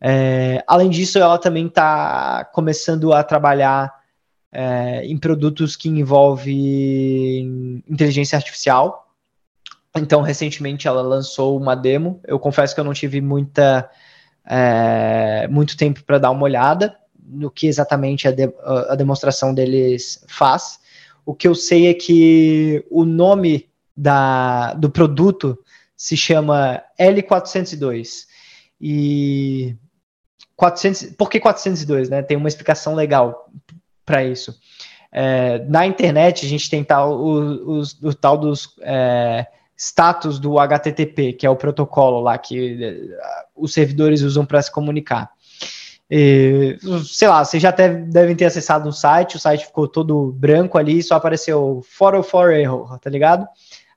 É, 0.00 0.62
além 0.66 0.90
disso, 0.90 1.18
ela 1.18 1.38
também 1.38 1.66
está 1.66 2.44
começando 2.52 3.12
a 3.12 3.22
trabalhar 3.22 3.92
é, 4.52 5.04
em 5.04 5.16
produtos 5.18 5.76
que 5.76 5.88
envolvem 5.88 7.82
inteligência 7.88 8.36
artificial. 8.36 9.08
Então, 9.96 10.22
recentemente 10.22 10.86
ela 10.86 11.02
lançou 11.02 11.56
uma 11.56 11.74
demo. 11.74 12.20
Eu 12.26 12.38
confesso 12.38 12.74
que 12.74 12.80
eu 12.80 12.84
não 12.84 12.94
tive 12.94 13.20
muita, 13.20 13.90
é, 14.46 15.48
muito 15.48 15.76
tempo 15.76 16.04
para 16.04 16.18
dar 16.18 16.30
uma 16.30 16.44
olhada 16.44 16.96
no 17.30 17.50
que 17.50 17.66
exatamente 17.66 18.26
a, 18.26 18.30
de, 18.30 18.50
a 18.88 18.94
demonstração 18.94 19.52
deles 19.52 20.24
faz. 20.28 20.78
O 21.26 21.34
que 21.34 21.46
eu 21.46 21.54
sei 21.54 21.88
é 21.88 21.94
que 21.94 22.84
o 22.90 23.04
nome 23.04 23.68
da, 23.94 24.72
do 24.74 24.88
produto 24.88 25.58
se 25.96 26.16
chama 26.16 26.82
L402. 26.98 28.26
E 28.80 29.76
400, 30.56 31.14
por 31.16 31.30
que 31.30 31.40
402, 31.40 32.08
né? 32.08 32.22
Tem 32.22 32.36
uma 32.36 32.48
explicação 32.48 32.94
legal 32.94 33.48
para 34.04 34.24
isso. 34.24 34.54
É, 35.10 35.64
na 35.66 35.86
internet, 35.86 36.44
a 36.44 36.48
gente 36.48 36.68
tem 36.68 36.84
tal, 36.84 37.18
o, 37.18 37.78
o, 37.78 37.82
o 38.02 38.14
tal 38.14 38.36
dos 38.36 38.74
é, 38.82 39.46
status 39.76 40.38
do 40.38 40.58
HTTP, 40.58 41.32
que 41.32 41.46
é 41.46 41.50
o 41.50 41.56
protocolo 41.56 42.20
lá 42.20 42.36
que 42.36 42.84
é, 42.84 43.16
os 43.56 43.72
servidores 43.72 44.22
usam 44.22 44.44
para 44.44 44.60
se 44.60 44.70
comunicar. 44.70 45.30
E, 46.10 46.78
sei 47.04 47.28
lá, 47.28 47.44
vocês 47.44 47.62
já 47.62 47.70
deve, 47.70 48.02
devem 48.06 48.34
ter 48.34 48.46
acessado 48.46 48.88
um 48.88 48.92
site, 48.92 49.36
o 49.36 49.38
site 49.38 49.66
ficou 49.66 49.86
todo 49.86 50.32
branco 50.32 50.78
ali, 50.78 51.02
só 51.02 51.16
apareceu 51.16 51.82
404 51.98 52.52
error, 52.54 52.98
tá 52.98 53.10
ligado? 53.10 53.46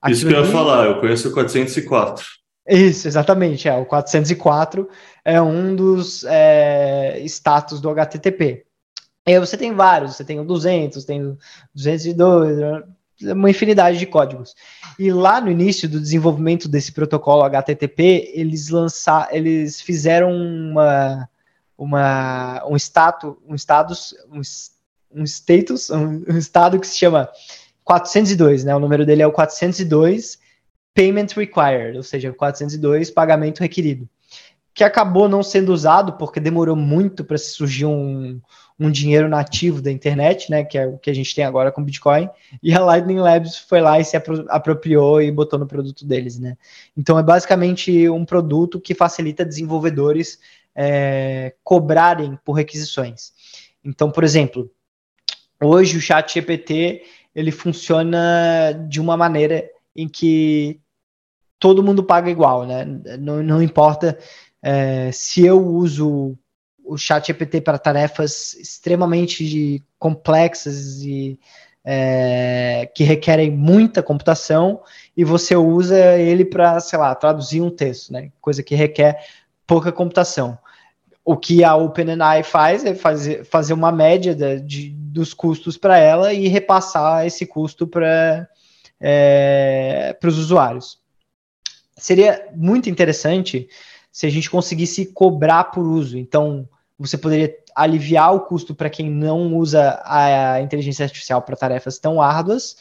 Aquilo 0.01 0.17
Isso 0.17 0.27
que 0.27 0.33
eu 0.33 0.45
ia 0.45 0.51
falar, 0.51 0.85
eu 0.87 0.99
conheço 0.99 1.29
o 1.29 1.33
404. 1.33 2.40
Isso, 2.67 3.07
exatamente. 3.07 3.67
É, 3.67 3.75
o 3.75 3.85
404 3.85 4.87
é 5.25 5.41
um 5.41 5.75
dos 5.75 6.23
é, 6.25 7.19
status 7.25 7.81
do 7.81 7.89
HTTP. 7.89 8.65
E 9.27 9.33
aí 9.33 9.39
você 9.39 9.57
tem 9.57 9.73
vários, 9.73 10.15
você 10.15 10.23
tem 10.23 10.39
o 10.39 10.43
200, 10.43 11.05
tem 11.05 11.23
o 11.23 11.37
202, 11.75 12.83
uma 13.21 13.49
infinidade 13.49 13.97
de 13.97 14.05
códigos. 14.05 14.55
E 14.97 15.11
lá 15.11 15.39
no 15.39 15.51
início 15.51 15.87
do 15.87 15.99
desenvolvimento 15.99 16.67
desse 16.67 16.91
protocolo 16.91 17.43
HTTP, 17.43 18.31
eles 18.33 18.69
lançaram, 18.69 19.31
eles 19.31 19.79
fizeram 19.79 20.31
uma, 20.31 21.29
uma 21.77 22.63
um 22.67 22.75
status, 22.75 23.35
um 23.47 23.55
status, 23.55 24.15
um, 24.31 24.41
um 25.21 25.23
status, 25.23 25.89
um, 25.91 26.23
um 26.27 26.37
estado 26.37 26.79
que 26.79 26.87
se 26.87 26.97
chama 26.97 27.29
402, 27.83 28.63
né? 28.63 28.75
O 28.75 28.79
número 28.79 29.05
dele 29.05 29.21
é 29.21 29.27
o 29.27 29.31
402 29.31 30.40
Payment 30.93 31.27
Required, 31.35 31.97
ou 31.97 32.03
seja, 32.03 32.33
402 32.33 33.09
pagamento 33.09 33.59
requerido, 33.59 34.07
que 34.73 34.83
acabou 34.83 35.27
não 35.27 35.43
sendo 35.43 35.73
usado 35.73 36.13
porque 36.13 36.39
demorou 36.39 36.75
muito 36.75 37.23
para 37.23 37.37
surgir 37.37 37.85
um, 37.85 38.39
um 38.79 38.89
dinheiro 38.89 39.29
nativo 39.29 39.81
da 39.81 39.91
internet, 39.91 40.49
né, 40.49 40.63
que 40.63 40.77
é 40.77 40.87
o 40.87 40.97
que 40.97 41.09
a 41.09 41.13
gente 41.13 41.35
tem 41.35 41.43
agora 41.43 41.71
com 41.71 41.83
Bitcoin, 41.83 42.29
e 42.63 42.73
a 42.73 42.79
Lightning 42.79 43.19
Labs 43.19 43.57
foi 43.57 43.81
lá 43.81 43.99
e 43.99 44.05
se 44.05 44.17
apropriou 44.49 45.21
e 45.21 45.31
botou 45.31 45.59
no 45.59 45.67
produto 45.67 46.05
deles, 46.05 46.39
né. 46.39 46.57
Então 46.95 47.17
é 47.19 47.23
basicamente 47.23 48.09
um 48.09 48.25
produto 48.25 48.79
que 48.79 48.93
facilita 48.93 49.45
desenvolvedores 49.45 50.39
é, 50.75 51.53
cobrarem 51.63 52.37
por 52.43 52.53
requisições. 52.53 53.33
Então, 53.83 54.09
por 54.09 54.23
exemplo, 54.23 54.71
hoje 55.61 55.97
o 55.97 56.01
Chat 56.01 56.33
GPT 56.33 57.03
ele 57.35 57.51
funciona 57.51 58.73
de 58.89 58.99
uma 58.99 59.15
maneira 59.15 59.69
em 59.95 60.07
que 60.07 60.79
todo 61.59 61.83
mundo 61.83 62.03
paga 62.03 62.29
igual, 62.29 62.65
né? 62.65 62.85
Não, 63.19 63.43
não 63.43 63.61
importa 63.61 64.17
é, 64.61 65.11
se 65.11 65.45
eu 65.45 65.65
uso 65.65 66.37
o 66.83 66.97
chat 66.97 67.27
GPT 67.27 67.61
para 67.61 67.77
tarefas 67.77 68.53
extremamente 68.55 69.83
complexas 69.97 71.01
e 71.01 71.39
é, 71.83 72.89
que 72.93 73.03
requerem 73.03 73.49
muita 73.49 74.03
computação 74.03 74.81
e 75.15 75.23
você 75.23 75.55
usa 75.55 76.17
ele 76.17 76.45
para, 76.45 76.79
sei 76.79 76.99
lá, 76.99 77.13
traduzir 77.15 77.61
um 77.61 77.69
texto, 77.69 78.11
né? 78.11 78.31
Coisa 78.39 78.61
que 78.61 78.75
requer 78.75 79.23
pouca 79.65 79.91
computação. 79.91 80.57
O 81.23 81.37
que 81.37 81.63
a 81.63 81.75
OpenAI 81.75 82.43
faz 82.43 82.83
é 82.83 82.95
fazer, 82.95 83.45
fazer 83.45 83.73
uma 83.73 83.91
média 83.91 84.35
de, 84.35 84.59
de 84.59 84.89
dos 85.11 85.33
custos 85.33 85.77
para 85.77 85.97
ela 85.97 86.33
e 86.33 86.47
repassar 86.47 87.25
esse 87.25 87.45
custo 87.45 87.85
para 87.85 88.47
é, 89.01 90.17
os 90.23 90.37
usuários. 90.37 90.99
Seria 91.97 92.49
muito 92.55 92.89
interessante 92.89 93.67
se 94.11 94.27
a 94.27 94.29
gente 94.29 94.49
conseguisse 94.49 95.05
cobrar 95.07 95.65
por 95.65 95.85
uso. 95.85 96.17
Então, 96.17 96.67
você 96.97 97.17
poderia 97.17 97.55
aliviar 97.75 98.33
o 98.35 98.41
custo 98.41 98.75
para 98.75 98.89
quem 98.89 99.09
não 99.09 99.55
usa 99.55 100.01
a 100.05 100.61
inteligência 100.61 101.03
artificial 101.03 101.41
para 101.41 101.55
tarefas 101.55 101.97
tão 101.97 102.21
árduas 102.21 102.77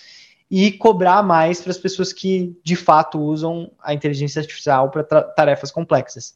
e 0.50 0.72
cobrar 0.72 1.22
mais 1.22 1.60
para 1.60 1.70
as 1.70 1.78
pessoas 1.78 2.12
que 2.12 2.58
de 2.64 2.74
fato 2.74 3.20
usam 3.20 3.70
a 3.80 3.94
inteligência 3.94 4.40
artificial 4.40 4.90
para 4.90 5.04
tarefas 5.04 5.70
complexas. 5.70 6.34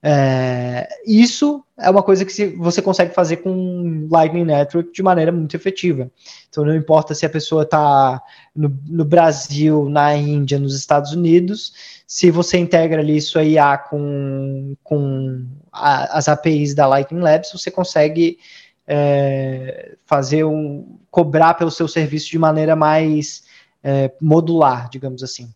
É, 0.00 0.88
isso 1.04 1.64
é 1.76 1.90
uma 1.90 2.02
coisa 2.02 2.24
que 2.24 2.46
você 2.56 2.80
consegue 2.80 3.14
fazer 3.14 3.38
com 3.38 4.06
Lightning 4.10 4.44
Network 4.44 4.92
de 4.92 5.02
maneira 5.02 5.32
muito 5.32 5.56
efetiva. 5.56 6.10
Então, 6.48 6.64
não 6.64 6.74
importa 6.74 7.14
se 7.14 7.26
a 7.26 7.30
pessoa 7.30 7.64
está 7.64 8.22
no, 8.54 8.76
no, 8.86 9.04
Brasil, 9.04 9.88
na 9.88 10.14
Índia, 10.14 10.58
nos 10.58 10.76
Estados 10.76 11.12
Unidos, 11.12 12.00
se 12.06 12.30
você 12.30 12.58
integra 12.58 13.00
ali 13.00 13.20
sua 13.20 13.42
IA 13.42 13.76
com, 13.76 14.76
com 14.84 15.46
a, 15.72 16.18
as 16.18 16.28
APIs 16.28 16.74
da 16.74 16.86
Lightning 16.86 17.20
Labs, 17.20 17.50
você 17.52 17.70
consegue 17.70 18.38
é, 18.86 19.96
fazer 20.06 20.44
um 20.44 20.98
cobrar 21.10 21.54
pelo 21.54 21.70
seu 21.70 21.88
serviço 21.88 22.30
de 22.30 22.38
maneira 22.38 22.76
mais 22.76 23.44
é, 23.82 24.12
modular, 24.20 24.88
digamos 24.90 25.22
assim. 25.22 25.52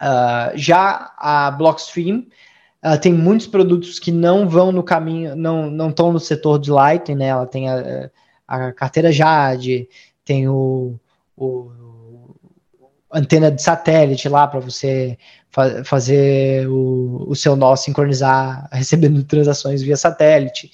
Uh, 0.00 0.54
já 0.54 1.12
a 1.18 1.50
Blockstream 1.50 2.24
ela 2.82 2.96
tem 2.96 3.12
muitos 3.12 3.46
produtos 3.46 3.98
que 3.98 4.12
não 4.12 4.48
vão 4.48 4.70
no 4.70 4.82
caminho, 4.82 5.34
não 5.34 5.70
não 5.70 5.90
estão 5.90 6.12
no 6.12 6.20
setor 6.20 6.58
de 6.58 6.70
Lightning, 6.70 7.16
né? 7.16 7.26
Ela 7.26 7.46
tem 7.46 7.68
a, 7.68 8.10
a 8.46 8.72
carteira 8.72 9.10
Jade, 9.12 9.88
tem 10.24 10.48
o, 10.48 10.98
o 11.36 11.70
antena 13.12 13.50
de 13.50 13.62
satélite 13.62 14.28
lá 14.28 14.46
para 14.46 14.60
você 14.60 15.18
fa 15.50 15.82
fazer 15.84 16.68
o, 16.68 17.26
o 17.28 17.34
seu 17.34 17.56
nó 17.56 17.74
sincronizar, 17.74 18.68
recebendo 18.72 19.24
transações 19.24 19.82
via 19.82 19.96
satélite. 19.96 20.70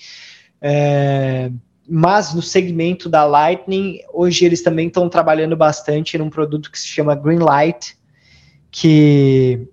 É, 0.60 1.50
mas 1.88 2.34
no 2.34 2.42
segmento 2.42 3.08
da 3.08 3.24
Lightning, 3.24 4.00
hoje 4.12 4.44
eles 4.44 4.62
também 4.62 4.88
estão 4.88 5.08
trabalhando 5.08 5.56
bastante 5.56 6.16
num 6.18 6.30
produto 6.30 6.70
que 6.70 6.78
se 6.78 6.86
chama 6.86 7.14
Greenlight, 7.14 7.96
que 8.70 9.68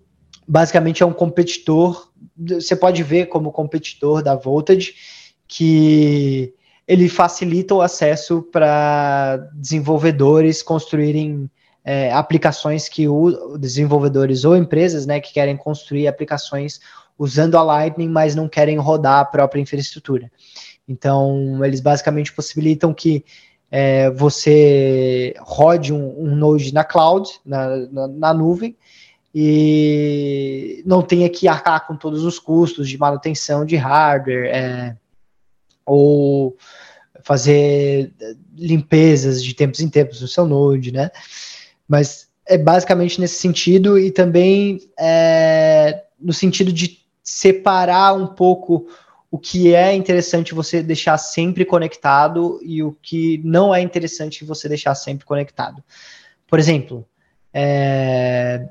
basicamente 0.47 1.01
é 1.01 1.05
um 1.05 1.13
competidor 1.13 2.10
você 2.47 2.75
pode 2.75 3.03
ver 3.03 3.27
como 3.27 3.51
competidor 3.51 4.23
da 4.23 4.35
Voltage 4.35 4.93
que 5.47 6.53
ele 6.87 7.07
facilita 7.07 7.75
o 7.75 7.81
acesso 7.81 8.41
para 8.41 9.37
desenvolvedores 9.53 10.63
construírem 10.63 11.49
é, 11.83 12.11
aplicações 12.11 12.87
que 12.87 13.07
o 13.07 13.57
desenvolvedores 13.57 14.45
ou 14.45 14.55
empresas, 14.55 15.05
né, 15.05 15.19
que 15.19 15.33
querem 15.33 15.57
construir 15.57 16.07
aplicações 16.07 16.79
usando 17.17 17.57
a 17.57 17.63
Lightning, 17.63 18.09
mas 18.09 18.35
não 18.35 18.47
querem 18.47 18.77
rodar 18.77 19.19
a 19.19 19.25
própria 19.25 19.61
infraestrutura. 19.61 20.31
Então, 20.87 21.63
eles 21.63 21.79
basicamente 21.79 22.33
possibilitam 22.33 22.93
que 22.93 23.23
é, 23.69 24.09
você 24.11 25.33
rode 25.39 25.93
um, 25.93 26.25
um, 26.25 26.35
node 26.35 26.73
na 26.73 26.83
cloud, 26.83 27.29
na, 27.45 27.77
na, 27.87 28.07
na 28.07 28.33
nuvem, 28.33 28.75
e 29.33 30.83
não 30.85 31.01
tenha 31.01 31.29
que 31.29 31.47
arcar 31.47 31.87
com 31.87 31.95
todos 31.95 32.23
os 32.23 32.37
custos 32.37 32.89
de 32.89 32.97
manutenção 32.97 33.65
de 33.65 33.75
hardware 33.75 34.45
é, 34.47 34.97
ou 35.85 36.57
fazer 37.23 38.13
limpezas 38.55 39.43
de 39.43 39.53
tempos 39.53 39.79
em 39.79 39.89
tempos 39.89 40.21
no 40.21 40.27
seu 40.27 40.45
Node, 40.45 40.91
né? 40.91 41.11
Mas 41.87 42.27
é 42.45 42.57
basicamente 42.57 43.21
nesse 43.21 43.35
sentido 43.35 43.97
e 43.97 44.11
também 44.11 44.79
é, 44.99 46.03
no 46.19 46.33
sentido 46.33 46.73
de 46.73 46.99
separar 47.23 48.13
um 48.13 48.27
pouco 48.27 48.87
o 49.29 49.37
que 49.37 49.73
é 49.73 49.93
interessante 49.93 50.53
você 50.53 50.83
deixar 50.83 51.17
sempre 51.17 51.63
conectado 51.63 52.59
e 52.63 52.83
o 52.83 52.91
que 53.01 53.41
não 53.45 53.73
é 53.73 53.79
interessante 53.79 54.43
você 54.43 54.67
deixar 54.67 54.93
sempre 54.93 55.25
conectado. 55.25 55.81
Por 56.45 56.59
exemplo, 56.59 57.07
é, 57.53 58.67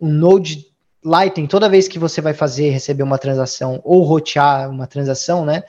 um 0.00 0.08
Node 0.08 0.66
Lightning, 1.04 1.46
toda 1.46 1.68
vez 1.68 1.86
que 1.86 1.98
você 1.98 2.20
vai 2.20 2.34
fazer, 2.34 2.70
receber 2.70 3.02
uma 3.02 3.18
transação 3.18 3.80
ou 3.84 4.02
rotear 4.02 4.68
uma 4.68 4.86
transação, 4.86 5.44
né? 5.44 5.62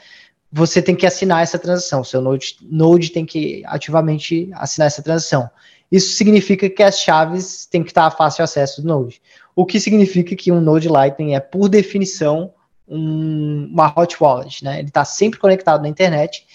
Você 0.52 0.82
tem 0.82 0.96
que 0.96 1.06
assinar 1.06 1.44
essa 1.44 1.60
transação. 1.60 2.04
Seu 2.04 2.22
Node, 2.22 2.58
Node 2.62 3.12
tem 3.12 3.26
que 3.26 3.62
ativamente 3.66 4.50
assinar 4.54 4.88
essa 4.88 5.04
transação. 5.04 5.50
Isso 5.92 6.16
significa 6.16 6.70
que 6.70 6.82
as 6.82 7.00
chaves 7.00 7.66
têm 7.66 7.84
que 7.84 7.92
estar 7.92 8.06
a 8.06 8.12
fácil 8.12 8.44
acesso 8.44 8.82
do 8.82 8.88
Node. 8.88 9.22
O 9.56 9.66
que 9.66 9.80
significa 9.80 10.36
que 10.36 10.52
um 10.52 10.60
Node 10.60 10.88
Lightning 10.88 11.36
é, 11.36 11.40
por 11.40 11.70
definição, 11.70 12.54
um, 12.88 13.70
uma 13.72 13.94
hot 13.96 14.18
wallet, 14.20 14.64
né? 14.64 14.80
Ele 14.80 14.88
está 14.88 15.06
sempre 15.06 15.40
conectado 15.40 15.82
na 15.82 15.90
internet 15.90 16.46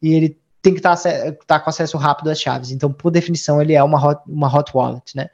e 0.00 0.14
ele 0.14 0.38
tem 0.62 0.72
que 0.72 0.78
estar 0.78 0.96
tá, 0.96 1.32
tá 1.46 1.60
com 1.60 1.70
acesso 1.70 1.96
rápido 1.96 2.30
às 2.30 2.40
chaves. 2.40 2.70
Então, 2.70 2.92
por 2.92 3.10
definição, 3.10 3.60
ele 3.60 3.74
é 3.74 3.82
uma 3.82 4.04
hot, 4.04 4.22
uma 4.26 4.54
hot 4.54 4.70
wallet, 4.74 5.16
né? 5.16 5.30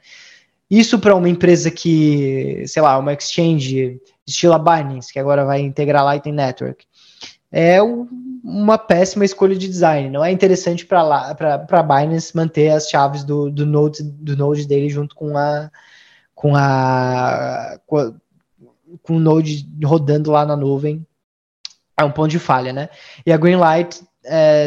Isso 0.69 0.99
para 0.99 1.15
uma 1.15 1.29
empresa 1.29 1.71
que, 1.71 2.63
sei 2.67 2.81
lá, 2.81 2.97
uma 2.97 3.13
exchange 3.13 4.01
estilo 4.25 4.53
a 4.53 4.59
Binance, 4.59 5.13
que 5.13 5.19
agora 5.19 5.45
vai 5.45 5.61
integrar 5.61 6.03
Lightning 6.03 6.33
Network, 6.33 6.85
é 7.51 7.81
uma 7.81 8.77
péssima 8.77 9.23
escolha 9.23 9.55
de 9.55 9.67
design. 9.67 10.09
Não 10.09 10.23
é 10.23 10.31
interessante 10.31 10.85
para 10.85 11.35
a 11.69 11.83
Binance 11.83 12.35
manter 12.35 12.69
as 12.69 12.89
chaves 12.89 13.23
do, 13.23 13.49
do, 13.49 13.65
node, 13.65 14.03
do 14.03 14.35
node 14.35 14.67
dele 14.67 14.89
junto 14.89 15.15
com 15.15 15.37
a 15.37 15.71
com 16.35 16.55
a, 16.55 17.79
com 17.87 17.97
a 17.97 18.13
com 19.01 19.17
o 19.17 19.19
Node 19.19 19.67
rodando 19.83 20.31
lá 20.31 20.45
na 20.45 20.55
nuvem. 20.55 21.05
É 21.97 22.03
um 22.03 22.11
ponto 22.11 22.29
de 22.29 22.39
falha, 22.39 22.71
né? 22.71 22.89
E 23.25 23.31
a 23.31 23.37
Greenlight 23.37 24.03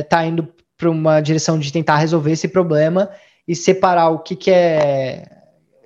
está 0.01 0.25
é, 0.25 0.27
indo 0.27 0.49
para 0.77 0.91
uma 0.91 1.21
direção 1.21 1.59
de 1.59 1.73
tentar 1.73 1.97
resolver 1.97 2.33
esse 2.33 2.49
problema 2.49 3.11
e 3.47 3.55
separar 3.55 4.11
o 4.11 4.19
que, 4.19 4.35
que 4.35 4.51
é 4.51 5.40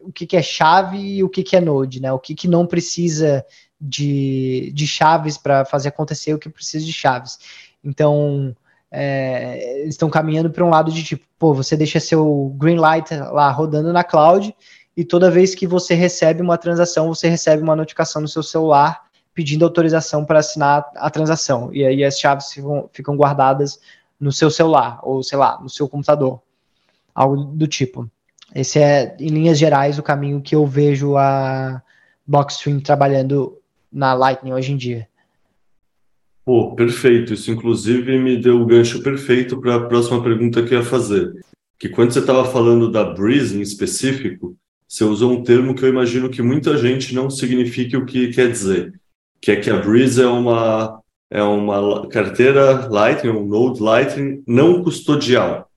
o 0.07 0.13
que, 0.13 0.27
que 0.27 0.37
é 0.37 0.43
chave 0.43 0.99
e 0.99 1.25
o 1.25 1.29
que, 1.29 1.43
que 1.43 1.57
é 1.57 1.61
Node, 1.61 2.01
né? 2.01 2.13
O 2.13 2.19
que, 2.19 2.35
que 2.35 2.47
não 2.47 2.67
precisa 2.67 3.45
de, 3.81 4.71
de 4.75 4.87
chaves 4.87 5.37
para 5.37 5.65
fazer 5.65 5.89
acontecer, 5.89 6.35
o 6.35 6.39
que 6.39 6.49
precisa 6.49 6.85
de 6.85 6.93
chaves. 6.93 7.39
Então, 7.83 8.55
é, 8.91 9.81
eles 9.81 9.95
estão 9.95 10.09
caminhando 10.09 10.51
para 10.51 10.65
um 10.65 10.71
lado 10.71 10.93
de 10.93 11.03
tipo, 11.03 11.27
pô, 11.39 11.53
você 11.53 11.77
deixa 11.77 11.99
seu 11.99 12.55
Greenlight 12.57 13.15
lá 13.15 13.51
rodando 13.51 13.93
na 13.93 14.05
cloud 14.05 14.55
e 14.97 15.05
toda 15.05 15.31
vez 15.31 15.55
que 15.55 15.67
você 15.67 15.95
recebe 15.95 16.41
uma 16.41 16.57
transação, 16.57 17.09
você 17.09 17.29
recebe 17.29 17.63
uma 17.63 17.75
notificação 17.75 18.23
no 18.23 18.29
seu 18.29 18.43
celular 18.43 19.03
pedindo 19.35 19.65
autorização 19.65 20.25
para 20.25 20.39
assinar 20.39 20.89
a 20.95 21.11
transação. 21.11 21.75
E 21.75 21.85
aí 21.85 22.05
as 22.05 22.19
chaves 22.19 22.53
ficam, 22.53 22.89
ficam 22.93 23.17
guardadas 23.17 23.81
no 24.19 24.31
seu 24.31 24.49
celular, 24.49 25.01
ou 25.03 25.23
sei 25.23 25.37
lá, 25.37 25.59
no 25.61 25.69
seu 25.69 25.89
computador. 25.89 26.41
Algo 27.13 27.45
do 27.45 27.67
tipo. 27.67 28.09
Esse 28.55 28.79
é, 28.79 29.17
em 29.19 29.29
linhas 29.29 29.59
gerais, 29.59 29.99
o 29.99 30.03
caminho 30.03 30.41
que 30.41 30.55
eu 30.55 30.65
vejo 30.67 31.17
a 31.17 31.83
Blockstream 32.27 32.81
trabalhando 32.81 33.59
na 33.93 34.15
Lightning 34.15 34.53
hoje 34.53 34.73
em 34.73 34.77
dia. 34.77 35.09
Pô, 36.45 36.75
perfeito. 36.75 37.33
Isso, 37.33 37.51
inclusive, 37.51 38.19
me 38.19 38.37
deu 38.37 38.61
o 38.61 38.67
gancho 38.67 39.03
perfeito 39.03 39.61
para 39.61 39.77
a 39.77 39.87
próxima 39.87 40.23
pergunta 40.23 40.63
que 40.63 40.75
eu 40.75 40.79
ia 40.79 40.85
fazer. 40.85 41.33
Que 41.79 41.89
quando 41.89 42.13
você 42.13 42.21
estava 42.21 42.45
falando 42.45 42.91
da 42.91 43.03
Breeze 43.03 43.57
em 43.57 43.61
específico, 43.61 44.57
você 44.87 45.05
usou 45.05 45.33
um 45.33 45.43
termo 45.43 45.75
que 45.75 45.85
eu 45.85 45.89
imagino 45.89 46.29
que 46.29 46.43
muita 46.43 46.77
gente 46.77 47.15
não 47.15 47.31
signifique 47.31 47.97
o 47.97 48.07
que 48.07 48.29
quer 48.29 48.51
dizer, 48.51 48.95
que 49.41 49.51
é 49.51 49.57
que 49.57 49.71
a 49.71 49.79
Breeze 49.79 50.23
é 50.23 50.27
uma, 50.27 51.01
é 51.31 51.43
uma 51.43 52.07
carteira 52.09 52.87
Lightning, 52.89 53.31
um 53.31 53.47
Node 53.47 53.83
Lightning 53.83 54.43
não 54.47 54.85
custodial. 54.85 55.69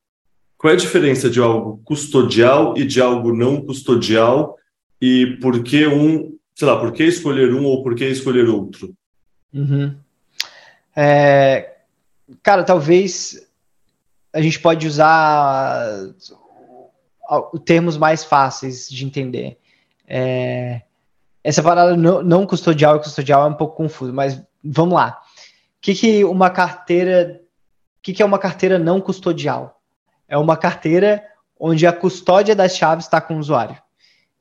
Qual 0.57 0.71
é 0.71 0.73
a 0.75 0.79
diferença 0.79 1.29
de 1.29 1.39
algo 1.39 1.79
custodial 1.83 2.75
e 2.77 2.85
de 2.85 2.99
algo 2.99 3.33
não 3.33 3.61
custodial 3.61 4.57
e 4.99 5.37
por 5.41 5.61
que 5.61 5.85
um, 5.85 6.35
sei 6.55 6.67
lá, 6.67 6.79
por 6.79 6.91
que 6.91 7.03
escolher 7.03 7.53
um 7.53 7.65
ou 7.65 7.83
por 7.83 7.93
que 7.95 8.05
escolher 8.05 8.49
outro? 8.49 8.93
Uhum. 9.53 9.95
É, 10.95 11.75
cara, 12.41 12.63
talvez 12.63 13.47
a 14.33 14.41
gente 14.41 14.59
pode 14.59 14.87
usar 14.87 16.07
termos 17.63 17.97
mais 17.97 18.23
fáceis 18.23 18.89
de 18.89 19.05
entender. 19.05 19.59
É, 20.07 20.81
essa 21.43 21.61
parada 21.61 21.95
não, 21.95 22.45
custodial 22.47 22.97
e 22.97 22.99
custodial 22.99 23.43
é 23.43 23.49
um 23.49 23.53
pouco 23.53 23.75
confuso, 23.75 24.11
mas 24.11 24.41
vamos 24.63 24.95
lá. 24.95 25.21
O 25.77 25.81
que, 25.81 25.93
que 25.93 26.23
uma 26.23 26.49
carteira. 26.49 27.41
O 27.99 28.01
que, 28.01 28.13
que 28.13 28.23
é 28.23 28.25
uma 28.25 28.39
carteira 28.39 28.79
não 28.79 29.01
custodial? 29.01 29.76
É 30.27 30.37
uma 30.37 30.57
carteira 30.57 31.23
onde 31.59 31.87
a 31.87 31.93
custódia 31.93 32.55
das 32.55 32.75
chaves 32.75 33.05
está 33.05 33.19
com 33.21 33.35
o 33.35 33.39
usuário. 33.39 33.75
O 33.75 33.79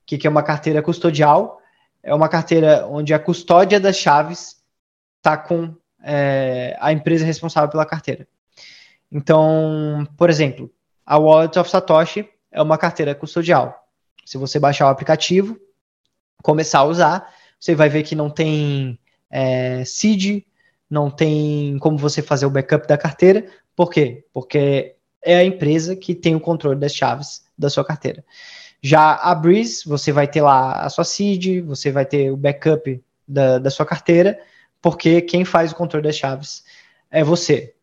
que, 0.07 0.19
que 0.19 0.27
é 0.27 0.31
uma 0.31 0.43
carteira 0.43 0.83
custodial? 0.83 1.61
É 2.03 2.15
uma 2.15 2.29
carteira 2.29 2.87
onde 2.87 3.13
a 3.13 3.19
custódia 3.19 3.81
das 3.81 3.97
chaves 3.97 4.57
está 5.19 5.37
com 5.37 5.75
é, 6.03 6.77
a 6.81 6.93
empresa 6.93 7.25
responsável 7.25 7.69
pela 7.69 7.85
carteira. 7.85 8.27
Então, 9.11 10.07
por 10.17 10.31
exemplo, 10.31 10.71
a 11.05 11.19
Wallet 11.19 11.59
of 11.59 11.71
Satoshi 11.71 12.29
é 12.51 12.61
uma 12.63 12.79
carteira 12.79 13.15
custodial. 13.15 13.87
Se 14.25 14.39
você 14.39 14.59
baixar 14.59 14.87
o 14.87 14.91
aplicativo, 14.91 15.59
começar 16.43 16.81
a 16.81 16.85
usar, 16.85 17.35
você 17.59 17.75
vai 17.75 17.89
ver 17.89 18.03
que 18.03 18.15
não 18.15 18.31
tem 18.31 18.99
é, 19.31 19.85
seed, 19.85 20.45
não 20.89 21.11
tem 21.11 21.79
como 21.79 21.99
você 21.99 22.23
fazer 22.23 22.47
o 22.47 22.51
backup 22.51 22.87
da 22.87 22.99
carteira. 22.99 23.47
Por 23.75 23.91
quê? 23.91 24.25
Porque 24.33 24.96
é 25.27 25.37
a 25.37 25.45
empresa 25.45 25.97
que 25.97 26.15
tem 26.15 26.37
o 26.37 26.41
controle 26.41 26.79
das 26.79 26.95
chaves 26.95 27.45
da 27.59 27.69
sua 27.69 27.85
carteira. 27.85 28.25
Já 28.81 29.17
a 29.17 29.35
Breeze, 29.35 29.83
você 29.85 30.13
vai 30.13 30.29
ter 30.29 30.41
lá 30.41 30.85
a 30.85 30.89
sua 30.89 31.05
seed, 31.05 31.65
você 31.65 31.91
vai 31.91 32.07
ter 32.07 32.31
o 32.31 32.37
backup 32.37 33.03
da, 33.27 33.59
da 33.59 33.69
sua 33.69 33.85
carteira, 33.85 34.39
porque 34.81 35.21
quem 35.21 35.45
faz 35.45 35.73
o 35.73 35.75
controle 35.75 36.07
das 36.07 36.17
chaves 36.17 36.65
é 37.11 37.25
você. 37.25 37.75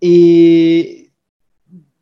E 0.00 1.10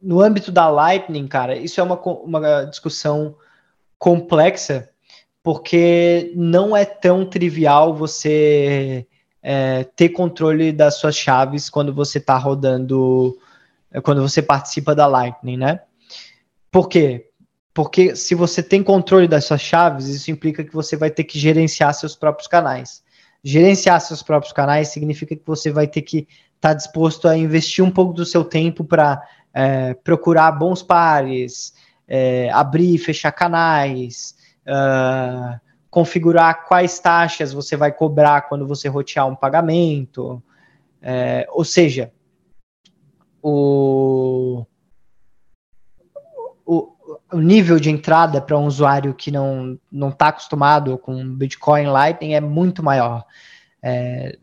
no 0.01 0.20
âmbito 0.20 0.52
da 0.52 0.68
Lightning, 0.68 1.26
cara, 1.26 1.56
isso 1.56 1.80
é 1.80 1.82
uma, 1.82 1.97
uma 1.97 2.64
discussão 2.64 3.34
complexa, 3.98 4.90
porque 5.43 6.32
não 6.36 6.76
é 6.76 6.84
tão 6.84 7.24
trivial 7.24 7.94
você 7.94 9.06
é, 9.43 9.84
ter 9.97 10.10
controle 10.10 10.72
das 10.72 10.97
suas 10.98 11.16
chaves 11.16 11.70
quando 11.70 11.94
você 11.94 12.18
está 12.18 12.36
rodando, 12.36 13.39
quando 14.01 14.23
você 14.23 14.40
participa 14.40 14.94
da 14.94 15.06
Lightning, 15.06 15.56
né? 15.56 15.81
Por 16.70 16.89
quê? 16.89 17.28
Porque 17.74 18.14
se 18.16 18.35
você 18.35 18.62
tem 18.62 18.82
controle 18.82 19.27
das 19.27 19.44
suas 19.44 19.60
chaves, 19.60 20.06
isso 20.06 20.31
implica 20.31 20.64
que 20.64 20.73
você 20.73 20.97
vai 20.97 21.10
ter 21.10 21.24
que 21.24 21.39
gerenciar 21.39 21.93
seus 21.94 22.14
próprios 22.14 22.47
canais. 22.47 23.02
Gerenciar 23.43 24.01
seus 24.01 24.23
próprios 24.23 24.52
canais 24.52 24.89
significa 24.89 25.35
que 25.35 25.47
você 25.47 25.70
vai 25.70 25.86
ter 25.86 26.02
que 26.02 26.28
estar 26.55 26.70
tá 26.70 26.74
disposto 26.74 27.27
a 27.28 27.36
investir 27.36 27.85
um 27.85 27.90
pouco 27.90 28.12
do 28.12 28.24
seu 28.24 28.44
tempo 28.44 28.85
para 28.85 29.20
é, 29.52 29.94
procurar 29.94 30.52
bons 30.52 30.82
pares, 30.82 31.74
é, 32.06 32.51
abrir 32.52 32.94
e 32.94 32.98
fechar 32.98 33.32
canais, 33.32 34.36
uh, 34.66 35.59
configurar 35.90 36.66
quais 36.66 36.98
taxas 36.98 37.52
você 37.52 37.77
vai 37.77 37.93
cobrar 37.93 38.43
quando 38.43 38.66
você 38.66 38.89
rotear 38.89 39.27
um 39.27 39.35
pagamento. 39.35 40.43
É, 41.01 41.47
ou 41.51 41.64
seja, 41.64 42.12
o, 43.43 44.64
o, 46.64 46.93
o 47.32 47.40
nível 47.40 47.81
de 47.81 47.90
entrada 47.90 48.40
para 48.40 48.59
um 48.59 48.66
usuário 48.66 49.12
que 49.12 49.31
não 49.31 49.78
está 50.09 50.28
acostumado 50.28 50.97
com 50.97 51.35
Bitcoin 51.35 51.86
Lightning 51.86 52.35
é 52.35 52.40
muito 52.40 52.82
maior. 52.82 53.24
É, 53.82 54.39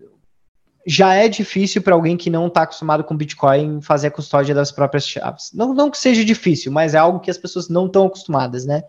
já 0.85 1.13
é 1.13 1.27
difícil 1.29 1.81
para 1.81 1.93
alguém 1.93 2.17
que 2.17 2.29
não 2.29 2.47
está 2.47 2.63
acostumado 2.63 3.03
com 3.03 3.15
Bitcoin 3.15 3.81
fazer 3.81 4.07
a 4.07 4.11
custódia 4.11 4.55
das 4.55 4.71
próprias 4.71 5.07
chaves. 5.07 5.51
Não, 5.53 5.73
não 5.73 5.89
que 5.89 5.97
seja 5.97 6.25
difícil, 6.25 6.71
mas 6.71 6.93
é 6.93 6.97
algo 6.97 7.19
que 7.19 7.31
as 7.31 7.37
pessoas 7.37 7.69
não 7.69 7.85
estão 7.85 8.07
acostumadas, 8.07 8.65
né? 8.65 8.83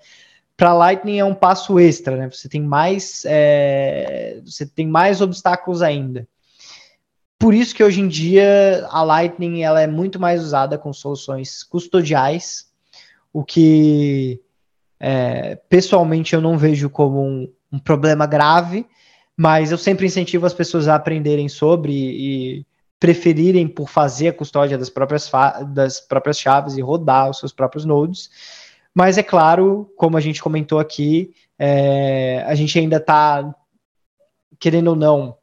Para 0.57 0.73
Lightning 0.73 1.19
é 1.19 1.25
um 1.25 1.35
passo 1.35 1.79
extra, 1.79 2.17
né? 2.17 2.31
Você 2.31 2.49
tem 2.49 2.63
mais, 2.63 3.23
é, 3.27 4.41
você 4.45 4.67
tem 4.67 4.87
mais 4.87 5.21
obstáculos 5.21 5.83
ainda. 5.83 6.27
Por 7.41 7.53
isso 7.55 7.75
que 7.75 7.83
hoje 7.83 8.01
em 8.01 8.07
dia 8.07 8.87
a 8.91 9.03
Lightning 9.03 9.63
ela 9.63 9.81
é 9.81 9.87
muito 9.89 10.21
mais 10.21 10.41
usada 10.41 10.79
com 10.79 10.93
soluções 10.93 11.65
custodiais, 11.65 12.67
o 13.33 13.43
que 13.43 14.41
é, 15.01 15.57
pessoalmente 15.69 16.35
eu 16.35 16.41
não 16.41 16.57
vejo 16.57 16.89
como 16.89 17.21
um, 17.21 17.53
um 17.73 17.79
problema 17.81 18.27
grave 18.27 18.87
mas 19.43 19.73
eu 19.73 19.79
sempre 19.79 20.05
incentivo 20.05 20.45
as 20.45 20.53
pessoas 20.53 20.87
a 20.87 20.97
aprenderem 20.97 21.49
sobre 21.49 21.95
e 21.95 22.67
preferirem 22.99 23.67
por 23.67 23.89
fazer 23.89 24.29
a 24.29 24.33
custódia 24.35 24.77
das 24.77 24.91
próprias, 24.91 25.31
das 25.69 25.99
próprias 25.99 26.39
chaves 26.39 26.77
e 26.77 26.83
rodar 26.83 27.31
os 27.31 27.39
seus 27.39 27.51
próprios 27.51 27.87
nodes. 27.87 28.29
Mas 28.95 29.17
é 29.17 29.23
claro, 29.23 29.91
como 29.97 30.19
a 30.19 30.21
gente 30.21 30.43
comentou 30.43 30.79
aqui, 30.79 31.33
é, 31.59 32.45
a 32.47 32.55
gente 32.55 32.79
ainda 32.79 32.99
está, 32.99 33.51
querendo 34.59 34.89
ou 34.89 34.97
não, 34.97 35.39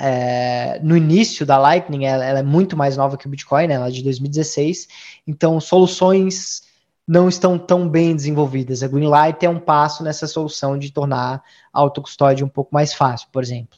é, 0.00 0.80
no 0.82 0.96
início 0.96 1.44
da 1.44 1.58
Lightning, 1.58 2.06
ela, 2.06 2.24
ela, 2.24 2.38
é 2.38 2.42
muito 2.42 2.76
mais 2.76 2.96
nova 2.96 3.18
que 3.18 3.26
o 3.26 3.28
Bitcoin, 3.28 3.66
né, 3.66 3.74
ela 3.74 3.88
é 3.88 3.90
de 3.90 4.02
2016, 4.02 4.88
então 5.26 5.60
soluções 5.60 6.62
não 7.06 7.28
estão 7.28 7.58
tão 7.58 7.88
bem 7.88 8.16
desenvolvidas. 8.16 8.82
A 8.82 8.88
Greenlight 8.88 9.44
é 9.44 9.50
um 9.50 9.58
passo 9.58 10.02
nessa 10.02 10.26
solução 10.26 10.78
de 10.78 10.90
tornar 10.90 11.42
a 11.72 11.80
autocustódia 11.80 12.46
um 12.46 12.48
pouco 12.48 12.72
mais 12.72 12.94
fácil, 12.94 13.28
por 13.30 13.42
exemplo. 13.42 13.76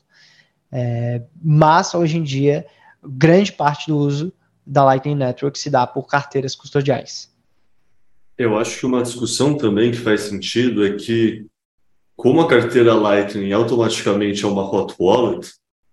É, 0.70 1.22
mas, 1.42 1.92
hoje 1.94 2.18
em 2.18 2.22
dia, 2.22 2.66
grande 3.02 3.50
parte 3.52 3.88
do 3.88 3.96
uso 3.96 4.32
da 4.64 4.84
Lightning 4.84 5.16
Network 5.16 5.58
se 5.58 5.70
dá 5.70 5.86
por 5.86 6.06
carteiras 6.06 6.54
custodiais. 6.54 7.32
Eu 8.38 8.56
acho 8.56 8.78
que 8.78 8.86
uma 8.86 9.02
discussão 9.02 9.56
também 9.56 9.90
que 9.90 9.98
faz 9.98 10.22
sentido 10.22 10.86
é 10.86 10.92
que, 10.92 11.46
como 12.14 12.40
a 12.40 12.48
carteira 12.48 12.94
Lightning 12.94 13.52
automaticamente 13.52 14.44
é 14.44 14.48
uma 14.48 14.62
hot 14.62 14.94
wallet, 15.00 15.52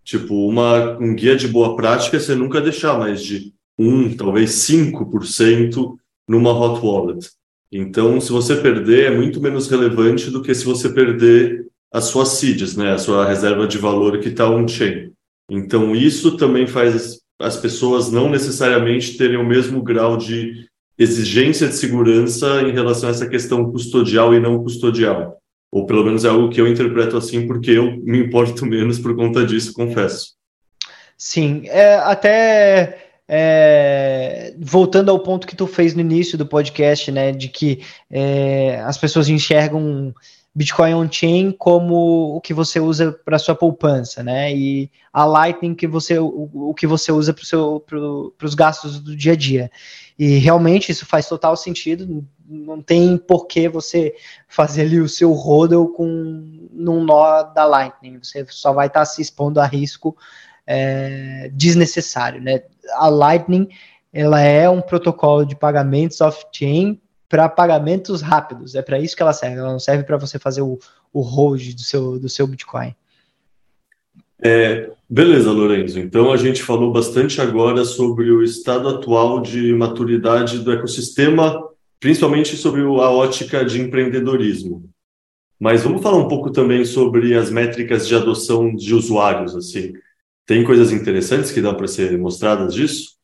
tipo, 0.10 0.48
uma, 0.48 0.98
um 0.98 1.14
guia 1.14 1.36
de 1.36 1.48
boa 1.48 1.76
prática 1.76 2.20
você 2.20 2.34
nunca 2.34 2.60
deixar 2.60 2.98
mais 2.98 3.24
de 3.24 3.54
1, 3.78 4.18
talvez 4.18 4.50
5% 4.52 5.96
numa 6.28 6.52
hot 6.52 6.84
wallet. 6.84 7.30
Então, 7.72 8.20
se 8.20 8.32
você 8.32 8.56
perder, 8.56 9.12
é 9.12 9.16
muito 9.16 9.40
menos 9.40 9.70
relevante 9.70 10.32
do 10.32 10.42
que 10.42 10.56
se 10.56 10.66
você 10.66 10.90
perder 10.90 11.68
as 11.94 12.06
suas 12.06 12.30
seeds, 12.30 12.76
né, 12.76 12.94
a 12.94 12.98
sua 12.98 13.24
reserva 13.24 13.68
de 13.68 13.78
valor 13.78 14.20
que 14.20 14.30
está 14.30 14.50
on-chain. 14.50 15.12
Então, 15.48 15.96
isso 15.96 16.38
também 16.38 16.66
faz 16.66 17.20
as 17.40 17.58
pessoas 17.58 18.12
não 18.12 18.32
necessariamente 18.32 19.16
terem 19.16 19.38
o 19.38 19.46
mesmo 19.46 19.82
grau 19.82 20.18
de 20.18 20.68
exigência 20.98 21.68
de 21.68 21.76
segurança 21.76 22.64
em 22.64 22.72
relação 22.72 23.10
a 23.10 23.12
essa 23.12 23.30
questão 23.30 23.72
custodial 23.72 24.34
e 24.34 24.40
não 24.40 24.62
custodial. 24.64 25.39
Ou 25.72 25.86
pelo 25.86 26.04
menos 26.04 26.26
é 26.26 26.30
algo 26.30 26.50
que 26.50 26.60
eu 26.60 26.68
interpreto 26.68 27.18
assim, 27.18 27.46
porque 27.46 27.72
eu 27.72 27.98
me 27.98 28.20
importo 28.20 28.66
menos 28.68 29.00
por 29.00 29.16
conta 29.16 29.46
disso, 29.46 29.74
confesso. 29.74 30.34
Sim, 31.18 31.64
é, 31.66 31.96
até 31.96 33.10
é, 33.28 34.56
voltando 34.58 35.12
ao 35.12 35.20
ponto 35.20 35.46
que 35.46 35.56
tu 35.56 35.68
fez 35.68 35.94
no 35.94 36.02
início 36.02 36.38
do 36.38 36.46
podcast, 36.46 37.12
né, 37.12 37.32
de 37.32 37.50
que 37.50 37.82
é, 38.10 38.82
as 38.86 38.98
pessoas 38.98 39.30
enxergam 39.30 40.14
Bitcoin 40.56 40.94
on-chain 40.94 41.52
como 41.52 42.36
o 42.36 42.42
que 42.42 42.54
você 42.54 42.80
usa 42.80 43.12
para 43.12 43.38
sua 43.38 43.56
poupança, 43.56 44.24
né? 44.24 44.54
E 44.54 44.90
a 45.14 45.24
Lightning 45.24 45.76
que 45.76 45.88
você 45.88 46.18
o, 46.18 46.50
o 46.54 46.74
que 46.74 46.88
você 46.88 47.12
usa 47.12 47.34
para 47.34 48.46
os 48.48 48.56
gastos 48.56 49.00
do 49.00 49.16
dia 49.16 49.34
a 49.34 49.36
dia. 49.36 49.72
E 50.18 50.38
realmente 50.38 50.92
isso 50.92 51.06
faz 51.06 51.30
total 51.30 51.56
sentido. 51.56 52.26
Não 52.50 52.82
tem 52.82 53.18
por 53.18 53.46
que 53.46 53.70
você 53.70 54.16
fazer 54.48 54.82
ali 54.82 55.00
o 55.00 55.08
seu 55.08 55.32
hodl 55.34 55.88
com 55.90 56.68
num 56.72 57.04
nó 57.04 57.44
da 57.44 57.66
Lightning. 57.66 58.20
Você 58.22 58.46
só 58.50 58.74
vai 58.74 58.88
estar 58.88 59.02
tá 59.02 59.06
se 59.06 59.22
expondo 59.22 59.60
a 59.60 59.66
risco 59.66 60.18
é, 60.66 61.50
desnecessário, 61.54 62.42
né? 62.42 62.64
A 62.94 63.08
Lightning 63.08 63.70
ela 64.12 64.42
é 64.42 64.70
um 64.70 64.82
protocolo 64.82 65.46
de 65.46 65.56
pagamentos 65.56 66.20
off-chain 66.22 67.00
para 67.28 67.48
pagamentos 67.48 68.22
rápidos. 68.22 68.74
É 68.74 68.82
para 68.82 69.00
isso 69.00 69.16
que 69.16 69.22
ela 69.22 69.34
serve. 69.34 69.58
Ela 69.58 69.72
não 69.72 69.80
serve 69.80 70.04
para 70.04 70.18
você 70.18 70.40
fazer 70.40 70.62
o, 70.62 70.80
o 71.14 71.22
hold 71.22 71.76
do 71.76 71.82
seu, 71.82 72.20
do 72.20 72.28
seu 72.28 72.48
Bitcoin. 72.48 72.96
É, 74.42 74.90
beleza, 75.08 75.52
Lorenzo. 75.52 76.00
Então 76.00 76.32
a 76.32 76.38
gente 76.38 76.64
falou 76.64 76.92
bastante 76.92 77.40
agora 77.40 77.86
sobre 77.86 78.32
o 78.32 78.42
estado 78.42 78.88
atual 78.88 79.42
de 79.42 79.74
maturidade 79.74 80.60
do 80.60 80.72
ecossistema, 80.72 81.69
principalmente 82.00 82.56
sobre 82.56 82.82
a 82.82 83.10
ótica 83.10 83.66
de 83.66 83.82
empreendedorismo. 83.82 84.90
Mas 85.60 85.84
vamos 85.84 86.02
falar 86.02 86.18
um 86.18 86.28
pouco 86.28 86.52
também 86.52 86.86
sobre 86.86 87.36
as 87.36 87.50
métricas 87.50 88.08
de 88.08 88.16
adoção 88.16 88.74
de 88.74 88.96
usuários, 88.96 89.56
assim. 89.56 89.94
Tem 90.46 90.64
coisas 90.64 90.92
interessantes 90.92 91.52
que 91.52 91.62
dão 91.62 91.76
para 91.76 91.88
ser 91.88 92.18
mostradas 92.18 92.74
disso? 92.74 93.18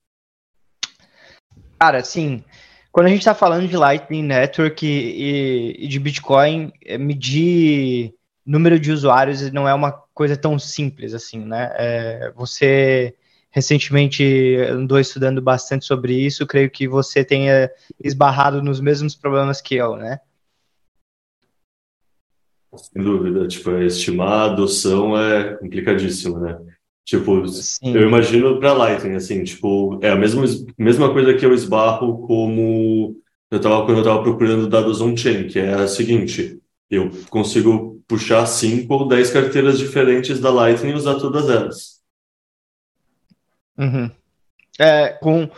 Cara, 1.80 2.04
sim. 2.04 2.44
Quando 2.92 3.08
a 3.08 3.10
gente 3.10 3.20
está 3.20 3.34
falando 3.34 3.68
de 3.68 3.76
Lightning 3.76 4.24
Network 4.24 4.86
e, 4.86 5.86
e, 5.86 5.88
de 5.88 6.00
Bitcoin, 6.00 6.72
é, 6.86 6.98
medir 6.98 8.14
número 8.46 8.80
de 8.80 8.92
usuários 8.92 9.52
não 9.52 9.68
é 9.68 9.74
uma 9.74 9.92
coisa 10.14 10.38
tão 10.38 10.60
simples 10.60 11.14
assim, 11.14 11.40
né? 11.40 11.74
É, 11.78 12.32
você 12.36 13.16
recentemente 13.56 14.58
andou 14.70 15.00
estudando 15.00 15.42
bastante 15.42 15.86
sobre 15.86 16.14
isso, 16.14 16.46
creio 16.46 16.70
que 16.70 16.90
você 16.90 17.24
tenha 17.24 17.72
esbarrado 18.04 18.62
nos 18.62 18.82
mesmos 18.82 19.16
problemas 19.16 19.62
que 19.62 19.76
eu, 19.76 19.96
né? 19.96 20.20
Sem 22.76 23.02
dúvida, 23.02 23.48
tipo, 23.48 23.72
estimar 23.78 24.28
a 24.28 24.46
adoção 24.52 25.18
é 25.18 25.54
complicadíssimo, 25.56 26.38
né? 26.38 26.60
Tipo, 27.06 27.48
Sim. 27.48 27.96
eu 27.96 28.02
imagino 28.02 28.60
para 28.60 28.74
Lightning, 28.74 29.16
assim, 29.16 29.42
tipo, 29.46 30.00
é 30.02 30.10
a 30.10 30.18
mesma, 30.18 30.44
mesma 30.78 31.14
coisa 31.14 31.34
que 31.34 31.46
eu 31.46 31.54
esbarro 31.54 32.28
como 32.28 33.16
eu 33.50 33.62
tava, 33.62 33.86
quando 33.86 34.00
eu 34.00 34.04
estava 34.04 34.22
procurando 34.22 34.68
dados 34.68 35.00
on-chain, 35.00 35.48
que 35.48 35.60
é 35.60 35.76
a 35.76 35.88
seguinte, 35.88 36.60
eu 36.92 37.10
consigo 37.30 38.04
puxar 38.06 38.46
cinco 38.48 38.96
ou 38.96 39.08
dez 39.08 39.32
carteiras 39.32 39.80
diferentes 39.80 40.42
da 40.42 40.50
Lightning 40.52 40.92
e 40.92 40.96
usar 40.96 41.16
todas 41.16 41.50
elas. 41.50 41.95
Uhum. 43.78 44.10
É, 44.80 45.10
com, 45.10 45.50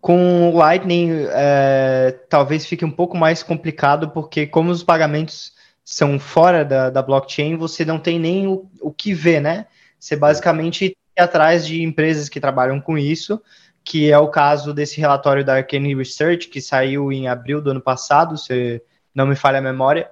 com 0.00 0.50
o 0.50 0.56
Lightning, 0.56 1.26
é, 1.30 2.18
talvez 2.28 2.66
fique 2.66 2.84
um 2.84 2.90
pouco 2.90 3.16
mais 3.16 3.42
complicado, 3.42 4.10
porque 4.10 4.46
como 4.46 4.70
os 4.70 4.82
pagamentos 4.82 5.52
são 5.84 6.18
fora 6.18 6.64
da, 6.64 6.90
da 6.90 7.02
blockchain, 7.02 7.56
você 7.56 7.84
não 7.84 7.98
tem 7.98 8.18
nem 8.18 8.46
o, 8.46 8.68
o 8.80 8.92
que 8.92 9.14
ver, 9.14 9.40
né? 9.40 9.66
Você 9.98 10.16
basicamente 10.16 10.84
ir 10.86 10.96
atrás 11.20 11.66
de 11.66 11.82
empresas 11.82 12.28
que 12.28 12.40
trabalham 12.40 12.80
com 12.80 12.98
isso, 12.98 13.40
que 13.84 14.10
é 14.10 14.18
o 14.18 14.28
caso 14.28 14.74
desse 14.74 15.00
relatório 15.00 15.44
da 15.44 15.54
Arcane 15.54 15.94
Research, 15.94 16.48
que 16.48 16.60
saiu 16.60 17.12
em 17.12 17.28
abril 17.28 17.62
do 17.62 17.70
ano 17.70 17.80
passado, 17.80 18.36
se 18.36 18.82
não 19.14 19.26
me 19.26 19.36
falha 19.36 19.58
a 19.58 19.62
memória. 19.62 20.10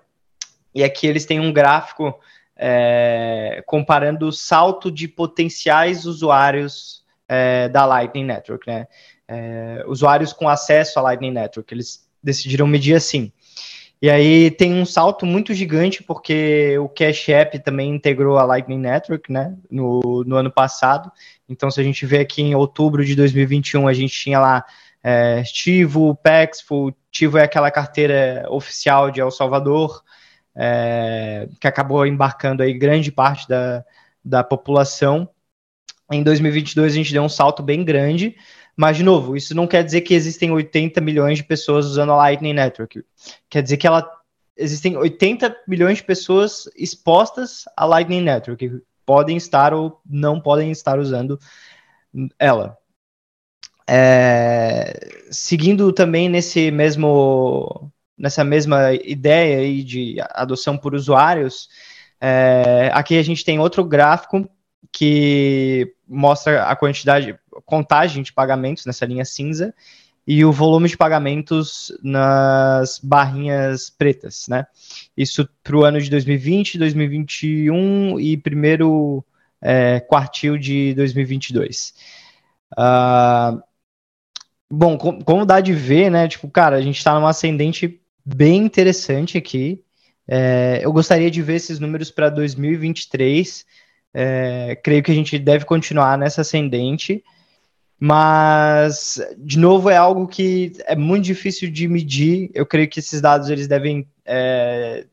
E 0.74 0.82
aqui 0.82 1.06
eles 1.06 1.26
têm 1.26 1.40
um 1.40 1.52
gráfico 1.52 2.18
é, 2.56 3.62
comparando 3.66 4.28
o 4.28 4.32
salto 4.32 4.90
de 4.90 5.08
potenciais 5.08 6.06
usuários 6.06 7.03
é, 7.28 7.68
da 7.68 7.84
Lightning 7.84 8.24
Network, 8.24 8.66
né? 8.66 8.86
É, 9.26 9.84
usuários 9.86 10.32
com 10.32 10.48
acesso 10.48 10.98
à 10.98 11.02
Lightning 11.02 11.32
Network. 11.32 11.72
Eles 11.72 12.06
decidiram 12.22 12.66
medir 12.66 12.94
assim. 12.94 13.32
E 14.02 14.10
aí 14.10 14.50
tem 14.50 14.74
um 14.74 14.84
salto 14.84 15.24
muito 15.24 15.54
gigante, 15.54 16.02
porque 16.02 16.76
o 16.78 16.88
Cash 16.88 17.28
App 17.30 17.58
também 17.60 17.94
integrou 17.94 18.36
a 18.36 18.44
Lightning 18.44 18.78
Network, 18.78 19.32
né, 19.32 19.56
no, 19.70 20.22
no 20.26 20.36
ano 20.36 20.50
passado. 20.50 21.10
Então, 21.48 21.70
se 21.70 21.80
a 21.80 21.82
gente 21.82 22.04
vê 22.04 22.18
aqui 22.18 22.42
em 22.42 22.54
outubro 22.54 23.02
de 23.02 23.14
2021, 23.14 23.88
a 23.88 23.94
gente 23.94 24.12
tinha 24.12 24.38
lá 24.38 24.64
é, 25.02 25.42
Tivo, 25.44 26.14
Paxful, 26.16 26.94
Tivo 27.10 27.38
é 27.38 27.44
aquela 27.44 27.70
carteira 27.70 28.44
oficial 28.50 29.10
de 29.10 29.20
El 29.20 29.30
Salvador, 29.30 30.02
é, 30.54 31.48
que 31.60 31.66
acabou 31.66 32.06
embarcando 32.06 32.62
aí 32.62 32.72
grande 32.74 33.10
parte 33.10 33.48
da, 33.48 33.84
da 34.24 34.44
população. 34.44 35.28
Em 36.10 36.22
2022, 36.22 36.92
a 36.92 36.96
gente 36.96 37.12
deu 37.12 37.22
um 37.22 37.28
salto 37.28 37.62
bem 37.62 37.84
grande, 37.84 38.36
mas, 38.76 38.96
de 38.96 39.02
novo, 39.02 39.36
isso 39.36 39.54
não 39.54 39.66
quer 39.66 39.82
dizer 39.82 40.02
que 40.02 40.14
existem 40.14 40.50
80 40.50 41.00
milhões 41.00 41.38
de 41.38 41.44
pessoas 41.44 41.86
usando 41.86 42.12
a 42.12 42.16
Lightning 42.16 42.52
Network. 42.52 43.04
Quer 43.48 43.62
dizer 43.62 43.76
que 43.76 43.86
ela 43.86 44.08
existem 44.56 44.96
80 44.96 45.56
milhões 45.66 45.98
de 45.98 46.04
pessoas 46.04 46.68
expostas 46.76 47.64
à 47.76 47.84
Lightning 47.84 48.22
Network, 48.22 48.68
que 48.68 48.82
podem 49.04 49.36
estar 49.36 49.72
ou 49.74 50.00
não 50.04 50.40
podem 50.40 50.70
estar 50.70 50.98
usando 50.98 51.38
ela. 52.38 52.76
É, 53.86 55.26
seguindo 55.30 55.92
também 55.92 56.28
nesse 56.28 56.70
mesmo 56.70 57.92
nessa 58.16 58.44
mesma 58.44 58.94
ideia 58.94 59.58
aí 59.58 59.82
de 59.82 60.16
adoção 60.30 60.78
por 60.78 60.94
usuários, 60.94 61.68
é, 62.20 62.90
aqui 62.94 63.18
a 63.18 63.22
gente 63.22 63.44
tem 63.44 63.58
outro 63.58 63.84
gráfico 63.84 64.48
que 64.92 65.93
mostra 66.08 66.64
a 66.64 66.76
quantidade, 66.76 67.38
contagem 67.64 68.22
de 68.22 68.32
pagamentos 68.32 68.86
nessa 68.86 69.06
linha 69.06 69.24
cinza 69.24 69.74
e 70.26 70.44
o 70.44 70.52
volume 70.52 70.88
de 70.88 70.96
pagamentos 70.96 71.92
nas 72.02 72.98
barrinhas 72.98 73.90
pretas, 73.90 74.46
né? 74.48 74.66
Isso 75.16 75.48
para 75.62 75.76
o 75.76 75.84
ano 75.84 76.00
de 76.00 76.08
2020, 76.08 76.78
2021 76.78 78.18
e 78.18 78.36
primeiro 78.36 79.24
é, 79.60 80.00
quartil 80.00 80.56
de 80.56 80.94
2022. 80.94 81.94
Uh, 82.72 83.62
bom, 84.70 84.96
com, 84.96 85.20
como 85.22 85.44
dá 85.44 85.60
de 85.60 85.72
ver, 85.72 86.10
né? 86.10 86.26
Tipo, 86.26 86.48
cara, 86.50 86.76
a 86.76 86.80
gente 86.80 86.98
está 86.98 87.14
numa 87.14 87.30
ascendente 87.30 88.00
bem 88.24 88.64
interessante 88.64 89.36
aqui. 89.36 89.82
É, 90.26 90.80
eu 90.82 90.92
gostaria 90.92 91.30
de 91.30 91.42
ver 91.42 91.56
esses 91.56 91.78
números 91.78 92.10
para 92.10 92.30
2023 92.30 93.66
é, 94.14 94.76
creio 94.76 95.02
que 95.02 95.10
a 95.10 95.14
gente 95.14 95.36
deve 95.38 95.64
continuar 95.64 96.16
nessa 96.16 96.42
ascendente, 96.42 97.22
mas 97.98 99.20
de 99.36 99.58
novo 99.58 99.90
é 99.90 99.96
algo 99.96 100.28
que 100.28 100.72
é 100.86 100.94
muito 100.94 101.24
difícil 101.24 101.68
de 101.70 101.88
medir. 101.88 102.50
Eu 102.54 102.64
creio 102.64 102.88
que 102.88 103.00
esses 103.00 103.20
dados 103.20 103.50
eles 103.50 103.66
devem 103.66 104.06
é, 104.24 105.04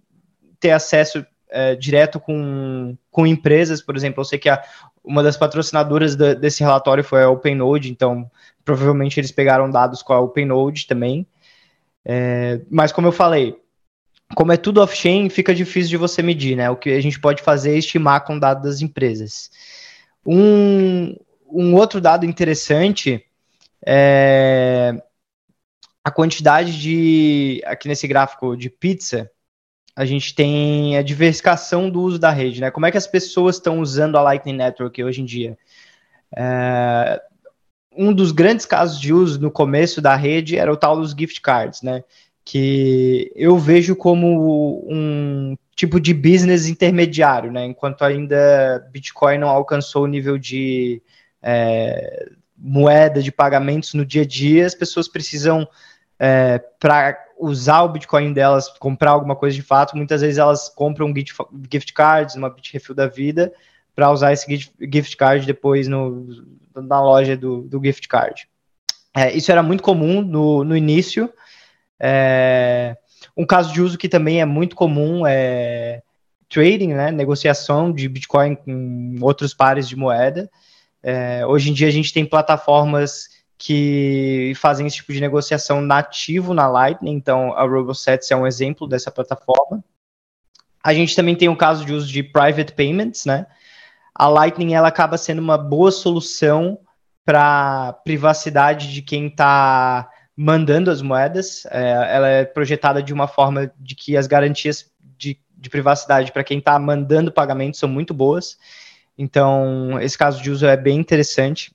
ter 0.59 0.71
acesso 0.71 1.25
é, 1.49 1.75
direto 1.75 2.19
com, 2.19 2.95
com 3.09 3.25
empresas, 3.25 3.81
por 3.81 3.95
exemplo. 3.95 4.21
Eu 4.21 4.25
sei 4.25 4.37
que 4.37 4.49
a, 4.49 4.63
uma 5.03 5.23
das 5.23 5.35
patrocinadoras 5.35 6.15
da, 6.15 6.35
desse 6.35 6.61
relatório 6.61 7.03
foi 7.03 7.23
a 7.23 7.29
OpenNode, 7.29 7.91
então 7.91 8.29
provavelmente 8.63 9.19
eles 9.19 9.31
pegaram 9.31 9.69
dados 9.69 10.03
com 10.03 10.13
a 10.13 10.19
OpenNode 10.19 10.85
também. 10.85 11.25
É, 12.05 12.61
mas 12.69 12.91
como 12.91 13.07
eu 13.07 13.11
falei, 13.11 13.55
como 14.35 14.51
é 14.51 14.57
tudo 14.57 14.81
off-chain, 14.81 15.29
fica 15.29 15.53
difícil 15.53 15.89
de 15.89 15.97
você 15.97 16.21
medir, 16.21 16.55
né? 16.55 16.69
O 16.69 16.75
que 16.75 16.89
a 16.89 17.01
gente 17.01 17.19
pode 17.19 17.41
fazer 17.41 17.75
é 17.75 17.77
estimar 17.77 18.23
com 18.23 18.39
dados 18.39 18.63
das 18.63 18.81
empresas. 18.81 19.51
Um, 20.25 21.15
um 21.49 21.75
outro 21.75 21.99
dado 21.99 22.25
interessante 22.25 23.25
é 23.85 25.01
a 26.03 26.11
quantidade 26.11 26.79
de, 26.79 27.61
aqui 27.65 27.87
nesse 27.87 28.07
gráfico 28.07 28.55
de 28.55 28.69
pizza, 28.69 29.29
a 29.95 30.05
gente 30.05 30.33
tem 30.33 30.97
a 30.97 31.01
diversificação 31.01 31.89
do 31.89 32.01
uso 32.01 32.17
da 32.17 32.31
rede, 32.31 32.61
né? 32.61 32.71
Como 32.71 32.85
é 32.85 32.91
que 32.91 32.97
as 32.97 33.07
pessoas 33.07 33.57
estão 33.57 33.79
usando 33.79 34.17
a 34.17 34.21
Lightning 34.21 34.55
Network 34.55 35.03
hoje 35.03 35.21
em 35.21 35.25
dia? 35.25 35.57
É, 36.35 37.21
um 37.95 38.13
dos 38.13 38.31
grandes 38.31 38.65
casos 38.65 38.99
de 38.99 39.13
uso 39.13 39.39
no 39.39 39.51
começo 39.51 40.01
da 40.01 40.15
rede 40.15 40.57
era 40.57 40.71
o 40.71 40.77
tal 40.77 40.95
dos 40.95 41.11
gift 41.11 41.41
cards, 41.41 41.81
né? 41.81 42.03
Que 42.43 43.31
eu 43.35 43.57
vejo 43.57 43.95
como 43.95 44.83
um 44.89 45.55
tipo 45.75 45.99
de 45.99 46.13
business 46.13 46.67
intermediário, 46.67 47.51
né? 47.51 47.65
Enquanto 47.65 48.03
ainda 48.03 48.87
Bitcoin 48.91 49.37
não 49.37 49.49
alcançou 49.49 50.03
o 50.03 50.07
nível 50.07 50.37
de 50.37 51.01
é, 51.41 52.29
moeda 52.57 53.21
de 53.21 53.31
pagamentos 53.31 53.93
no 53.93 54.05
dia 54.05 54.21
a 54.21 54.25
dia, 54.25 54.65
as 54.65 54.75
pessoas 54.75 55.07
precisam 55.07 55.67
é, 56.19 56.59
para 56.79 57.17
usar 57.39 57.81
o 57.81 57.89
Bitcoin 57.89 58.31
delas, 58.31 58.69
comprar 58.77 59.11
alguma 59.11 59.35
coisa 59.35 59.55
de 59.55 59.63
fato, 59.63 59.97
muitas 59.97 60.21
vezes 60.21 60.37
elas 60.37 60.69
compram 60.69 61.11
gift, 61.15 61.35
gift 61.71 61.93
cards, 61.93 62.35
uma 62.35 62.51
Bitrefill 62.51 62.93
da 62.93 63.07
vida, 63.07 63.51
para 63.95 64.11
usar 64.11 64.31
esse 64.31 64.47
gift, 64.47 65.17
card 65.17 65.47
depois 65.47 65.87
no, 65.87 66.27
na 66.75 67.01
loja 67.01 67.35
do, 67.35 67.63
do 67.63 67.83
gift 67.83 68.07
card. 68.07 68.47
É, 69.15 69.35
isso 69.35 69.51
era 69.51 69.63
muito 69.63 69.81
comum 69.81 70.21
no, 70.21 70.63
no 70.63 70.77
início. 70.77 71.33
É, 72.03 72.97
um 73.37 73.45
caso 73.45 73.71
de 73.71 73.81
uso 73.81 73.97
que 73.97 74.09
também 74.09 74.41
é 74.41 74.45
muito 74.45 74.75
comum 74.75 75.25
é 75.27 76.01
trading, 76.49 76.93
né, 76.93 77.11
negociação 77.11 77.93
de 77.93 78.09
Bitcoin 78.09 78.55
com 78.55 79.17
outros 79.21 79.53
pares 79.53 79.87
de 79.87 79.95
moeda. 79.95 80.49
É, 81.03 81.45
hoje 81.45 81.69
em 81.69 81.73
dia 81.73 81.87
a 81.87 81.91
gente 81.91 82.11
tem 82.11 82.25
plataformas 82.25 83.29
que 83.57 84.53
fazem 84.55 84.87
esse 84.87 84.97
tipo 84.97 85.13
de 85.13 85.21
negociação 85.21 85.81
nativo 85.81 86.53
na 86.53 86.67
Lightning, 86.67 87.13
então 87.13 87.53
a 87.53 87.63
RoboSets 87.63 88.31
é 88.31 88.35
um 88.35 88.47
exemplo 88.47 88.87
dessa 88.87 89.11
plataforma. 89.11 89.83
A 90.83 90.95
gente 90.95 91.15
também 91.15 91.35
tem 91.35 91.47
um 91.47 91.55
caso 91.55 91.85
de 91.85 91.93
uso 91.93 92.11
de 92.11 92.23
private 92.23 92.73
payments, 92.73 93.25
né? 93.25 93.45
A 94.15 94.27
Lightning 94.27 94.73
ela 94.73 94.87
acaba 94.87 95.15
sendo 95.15 95.39
uma 95.39 95.59
boa 95.59 95.91
solução 95.91 96.79
para 97.23 97.93
privacidade 98.03 98.91
de 98.91 99.03
quem 99.03 99.27
está 99.27 100.09
mandando 100.41 100.89
as 100.89 101.01
moedas. 101.01 101.65
É, 101.67 102.15
ela 102.15 102.27
é 102.27 102.45
projetada 102.45 103.01
de 103.03 103.13
uma 103.13 103.27
forma 103.27 103.71
de 103.79 103.95
que 103.95 104.17
as 104.17 104.25
garantias 104.25 104.89
de, 105.17 105.39
de 105.55 105.69
privacidade 105.69 106.31
para 106.31 106.43
quem 106.43 106.57
está 106.57 106.77
mandando 106.79 107.31
pagamentos 107.31 107.79
são 107.79 107.87
muito 107.87 108.11
boas. 108.11 108.57
Então, 109.15 109.99
esse 110.01 110.17
caso 110.17 110.41
de 110.41 110.49
uso 110.49 110.65
é 110.65 110.75
bem 110.75 110.97
interessante. 110.97 111.71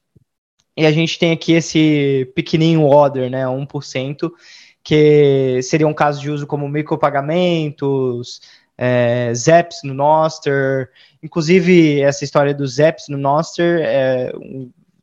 E 0.77 0.85
a 0.85 0.91
gente 0.91 1.19
tem 1.19 1.33
aqui 1.33 1.53
esse 1.53 2.31
pequenininho 2.35 2.83
order, 2.83 3.31
né, 3.31 3.45
1%, 3.47 4.31
que 4.83 5.61
seria 5.63 5.87
um 5.87 5.95
caso 5.95 6.21
de 6.21 6.31
uso 6.31 6.47
como 6.47 6.69
micropagamentos, 6.69 8.41
é, 8.77 9.33
Zaps 9.33 9.79
no 9.85 9.95
Noster. 9.95 10.91
Inclusive, 11.23 12.01
essa 12.01 12.25
história 12.25 12.53
dos 12.53 12.75
Zaps 12.75 13.05
no 13.09 13.17
Noster, 13.17 13.81
é, 13.83 14.33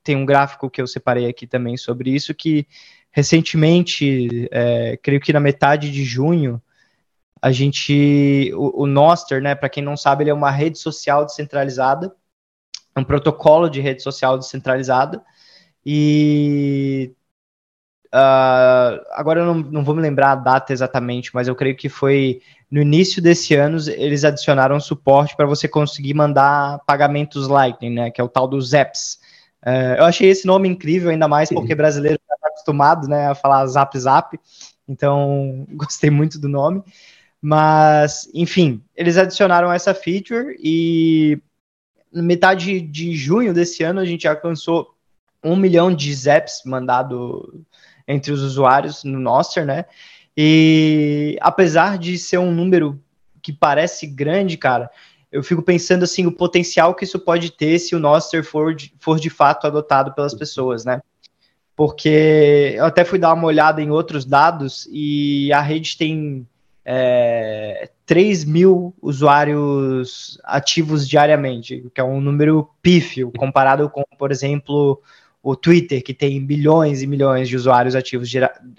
tem 0.04 0.18
um 0.18 0.26
gráfico 0.26 0.70
que 0.70 0.82
eu 0.82 0.86
separei 0.86 1.28
aqui 1.28 1.48
também 1.48 1.78
sobre 1.78 2.12
isso, 2.12 2.36
que 2.36 2.68
recentemente, 3.14 4.50
é, 4.52 4.98
creio 4.98 5.22
que 5.22 5.32
na 5.32 5.40
metade 5.40 5.92
de 5.92 6.04
junho, 6.04 6.62
a 7.40 7.52
gente, 7.52 8.52
o, 8.56 8.84
o 8.84 8.88
Noster, 8.88 9.42
né, 9.42 9.54
para 9.54 9.70
quem 9.70 9.84
não 9.84 9.96
sabe, 9.96 10.24
ele 10.24 10.32
é 10.32 10.34
uma 10.34 10.50
rede 10.50 10.80
social 10.80 11.24
descentralizada, 11.24 12.14
um 12.98 13.04
protocolo 13.04 13.70
de 13.70 13.80
rede 13.80 14.02
social 14.02 14.38
descentralizada, 14.38 15.24
e 15.86 17.14
uh, 18.08 19.00
agora 19.12 19.42
eu 19.42 19.46
não, 19.46 19.56
não 19.56 19.84
vou 19.84 19.96
me 19.96 20.02
lembrar 20.02 20.32
a 20.32 20.36
data 20.36 20.74
exatamente, 20.74 21.32
mas 21.36 21.48
eu 21.48 21.56
creio 21.56 21.78
que 21.78 21.90
foi 21.90 22.42
no 22.72 22.82
início 22.82 23.22
desse 23.22 23.54
ano 23.54 23.78
eles 23.90 24.24
adicionaram 24.24 24.80
suporte 24.80 25.36
para 25.36 25.46
você 25.46 25.68
conseguir 25.68 26.16
mandar 26.16 26.80
pagamentos 26.88 27.48
Lightning, 27.48 27.92
né? 27.92 28.12
Que 28.12 28.20
é 28.20 28.24
o 28.24 28.30
tal 28.30 28.48
dos 28.48 28.70
Zaps. 28.70 29.20
Uh, 29.64 30.00
eu 30.00 30.06
achei 30.06 30.30
esse 30.30 30.48
nome 30.48 30.68
incrível, 30.68 31.12
ainda 31.12 31.28
mais 31.28 31.50
porque 31.50 31.76
brasileiro 31.76 32.20
acostumado 32.64 33.08
né, 33.08 33.28
a 33.28 33.36
falar 33.36 33.66
Zap 33.68 33.98
Zap, 34.00 34.40
então 34.88 35.68
gostei 35.76 36.10
muito 36.10 36.40
do 36.40 36.48
nome. 36.48 36.82
Mas, 37.42 38.30
enfim, 38.34 38.82
eles 38.96 39.18
adicionaram 39.18 39.72
essa 39.72 39.94
feature 39.94 40.56
e 40.64 41.38
metade 42.14 42.80
de 42.80 43.14
junho 43.16 43.54
desse 43.54 43.84
ano 43.84 44.00
a 44.00 44.06
gente 44.06 44.26
alcançou 44.28 44.96
um 45.44 45.58
milhão 45.58 45.94
de 45.94 46.14
zaps 46.14 46.62
mandado 46.66 47.66
entre 48.08 48.32
os 48.32 48.42
usuários 48.42 49.04
no 49.04 49.20
Noster, 49.20 49.66
né? 49.66 49.86
E 50.38 51.38
apesar 51.42 51.98
de 51.98 52.18
ser 52.18 52.38
um 52.38 52.52
número 52.52 53.02
que 53.42 53.52
parece 53.52 54.08
grande, 54.08 54.58
cara, 54.58 54.90
eu 55.30 55.44
fico 55.44 55.62
pensando 55.62 56.04
assim 56.04 56.26
o 56.26 56.32
potencial 56.32 56.96
que 56.96 57.04
isso 57.04 57.20
pode 57.20 57.52
ter 57.52 57.78
se 57.78 57.94
o 57.94 58.00
Noster 58.00 58.42
for 58.42 58.74
de, 58.74 58.94
for 59.00 59.20
de 59.20 59.30
fato 59.30 59.68
adotado 59.68 60.14
pelas 60.14 60.34
pessoas, 60.34 60.86
né? 60.86 61.02
Porque 61.76 62.74
eu 62.76 62.86
até 62.86 63.04
fui 63.04 63.18
dar 63.18 63.34
uma 63.34 63.48
olhada 63.48 63.82
em 63.82 63.90
outros 63.90 64.26
dados 64.26 64.88
e 64.92 65.52
a 65.52 65.62
rede 65.62 65.98
tem 65.98 66.48
é, 66.86 67.90
3 68.06 68.46
mil 68.46 68.94
usuários 69.02 70.38
ativos 70.44 71.08
diariamente, 71.08 71.90
que 71.94 72.02
é 72.02 72.04
um 72.04 72.22
número 72.22 72.70
pífio 72.82 73.32
comparado 73.36 73.90
com, 73.90 74.04
por 74.18 74.32
exemplo, 74.32 75.02
o 75.42 75.56
Twitter, 75.56 76.04
que 76.04 76.14
tem 76.14 76.40
milhões 76.40 77.02
e 77.02 77.08
milhões 77.08 77.50
de 77.50 77.56
usuários 77.56 77.96
ativos 77.96 78.30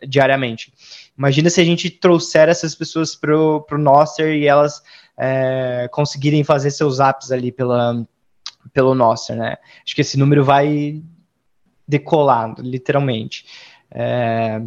diariamente. 0.06 0.72
Imagina 1.16 1.50
se 1.50 1.60
a 1.60 1.64
gente 1.64 1.90
trouxer 1.90 2.48
essas 2.48 2.74
pessoas 2.74 3.14
para 3.14 3.36
o 3.36 3.78
Noster 3.78 4.34
e 4.34 4.46
elas 4.46 4.82
é, 5.16 5.88
conseguirem 5.92 6.44
fazer 6.44 6.70
seus 6.70 7.00
apps 7.00 7.30
ali 7.30 7.52
pela, 7.52 8.06
pelo 8.72 8.94
Noster, 8.94 9.36
né? 9.36 9.56
Acho 9.84 9.94
que 9.94 10.00
esse 10.00 10.18
número 10.18 10.44
vai 10.44 11.02
decolar, 11.86 12.54
literalmente. 12.58 13.44
É... 13.90 14.62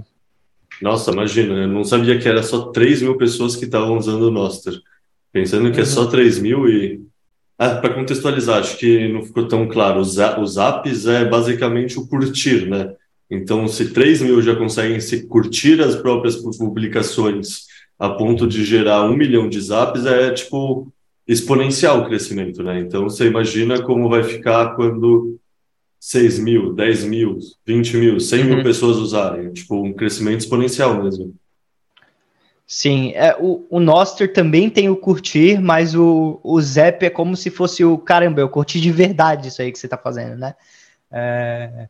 Nossa, 0.81 1.11
imagina, 1.11 1.53
eu 1.53 1.67
não 1.67 1.83
sabia 1.83 2.19
que 2.19 2.27
era 2.27 2.43
só 2.43 2.67
3 2.67 3.01
mil 3.01 3.17
pessoas 3.17 3.55
que 3.55 3.65
estavam 3.65 3.97
usando 3.97 4.23
o 4.23 4.31
Noster. 4.31 4.73
Pensando 5.31 5.71
que 5.71 5.77
uhum. 5.77 5.83
é 5.83 5.85
só 5.85 6.05
3 6.05 6.39
mil 6.39 6.69
e 6.69 7.01
ah, 7.59 7.75
para 7.75 7.95
contextualizar, 7.95 8.59
acho 8.59 8.77
que 8.77 9.07
não 9.11 9.23
ficou 9.23 9.47
tão 9.47 9.67
claro. 9.67 9.99
Os, 9.99 10.17
os 10.17 10.57
apps 10.57 11.07
é 11.07 11.25
basicamente 11.25 11.97
o 11.97 12.07
curtir, 12.07 12.69
né? 12.69 12.93
Então, 13.29 13.67
se 13.67 13.91
3 13.91 14.21
mil 14.21 14.41
já 14.41 14.55
conseguem 14.55 14.99
se 14.99 15.25
curtir 15.25 15.81
as 15.81 15.95
próprias 15.95 16.35
publicações 16.35 17.65
a 17.97 18.09
ponto 18.09 18.47
de 18.47 18.63
gerar 18.63 19.03
um 19.05 19.17
milhão 19.17 19.49
de 19.49 19.59
zaps, 19.59 20.05
é 20.05 20.31
tipo 20.31 20.93
exponencial 21.27 22.01
o 22.01 22.05
crescimento, 22.05 22.61
né? 22.61 22.79
Então, 22.79 23.03
você 23.03 23.25
imagina 23.25 23.81
como 23.81 24.07
vai 24.07 24.23
ficar 24.23 24.75
quando 24.75 25.36
6 26.07 26.39
mil, 26.39 26.71
10 26.71 27.03
mil, 27.03 27.37
20 27.65 27.97
mil, 27.97 28.17
100 28.17 28.39
uhum. 28.39 28.47
mil 28.47 28.63
pessoas 28.63 28.95
usarem. 28.95 29.51
Tipo, 29.51 29.83
um 29.83 29.91
crescimento 29.91 30.39
exponencial 30.39 31.03
mesmo. 31.03 31.35
Sim, 32.65 33.11
é, 33.13 33.35
o, 33.37 33.65
o 33.69 33.77
Noster 33.77 34.31
também 34.31 34.69
tem 34.69 34.89
o 34.89 34.95
curtir, 34.95 35.59
mas 35.59 35.93
o, 35.93 36.39
o 36.41 36.61
Zep 36.61 37.05
é 37.05 37.09
como 37.09 37.35
se 37.35 37.49
fosse 37.49 37.83
o 37.83 37.97
caramba, 37.97 38.39
eu 38.39 38.47
curti 38.47 38.79
de 38.79 38.89
verdade 38.89 39.49
isso 39.49 39.61
aí 39.61 39.69
que 39.69 39.77
você 39.77 39.85
tá 39.85 39.97
fazendo, 39.97 40.37
né? 40.37 40.55
É, 41.11 41.89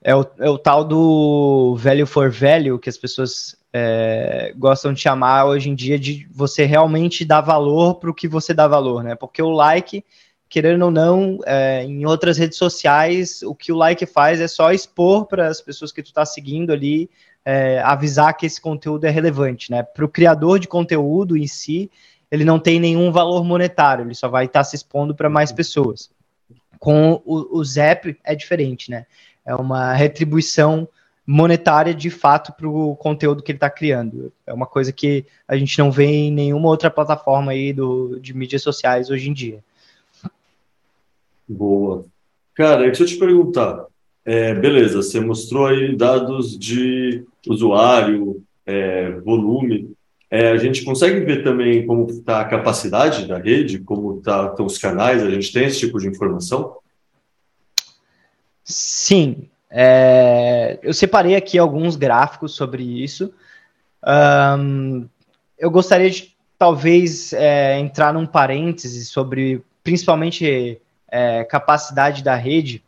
é, 0.00 0.14
o, 0.14 0.24
é 0.38 0.48
o 0.48 0.58
tal 0.58 0.84
do 0.84 1.74
value 1.76 2.06
for 2.06 2.30
value 2.30 2.78
que 2.78 2.88
as 2.88 2.96
pessoas 2.96 3.56
é, 3.72 4.54
gostam 4.56 4.92
de 4.92 5.00
chamar 5.00 5.46
hoje 5.46 5.70
em 5.70 5.74
dia 5.74 5.98
de 5.98 6.28
você 6.30 6.64
realmente 6.64 7.24
dar 7.24 7.40
valor 7.40 7.96
para 7.96 8.10
o 8.10 8.14
que 8.14 8.28
você 8.28 8.54
dá 8.54 8.68
valor, 8.68 9.02
né? 9.02 9.16
Porque 9.16 9.42
o 9.42 9.50
like, 9.50 10.04
querendo 10.48 10.84
ou 10.84 10.90
não, 10.90 11.38
é, 11.44 11.82
em 11.82 12.06
outras 12.06 12.38
redes 12.38 12.56
sociais, 12.56 13.42
o 13.42 13.54
que 13.54 13.72
o 13.72 13.76
like 13.76 14.06
faz 14.06 14.40
é 14.40 14.48
só 14.48 14.72
expor 14.72 15.26
para 15.26 15.48
as 15.48 15.60
pessoas 15.60 15.92
que 15.92 16.02
tu 16.02 16.12
tá 16.12 16.24
seguindo 16.24 16.72
ali 16.72 17.10
é, 17.44 17.80
avisar 17.80 18.36
que 18.36 18.44
esse 18.44 18.60
conteúdo 18.60 19.04
é 19.04 19.10
relevante, 19.10 19.70
né? 19.70 19.82
Para 19.82 20.04
o 20.04 20.08
criador 20.08 20.58
de 20.58 20.66
conteúdo 20.66 21.36
em 21.36 21.46
si, 21.46 21.88
ele 22.28 22.44
não 22.44 22.58
tem 22.58 22.80
nenhum 22.80 23.12
valor 23.12 23.44
monetário, 23.44 24.04
ele 24.04 24.14
só 24.14 24.28
vai 24.28 24.46
estar 24.46 24.60
tá 24.60 24.64
se 24.64 24.74
expondo 24.74 25.14
para 25.14 25.30
mais 25.30 25.50
uhum. 25.50 25.56
pessoas. 25.56 26.10
Com 26.80 27.22
o, 27.24 27.58
o 27.58 27.64
Zap 27.64 28.16
é 28.24 28.34
diferente, 28.34 28.90
né? 28.90 29.06
É 29.44 29.54
uma 29.54 29.92
retribuição 29.94 30.88
monetária 31.24 31.94
de 31.94 32.10
fato 32.10 32.52
para 32.52 32.68
o 32.68 32.96
conteúdo 32.96 33.42
que 33.42 33.52
ele 33.52 33.56
está 33.56 33.70
criando. 33.70 34.32
É 34.44 34.52
uma 34.52 34.66
coisa 34.66 34.92
que 34.92 35.24
a 35.46 35.56
gente 35.56 35.78
não 35.78 35.90
vê 35.90 36.06
em 36.06 36.32
nenhuma 36.32 36.68
outra 36.68 36.90
plataforma 36.90 37.52
aí 37.52 37.72
do, 37.72 38.18
de 38.20 38.34
mídias 38.34 38.62
sociais 38.62 39.08
hoje 39.08 39.30
em 39.30 39.32
dia. 39.32 39.62
Boa. 41.48 42.06
Cara, 42.54 42.82
deixa 42.84 43.02
eu 43.02 43.06
te 43.06 43.16
perguntar. 43.16 43.86
É, 44.24 44.54
beleza, 44.54 45.02
você 45.02 45.20
mostrou 45.20 45.66
aí 45.66 45.94
dados 45.94 46.58
de 46.58 47.24
usuário, 47.46 48.42
é, 48.64 49.10
volume, 49.20 49.94
é, 50.28 50.50
a 50.50 50.56
gente 50.56 50.84
consegue 50.84 51.20
ver 51.20 51.44
também 51.44 51.86
como 51.86 52.10
está 52.10 52.40
a 52.40 52.44
capacidade 52.44 53.26
da 53.26 53.38
rede, 53.38 53.78
como 53.78 54.20
tá, 54.20 54.48
estão 54.50 54.66
os 54.66 54.78
canais, 54.78 55.22
a 55.22 55.30
gente 55.30 55.52
tem 55.52 55.66
esse 55.66 55.78
tipo 55.78 56.00
de 56.00 56.08
informação? 56.08 56.76
Sim. 58.64 59.48
É, 59.70 60.78
eu 60.82 60.92
separei 60.92 61.36
aqui 61.36 61.58
alguns 61.58 61.94
gráficos 61.94 62.54
sobre 62.54 62.82
isso. 62.82 63.32
Um, 64.04 65.08
eu 65.56 65.70
gostaria 65.70 66.10
de 66.10 66.34
talvez 66.58 67.32
é, 67.32 67.78
entrar 67.78 68.12
num 68.12 68.26
parêntese 68.26 69.04
sobre 69.04 69.62
principalmente 69.84 70.80
é, 71.08 71.44
capacidade 71.44 72.22
da 72.22 72.34
rede, 72.34 72.82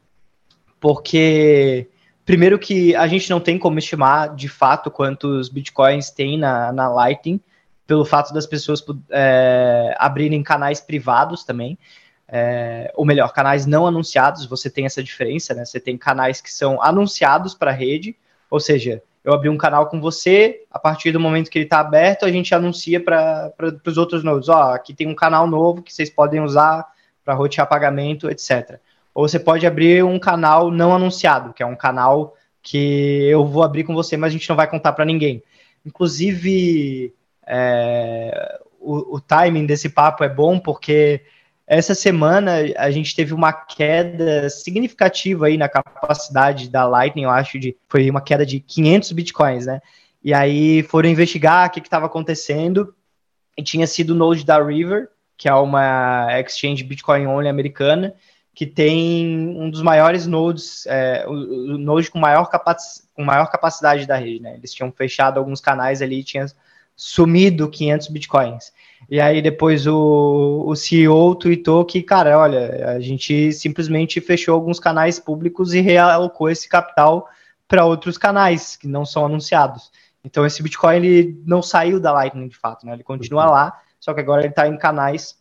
porque 0.80 1.88
primeiro 2.24 2.58
que 2.58 2.94
a 2.94 3.06
gente 3.06 3.30
não 3.30 3.40
tem 3.40 3.58
como 3.58 3.78
estimar 3.78 4.34
de 4.34 4.48
fato 4.48 4.90
quantos 4.90 5.48
bitcoins 5.48 6.10
tem 6.10 6.38
na, 6.38 6.72
na 6.72 6.88
Lightning, 6.88 7.40
pelo 7.86 8.04
fato 8.04 8.34
das 8.34 8.46
pessoas 8.46 8.84
é, 9.10 9.94
abrirem 9.98 10.42
canais 10.42 10.80
privados 10.80 11.42
também, 11.42 11.78
é, 12.30 12.92
ou 12.94 13.06
melhor, 13.06 13.32
canais 13.32 13.64
não 13.64 13.86
anunciados, 13.86 14.44
você 14.44 14.68
tem 14.68 14.84
essa 14.84 15.02
diferença, 15.02 15.54
né? 15.54 15.64
Você 15.64 15.80
tem 15.80 15.96
canais 15.96 16.42
que 16.42 16.52
são 16.52 16.82
anunciados 16.82 17.54
para 17.54 17.70
a 17.70 17.74
rede, 17.74 18.14
ou 18.50 18.60
seja, 18.60 19.02
eu 19.24 19.32
abri 19.32 19.48
um 19.48 19.56
canal 19.56 19.86
com 19.86 19.98
você, 19.98 20.64
a 20.70 20.78
partir 20.78 21.12
do 21.12 21.18
momento 21.18 21.50
que 21.50 21.58
ele 21.58 21.64
está 21.64 21.80
aberto, 21.80 22.26
a 22.26 22.30
gente 22.30 22.54
anuncia 22.54 23.02
para 23.02 23.52
os 23.86 23.96
outros 23.96 24.22
nodes, 24.22 24.50
ó, 24.50 24.74
aqui 24.74 24.92
tem 24.92 25.06
um 25.06 25.14
canal 25.14 25.46
novo 25.46 25.82
que 25.82 25.92
vocês 25.92 26.10
podem 26.10 26.40
usar 26.40 26.86
para 27.28 27.34
rotear 27.34 27.68
pagamento, 27.68 28.30
etc. 28.30 28.80
Ou 29.14 29.28
você 29.28 29.38
pode 29.38 29.66
abrir 29.66 30.02
um 30.02 30.18
canal 30.18 30.70
não 30.70 30.94
anunciado, 30.94 31.52
que 31.52 31.62
é 31.62 31.66
um 31.66 31.76
canal 31.76 32.34
que 32.62 33.28
eu 33.28 33.44
vou 33.44 33.62
abrir 33.62 33.84
com 33.84 33.94
você, 33.94 34.16
mas 34.16 34.30
a 34.30 34.32
gente 34.32 34.48
não 34.48 34.56
vai 34.56 34.66
contar 34.66 34.94
para 34.94 35.04
ninguém. 35.04 35.42
Inclusive, 35.84 37.12
é, 37.46 38.58
o, 38.80 39.16
o 39.16 39.20
timing 39.20 39.66
desse 39.66 39.90
papo 39.90 40.24
é 40.24 40.28
bom 40.28 40.58
porque 40.58 41.20
essa 41.66 41.94
semana 41.94 42.54
a 42.78 42.90
gente 42.90 43.14
teve 43.14 43.34
uma 43.34 43.52
queda 43.52 44.48
significativa 44.48 45.48
aí 45.48 45.58
na 45.58 45.68
capacidade 45.68 46.70
da 46.70 46.86
Lightning, 46.86 47.24
eu 47.24 47.30
acho, 47.30 47.58
de 47.58 47.76
foi 47.90 48.08
uma 48.08 48.22
queda 48.22 48.46
de 48.46 48.58
500 48.58 49.12
bitcoins, 49.12 49.66
né? 49.66 49.82
E 50.24 50.32
aí 50.32 50.82
foram 50.82 51.10
investigar 51.10 51.68
o 51.68 51.70
que 51.72 51.80
estava 51.80 52.06
acontecendo 52.06 52.94
e 53.54 53.62
tinha 53.62 53.86
sido 53.86 54.10
o 54.10 54.14
node 54.14 54.46
da 54.46 54.64
River, 54.64 55.10
que 55.38 55.48
é 55.48 55.54
uma 55.54 56.28
exchange 56.40 56.82
Bitcoin 56.82 57.26
only 57.26 57.48
americana, 57.48 58.12
que 58.52 58.66
tem 58.66 59.56
um 59.56 59.70
dos 59.70 59.80
maiores 59.80 60.26
nodes, 60.26 60.84
é, 60.86 61.24
o, 61.28 61.30
o 61.30 61.78
node 61.78 62.10
com 62.10 62.18
maior, 62.18 62.50
com 63.14 63.24
maior 63.24 63.46
capacidade 63.46 64.04
da 64.04 64.16
rede, 64.16 64.42
né? 64.42 64.56
Eles 64.56 64.74
tinham 64.74 64.90
fechado 64.90 65.38
alguns 65.38 65.60
canais 65.60 66.02
ali 66.02 66.18
e 66.18 66.24
tinha 66.24 66.44
sumido 66.96 67.70
500 67.70 68.08
bitcoins. 68.08 68.72
E 69.08 69.20
aí 69.20 69.40
depois 69.40 69.86
o, 69.86 70.64
o 70.66 70.74
CEO 70.74 71.36
tweetou 71.36 71.84
que, 71.84 72.02
cara, 72.02 72.36
olha, 72.36 72.96
a 72.96 73.00
gente 73.00 73.52
simplesmente 73.52 74.20
fechou 74.20 74.54
alguns 74.54 74.80
canais 74.80 75.20
públicos 75.20 75.72
e 75.72 75.80
realocou 75.80 76.50
esse 76.50 76.68
capital 76.68 77.28
para 77.68 77.84
outros 77.84 78.18
canais 78.18 78.76
que 78.76 78.88
não 78.88 79.06
são 79.06 79.24
anunciados. 79.24 79.92
Então 80.24 80.44
esse 80.44 80.60
Bitcoin 80.62 80.96
ele 80.96 81.42
não 81.46 81.62
saiu 81.62 82.00
da 82.00 82.12
Lightning 82.12 82.48
de 82.48 82.56
fato, 82.56 82.84
né? 82.84 82.92
Ele 82.92 83.04
continua 83.04 83.46
uhum. 83.46 83.52
lá, 83.52 83.80
só 84.00 84.14
que 84.14 84.20
agora 84.20 84.42
ele 84.42 84.50
está 84.50 84.66
em 84.66 84.76
canais 84.76 85.38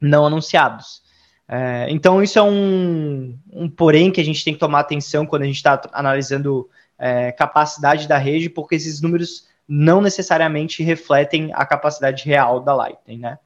não 0.00 0.26
anunciados. 0.26 1.02
É, 1.48 1.86
então 1.90 2.22
isso 2.22 2.38
é 2.38 2.42
um, 2.42 3.38
um 3.52 3.68
porém 3.68 4.10
que 4.10 4.20
a 4.20 4.24
gente 4.24 4.44
tem 4.44 4.54
que 4.54 4.60
tomar 4.60 4.80
atenção 4.80 5.26
quando 5.26 5.42
a 5.42 5.46
gente 5.46 5.56
está 5.56 5.80
analisando 5.92 6.68
é, 6.98 7.32
capacidade 7.32 8.08
da 8.08 8.16
rede, 8.16 8.48
porque 8.48 8.74
esses 8.74 9.00
números 9.00 9.46
não 9.68 10.00
necessariamente 10.00 10.82
refletem 10.82 11.50
a 11.54 11.64
capacidade 11.64 12.24
real 12.24 12.60
da 12.60 12.74
Lightning, 12.74 13.18
né? 13.18 13.38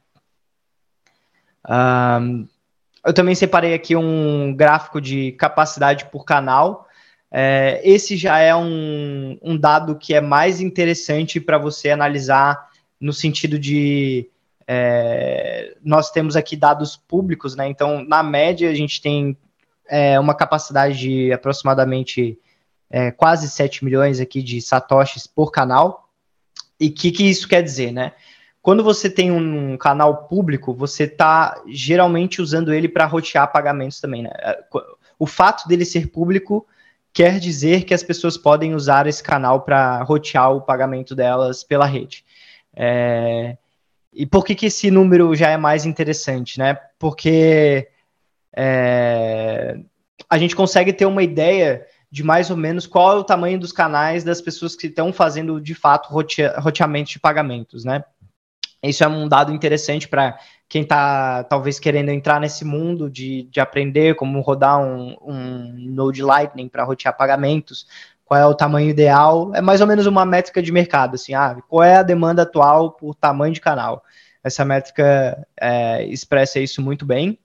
Um, 1.68 2.46
eu 3.04 3.12
também 3.12 3.34
separei 3.34 3.74
aqui 3.74 3.94
um 3.94 4.54
gráfico 4.54 5.00
de 5.00 5.32
capacidade 5.32 6.06
por 6.06 6.24
canal. 6.24 6.88
É, 7.30 7.80
esse 7.84 8.16
já 8.16 8.38
é 8.38 8.54
um, 8.54 9.38
um, 9.42 9.56
dado 9.56 9.96
que 9.96 10.14
é 10.14 10.20
mais 10.20 10.60
interessante 10.60 11.40
para 11.40 11.58
você 11.58 11.90
analisar 11.90 12.68
no 13.00 13.12
sentido 13.12 13.58
de 13.58 14.28
é, 14.66 15.76
nós 15.84 16.10
temos 16.10 16.36
aqui 16.36 16.56
dados 16.56 16.96
públicos, 16.96 17.54
né? 17.54 17.68
Então, 17.68 18.04
na 18.04 18.22
média, 18.22 18.68
a 18.68 18.74
gente 18.74 19.00
tem 19.00 19.36
é, 19.88 20.18
uma 20.18 20.34
capacidade 20.34 20.98
de 20.98 21.32
aproximadamente 21.32 22.38
é, 22.90 23.10
quase 23.10 23.48
7 23.48 23.84
milhões 23.84 24.20
aqui 24.20 24.42
de 24.42 24.60
satoshis 24.60 25.26
por 25.26 25.52
canal. 25.52 26.08
E 26.78 26.88
o 26.88 26.92
que, 26.92 27.10
que 27.10 27.28
isso 27.28 27.48
quer 27.48 27.62
dizer, 27.62 27.92
né? 27.92 28.12
Quando 28.60 28.82
você 28.82 29.08
tem 29.08 29.30
um 29.30 29.76
canal 29.76 30.26
público, 30.26 30.74
você 30.74 31.04
está 31.04 31.62
geralmente 31.68 32.42
usando 32.42 32.74
ele 32.74 32.88
para 32.88 33.06
rotear 33.06 33.52
pagamentos 33.52 34.00
também, 34.00 34.24
né? 34.24 34.30
É, 34.34 34.64
o 35.18 35.26
fato 35.26 35.68
dele 35.68 35.84
ser 35.84 36.08
público 36.08 36.66
quer 37.12 37.38
dizer 37.38 37.84
que 37.84 37.94
as 37.94 38.02
pessoas 38.02 38.36
podem 38.36 38.74
usar 38.74 39.06
esse 39.06 39.22
canal 39.22 39.62
para 39.62 40.02
rotear 40.02 40.52
o 40.52 40.60
pagamento 40.60 41.14
delas 41.14 41.64
pela 41.64 41.86
rede. 41.86 42.24
É... 42.74 43.56
E 44.18 44.24
por 44.24 44.46
que, 44.46 44.54
que 44.54 44.66
esse 44.66 44.90
número 44.90 45.34
já 45.36 45.50
é 45.50 45.58
mais 45.58 45.84
interessante, 45.84 46.58
né? 46.58 46.78
Porque 46.98 47.86
é... 48.56 49.78
a 50.28 50.38
gente 50.38 50.56
consegue 50.56 50.90
ter 50.90 51.04
uma 51.04 51.22
ideia 51.22 51.86
de 52.10 52.22
mais 52.22 52.50
ou 52.50 52.56
menos 52.56 52.86
qual 52.86 53.12
é 53.12 53.16
o 53.16 53.24
tamanho 53.24 53.60
dos 53.60 53.72
canais 53.72 54.24
das 54.24 54.40
pessoas 54.40 54.74
que 54.74 54.86
estão 54.86 55.12
fazendo 55.12 55.60
de 55.60 55.74
fato 55.74 56.08
roteamento 56.08 57.10
de 57.10 57.20
pagamentos, 57.20 57.84
né? 57.84 58.02
Isso 58.82 59.04
é 59.04 59.08
um 59.08 59.28
dado 59.28 59.52
interessante 59.52 60.08
para 60.08 60.38
quem 60.66 60.82
está 60.82 61.44
talvez 61.44 61.78
querendo 61.78 62.10
entrar 62.10 62.40
nesse 62.40 62.64
mundo 62.64 63.10
de, 63.10 63.42
de 63.44 63.60
aprender 63.60 64.14
como 64.14 64.40
rodar 64.40 64.80
um, 64.80 65.14
um 65.20 65.74
Node 65.92 66.22
Lightning 66.22 66.68
para 66.68 66.84
rotear 66.84 67.16
pagamentos, 67.16 67.86
qual 68.26 68.40
é 68.40 68.44
o 68.44 68.54
tamanho 68.54 68.90
ideal, 68.90 69.54
é 69.54 69.60
mais 69.60 69.80
ou 69.80 69.86
menos 69.86 70.04
uma 70.04 70.26
métrica 70.26 70.60
de 70.60 70.72
mercado, 70.72 71.14
assim, 71.14 71.32
ah, 71.32 71.56
qual 71.68 71.84
é 71.84 71.96
a 71.96 72.02
demanda 72.02 72.42
atual 72.42 72.90
por 72.90 73.14
tamanho 73.14 73.54
de 73.54 73.60
canal. 73.60 74.02
Essa 74.42 74.64
métrica 74.64 75.46
é, 75.58 76.04
expressa 76.06 76.58
isso 76.58 76.82
muito 76.82 77.06
bem. 77.06 77.38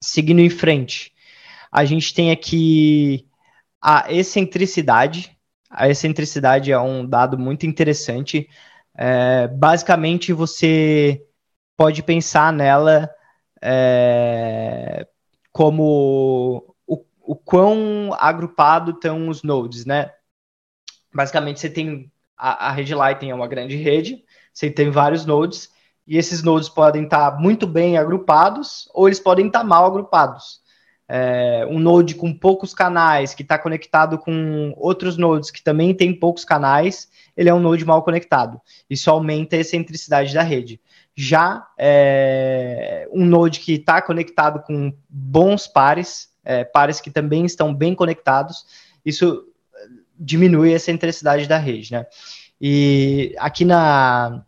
Seguindo 0.00 0.40
em 0.40 0.48
frente, 0.50 1.12
a 1.70 1.84
gente 1.84 2.12
tem 2.14 2.30
aqui 2.30 3.28
a 3.80 4.10
excentricidade. 4.10 5.36
A 5.70 5.88
excentricidade 5.88 6.72
é 6.72 6.78
um 6.78 7.06
dado 7.06 7.38
muito 7.38 7.66
interessante. 7.66 8.48
É, 8.96 9.46
basicamente, 9.48 10.32
você 10.32 11.22
pode 11.76 12.02
pensar 12.02 12.52
nela 12.52 13.10
é, 13.62 15.06
como 15.52 16.71
o, 17.24 17.36
quão 17.36 18.10
agrupado 18.18 18.92
estão 18.92 19.28
os 19.28 19.42
nodes, 19.42 19.84
né? 19.84 20.12
Basicamente, 21.14 21.60
você 21.60 21.70
tem 21.70 22.10
a, 22.36 22.68
a 22.68 22.70
rede 22.72 22.94
Lightning 22.94 23.30
é 23.30 23.34
uma 23.34 23.48
grande 23.48 23.76
rede, 23.76 24.24
você 24.52 24.70
tem 24.70 24.90
vários 24.90 25.24
nodes, 25.26 25.70
e 26.06 26.16
esses 26.16 26.42
nodes 26.42 26.68
podem 26.68 27.04
estar 27.04 27.38
muito 27.38 27.66
bem 27.66 27.96
agrupados 27.96 28.88
ou 28.92 29.08
eles 29.08 29.20
podem 29.20 29.46
estar 29.46 29.62
mal 29.62 29.86
agrupados 29.86 30.62
é, 31.14 31.66
um 31.68 31.78
node 31.78 32.14
com 32.14 32.32
poucos 32.32 32.72
canais 32.72 33.34
que 33.34 33.42
está 33.42 33.58
conectado 33.58 34.16
com 34.16 34.72
outros 34.78 35.18
nodes 35.18 35.50
que 35.50 35.62
também 35.62 35.94
tem 35.94 36.18
poucos 36.18 36.42
canais, 36.42 37.06
ele 37.36 37.50
é 37.50 37.54
um 37.54 37.60
node 37.60 37.84
mal 37.84 38.02
conectado. 38.02 38.58
Isso 38.88 39.10
aumenta 39.10 39.54
a 39.54 39.58
excentricidade 39.58 40.32
da 40.32 40.42
rede. 40.42 40.80
Já 41.14 41.66
é, 41.76 43.06
um 43.12 43.26
node 43.26 43.60
que 43.60 43.74
está 43.74 44.00
conectado 44.00 44.62
com 44.62 44.90
bons 45.06 45.66
pares, 45.66 46.30
é, 46.44 46.64
pares 46.64 47.00
que 47.00 47.10
também 47.10 47.44
estão 47.44 47.74
bem 47.74 47.94
conectados, 47.94 48.66
isso 49.04 49.46
diminui 50.18 50.72
a 50.72 50.76
excentricidade 50.76 51.46
da 51.46 51.58
rede, 51.58 51.92
né? 51.92 52.06
E 52.60 53.34
aqui 53.38 53.64
na 53.64 54.44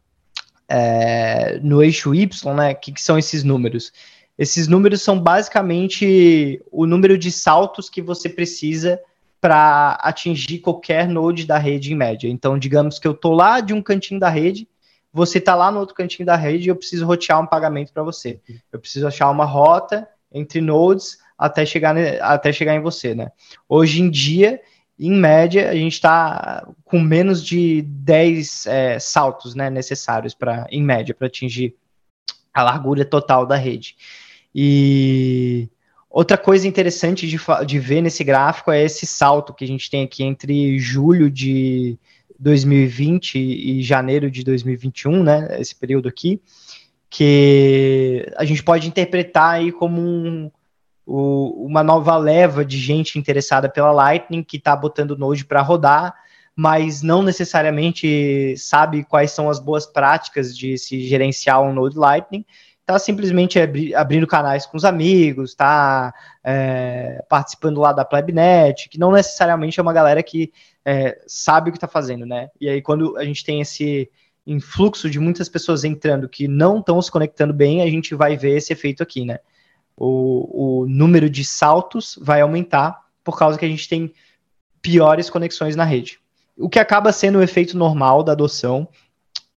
é, 0.68 1.58
no 1.62 1.82
eixo 1.82 2.14
Y, 2.14 2.54
né? 2.54 2.72
O 2.72 2.76
que, 2.76 2.92
que 2.92 3.02
são 3.02 3.18
esses 3.18 3.42
números? 3.42 3.92
Esses 4.38 4.66
números 4.66 5.02
são 5.02 5.20
basicamente 5.20 6.60
o 6.70 6.86
número 6.86 7.16
de 7.16 7.30
saltos 7.30 7.88
que 7.88 8.02
você 8.02 8.28
precisa 8.28 9.00
para 9.40 9.92
atingir 10.00 10.60
qualquer 10.60 11.06
node 11.08 11.46
da 11.46 11.58
rede 11.58 11.92
em 11.92 11.96
média. 11.96 12.28
Então, 12.28 12.58
digamos 12.58 12.98
que 12.98 13.06
eu 13.06 13.12
estou 13.12 13.32
lá 13.32 13.60
de 13.60 13.72
um 13.74 13.82
cantinho 13.82 14.18
da 14.18 14.28
rede, 14.28 14.66
você 15.12 15.38
está 15.38 15.54
lá 15.54 15.70
no 15.70 15.78
outro 15.78 15.94
cantinho 15.94 16.26
da 16.26 16.34
rede 16.34 16.66
e 16.66 16.68
eu 16.70 16.76
preciso 16.76 17.06
rotear 17.06 17.40
um 17.40 17.46
pagamento 17.46 17.92
para 17.92 18.02
você. 18.02 18.40
Eu 18.72 18.80
preciso 18.80 19.06
achar 19.06 19.30
uma 19.30 19.44
rota 19.44 20.08
entre 20.32 20.60
nodes 20.60 21.18
até 21.36 21.66
chegar, 21.66 21.96
até 22.20 22.52
chegar 22.52 22.74
em 22.74 22.80
você, 22.80 23.14
né? 23.14 23.30
Hoje 23.68 24.00
em 24.00 24.10
dia, 24.10 24.60
em 24.98 25.12
média, 25.12 25.70
a 25.70 25.74
gente 25.74 25.94
está 25.94 26.66
com 26.84 27.00
menos 27.00 27.44
de 27.44 27.82
10 27.82 28.66
é, 28.66 28.98
saltos 28.98 29.54
né, 29.54 29.68
necessários 29.68 30.34
para, 30.34 30.66
em 30.70 30.82
média, 30.82 31.14
para 31.14 31.26
atingir 31.26 31.74
a 32.52 32.62
largura 32.62 33.04
total 33.04 33.44
da 33.44 33.56
rede. 33.56 33.96
E 34.54 35.68
outra 36.08 36.38
coisa 36.38 36.68
interessante 36.68 37.26
de, 37.26 37.38
de 37.66 37.78
ver 37.80 38.00
nesse 38.00 38.22
gráfico 38.22 38.70
é 38.70 38.84
esse 38.84 39.04
salto 39.04 39.52
que 39.52 39.64
a 39.64 39.68
gente 39.68 39.90
tem 39.90 40.04
aqui 40.04 40.22
entre 40.22 40.78
julho 40.78 41.28
de 41.28 41.98
2020 42.38 43.36
e 43.36 43.82
janeiro 43.82 44.30
de 44.30 44.44
2021, 44.44 45.22
né, 45.24 45.60
esse 45.60 45.74
período 45.74 46.08
aqui, 46.08 46.40
que 47.10 48.26
a 48.36 48.44
gente 48.44 48.62
pode 48.62 48.86
interpretar 48.86 49.54
aí 49.54 49.72
como 49.72 50.00
um, 50.00 50.50
o, 51.06 51.66
uma 51.66 51.82
nova 51.82 52.16
leva 52.16 52.64
de 52.64 52.78
gente 52.78 53.18
interessada 53.18 53.68
pela 53.68 53.92
Lightning 53.92 54.42
que 54.42 54.56
está 54.56 54.74
botando 54.74 55.16
Node 55.16 55.44
para 55.44 55.62
rodar, 55.62 56.14
mas 56.56 57.02
não 57.02 57.22
necessariamente 57.22 58.56
sabe 58.56 59.04
quais 59.04 59.32
são 59.32 59.50
as 59.50 59.58
boas 59.58 59.86
práticas 59.86 60.56
de 60.56 60.78
se 60.78 61.06
gerenciar 61.06 61.60
um 61.62 61.72
Node 61.72 61.98
Lightning. 61.98 62.44
Está 62.80 62.98
simplesmente 62.98 63.58
abri 63.58 63.94
abrindo 63.94 64.26
canais 64.26 64.66
com 64.66 64.76
os 64.76 64.84
amigos, 64.84 65.50
está 65.50 66.12
é, 66.44 67.24
participando 67.28 67.80
lá 67.80 67.92
da 67.92 68.04
Plebnet, 68.04 68.88
que 68.90 68.98
não 68.98 69.10
necessariamente 69.10 69.80
é 69.80 69.82
uma 69.82 69.92
galera 69.92 70.22
que 70.22 70.52
é, 70.84 71.18
sabe 71.26 71.70
o 71.70 71.72
que 71.72 71.78
está 71.78 71.88
fazendo, 71.88 72.26
né? 72.26 72.50
E 72.60 72.68
aí, 72.68 72.82
quando 72.82 73.16
a 73.16 73.24
gente 73.24 73.42
tem 73.42 73.60
esse 73.62 74.10
influxo 74.46 75.08
de 75.08 75.18
muitas 75.18 75.48
pessoas 75.48 75.82
entrando 75.82 76.28
que 76.28 76.46
não 76.46 76.80
estão 76.80 77.00
se 77.00 77.10
conectando 77.10 77.54
bem, 77.54 77.80
a 77.80 77.86
gente 77.86 78.14
vai 78.14 78.36
ver 78.36 78.58
esse 78.58 78.72
efeito 78.72 79.02
aqui, 79.02 79.24
né? 79.24 79.38
O, 79.96 80.82
o 80.82 80.86
número 80.86 81.30
de 81.30 81.44
saltos 81.44 82.18
vai 82.20 82.40
aumentar 82.40 83.02
por 83.22 83.38
causa 83.38 83.58
que 83.58 83.64
a 83.64 83.68
gente 83.68 83.88
tem 83.88 84.12
piores 84.82 85.30
conexões 85.30 85.76
na 85.76 85.84
rede. 85.84 86.18
O 86.56 86.68
que 86.68 86.78
acaba 86.78 87.12
sendo 87.12 87.38
o 87.38 87.42
efeito 87.42 87.76
normal 87.76 88.22
da 88.22 88.32
adoção, 88.32 88.88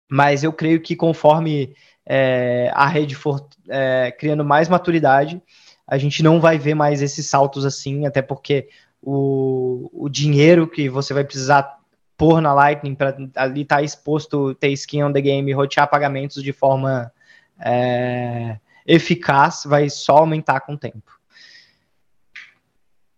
mas 0.09 0.45
eu 0.45 0.53
creio 0.53 0.81
que 0.81 0.95
conforme 0.95 1.75
é, 2.07 2.71
a 2.75 2.87
rede 2.87 3.15
for 3.15 3.47
é, 3.69 4.15
criando 4.17 4.45
mais 4.45 4.69
maturidade, 4.69 5.43
a 5.87 5.99
gente 5.99 6.23
não 6.23 6.41
vai 6.41 6.59
ver 6.59 6.75
mais 6.75 7.03
esses 7.03 7.27
saltos 7.27 7.65
assim, 7.65 8.07
até 8.07 8.23
porque 8.23 8.69
o, 9.03 9.91
o 9.93 10.09
dinheiro 10.09 10.69
que 10.69 10.89
você 10.89 11.13
vai 11.13 11.25
precisar 11.25 11.77
pôr 12.17 12.41
na 12.41 12.55
Lightning 12.55 12.95
para 12.95 13.17
ali 13.37 13.63
estar 13.63 13.77
tá 13.77 13.83
exposto, 13.83 14.55
ter 14.55 14.71
skin 14.71 15.05
on 15.05 15.13
the 15.13 15.21
game, 15.21 15.53
rotear 15.53 15.89
pagamentos 15.89 16.43
de 16.43 16.53
forma 16.53 17.13
é, 17.61 18.59
eficaz 18.87 19.65
vai 19.67 19.91
só 19.91 20.19
aumentar 20.19 20.61
com 20.61 20.75
o 20.75 20.79
tempo. 20.79 21.17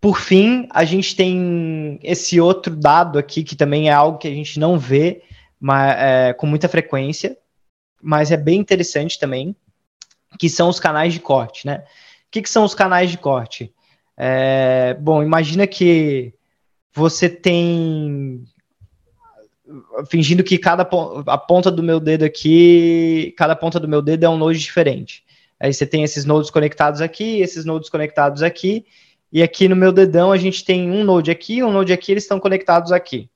Por 0.00 0.20
fim, 0.20 0.68
a 0.70 0.84
gente 0.84 1.16
tem 1.16 1.98
esse 2.02 2.40
outro 2.40 2.74
dado 2.76 3.18
aqui, 3.18 3.42
que 3.42 3.56
também 3.56 3.88
é 3.88 3.92
algo 3.92 4.18
que 4.18 4.28
a 4.28 4.34
gente 4.34 4.58
não 4.58 4.78
vê 4.78 5.22
mas, 5.60 5.96
é, 5.98 6.32
com 6.32 6.46
muita 6.46 6.68
frequência, 6.68 7.36
mas 8.00 8.30
é 8.30 8.36
bem 8.36 8.60
interessante 8.60 9.18
também, 9.18 9.56
que 10.38 10.48
são 10.48 10.68
os 10.68 10.78
canais 10.78 11.12
de 11.12 11.20
corte, 11.20 11.66
né? 11.66 11.84
O 12.26 12.30
que, 12.30 12.42
que 12.42 12.50
são 12.50 12.64
os 12.64 12.74
canais 12.74 13.10
de 13.10 13.18
corte? 13.18 13.74
É, 14.16 14.94
bom, 15.00 15.22
imagina 15.22 15.66
que 15.66 16.32
você 16.92 17.28
tem 17.28 18.44
fingindo 20.08 20.42
que 20.42 20.58
cada 20.58 20.88
a 21.26 21.38
ponta 21.38 21.70
do 21.70 21.82
meu 21.82 22.00
dedo 22.00 22.24
aqui, 22.24 23.34
cada 23.36 23.54
ponta 23.54 23.78
do 23.78 23.88
meu 23.88 24.00
dedo 24.00 24.24
é 24.24 24.28
um 24.28 24.36
node 24.36 24.58
diferente. 24.58 25.24
Aí 25.60 25.72
você 25.72 25.86
tem 25.86 26.02
esses 26.02 26.24
nodes 26.24 26.50
conectados 26.50 27.00
aqui, 27.00 27.40
esses 27.40 27.64
nodes 27.64 27.90
conectados 27.90 28.42
aqui, 28.42 28.86
e 29.32 29.42
aqui 29.42 29.68
no 29.68 29.76
meu 29.76 29.92
dedão 29.92 30.32
a 30.32 30.36
gente 30.36 30.64
tem 30.64 30.90
um 30.90 31.04
node 31.04 31.30
aqui, 31.30 31.62
um 31.62 31.72
node 31.72 31.92
aqui, 31.92 32.12
eles 32.12 32.24
estão 32.24 32.40
conectados 32.40 32.92
aqui. 32.92 33.28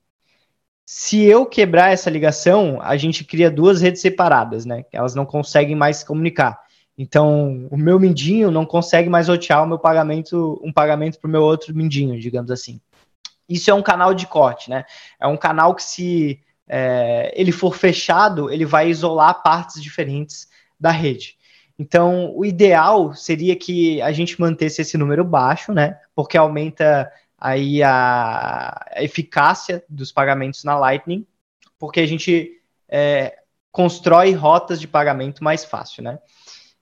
Se 0.84 1.22
eu 1.22 1.46
quebrar 1.46 1.92
essa 1.92 2.10
ligação, 2.10 2.78
a 2.82 2.96
gente 2.96 3.24
cria 3.24 3.50
duas 3.50 3.80
redes 3.80 4.00
separadas, 4.00 4.64
né? 4.64 4.84
Elas 4.92 5.14
não 5.14 5.24
conseguem 5.24 5.76
mais 5.76 5.98
se 5.98 6.06
comunicar. 6.06 6.60
Então, 6.96 7.66
o 7.70 7.76
meu 7.76 7.98
mindinho 7.98 8.50
não 8.50 8.66
consegue 8.66 9.08
mais 9.08 9.28
rotear 9.28 9.62
o 9.62 9.66
meu 9.66 9.78
pagamento, 9.78 10.60
um 10.62 10.72
pagamento 10.72 11.18
para 11.18 11.28
o 11.28 11.30
meu 11.30 11.42
outro 11.42 11.74
mindinho, 11.74 12.18
digamos 12.20 12.50
assim. 12.50 12.80
Isso 13.48 13.70
é 13.70 13.74
um 13.74 13.82
canal 13.82 14.14
de 14.14 14.26
corte, 14.26 14.70
né? 14.70 14.84
É 15.20 15.26
um 15.26 15.36
canal 15.36 15.74
que 15.74 15.82
se 15.82 16.40
é, 16.68 17.32
ele 17.34 17.52
for 17.52 17.74
fechado, 17.74 18.50
ele 18.50 18.64
vai 18.64 18.88
isolar 18.88 19.42
partes 19.42 19.82
diferentes 19.82 20.48
da 20.78 20.90
rede. 20.90 21.36
Então, 21.82 22.32
o 22.36 22.44
ideal 22.44 23.12
seria 23.12 23.56
que 23.56 24.00
a 24.02 24.12
gente 24.12 24.40
mantesse 24.40 24.82
esse 24.82 24.96
número 24.96 25.24
baixo, 25.24 25.72
né? 25.72 25.98
Porque 26.14 26.38
aumenta 26.38 27.10
aí 27.36 27.82
a 27.82 28.86
eficácia 28.98 29.82
dos 29.88 30.12
pagamentos 30.12 30.62
na 30.62 30.78
Lightning, 30.78 31.26
porque 31.80 31.98
a 31.98 32.06
gente 32.06 32.52
é, 32.88 33.36
constrói 33.72 34.30
rotas 34.30 34.80
de 34.80 34.86
pagamento 34.86 35.42
mais 35.42 35.64
fácil, 35.64 36.04
né? 36.04 36.20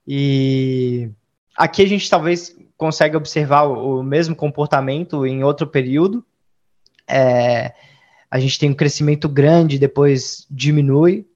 E 0.06 1.08
aqui 1.56 1.80
a 1.82 1.88
gente 1.88 2.10
talvez 2.10 2.54
consegue 2.76 3.16
observar 3.16 3.62
o, 3.62 4.02
mesmo 4.02 4.36
comportamento 4.36 5.24
em 5.24 5.42
outro 5.42 5.66
período. 5.66 6.22
É, 7.08 7.72
a 8.30 8.38
gente 8.38 8.58
tem 8.58 8.68
um 8.68 8.74
crescimento 8.74 9.30
grande, 9.30 9.78
depois 9.78 10.46
diminui, 10.50 11.26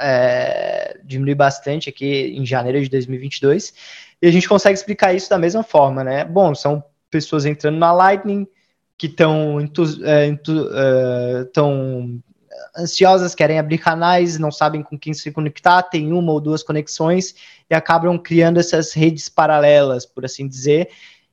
é, 0.00 0.98
diminui 1.04 1.34
bastante 1.34 1.88
aqui 1.88 2.34
em 2.36 2.44
janeiro 2.44 2.80
de 2.82 2.88
2022, 2.88 3.74
e 4.22 4.26
a 4.26 4.30
gente 4.30 4.48
consegue 4.48 4.74
explicar 4.74 5.14
isso 5.14 5.30
da 5.30 5.38
mesma 5.38 5.62
forma, 5.62 6.04
né? 6.04 6.24
Bom, 6.24 6.54
são 6.54 6.82
pessoas 7.10 7.46
entrando 7.46 7.78
na 7.78 7.92
Lightning 7.92 8.46
que 8.96 9.06
estão 9.06 9.58
é, 10.04 10.28
é, 10.28 11.44
tão 11.54 12.20
ansiosas, 12.76 13.34
querem 13.34 13.58
abrir 13.58 13.78
canais, 13.78 14.38
não 14.38 14.52
sabem 14.52 14.82
com 14.82 14.98
quem 14.98 15.14
se 15.14 15.32
conectar, 15.32 15.82
tem 15.82 16.12
uma 16.12 16.32
ou 16.32 16.40
duas 16.40 16.62
conexões 16.62 17.34
e 17.68 17.74
acabam 17.74 18.18
criando 18.18 18.60
essas 18.60 18.92
redes 18.92 19.28
paralelas, 19.28 20.04
por 20.04 20.24
assim 20.24 20.46
dizer, 20.46 20.90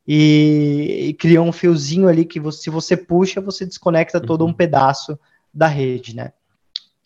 e, 0.08 1.08
e 1.10 1.14
criam 1.16 1.48
um 1.48 1.52
fiozinho 1.52 2.08
ali 2.08 2.24
que 2.24 2.40
você, 2.40 2.64
se 2.64 2.70
você 2.70 2.96
puxa, 2.96 3.42
você 3.42 3.66
desconecta 3.66 4.22
todo 4.22 4.46
um 4.46 4.48
uhum. 4.48 4.54
pedaço 4.54 5.20
da 5.54 5.68
rede, 5.68 6.16
né? 6.16 6.32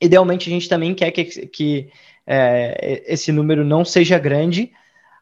Idealmente, 0.02 0.50
a 0.50 0.54
gente 0.54 0.68
também 0.68 0.96
quer 0.96 1.12
que, 1.12 1.24
que 1.24 1.90
é, 2.26 3.04
esse 3.06 3.32
número 3.32 3.64
não 3.64 3.86
seja 3.86 4.18
grande, 4.18 4.72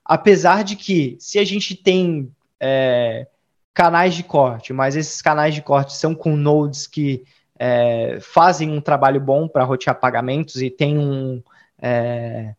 apesar 0.06 0.64
de 0.64 0.76
que, 0.76 1.18
se 1.20 1.38
a 1.38 1.44
gente 1.44 1.76
tem 1.76 2.32
é, 2.60 3.28
canais 3.74 4.16
de 4.16 4.24
corte, 4.24 4.72
mas 4.74 4.96
esses 4.96 5.22
canais 5.22 5.54
de 5.54 5.62
corte 5.62 5.94
são 5.94 6.16
com 6.16 6.36
nodes 6.36 6.88
que 6.88 7.24
é, 7.58 8.18
fazem 8.22 8.70
um 8.72 8.80
trabalho 8.80 9.20
bom 9.20 9.48
para 9.48 9.66
rotear 9.66 10.00
pagamentos 10.00 10.62
e 10.62 10.70
tem 10.70 10.98
um. 10.98 11.44
É, 11.82 12.56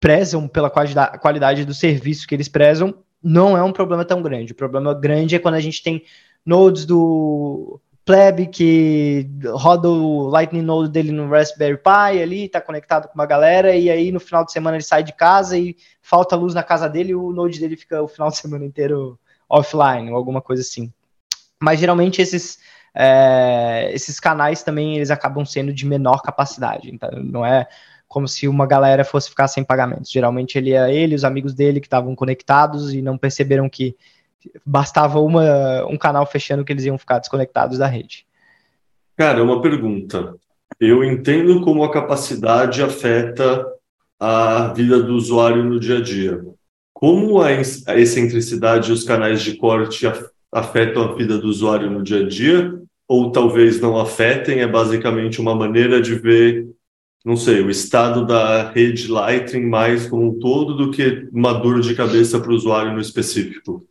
prezam 0.00 0.48
pela 0.48 0.68
qualidade, 0.68 1.64
do 1.64 1.72
serviço 1.72 2.26
que 2.26 2.34
eles 2.34 2.48
prezam, 2.48 2.92
não 3.22 3.56
é 3.56 3.62
um 3.62 3.72
problema 3.72 4.04
tão 4.04 4.20
grande. 4.20 4.50
O 4.50 4.56
problema 4.56 4.92
grande 4.92 5.36
é 5.36 5.38
quando 5.38 5.54
a 5.54 5.60
gente 5.60 5.80
tem 5.80 6.02
nodes 6.44 6.84
do 6.84 7.80
plebe 8.04 8.46
que 8.46 9.28
roda 9.54 9.88
o 9.88 10.28
Lightning 10.28 10.62
Node 10.62 10.90
dele 10.90 11.12
no 11.12 11.28
Raspberry 11.28 11.76
Pi 11.76 12.22
ali, 12.22 12.48
tá 12.48 12.60
conectado 12.60 13.06
com 13.08 13.14
uma 13.14 13.26
galera, 13.26 13.76
e 13.76 13.90
aí 13.90 14.10
no 14.10 14.18
final 14.18 14.44
de 14.44 14.52
semana 14.52 14.76
ele 14.76 14.84
sai 14.84 15.02
de 15.02 15.12
casa 15.12 15.56
e 15.56 15.76
falta 16.00 16.34
luz 16.34 16.52
na 16.54 16.62
casa 16.62 16.88
dele 16.88 17.10
e 17.10 17.14
o 17.14 17.32
Node 17.32 17.60
dele 17.60 17.76
fica 17.76 18.02
o 18.02 18.08
final 18.08 18.28
de 18.30 18.38
semana 18.38 18.64
inteiro 18.64 19.18
offline, 19.48 20.10
ou 20.10 20.16
alguma 20.16 20.40
coisa 20.40 20.62
assim. 20.62 20.92
Mas 21.60 21.78
geralmente 21.78 22.20
esses, 22.20 22.58
é, 22.94 23.90
esses 23.92 24.18
canais 24.18 24.62
também 24.64 24.96
eles 24.96 25.10
acabam 25.10 25.44
sendo 25.44 25.72
de 25.72 25.86
menor 25.86 26.22
capacidade, 26.22 26.90
então 26.92 27.10
não 27.22 27.46
é 27.46 27.68
como 28.08 28.28
se 28.28 28.46
uma 28.46 28.66
galera 28.66 29.04
fosse 29.04 29.30
ficar 29.30 29.48
sem 29.48 29.64
pagamentos. 29.64 30.10
Geralmente 30.10 30.58
ele 30.58 30.74
é 30.74 30.94
ele, 30.94 31.14
os 31.14 31.24
amigos 31.24 31.54
dele 31.54 31.80
que 31.80 31.86
estavam 31.86 32.14
conectados 32.14 32.92
e 32.92 33.00
não 33.00 33.16
perceberam 33.16 33.70
que 33.70 33.96
bastava 34.64 35.20
uma, 35.20 35.84
um 35.86 35.96
canal 35.96 36.26
fechando 36.26 36.64
que 36.64 36.72
eles 36.72 36.84
iam 36.84 36.98
ficar 36.98 37.18
desconectados 37.18 37.78
da 37.78 37.86
rede. 37.86 38.26
Cara, 39.16 39.42
uma 39.42 39.60
pergunta. 39.60 40.34
Eu 40.80 41.04
entendo 41.04 41.60
como 41.60 41.84
a 41.84 41.92
capacidade 41.92 42.82
afeta 42.82 43.66
a 44.18 44.72
vida 44.72 45.02
do 45.02 45.14
usuário 45.14 45.64
no 45.64 45.78
dia 45.78 45.98
a 45.98 46.00
dia. 46.00 46.40
Como 46.92 47.40
a 47.40 47.52
excentricidade 47.52 48.90
e 48.90 48.92
os 48.92 49.04
canais 49.04 49.42
de 49.42 49.56
corte 49.56 50.06
afetam 50.52 51.02
a 51.02 51.14
vida 51.14 51.38
do 51.38 51.48
usuário 51.48 51.90
no 51.90 52.02
dia 52.02 52.20
a 52.20 52.28
dia? 52.28 52.80
Ou 53.08 53.32
talvez 53.32 53.80
não 53.80 53.98
afetem? 53.98 54.60
É 54.60 54.66
basicamente 54.66 55.40
uma 55.40 55.54
maneira 55.54 56.00
de 56.00 56.14
ver, 56.14 56.68
não 57.24 57.36
sei, 57.36 57.60
o 57.60 57.70
estado 57.70 58.24
da 58.24 58.70
rede 58.70 59.08
Lightning 59.08 59.66
mais 59.66 60.06
como 60.06 60.28
um 60.28 60.38
todo 60.38 60.76
do 60.76 60.90
que 60.90 61.28
uma 61.32 61.52
dor 61.52 61.80
de 61.80 61.94
cabeça 61.94 62.40
para 62.40 62.50
o 62.50 62.54
usuário 62.54 62.92
no 62.92 63.00
específico? 63.00 63.84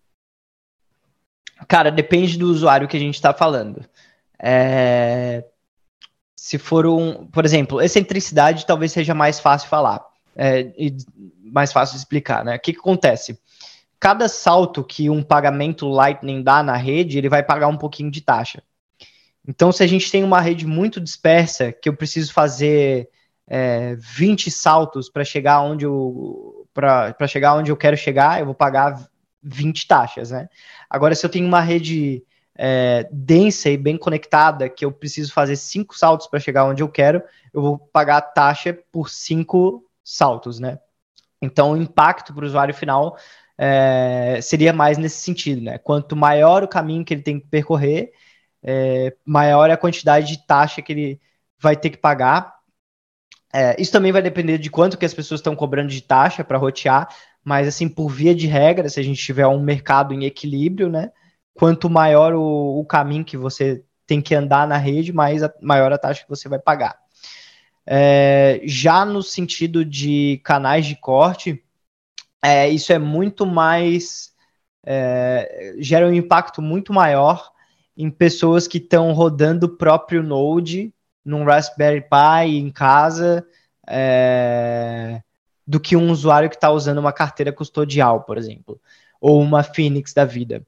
Cara, 1.71 1.89
depende 1.89 2.37
do 2.37 2.47
usuário 2.51 2.85
que 2.85 2.97
a 2.97 2.99
gente 2.99 3.15
está 3.15 3.33
falando. 3.33 3.85
É... 4.37 5.45
Se 6.35 6.57
for 6.57 6.85
um, 6.85 7.25
por 7.27 7.45
exemplo, 7.45 7.81
excentricidade 7.81 8.65
talvez 8.65 8.91
seja 8.91 9.13
mais 9.13 9.39
fácil 9.39 9.69
falar 9.69 10.05
é, 10.35 10.73
e 10.77 10.97
mais 11.45 11.71
fácil 11.71 11.93
de 11.93 11.99
explicar, 11.99 12.43
né? 12.43 12.57
O 12.57 12.59
que, 12.59 12.73
que 12.73 12.79
acontece? 12.79 13.39
Cada 14.01 14.27
salto 14.27 14.83
que 14.83 15.09
um 15.09 15.23
pagamento 15.23 15.87
Lightning 15.87 16.43
dá 16.43 16.61
na 16.61 16.75
rede, 16.75 17.17
ele 17.17 17.29
vai 17.29 17.41
pagar 17.41 17.69
um 17.69 17.77
pouquinho 17.77 18.11
de 18.11 18.19
taxa. 18.19 18.61
Então, 19.47 19.71
se 19.71 19.81
a 19.81 19.87
gente 19.87 20.11
tem 20.11 20.25
uma 20.25 20.41
rede 20.41 20.67
muito 20.67 20.99
dispersa, 20.99 21.71
que 21.71 21.87
eu 21.87 21.95
preciso 21.95 22.33
fazer 22.33 23.07
é, 23.47 23.95
20 23.95 24.51
saltos 24.51 25.09
para 25.09 25.23
chegar 25.23 25.61
onde 25.61 25.85
eu 25.85 26.67
para 26.73 27.27
chegar 27.27 27.55
onde 27.55 27.71
eu 27.71 27.77
quero 27.77 27.95
chegar, 27.95 28.41
eu 28.41 28.45
vou 28.45 28.55
pagar 28.55 29.09
20 29.41 29.87
taxas, 29.87 30.31
né? 30.31 30.49
Agora, 30.91 31.15
se 31.15 31.25
eu 31.25 31.29
tenho 31.29 31.47
uma 31.47 31.61
rede 31.61 32.21
é, 32.53 33.07
densa 33.09 33.69
e 33.69 33.77
bem 33.77 33.97
conectada, 33.97 34.67
que 34.67 34.83
eu 34.83 34.91
preciso 34.91 35.31
fazer 35.31 35.55
cinco 35.55 35.97
saltos 35.97 36.27
para 36.27 36.37
chegar 36.37 36.65
onde 36.65 36.83
eu 36.83 36.89
quero, 36.89 37.23
eu 37.53 37.61
vou 37.61 37.79
pagar 37.79 38.17
a 38.17 38.21
taxa 38.21 38.77
por 38.91 39.09
cinco 39.09 39.85
saltos, 40.03 40.59
né? 40.59 40.79
Então, 41.41 41.71
o 41.71 41.77
impacto 41.77 42.33
para 42.33 42.43
o 42.43 42.47
usuário 42.47 42.73
final 42.73 43.17
é, 43.57 44.39
seria 44.41 44.73
mais 44.73 44.97
nesse 44.97 45.21
sentido, 45.21 45.61
né? 45.61 45.77
Quanto 45.77 46.13
maior 46.13 46.61
o 46.61 46.67
caminho 46.67 47.05
que 47.05 47.13
ele 47.13 47.21
tem 47.21 47.39
que 47.39 47.47
percorrer, 47.47 48.11
é, 48.61 49.15
maior 49.25 49.69
é 49.69 49.73
a 49.73 49.77
quantidade 49.77 50.27
de 50.27 50.45
taxa 50.45 50.81
que 50.81 50.91
ele 50.91 51.21
vai 51.57 51.77
ter 51.77 51.89
que 51.89 51.97
pagar. 51.97 52.53
É, 53.53 53.81
isso 53.81 53.93
também 53.93 54.11
vai 54.11 54.21
depender 54.21 54.57
de 54.57 54.69
quanto 54.69 54.97
que 54.97 55.05
as 55.05 55.13
pessoas 55.13 55.39
estão 55.39 55.55
cobrando 55.55 55.89
de 55.89 56.01
taxa 56.01 56.43
para 56.43 56.57
rotear, 56.57 57.07
mas 57.43 57.67
assim, 57.67 57.89
por 57.89 58.09
via 58.09 58.35
de 58.35 58.47
regra, 58.47 58.89
se 58.89 58.99
a 58.99 59.03
gente 59.03 59.23
tiver 59.23 59.47
um 59.47 59.61
mercado 59.61 60.13
em 60.13 60.25
equilíbrio, 60.25 60.89
né? 60.89 61.11
Quanto 61.53 61.89
maior 61.89 62.33
o, 62.33 62.79
o 62.79 62.85
caminho 62.85 63.25
que 63.25 63.37
você 63.37 63.83
tem 64.05 64.21
que 64.21 64.35
andar 64.35 64.67
na 64.67 64.77
rede, 64.77 65.11
mais 65.11 65.43
a, 65.43 65.53
maior 65.61 65.91
a 65.91 65.97
taxa 65.97 66.23
que 66.23 66.29
você 66.29 66.47
vai 66.47 66.59
pagar. 66.59 66.97
É, 67.85 68.61
já 68.63 69.03
no 69.05 69.23
sentido 69.23 69.83
de 69.83 70.39
canais 70.43 70.85
de 70.85 70.95
corte, 70.95 71.63
é, 72.43 72.69
isso 72.69 72.93
é 72.93 72.99
muito 72.99 73.45
mais. 73.45 74.31
É, 74.83 75.75
gera 75.79 76.07
um 76.07 76.13
impacto 76.13 76.61
muito 76.61 76.91
maior 76.91 77.51
em 77.95 78.09
pessoas 78.09 78.67
que 78.67 78.79
estão 78.79 79.11
rodando 79.13 79.67
o 79.67 79.77
próprio 79.77 80.23
Node 80.23 80.93
num 81.23 81.43
Raspberry 81.43 82.01
Pi 82.01 82.57
em 82.57 82.71
casa 82.71 83.45
é, 83.87 85.21
do 85.71 85.79
que 85.79 85.95
um 85.95 86.11
usuário 86.11 86.49
que 86.49 86.55
está 86.57 86.69
usando 86.69 86.97
uma 86.97 87.13
carteira 87.13 87.53
custodial, 87.53 88.23
por 88.23 88.37
exemplo, 88.37 88.77
ou 89.21 89.41
uma 89.41 89.63
Phoenix 89.63 90.13
da 90.13 90.25
vida. 90.25 90.67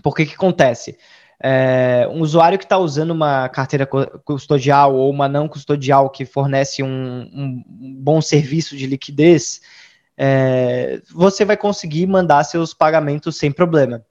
Por 0.00 0.14
que 0.14 0.24
que 0.24 0.34
acontece? 0.34 0.96
É, 1.42 2.08
um 2.12 2.20
usuário 2.20 2.56
que 2.56 2.64
está 2.64 2.78
usando 2.78 3.10
uma 3.10 3.48
carteira 3.48 3.84
custodial 3.84 4.94
ou 4.94 5.10
uma 5.10 5.28
não 5.28 5.48
custodial 5.48 6.08
que 6.08 6.24
fornece 6.24 6.84
um, 6.84 6.88
um 6.88 7.64
bom 8.00 8.20
serviço 8.20 8.76
de 8.76 8.86
liquidez, 8.86 9.60
é, 10.16 11.02
você 11.12 11.44
vai 11.44 11.56
conseguir 11.56 12.06
mandar 12.06 12.44
seus 12.44 12.72
pagamentos 12.72 13.36
sem 13.36 13.50
problema. 13.50 14.06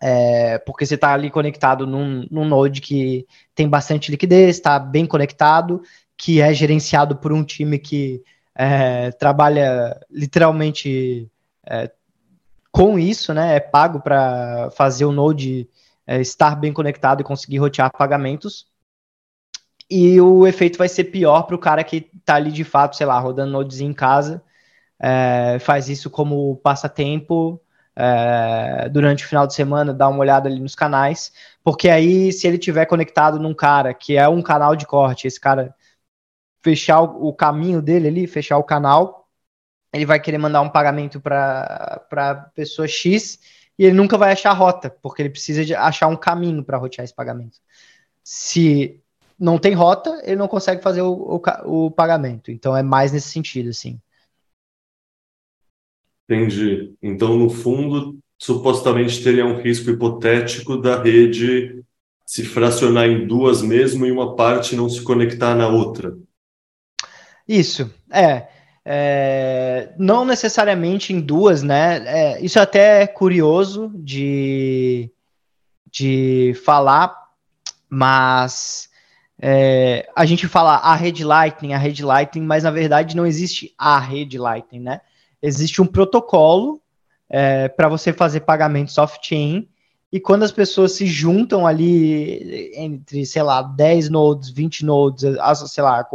É, 0.00 0.58
porque 0.58 0.86
você 0.86 0.94
está 0.94 1.12
ali 1.12 1.30
conectado 1.30 1.84
num, 1.84 2.28
num 2.30 2.44
node 2.44 2.80
que 2.80 3.26
tem 3.56 3.68
bastante 3.68 4.10
liquidez, 4.12 4.56
está 4.56 4.78
bem 4.78 5.04
conectado, 5.04 5.82
que 6.16 6.40
é 6.40 6.54
gerenciado 6.54 7.16
por 7.16 7.32
um 7.32 7.42
time 7.42 7.76
que 7.76 8.22
é, 8.54 9.10
trabalha 9.12 10.00
literalmente 10.10 11.30
é, 11.66 11.90
com 12.70 12.98
isso, 12.98 13.34
né? 13.34 13.56
É 13.56 13.60
pago 13.60 14.00
para 14.00 14.70
fazer 14.72 15.04
o 15.04 15.12
node 15.12 15.68
é, 16.06 16.20
estar 16.20 16.56
bem 16.56 16.72
conectado 16.72 17.20
e 17.20 17.24
conseguir 17.24 17.58
rotear 17.58 17.90
pagamentos. 17.90 18.66
E 19.90 20.20
o 20.20 20.46
efeito 20.46 20.78
vai 20.78 20.88
ser 20.88 21.04
pior 21.04 21.42
para 21.42 21.56
o 21.56 21.58
cara 21.58 21.84
que 21.84 22.10
está 22.16 22.36
ali 22.36 22.50
de 22.50 22.64
fato, 22.64 22.96
sei 22.96 23.06
lá, 23.06 23.18
rodando 23.18 23.52
nodes 23.52 23.80
em 23.80 23.92
casa, 23.92 24.42
é, 24.98 25.58
faz 25.60 25.88
isso 25.88 26.08
como 26.08 26.56
passatempo 26.56 27.60
é, 27.94 28.88
durante 28.88 29.24
o 29.24 29.28
final 29.28 29.46
de 29.46 29.54
semana, 29.54 29.92
dá 29.92 30.08
uma 30.08 30.20
olhada 30.20 30.48
ali 30.48 30.58
nos 30.58 30.74
canais, 30.74 31.32
porque 31.62 31.88
aí 31.88 32.32
se 32.32 32.46
ele 32.46 32.58
tiver 32.58 32.86
conectado 32.86 33.38
num 33.38 33.54
cara 33.54 33.92
que 33.94 34.16
é 34.16 34.28
um 34.28 34.42
canal 34.42 34.74
de 34.74 34.86
corte, 34.86 35.26
esse 35.26 35.38
cara 35.38 35.74
fechar 36.64 37.02
o, 37.02 37.28
o 37.28 37.32
caminho 37.34 37.82
dele 37.82 38.08
ali, 38.08 38.26
fechar 38.26 38.56
o 38.56 38.64
canal, 38.64 39.28
ele 39.92 40.06
vai 40.06 40.18
querer 40.18 40.38
mandar 40.38 40.62
um 40.62 40.70
pagamento 40.70 41.20
para 41.20 42.50
pessoa 42.54 42.88
X 42.88 43.38
e 43.78 43.84
ele 43.84 43.94
nunca 43.94 44.16
vai 44.16 44.32
achar 44.32 44.50
a 44.50 44.54
rota, 44.54 44.90
porque 45.02 45.20
ele 45.20 45.30
precisa 45.30 45.64
de 45.64 45.74
achar 45.74 46.08
um 46.08 46.16
caminho 46.16 46.64
para 46.64 46.78
rotear 46.78 47.04
esse 47.04 47.14
pagamento. 47.14 47.58
Se 48.24 49.00
não 49.38 49.58
tem 49.58 49.74
rota, 49.74 50.20
ele 50.24 50.36
não 50.36 50.48
consegue 50.48 50.82
fazer 50.82 51.02
o, 51.02 51.12
o, 51.12 51.86
o, 51.86 51.90
pagamento. 51.90 52.50
Então 52.50 52.74
é 52.74 52.82
mais 52.82 53.12
nesse 53.12 53.28
sentido, 53.28 53.68
assim. 53.68 54.00
Entendi. 56.26 56.94
Então, 57.02 57.36
no 57.36 57.50
fundo, 57.50 58.18
supostamente 58.38 59.22
teria 59.22 59.44
um 59.44 59.60
risco 59.60 59.90
hipotético 59.90 60.78
da 60.78 61.02
rede 61.02 61.84
se 62.24 62.42
fracionar 62.42 63.06
em 63.06 63.26
duas 63.26 63.60
mesmo 63.60 64.06
e 64.06 64.10
uma 64.10 64.34
parte 64.34 64.74
não 64.74 64.88
se 64.88 65.02
conectar 65.02 65.54
na 65.54 65.68
outra. 65.68 66.16
Isso, 67.46 67.92
é. 68.10 68.48
É, 68.86 69.94
não 69.98 70.26
necessariamente 70.26 71.12
em 71.12 71.20
duas, 71.20 71.62
né? 71.62 72.04
É, 72.06 72.40
isso 72.44 72.60
até 72.60 73.02
é 73.02 73.06
curioso 73.06 73.90
de, 73.94 75.10
de 75.90 76.54
falar, 76.64 77.14
mas 77.88 78.90
é, 79.40 80.06
a 80.14 80.26
gente 80.26 80.46
fala 80.46 80.76
a 80.76 80.94
rede 80.94 81.24
Lightning, 81.24 81.72
a 81.72 81.78
rede 81.78 82.04
Lightning, 82.04 82.44
mas 82.44 82.64
na 82.64 82.70
verdade 82.70 83.16
não 83.16 83.26
existe 83.26 83.74
a 83.78 83.98
rede 83.98 84.38
Lightning, 84.38 84.80
né? 84.80 85.00
Existe 85.42 85.80
um 85.80 85.86
protocolo 85.86 86.80
é, 87.28 87.68
para 87.68 87.88
você 87.88 88.12
fazer 88.12 88.40
pagamentos 88.40 88.98
off-chain 88.98 89.66
e 90.14 90.20
quando 90.20 90.44
as 90.44 90.52
pessoas 90.52 90.92
se 90.92 91.08
juntam 91.08 91.66
ali 91.66 92.70
entre, 92.76 93.26
sei 93.26 93.42
lá, 93.42 93.60
10 93.60 94.10
nodes, 94.10 94.48
20 94.48 94.84
nodes, 94.84 95.24
sei 95.66 95.82
lá, 95.82 96.06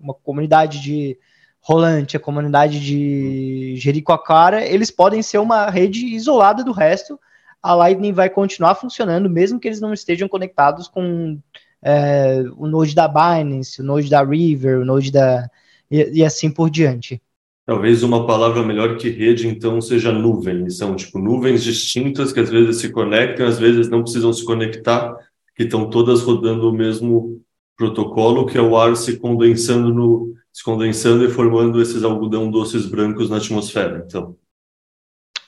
uma 0.00 0.14
comunidade 0.14 0.80
de 0.80 1.18
Rolante, 1.60 2.16
a 2.16 2.20
comunidade 2.20 2.78
de 2.78 3.74
Jericoacoara, 3.78 4.64
eles 4.64 4.92
podem 4.92 5.24
ser 5.24 5.38
uma 5.38 5.68
rede 5.68 6.06
isolada 6.06 6.62
do 6.62 6.70
resto. 6.70 7.18
A 7.60 7.74
Lightning 7.74 8.12
vai 8.12 8.30
continuar 8.30 8.76
funcionando, 8.76 9.28
mesmo 9.28 9.58
que 9.58 9.66
eles 9.66 9.80
não 9.80 9.92
estejam 9.92 10.28
conectados 10.28 10.86
com 10.86 11.36
é, 11.82 12.44
o 12.56 12.68
node 12.68 12.94
da 12.94 13.08
Binance, 13.08 13.80
o 13.80 13.84
node 13.84 14.08
da 14.08 14.22
River, 14.22 14.78
o 14.78 14.84
node 14.84 15.10
da. 15.10 15.50
e, 15.90 16.20
e 16.20 16.24
assim 16.24 16.48
por 16.48 16.70
diante. 16.70 17.20
Talvez 17.64 18.02
uma 18.02 18.26
palavra 18.26 18.62
melhor 18.64 18.96
que 18.96 19.08
rede, 19.08 19.46
então, 19.46 19.80
seja 19.80 20.10
nuvem. 20.12 20.68
São, 20.68 20.96
tipo, 20.96 21.18
nuvens 21.18 21.62
distintas 21.62 22.32
que 22.32 22.40
às 22.40 22.50
vezes 22.50 22.80
se 22.80 22.90
conectam, 22.90 23.46
às 23.46 23.58
vezes 23.58 23.88
não 23.88 24.02
precisam 24.02 24.32
se 24.32 24.44
conectar, 24.44 25.14
que 25.54 25.62
estão 25.62 25.88
todas 25.88 26.22
rodando 26.22 26.68
o 26.68 26.72
mesmo 26.72 27.40
protocolo, 27.76 28.46
que 28.46 28.58
é 28.58 28.60
o 28.60 28.76
ar 28.76 28.96
se 28.96 29.16
condensando 29.18 29.94
no, 29.94 30.34
se 30.52 30.62
condensando 30.62 31.24
e 31.24 31.30
formando 31.30 31.80
esses 31.80 32.02
algodão 32.04 32.50
doces 32.50 32.86
brancos 32.86 33.30
na 33.30 33.38
atmosfera. 33.38 34.04
Então. 34.06 34.36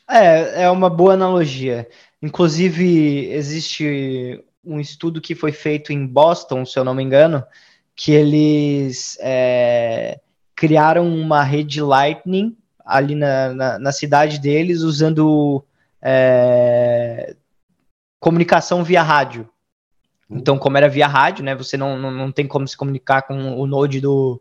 É, 0.08 0.64
é 0.64 0.70
uma 0.70 0.88
boa 0.88 1.14
analogia. 1.14 1.88
Inclusive, 2.22 3.28
existe 3.30 4.42
um 4.64 4.80
estudo 4.80 5.20
que 5.20 5.34
foi 5.34 5.52
feito 5.52 5.92
em 5.92 6.06
Boston, 6.06 6.64
se 6.64 6.78
eu 6.78 6.84
não 6.84 6.94
me 6.94 7.02
engano, 7.02 7.44
que 7.94 8.12
eles 8.12 9.18
é, 9.20 10.20
criaram 10.64 11.06
uma 11.14 11.42
rede 11.42 11.82
Lightning 11.82 12.56
ali 12.82 13.14
na, 13.14 13.52
na, 13.52 13.78
na 13.78 13.92
cidade 13.92 14.40
deles, 14.40 14.80
usando 14.80 15.62
é, 16.00 17.36
comunicação 18.18 18.82
via 18.82 19.02
rádio. 19.02 19.46
Então, 20.30 20.58
como 20.58 20.78
era 20.78 20.88
via 20.88 21.06
rádio, 21.06 21.44
né, 21.44 21.54
você 21.54 21.76
não, 21.76 21.98
não, 21.98 22.10
não 22.10 22.32
tem 22.32 22.46
como 22.46 22.66
se 22.66 22.78
comunicar 22.78 23.22
com 23.22 23.60
o 23.60 23.66
node 23.66 24.00
do, 24.00 24.40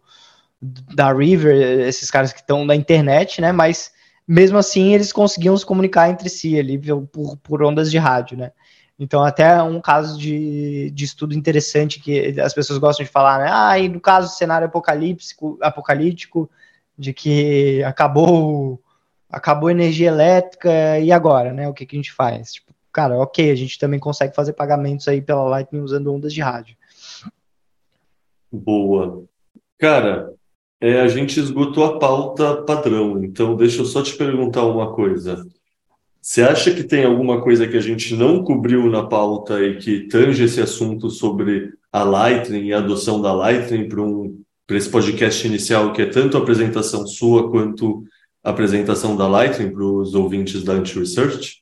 da 0.62 1.12
River, 1.12 1.82
esses 1.86 2.10
caras 2.10 2.32
que 2.32 2.40
estão 2.40 2.64
na 2.64 2.74
internet, 2.74 3.42
né? 3.42 3.52
Mas 3.52 3.92
mesmo 4.26 4.58
assim 4.58 4.94
eles 4.94 5.12
conseguiam 5.12 5.58
se 5.58 5.66
comunicar 5.66 6.10
entre 6.10 6.30
si 6.30 6.58
ali 6.58 6.80
por, 7.12 7.36
por 7.44 7.62
ondas 7.64 7.92
de 7.92 7.98
rádio, 7.98 8.38
né? 8.38 8.54
Então, 9.00 9.24
até 9.24 9.62
um 9.62 9.82
caso 9.82 10.18
de, 10.20 10.92
de 10.92 11.04
estudo 11.04 11.34
interessante 11.34 12.00
que 12.00 12.40
as 12.40 12.54
pessoas 12.54 12.80
gostam 12.80 13.06
de 13.06 13.12
falar, 13.12 13.40
né? 13.40 13.50
Ah, 13.52 13.80
e 13.80 13.90
no 13.90 14.00
caso 14.00 14.30
do 14.30 14.38
cenário 14.38 14.68
apocalíptico, 14.68 15.58
apocalíptico, 15.62 16.50
de 16.98 17.12
que 17.14 17.84
acabou 17.84 18.80
acabou 19.30 19.70
a 19.70 19.72
energia 19.72 20.10
elétrica, 20.10 21.00
e 21.00 21.12
agora, 21.12 21.52
né? 21.52 21.68
O 21.68 21.74
que, 21.74 21.88
que 21.88 21.96
a 21.96 22.00
gente 22.00 22.12
faz? 22.12 22.54
Tipo, 22.54 22.72
cara, 22.92 23.18
ok, 23.18 23.50
a 23.50 23.56
gente 23.56 23.80
também 23.80 24.00
consegue 24.00 24.36
fazer 24.36 24.54
pagamentos 24.54 25.08
aí 25.08 25.22
pela 25.22 25.44
Lightning 25.44 25.82
usando 25.82 26.14
ondas 26.14 26.32
de 26.32 26.40
rádio. 26.40 26.78
Boa. 28.52 29.24
Cara, 29.80 30.32
é, 30.80 31.02
a 31.02 31.08
gente 31.08 31.40
esgotou 31.40 31.84
a 31.84 31.98
pauta 31.98 32.62
padrão, 32.62 33.24
então 33.24 33.56
deixa 33.56 33.82
eu 33.82 33.86
só 33.86 34.04
te 34.04 34.16
perguntar 34.16 34.66
uma 34.66 34.94
coisa. 34.94 35.44
Você 36.24 36.42
acha 36.42 36.74
que 36.74 36.86
tem 36.86 37.04
alguma 37.04 37.42
coisa 37.42 37.68
que 37.68 37.76
a 37.76 37.82
gente 37.82 38.16
não 38.16 38.46
cobriu 38.46 38.90
na 38.90 39.06
pauta 39.06 39.62
e 39.62 39.78
que 39.78 40.08
tange 40.08 40.46
esse 40.46 40.62
assunto 40.62 41.10
sobre 41.10 41.74
a 41.92 42.02
Lightning 42.02 42.68
e 42.68 42.74
a 42.74 42.78
adoção 42.78 43.22
da 43.22 43.34
Lightning 43.34 43.90
para 43.90 44.02
um, 44.02 44.42
esse 44.70 44.90
podcast 44.90 45.46
inicial, 45.46 45.92
que 45.92 46.02
é 46.02 46.06
tanto 46.06 46.38
a 46.38 46.40
apresentação 46.40 47.06
sua 47.06 47.52
quanto 47.52 48.06
a 48.42 48.52
apresentação 48.52 49.18
da 49.18 49.28
Lightning 49.28 49.74
para 49.74 49.84
os 49.84 50.16
ouvintes 50.16 50.64
da 50.64 50.72
Anti-Research? 50.72 51.62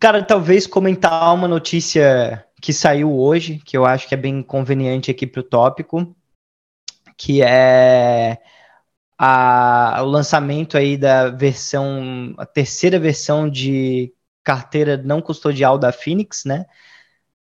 Cara, 0.00 0.22
talvez 0.22 0.66
comentar 0.66 1.34
uma 1.34 1.46
notícia 1.46 2.42
que 2.58 2.72
saiu 2.72 3.12
hoje, 3.12 3.60
que 3.66 3.76
eu 3.76 3.84
acho 3.84 4.08
que 4.08 4.14
é 4.14 4.18
bem 4.18 4.42
conveniente 4.42 5.10
aqui 5.10 5.26
para 5.26 5.40
o 5.40 5.44
tópico, 5.44 6.16
que 7.18 7.42
é 7.42 8.38
a, 9.18 9.98
o 10.02 10.06
lançamento 10.06 10.78
aí 10.78 10.96
da 10.96 11.28
versão, 11.28 12.34
a 12.38 12.46
terceira 12.46 13.00
versão 13.00 13.50
de 13.50 14.12
carteira 14.44 14.96
não 14.96 15.20
custodial 15.20 15.76
da 15.76 15.92
Phoenix, 15.92 16.44
né? 16.44 16.64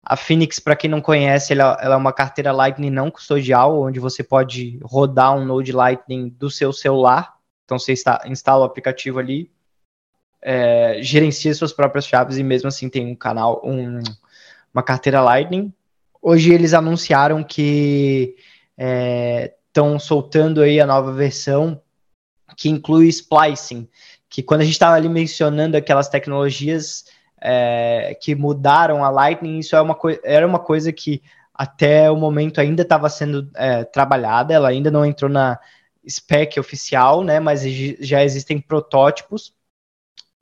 A 0.03 0.15
Phoenix, 0.15 0.59
para 0.59 0.75
quem 0.75 0.89
não 0.89 1.01
conhece, 1.01 1.53
ela, 1.53 1.77
ela, 1.81 1.95
é 1.95 1.97
uma 1.97 2.13
carteira 2.13 2.51
Lightning 2.51 2.89
não 2.89 3.11
custodial, 3.11 3.81
onde 3.81 3.99
você 3.99 4.23
pode 4.23 4.79
rodar 4.81 5.37
um 5.37 5.45
Node 5.45 5.71
Lightning 5.71 6.29
do 6.29 6.49
seu 6.49 6.73
celular. 6.73 7.35
Então 7.65 7.77
você 7.77 7.93
está, 7.93 8.21
instala 8.25 8.61
o 8.61 8.65
aplicativo 8.65 9.19
ali, 9.19 9.51
é, 10.41 11.01
gerencia 11.01 11.53
suas 11.53 11.73
próprias 11.73 12.07
chaves 12.07 12.37
e 12.37 12.43
mesmo 12.43 12.69
assim 12.69 12.89
tem 12.89 13.05
um 13.05 13.15
canal, 13.15 13.61
um, 13.63 14.01
uma 14.73 14.81
carteira 14.81 15.21
Lightning. 15.21 15.73
Hoje 16.21 16.53
eles 16.53 16.73
anunciaram 16.73 17.43
que 17.43 18.35
estão 19.77 19.99
soltando 19.99 20.61
aí 20.61 20.81
a 20.81 20.87
nova 20.87 21.13
versão 21.13 21.79
que 22.55 22.67
inclui 22.67 23.07
splicing, 23.09 23.87
que 24.27 24.41
quando 24.41 24.61
a 24.61 24.63
gente 24.63 24.73
estava 24.73 24.95
ali 24.95 25.07
mencionando 25.07 25.77
aquelas 25.77 26.09
tecnologias 26.09 27.05
é, 27.39 28.17
que 28.19 28.33
mudaram 28.33 29.03
a 29.03 29.11
Lightning, 29.11 29.59
isso 29.59 29.75
é 29.75 29.81
uma 29.81 29.95
era 30.23 30.47
uma 30.47 30.57
coisa 30.57 30.91
que 30.91 31.21
até 31.53 32.09
o 32.09 32.15
momento 32.15 32.59
ainda 32.59 32.81
estava 32.81 33.07
sendo 33.07 33.47
é, 33.55 33.83
trabalhada, 33.83 34.51
ela 34.51 34.69
ainda 34.69 34.89
não 34.89 35.05
entrou 35.05 35.29
na 35.29 35.59
spec 36.09 36.59
oficial, 36.59 37.23
né, 37.23 37.39
mas 37.39 37.61
já 37.99 38.23
existem 38.23 38.59
protótipos, 38.59 39.53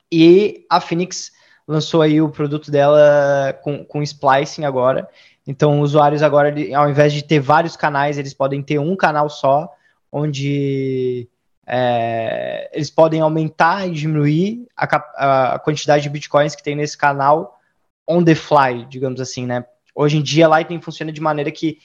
e 0.09 0.65
a 0.69 0.79
Phoenix 0.79 1.33
lançou 1.67 2.01
aí 2.01 2.21
o 2.21 2.29
produto 2.29 2.71
dela 2.71 3.51
com, 3.63 3.83
com 3.83 4.01
splicing 4.01 4.63
agora, 4.63 5.09
então 5.47 5.79
usuários 5.81 6.23
agora, 6.23 6.53
ao 6.75 6.89
invés 6.89 7.13
de 7.13 7.23
ter 7.23 7.39
vários 7.39 7.77
canais, 7.77 8.17
eles 8.17 8.33
podem 8.33 8.61
ter 8.63 8.79
um 8.79 8.95
canal 8.95 9.29
só, 9.29 9.71
onde 10.11 11.29
é, 11.67 12.69
eles 12.73 12.89
podem 12.89 13.21
aumentar 13.21 13.87
e 13.87 13.91
diminuir 13.91 14.67
a, 14.75 15.53
a, 15.53 15.59
quantidade 15.59 16.03
de 16.03 16.09
bitcoins 16.09 16.55
que 16.55 16.63
tem 16.63 16.75
nesse 16.75 16.97
canal 16.97 17.59
on 18.07 18.23
the 18.23 18.35
fly, 18.35 18.85
digamos 18.87 19.19
assim, 19.19 19.45
né? 19.45 19.65
Hoje 19.93 20.17
em 20.17 20.21
dia, 20.21 20.47
Lightning 20.47 20.81
funciona 20.81 21.11
de 21.11 21.21
maneira 21.21 21.51
que 21.51 21.79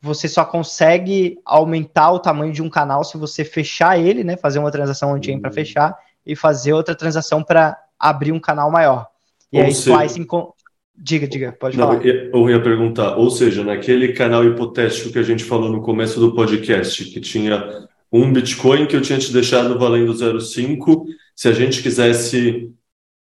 você 0.00 0.26
só 0.28 0.44
consegue 0.44 1.38
aumentar 1.44 2.10
o 2.12 2.18
tamanho 2.18 2.52
de 2.52 2.62
um 2.62 2.70
canal 2.70 3.04
se 3.04 3.18
você 3.18 3.44
fechar 3.44 3.98
ele, 3.98 4.24
né? 4.24 4.36
Fazer 4.36 4.58
uma 4.58 4.70
transação 4.70 5.12
on-chain 5.12 5.40
para 5.40 5.50
uhum. 5.50 5.54
fechar 5.54 5.98
e 6.24 6.34
fazer 6.34 6.72
outra 6.72 6.94
transação 6.94 7.42
para 7.42 7.78
abrir 7.98 8.32
um 8.32 8.40
canal 8.40 8.70
maior. 8.70 9.08
E 9.52 9.58
ou 9.58 9.64
aí, 9.64 9.74
seja, 9.74 9.90
Splicing. 9.90 10.26
Diga, 11.02 11.26
diga, 11.26 11.50
pode 11.58 11.78
não, 11.78 11.86
falar. 11.86 12.04
Eu 12.04 12.50
ia 12.50 12.60
perguntar, 12.60 13.16
ou 13.16 13.30
seja, 13.30 13.64
naquele 13.64 14.12
canal 14.12 14.44
hipotético 14.44 15.10
que 15.10 15.18
a 15.18 15.22
gente 15.22 15.42
falou 15.42 15.72
no 15.72 15.80
começo 15.80 16.20
do 16.20 16.34
podcast, 16.34 17.02
que 17.06 17.18
tinha 17.20 17.88
um 18.12 18.30
Bitcoin 18.30 18.86
que 18.86 18.94
eu 18.94 19.00
tinha 19.00 19.18
te 19.18 19.32
deixado 19.32 19.78
valendo 19.78 20.12
0,5. 20.12 21.04
Se 21.34 21.48
a 21.48 21.52
gente 21.52 21.82
quisesse. 21.82 22.70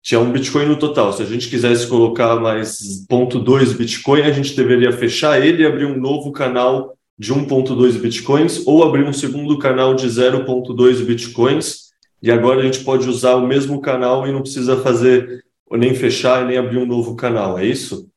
Tinha 0.03 0.21
um 0.21 0.33
Bitcoin 0.33 0.67
no 0.67 0.77
total. 0.77 1.13
Se 1.13 1.23
a 1.23 1.25
gente 1.25 1.49
quisesse 1.49 1.87
colocar 1.87 2.37
mais 2.37 3.07
0,2 3.09 3.75
Bitcoin, 3.75 4.23
a 4.23 4.33
gente 4.33 4.55
deveria 4.55 4.93
fechar 4.93 5.41
ele 5.41 5.63
e 5.63 5.67
abrir 5.67 5.87
um 5.87 5.97
novo 5.97 6.31
canal 6.33 6.95
de 7.17 7.33
1,2 7.33 8.01
Bitcoins 8.01 8.67
ou 8.67 8.83
abrir 8.83 9.05
um 9.05 9.13
segundo 9.13 9.57
canal 9.59 9.95
de 9.95 10.09
0,2 10.09 11.05
Bitcoins. 11.05 11.93
E 12.21 12.31
agora 12.31 12.61
a 12.61 12.65
gente 12.65 12.85
pode 12.85 13.09
usar 13.09 13.37
o 13.37 13.47
mesmo 13.47 13.81
canal 13.81 14.27
e 14.27 14.33
não 14.33 14.43
precisa 14.43 14.77
fazer 14.79 15.45
nem 15.77 15.95
fechar 15.95 16.45
nem 16.45 16.59
abrir 16.59 16.79
um 16.79 16.87
novo 16.87 17.17
canal, 17.17 17.59
é 17.59 17.65
isso? 17.65 18.09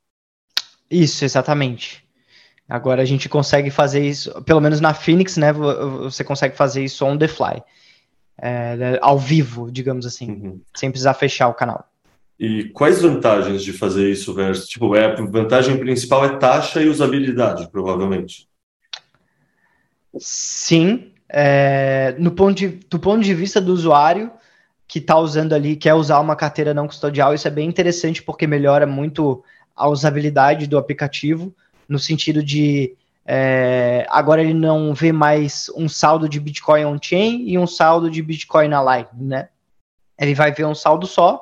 Isso, 0.89 1.25
exatamente. 1.25 2.03
Agora 2.67 3.01
a 3.01 3.05
gente 3.05 3.29
consegue 3.29 3.69
fazer 3.69 4.07
isso, 4.07 4.41
pelo 4.43 4.59
menos 4.59 4.81
na 4.81 4.93
Phoenix, 4.93 5.37
né? 5.37 5.53
Você 5.53 6.23
consegue 6.23 6.55
fazer 6.55 6.83
isso 6.83 7.05
on 7.05 7.17
the 7.17 7.27
fly, 7.27 7.61
é, 8.37 8.75
né, 8.75 8.99
ao 9.01 9.19
vivo, 9.19 9.71
digamos 9.71 10.05
assim, 10.05 10.31
uhum. 10.31 10.61
sem 10.75 10.89
precisar 10.89 11.13
fechar 11.13 11.47
o 11.47 11.53
canal. 11.53 11.87
E 12.39 12.65
quais 12.69 13.01
vantagens 13.01 13.63
de 13.63 13.71
fazer 13.71 14.11
isso 14.11 14.33
versus, 14.33 14.67
tipo, 14.67 14.95
é, 14.95 15.05
a 15.05 15.15
vantagem 15.15 15.77
principal 15.77 16.25
é 16.25 16.37
taxa 16.37 16.81
e 16.81 16.89
usabilidade, 16.89 17.69
provavelmente. 17.71 18.47
Sim, 20.17 21.11
é, 21.29 22.15
no 22.17 22.31
ponto 22.31 22.57
de, 22.57 22.67
do 22.89 22.99
ponto 22.99 23.23
de 23.23 23.33
vista 23.33 23.61
do 23.61 23.73
usuário 23.73 24.31
que 24.87 24.99
está 24.99 25.17
usando 25.17 25.53
ali, 25.53 25.75
quer 25.75 25.93
usar 25.93 26.19
uma 26.19 26.35
carteira 26.35 26.73
não 26.73 26.87
custodial, 26.87 27.33
isso 27.33 27.47
é 27.47 27.51
bem 27.51 27.67
interessante 27.67 28.21
porque 28.21 28.45
melhora 28.45 28.85
muito 28.85 29.43
a 29.75 29.87
usabilidade 29.87 30.67
do 30.67 30.77
aplicativo 30.77 31.53
no 31.87 31.99
sentido 31.99 32.43
de 32.43 32.95
é, 33.25 34.05
agora 34.09 34.41
ele 34.41 34.53
não 34.53 34.93
vê 34.93 35.11
mais 35.11 35.69
um 35.75 35.89
saldo 35.89 36.29
de 36.29 36.39
Bitcoin 36.39 36.85
on-chain 36.85 37.49
e 37.49 37.57
um 37.57 37.65
saldo 37.65 38.09
de 38.09 38.21
Bitcoin 38.21 38.67
na 38.67 38.81
Lightning, 38.81 39.25
né? 39.25 39.49
Ele 40.19 40.35
vai 40.35 40.51
ver 40.51 40.65
um 40.65 40.75
saldo 40.75 41.07
só, 41.07 41.41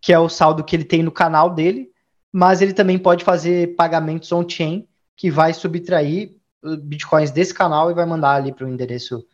que 0.00 0.12
é 0.12 0.18
o 0.18 0.28
saldo 0.28 0.64
que 0.64 0.74
ele 0.74 0.84
tem 0.84 1.02
no 1.02 1.12
canal 1.12 1.50
dele, 1.50 1.90
mas 2.32 2.62
ele 2.62 2.72
também 2.72 2.98
pode 2.98 3.24
fazer 3.24 3.76
pagamentos 3.76 4.32
on-chain, 4.32 4.88
que 5.14 5.30
vai 5.30 5.52
subtrair 5.52 6.34
uh, 6.62 6.76
Bitcoins 6.78 7.30
desse 7.30 7.52
canal 7.52 7.90
e 7.90 7.94
vai 7.94 8.06
mandar 8.06 8.36
ali 8.36 8.52
para 8.52 8.64
o 8.64 8.68
endereço 8.68 9.24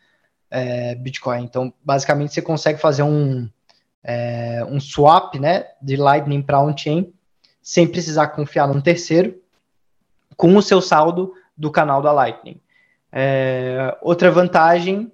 é, 0.54 0.94
Bitcoin. 0.94 1.42
Então, 1.42 1.74
basicamente, 1.84 2.32
você 2.32 2.40
consegue 2.40 2.80
fazer 2.80 3.02
um, 3.02 3.50
é, 4.04 4.64
um 4.70 4.78
swap 4.78 5.34
né, 5.34 5.66
de 5.82 5.96
Lightning 5.96 6.40
para 6.40 6.60
on-chain 6.60 7.12
sem 7.60 7.88
precisar 7.88 8.28
confiar 8.28 8.68
num 8.68 8.80
terceiro 8.80 9.42
com 10.36 10.56
o 10.56 10.62
seu 10.62 10.80
saldo 10.80 11.34
do 11.56 11.72
canal 11.72 12.00
da 12.00 12.12
Lightning. 12.12 12.60
É, 13.10 13.96
outra 14.00 14.30
vantagem 14.30 15.10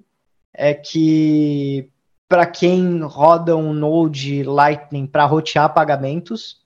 é 0.53 0.75
que 0.75 1.91
para 2.29 2.45
quem 2.45 3.01
roda 3.01 3.57
um 3.57 3.73
Node 3.73 4.43
Lightning 4.43 5.07
para 5.07 5.25
rotear 5.25 5.73
pagamentos, 5.73 6.61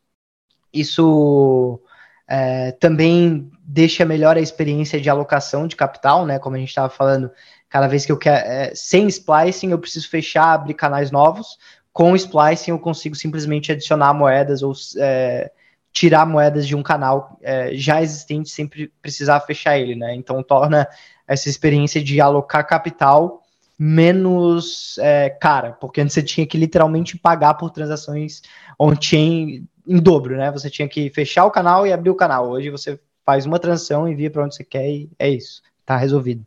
isso 0.72 1.80
é, 2.26 2.72
também 2.72 3.50
deixa 3.62 4.04
melhor 4.04 4.36
a 4.36 4.40
experiência 4.40 5.00
de 5.00 5.08
alocação 5.08 5.66
de 5.66 5.76
capital, 5.76 6.26
né? 6.26 6.38
Como 6.38 6.56
a 6.56 6.58
gente 6.58 6.68
estava 6.68 6.90
falando, 6.90 7.30
cada 7.74 7.88
vez 7.88 8.06
que 8.06 8.12
eu 8.12 8.16
quero, 8.16 8.46
é, 8.46 8.72
sem 8.72 9.08
splicing 9.08 9.72
eu 9.72 9.78
preciso 9.80 10.08
fechar, 10.08 10.52
abrir 10.52 10.74
canais 10.74 11.10
novos. 11.10 11.58
Com 11.92 12.14
splicing 12.14 12.70
eu 12.70 12.78
consigo 12.78 13.16
simplesmente 13.16 13.72
adicionar 13.72 14.14
moedas 14.14 14.62
ou 14.62 14.72
é, 14.98 15.50
tirar 15.92 16.24
moedas 16.24 16.68
de 16.68 16.76
um 16.76 16.84
canal 16.84 17.36
é, 17.42 17.74
já 17.74 18.00
existente 18.00 18.48
sem 18.48 18.70
precisar 19.02 19.40
fechar 19.40 19.76
ele, 19.76 19.96
né? 19.96 20.14
Então 20.14 20.40
torna 20.40 20.86
essa 21.26 21.48
experiência 21.48 22.00
de 22.00 22.20
alocar 22.20 22.64
capital 22.64 23.42
menos 23.76 24.96
é, 24.98 25.28
cara, 25.28 25.72
porque 25.72 26.00
antes 26.00 26.14
você 26.14 26.22
tinha 26.22 26.46
que 26.46 26.56
literalmente 26.56 27.18
pagar 27.18 27.54
por 27.54 27.70
transações 27.70 28.40
on-chain 28.78 29.66
em 29.84 29.96
dobro, 30.00 30.36
né? 30.36 30.48
Você 30.52 30.70
tinha 30.70 30.86
que 30.86 31.10
fechar 31.10 31.44
o 31.44 31.50
canal 31.50 31.84
e 31.84 31.92
abrir 31.92 32.10
o 32.10 32.14
canal. 32.14 32.50
Hoje 32.50 32.70
você 32.70 33.00
faz 33.26 33.44
uma 33.44 33.58
transação, 33.58 34.06
envia 34.06 34.30
para 34.30 34.44
onde 34.44 34.54
você 34.54 34.62
quer 34.62 34.88
e 34.88 35.10
é 35.18 35.28
isso, 35.28 35.60
tá 35.84 35.96
resolvido. 35.96 36.46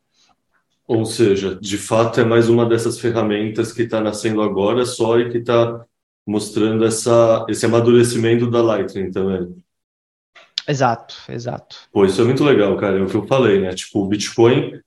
Ou 0.88 1.06
seja, 1.06 1.56
de 1.56 1.78
fato 1.78 2.22
é 2.22 2.24
mais 2.24 2.48
uma 2.48 2.66
dessas 2.66 2.98
ferramentas 2.98 3.74
que 3.74 3.82
está 3.84 4.00
nascendo 4.00 4.42
agora 4.42 4.86
só 4.86 5.20
e 5.20 5.30
que 5.30 5.40
está 5.40 5.86
mostrando 6.26 6.86
essa, 6.86 7.46
esse 7.50 7.66
amadurecimento 7.66 8.50
da 8.50 8.62
Lightning 8.62 9.12
também. 9.12 9.54
Exato, 10.68 11.16
exato. 11.30 11.78
Pô, 11.92 12.06
isso 12.06 12.22
é 12.22 12.24
muito 12.24 12.44
legal, 12.44 12.76
cara. 12.78 13.00
É 13.00 13.02
o 13.02 13.08
que 13.08 13.16
eu 13.16 13.28
falei, 13.28 13.60
né? 13.60 13.74
Tipo, 13.74 14.00
o 14.00 14.08
Bitcoin, 14.08 14.80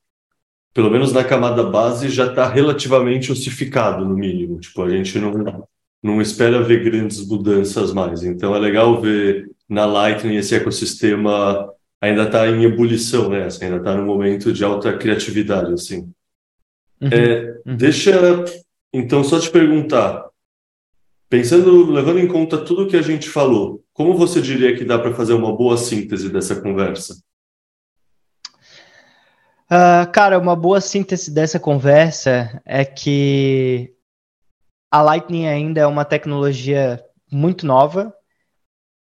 pelo 0.72 0.90
menos 0.90 1.12
na 1.12 1.24
camada 1.24 1.62
base, 1.64 2.08
já 2.08 2.26
está 2.26 2.48
relativamente 2.48 3.30
ossificado, 3.32 4.04
no 4.04 4.14
mínimo. 4.14 4.58
Tipo, 4.58 4.82
a 4.82 4.90
gente 4.90 5.18
não, 5.18 5.66
não 6.02 6.20
espera 6.20 6.62
ver 6.62 6.84
grandes 6.84 7.26
mudanças 7.26 7.92
mais. 7.92 8.22
Então 8.22 8.54
é 8.54 8.58
legal 8.58 9.00
ver 9.00 9.50
na 9.68 9.86
Lightning 9.86 10.36
esse 10.36 10.54
ecossistema 10.54 11.70
ainda 12.00 12.24
está 12.24 12.48
em 12.48 12.64
ebulição, 12.64 13.28
né? 13.28 13.44
Assim, 13.44 13.66
ainda 13.66 13.78
está 13.78 13.94
num 13.94 14.06
momento 14.06 14.52
de 14.52 14.64
alta 14.64 14.96
criatividade, 14.96 15.72
assim. 15.72 16.12
Uhum, 17.00 17.08
é, 17.10 17.60
uhum. 17.66 17.76
Deixa, 17.76 18.44
então, 18.92 19.24
só 19.24 19.38
te 19.38 19.50
perguntar, 19.50 20.30
Pensando, 21.30 21.88
levando 21.92 22.18
em 22.18 22.26
conta 22.26 22.58
tudo 22.58 22.88
que 22.88 22.96
a 22.96 23.02
gente 23.02 23.30
falou, 23.30 23.84
como 23.92 24.16
você 24.16 24.42
diria 24.42 24.76
que 24.76 24.84
dá 24.84 24.98
para 24.98 25.14
fazer 25.14 25.32
uma 25.32 25.56
boa 25.56 25.76
síntese 25.76 26.28
dessa 26.28 26.60
conversa? 26.60 27.22
Uh, 29.70 30.10
cara, 30.12 30.40
uma 30.40 30.56
boa 30.56 30.80
síntese 30.80 31.32
dessa 31.32 31.60
conversa 31.60 32.60
é 32.64 32.84
que 32.84 33.94
a 34.90 35.00
Lightning 35.00 35.46
ainda 35.46 35.80
é 35.80 35.86
uma 35.86 36.04
tecnologia 36.04 37.00
muito 37.30 37.64
nova. 37.64 38.12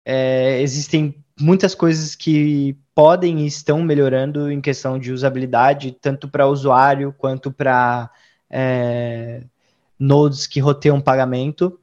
É, 0.06 0.62
existem 0.62 1.22
muitas 1.38 1.76
coisas 1.76 2.16
que 2.16 2.80
podem 2.96 3.40
e 3.40 3.48
estão 3.48 3.82
melhorando 3.82 4.52
em 4.52 4.62
questão 4.62 5.00
de 5.00 5.12
usabilidade, 5.12 5.98
tanto 6.00 6.28
para 6.28 6.48
usuário 6.48 7.14
quanto 7.18 7.52
para 7.52 8.10
é, 8.50 9.44
nodes 9.98 10.48
que 10.48 10.60
roteiam 10.60 11.02
pagamento. 11.02 11.80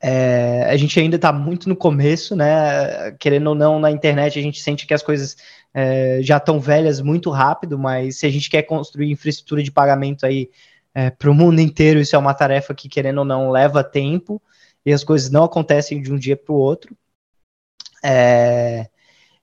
É, 0.00 0.64
a 0.70 0.76
gente 0.76 0.98
ainda 1.00 1.16
está 1.16 1.32
muito 1.32 1.68
no 1.68 1.76
começo, 1.76 2.36
né? 2.36 3.12
Querendo 3.18 3.48
ou 3.48 3.54
não, 3.54 3.78
na 3.78 3.90
internet 3.90 4.38
a 4.38 4.42
gente 4.42 4.60
sente 4.60 4.86
que 4.86 4.94
as 4.94 5.02
coisas 5.02 5.36
é, 5.74 6.20
já 6.22 6.36
estão 6.36 6.60
velhas 6.60 7.00
muito 7.00 7.30
rápido, 7.30 7.78
mas 7.78 8.18
se 8.18 8.26
a 8.26 8.30
gente 8.30 8.48
quer 8.48 8.62
construir 8.62 9.10
infraestrutura 9.10 9.62
de 9.62 9.70
pagamento 9.70 10.24
aí 10.24 10.50
é, 10.94 11.10
para 11.10 11.30
o 11.30 11.34
mundo 11.34 11.60
inteiro, 11.60 12.00
isso 12.00 12.16
é 12.16 12.18
uma 12.18 12.34
tarefa 12.34 12.74
que, 12.74 12.88
querendo 12.88 13.18
ou 13.18 13.24
não, 13.24 13.50
leva 13.50 13.84
tempo. 13.84 14.40
e 14.84 14.92
as 14.92 15.04
coisas 15.04 15.30
não 15.30 15.44
acontecem 15.44 16.00
de 16.00 16.12
um 16.12 16.16
dia 16.16 16.36
para 16.36 16.52
o 16.54 16.58
outro. 16.58 16.96
É, 18.04 18.88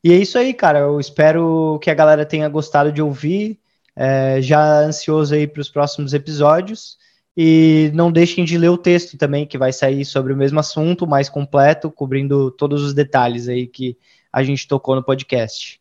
e 0.03 0.11
é 0.11 0.17
isso 0.17 0.37
aí, 0.37 0.53
cara. 0.53 0.79
Eu 0.79 0.99
espero 0.99 1.79
que 1.81 1.89
a 1.89 1.93
galera 1.93 2.25
tenha 2.25 2.49
gostado 2.49 2.91
de 2.91 3.01
ouvir. 3.01 3.59
É, 3.95 4.41
já 4.41 4.79
ansioso 4.79 5.35
aí 5.35 5.47
para 5.47 5.61
os 5.61 5.69
próximos 5.69 6.13
episódios. 6.13 6.97
E 7.35 7.89
não 7.93 8.11
deixem 8.11 8.45
de 8.45 8.57
ler 8.57 8.69
o 8.69 8.77
texto 8.77 9.17
também, 9.17 9.45
que 9.45 9.57
vai 9.57 9.71
sair 9.71 10.05
sobre 10.05 10.33
o 10.33 10.37
mesmo 10.37 10.59
assunto, 10.59 11.07
mais 11.07 11.29
completo, 11.29 11.89
cobrindo 11.89 12.51
todos 12.51 12.83
os 12.83 12.93
detalhes 12.93 13.47
aí 13.47 13.65
que 13.65 13.97
a 14.31 14.43
gente 14.43 14.67
tocou 14.67 14.95
no 14.95 15.03
podcast. 15.03 15.79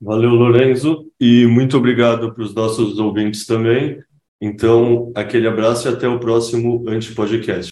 Valeu, 0.00 0.30
Lorenzo, 0.30 1.10
e 1.20 1.46
muito 1.46 1.76
obrigado 1.76 2.32
para 2.32 2.42
os 2.42 2.54
nossos 2.54 2.98
ouvintes 2.98 3.44
também. 3.44 4.02
Então, 4.40 5.12
aquele 5.14 5.46
abraço 5.46 5.86
e 5.86 5.92
até 5.92 6.08
o 6.08 6.18
próximo 6.18 6.88
Antipodcast. 6.88 7.68